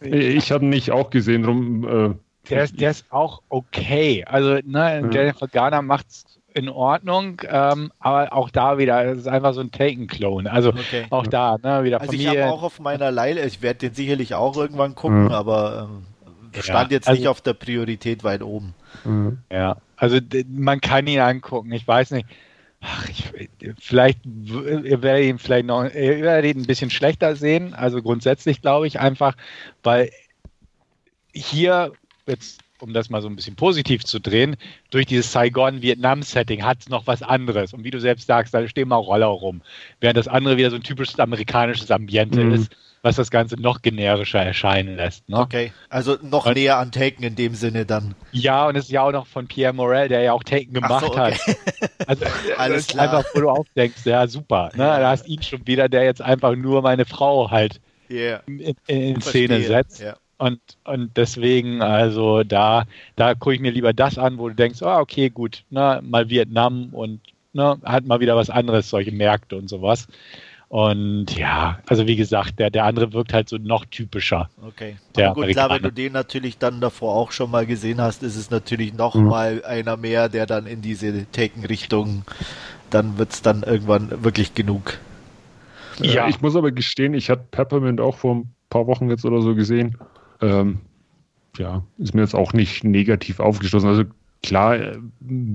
nee, 0.02 0.18
Ich 0.38 0.52
hatte 0.52 0.64
ihn 0.64 0.70
nicht 0.70 0.92
auch 0.92 1.10
gesehen, 1.10 1.44
drum. 1.44 1.84
Äh, 1.84 2.16
der, 2.50 2.64
ist, 2.64 2.80
der 2.80 2.92
ist 2.92 3.06
auch 3.12 3.42
okay. 3.50 4.24
Also, 4.26 4.60
ne, 4.66 5.02
Ja. 5.04 5.10
Jennifer 5.10 5.48
Garner 5.50 5.82
macht's 5.82 6.24
in 6.54 6.70
Ordnung, 6.70 7.42
ähm, 7.48 7.92
aber 8.00 8.34
auch 8.34 8.50
da 8.50 8.78
wieder, 8.80 9.06
es 9.06 9.20
ist 9.20 9.28
einfach 9.28 9.54
so 9.54 9.62
ein 9.62 9.70
Taken-Clone. 9.72 10.52
Also 10.52 10.70
Okay. 10.70 11.06
auch 11.12 11.28
da, 11.28 11.58
ne, 11.62 11.84
wieder 11.84 12.00
Also 12.02 12.14
ich 12.14 12.24
Familie. 12.26 12.46
habe 12.46 12.54
auch 12.54 12.64
auf 12.64 12.80
meiner 12.80 13.12
Leile, 13.12 13.46
ich 13.46 13.62
werde 13.62 13.80
den 13.80 13.94
sicherlich 13.94 14.34
auch 14.34 14.56
irgendwann 14.58 14.96
gucken, 14.96 15.30
Ja. 15.30 15.38
aber 15.38 15.90
ähm, 15.92 16.06
Ja, 16.56 16.62
stand 16.64 16.92
jetzt 16.92 17.08
also- 17.08 17.20
nicht 17.20 17.28
auf 17.28 17.42
der 17.42 17.54
Priorität 17.54 18.24
weit 18.24 18.42
oben. 18.42 18.74
Ja, 19.52 19.78
also 19.98 20.20
man 20.48 20.82
kann 20.82 21.08
ihn 21.08 21.20
angucken. 21.20 21.72
Ich 21.74 21.88
weiß 21.88 22.12
nicht. 22.12 22.28
Ach, 22.80 23.10
ich, 23.10 23.24
vielleicht 23.80 24.20
ihr 24.26 25.02
werdet 25.02 25.26
ihn 25.26 25.40
vielleicht 25.40 25.66
noch, 25.66 25.84
ihr 25.86 26.22
werdet 26.22 26.56
ihn 26.56 26.62
ein 26.62 26.68
bisschen 26.68 26.92
schlechter 26.92 27.36
sehen. 27.36 27.74
Also 27.74 28.02
grundsätzlich 28.02 28.62
glaube 28.62 28.88
ich 28.88 29.00
einfach, 29.00 29.36
weil 29.84 30.12
hier 31.34 31.92
jetzt, 32.28 32.62
um 32.80 32.94
das 32.94 33.10
mal 33.10 33.22
so 33.22 33.28
ein 33.28 33.36
bisschen 33.36 33.56
positiv 33.56 34.06
zu 34.06 34.20
drehen, 34.20 34.56
durch 34.92 35.08
dieses 35.08 35.32
Saigon-Vietnam-Setting 35.32 36.64
hat 36.64 36.82
es 36.82 36.90
noch 36.90 37.08
was 37.08 37.24
anderes. 37.24 37.74
Und 37.74 37.84
wie 37.84 37.92
du 37.92 38.00
selbst 38.00 38.28
sagst, 38.28 38.54
da 38.54 38.68
stehen 38.68 38.90
mal 38.90 38.98
Roller 38.98 39.28
rum. 39.28 39.62
Während 40.00 40.18
das 40.18 40.28
andere 40.28 40.58
wieder 40.58 40.70
so 40.70 40.76
ein 40.76 40.84
typisches 40.84 41.20
amerikanisches 41.20 41.90
Ambiente 41.90 42.44
Mhm. 42.44 42.54
ist, 42.54 42.76
was 43.08 43.16
das 43.16 43.32
Ganze 43.32 43.60
noch 43.60 43.82
generischer 43.82 44.42
erscheinen 44.42 44.96
lässt. 44.96 45.28
Ne? 45.30 45.38
Okay, 45.40 45.72
also 45.90 46.18
noch 46.22 46.46
Und- 46.46 46.56
näher 46.56 46.78
an 46.78 46.92
Taken 46.92 47.24
in 47.24 47.36
dem 47.36 47.56
Sinne 47.56 47.86
dann. 47.86 48.16
Ja, 48.32 48.68
und 48.68 48.76
es 48.76 48.86
ist 48.86 48.92
ja 48.92 49.02
auch 49.02 49.12
noch 49.12 49.26
von 49.28 49.48
Pierre 49.48 49.74
Morel, 49.74 50.08
der 50.10 50.22
ja 50.22 50.34
auch 50.34 50.44
Taken 50.44 50.70
Ach 50.78 50.88
gemacht 50.88 51.06
so, 51.06 51.12
okay. 51.12 51.34
hat. 51.34 51.58
Also, 52.08 52.26
Alles 52.58 52.88
klar. 52.88 53.04
einfach, 53.06 53.30
wo 53.34 53.42
du 53.42 53.50
aufdenkst, 53.50 54.06
ja, 54.06 54.28
super. 54.28 54.70
Ne? 54.74 54.84
Da 54.84 55.10
hast 55.10 55.28
ihn 55.28 55.42
schon 55.42 55.66
wieder, 55.68 55.90
der 55.90 56.04
jetzt 56.06 56.22
einfach 56.22 56.56
nur 56.56 56.82
meine 56.82 57.06
Frau 57.06 57.52
halt 57.52 57.82
Yeah. 58.10 58.42
in, 58.46 58.76
in, 58.88 59.20
Szene 59.22 59.62
setzt. 59.62 60.00
Ja. 60.00 60.16
Und, 60.38 60.62
und 60.86 61.18
deswegen, 61.18 61.82
also 61.82 62.44
da, 62.44 62.86
da 63.18 63.34
gucke 63.34 63.56
ich 63.56 63.60
mir 63.60 63.72
lieber 63.72 63.92
das 63.92 64.18
an, 64.18 64.38
wo 64.38 64.48
du 64.48 64.56
denkst, 64.56 64.82
ah, 64.84 65.00
okay, 65.00 65.30
gut, 65.30 65.64
ne, 65.70 66.00
mal 66.04 66.30
Vietnam 66.30 66.90
und 66.94 67.20
ne, 67.54 67.78
hat 67.84 68.06
mal 68.06 68.20
wieder 68.22 68.36
was 68.38 68.50
anderes, 68.50 68.90
solche 68.90 69.12
Märkte 69.12 69.58
und 69.58 69.68
sowas. 69.68 70.08
Und 70.70 71.38
ja, 71.38 71.80
also 71.88 72.08
wie 72.08 72.18
gesagt, 72.18 72.60
der, 72.60 72.70
der 72.70 72.84
andere 72.84 73.14
wirkt 73.14 73.34
halt 73.34 73.48
so 73.48 73.58
noch 73.58 73.86
typischer. 73.86 74.50
Okay. 74.68 74.98
Der 75.16 75.32
Aber 75.32 75.42
gut, 75.42 75.52
klar, 75.52 75.70
wenn 75.70 75.82
du 75.82 75.92
den 75.94 76.12
natürlich 76.12 76.58
dann 76.58 76.82
davor 76.82 77.16
auch 77.16 77.32
schon 77.32 77.50
mal 77.50 77.66
gesehen 77.66 78.02
hast, 78.02 78.22
ist 78.22 78.36
es 78.36 78.52
natürlich 78.52 78.94
noch 78.94 79.16
Mhm. 79.16 79.26
mal 79.26 79.64
einer 79.66 79.96
mehr, 79.96 80.28
der 80.28 80.46
dann 80.46 80.66
in 80.66 80.82
diese 80.82 81.26
Taken-Richtung, 81.32 82.24
dann 82.90 83.18
wird's 83.18 83.42
dann 83.42 83.64
irgendwann 83.64 84.24
wirklich 84.24 84.56
genug. 84.56 84.98
Ja. 86.02 86.28
Ich 86.28 86.42
muss 86.42 86.56
aber 86.56 86.72
gestehen, 86.72 87.14
ich 87.14 87.30
hatte 87.30 87.46
Peppermint 87.50 88.02
auch 88.02 88.18
vor 88.18 88.36
ein 88.36 88.54
paar 88.70 88.88
Wochen 88.88 89.10
jetzt 89.10 89.26
oder 89.26 89.42
so 89.42 89.56
gesehen. 89.56 89.98
Ähm, 90.42 90.80
ja, 91.58 91.82
ist 91.98 92.14
mir 92.14 92.22
jetzt 92.22 92.36
auch 92.36 92.54
nicht 92.54 92.84
negativ 92.84 93.40
aufgestoßen. 93.40 93.88
Also 93.90 94.04
klar 94.44 94.76
äh, 94.76 94.98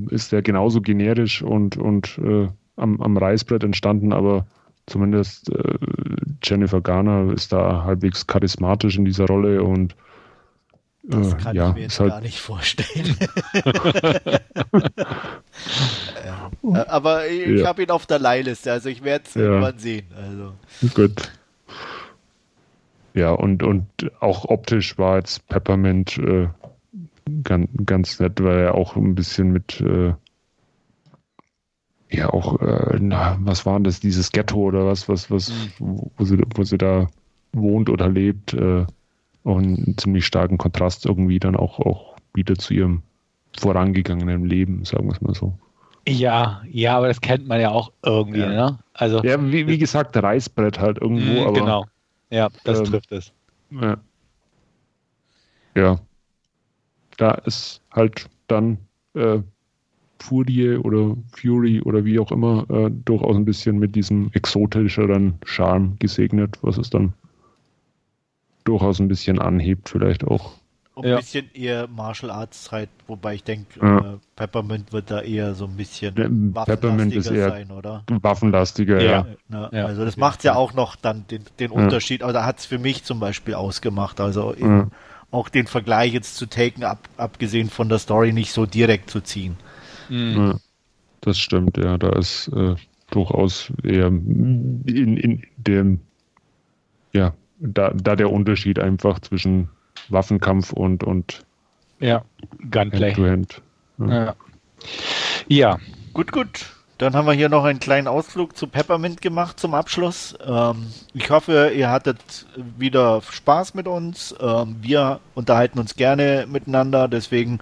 ist 0.08 0.32
der 0.32 0.42
genauso 0.42 0.80
generisch 0.80 1.42
und, 1.42 1.76
und 1.76 2.18
äh, 2.18 2.48
am, 2.76 3.00
am 3.00 3.16
Reißbrett 3.16 3.62
entstanden, 3.62 4.12
aber 4.12 4.46
zumindest 4.86 5.50
äh, 5.50 5.74
Jennifer 6.42 6.80
Garner 6.80 7.32
ist 7.32 7.52
da 7.52 7.84
halbwegs 7.84 8.26
charismatisch 8.26 8.96
in 8.96 9.04
dieser 9.04 9.26
Rolle 9.26 9.62
und 9.62 9.94
das 11.02 11.32
äh, 11.32 11.36
kann 11.36 11.56
ja, 11.56 11.68
ich 11.70 11.74
mir 11.74 11.80
jetzt 11.82 12.00
halt 12.00 12.10
gar 12.10 12.20
nicht 12.20 12.40
vorstellen. 12.40 13.16
ja. 16.24 16.50
Äh, 16.64 16.78
aber 16.86 17.26
ich 17.26 17.60
ja. 17.60 17.66
habe 17.66 17.82
ihn 17.82 17.90
auf 17.90 18.06
der 18.06 18.20
Leihliste, 18.20 18.70
also 18.70 18.88
ich 18.88 19.02
werde 19.02 19.24
es 19.26 19.34
irgendwann 19.34 19.78
sehen. 19.78 20.06
Also. 20.16 20.52
Gut. 20.94 21.32
Ja, 23.14 23.32
und, 23.32 23.62
und 23.62 23.86
auch 24.20 24.44
optisch 24.44 24.96
war 24.96 25.16
jetzt 25.16 25.46
Peppermint 25.48 26.18
äh, 26.18 26.48
ganz, 27.42 27.68
ganz 27.84 28.20
nett, 28.20 28.42
weil 28.42 28.60
er 28.60 28.74
auch 28.74 28.96
ein 28.96 29.14
bisschen 29.14 29.50
mit, 29.50 29.80
äh, 29.80 30.14
ja, 32.12 32.30
auch, 32.30 32.60
äh, 32.60 32.98
na, 33.00 33.38
was 33.40 33.64
war 33.64 33.80
das, 33.80 34.00
dieses 34.00 34.30
Ghetto 34.30 34.56
oder 34.56 34.86
was, 34.86 35.08
was, 35.08 35.30
was, 35.30 35.50
mhm. 35.78 36.10
wo, 36.16 36.24
sie, 36.24 36.38
wo 36.54 36.62
sie 36.62 36.78
da 36.78 37.08
wohnt 37.52 37.88
oder 37.88 38.08
lebt, 38.08 38.52
äh, 38.54 38.84
auch 39.44 39.58
einen 39.58 39.96
ziemlich 39.98 40.26
starken 40.26 40.58
Kontrast 40.58 41.06
irgendwie 41.06 41.40
dann 41.40 41.56
auch, 41.56 41.80
auch 41.80 42.16
wieder 42.34 42.54
zu 42.56 42.74
ihrem 42.74 43.02
vorangegangenen 43.58 44.44
Leben, 44.44 44.84
sagen 44.84 45.06
wir 45.06 45.12
es 45.12 45.20
mal 45.20 45.34
so. 45.34 45.54
Ja, 46.06 46.62
ja, 46.70 46.96
aber 46.96 47.08
das 47.08 47.20
kennt 47.20 47.46
man 47.46 47.60
ja 47.60 47.70
auch 47.70 47.92
irgendwie, 48.04 48.40
ja. 48.40 48.48
ne? 48.48 48.78
Also, 48.92 49.22
ja, 49.22 49.40
wie, 49.40 49.66
wie 49.66 49.78
gesagt, 49.78 50.16
Reißbrett 50.16 50.78
halt 50.78 50.98
irgendwo, 51.00 51.40
mh, 51.40 51.46
aber. 51.46 51.52
Genau. 51.60 51.86
Ja, 52.30 52.48
das 52.64 52.80
ähm, 52.80 52.84
trifft 52.86 53.12
es. 53.12 53.32
Ja. 53.70 53.96
ja. 55.74 56.00
Da 57.16 57.32
ist 57.32 57.80
halt 57.92 58.28
dann 58.48 58.78
äh, 59.14 59.40
Furie 60.22 60.76
oder 60.76 61.16
Fury 61.32 61.80
oder 61.82 62.04
wie 62.04 62.18
auch 62.18 62.32
immer 62.32 62.64
äh, 62.70 62.90
durchaus 63.04 63.36
ein 63.36 63.44
bisschen 63.44 63.78
mit 63.78 63.94
diesem 63.94 64.30
exotischeren 64.32 65.34
Charme 65.44 65.96
gesegnet, 65.98 66.58
was 66.62 66.78
es 66.78 66.90
dann 66.90 67.12
durchaus 68.64 69.00
ein 69.00 69.08
bisschen 69.08 69.38
anhebt, 69.38 69.88
vielleicht 69.88 70.24
auch. 70.24 70.52
Ein 70.94 71.04
ja. 71.04 71.16
bisschen 71.16 71.50
eher 71.54 71.88
Martial 71.88 72.30
Arts 72.30 72.64
Zeit, 72.64 72.90
wobei 73.06 73.34
ich 73.34 73.44
denke, 73.44 73.80
ja. 73.80 73.98
äh, 73.98 74.18
Peppermint 74.36 74.92
wird 74.92 75.10
da 75.10 75.22
eher 75.22 75.54
so 75.54 75.64
ein 75.64 75.76
bisschen 75.76 76.14
Peppermint 76.52 77.14
ist 77.14 77.30
eher 77.30 77.48
sein, 77.48 77.70
oder? 77.70 78.04
Waffenlastiger, 78.10 79.00
ja. 79.00 79.26
ja. 79.50 79.70
ja. 79.72 79.86
Also 79.86 80.04
das 80.04 80.18
macht 80.18 80.44
ja 80.44 80.54
auch 80.54 80.74
noch 80.74 80.96
dann 80.96 81.24
den, 81.30 81.44
den 81.58 81.70
Unterschied, 81.70 82.22
aber 82.22 82.34
da 82.34 82.44
hat 82.44 82.58
es 82.58 82.66
für 82.66 82.78
mich 82.78 83.04
zum 83.04 83.20
Beispiel 83.20 83.54
ausgemacht. 83.54 84.20
Also 84.20 84.54
eben 84.54 84.90
auch 85.30 85.48
den 85.48 85.66
Vergleich 85.66 86.12
jetzt 86.12 86.36
zu 86.36 86.46
Taken, 86.46 86.84
ab, 86.84 87.08
abgesehen 87.16 87.70
von 87.70 87.88
der 87.88 87.98
Story, 87.98 88.34
nicht 88.34 88.52
so 88.52 88.66
direkt 88.66 89.10
zu 89.10 89.22
ziehen. 89.22 89.56
Mhm. 90.08 90.58
das 91.20 91.38
stimmt, 91.38 91.76
ja. 91.76 91.98
Da 91.98 92.10
ist 92.10 92.48
äh, 92.48 92.74
durchaus 93.10 93.72
eher 93.82 94.06
in, 94.06 95.16
in 95.16 95.42
dem, 95.56 96.00
ja, 97.12 97.34
da, 97.58 97.90
da 97.90 98.16
der 98.16 98.30
Unterschied 98.30 98.78
einfach 98.78 99.20
zwischen 99.20 99.68
Waffenkampf 100.08 100.72
und, 100.72 101.04
und 101.04 101.44
ja, 102.00 102.24
Gunplay. 102.70 103.14
Hand 103.14 103.62
-Hand. 103.98 104.10
Ja. 104.10 104.24
ja. 104.24 104.34
ja. 105.48 105.78
Gut, 106.12 106.32
gut. 106.32 106.66
Dann 106.98 107.14
haben 107.14 107.26
wir 107.26 107.32
hier 107.32 107.48
noch 107.48 107.64
einen 107.64 107.80
kleinen 107.80 108.06
Ausflug 108.06 108.56
zu 108.56 108.68
Peppermint 108.68 109.20
gemacht 109.20 109.58
zum 109.58 109.74
Abschluss. 109.74 110.36
Ähm, 110.46 110.86
ich 111.14 111.30
hoffe, 111.30 111.72
ihr 111.74 111.90
hattet 111.90 112.46
wieder 112.78 113.20
Spaß 113.22 113.74
mit 113.74 113.88
uns. 113.88 114.34
Ähm, 114.40 114.76
wir 114.80 115.18
unterhalten 115.34 115.80
uns 115.80 115.96
gerne 115.96 116.46
miteinander, 116.48 117.08
deswegen 117.08 117.58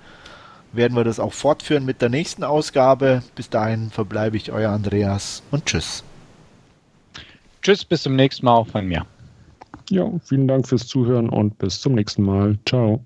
werden 0.73 0.97
wir 0.97 1.05
das 1.05 1.21
auch 1.21 1.33
fortführen 1.33 1.85
mit 1.85 2.03
der 2.03 2.09
nächsten 2.09 2.45
Ausgabe. 2.45 3.23
Bis 3.35 3.51
dahin 3.51 3.91
verbleibe 3.91 4.37
ich 4.37 4.53
euer 4.53 4.71
Andreas 4.71 5.43
und 5.51 5.67
tschüss. 5.67 6.05
Tschüss, 7.63 7.85
bis 7.85 8.03
zum 8.03 8.17
nächsten 8.17 8.47
Mal 8.47 8.55
auch 8.55 8.69
von 8.69 8.87
mir. 8.87 9.05
Ja, 9.91 10.09
vielen 10.25 10.47
Dank 10.47 10.69
fürs 10.69 10.87
Zuhören 10.87 11.29
und 11.29 11.59
bis 11.59 11.81
zum 11.81 11.95
nächsten 11.95 12.23
Mal. 12.23 12.59
Ciao. 12.65 13.05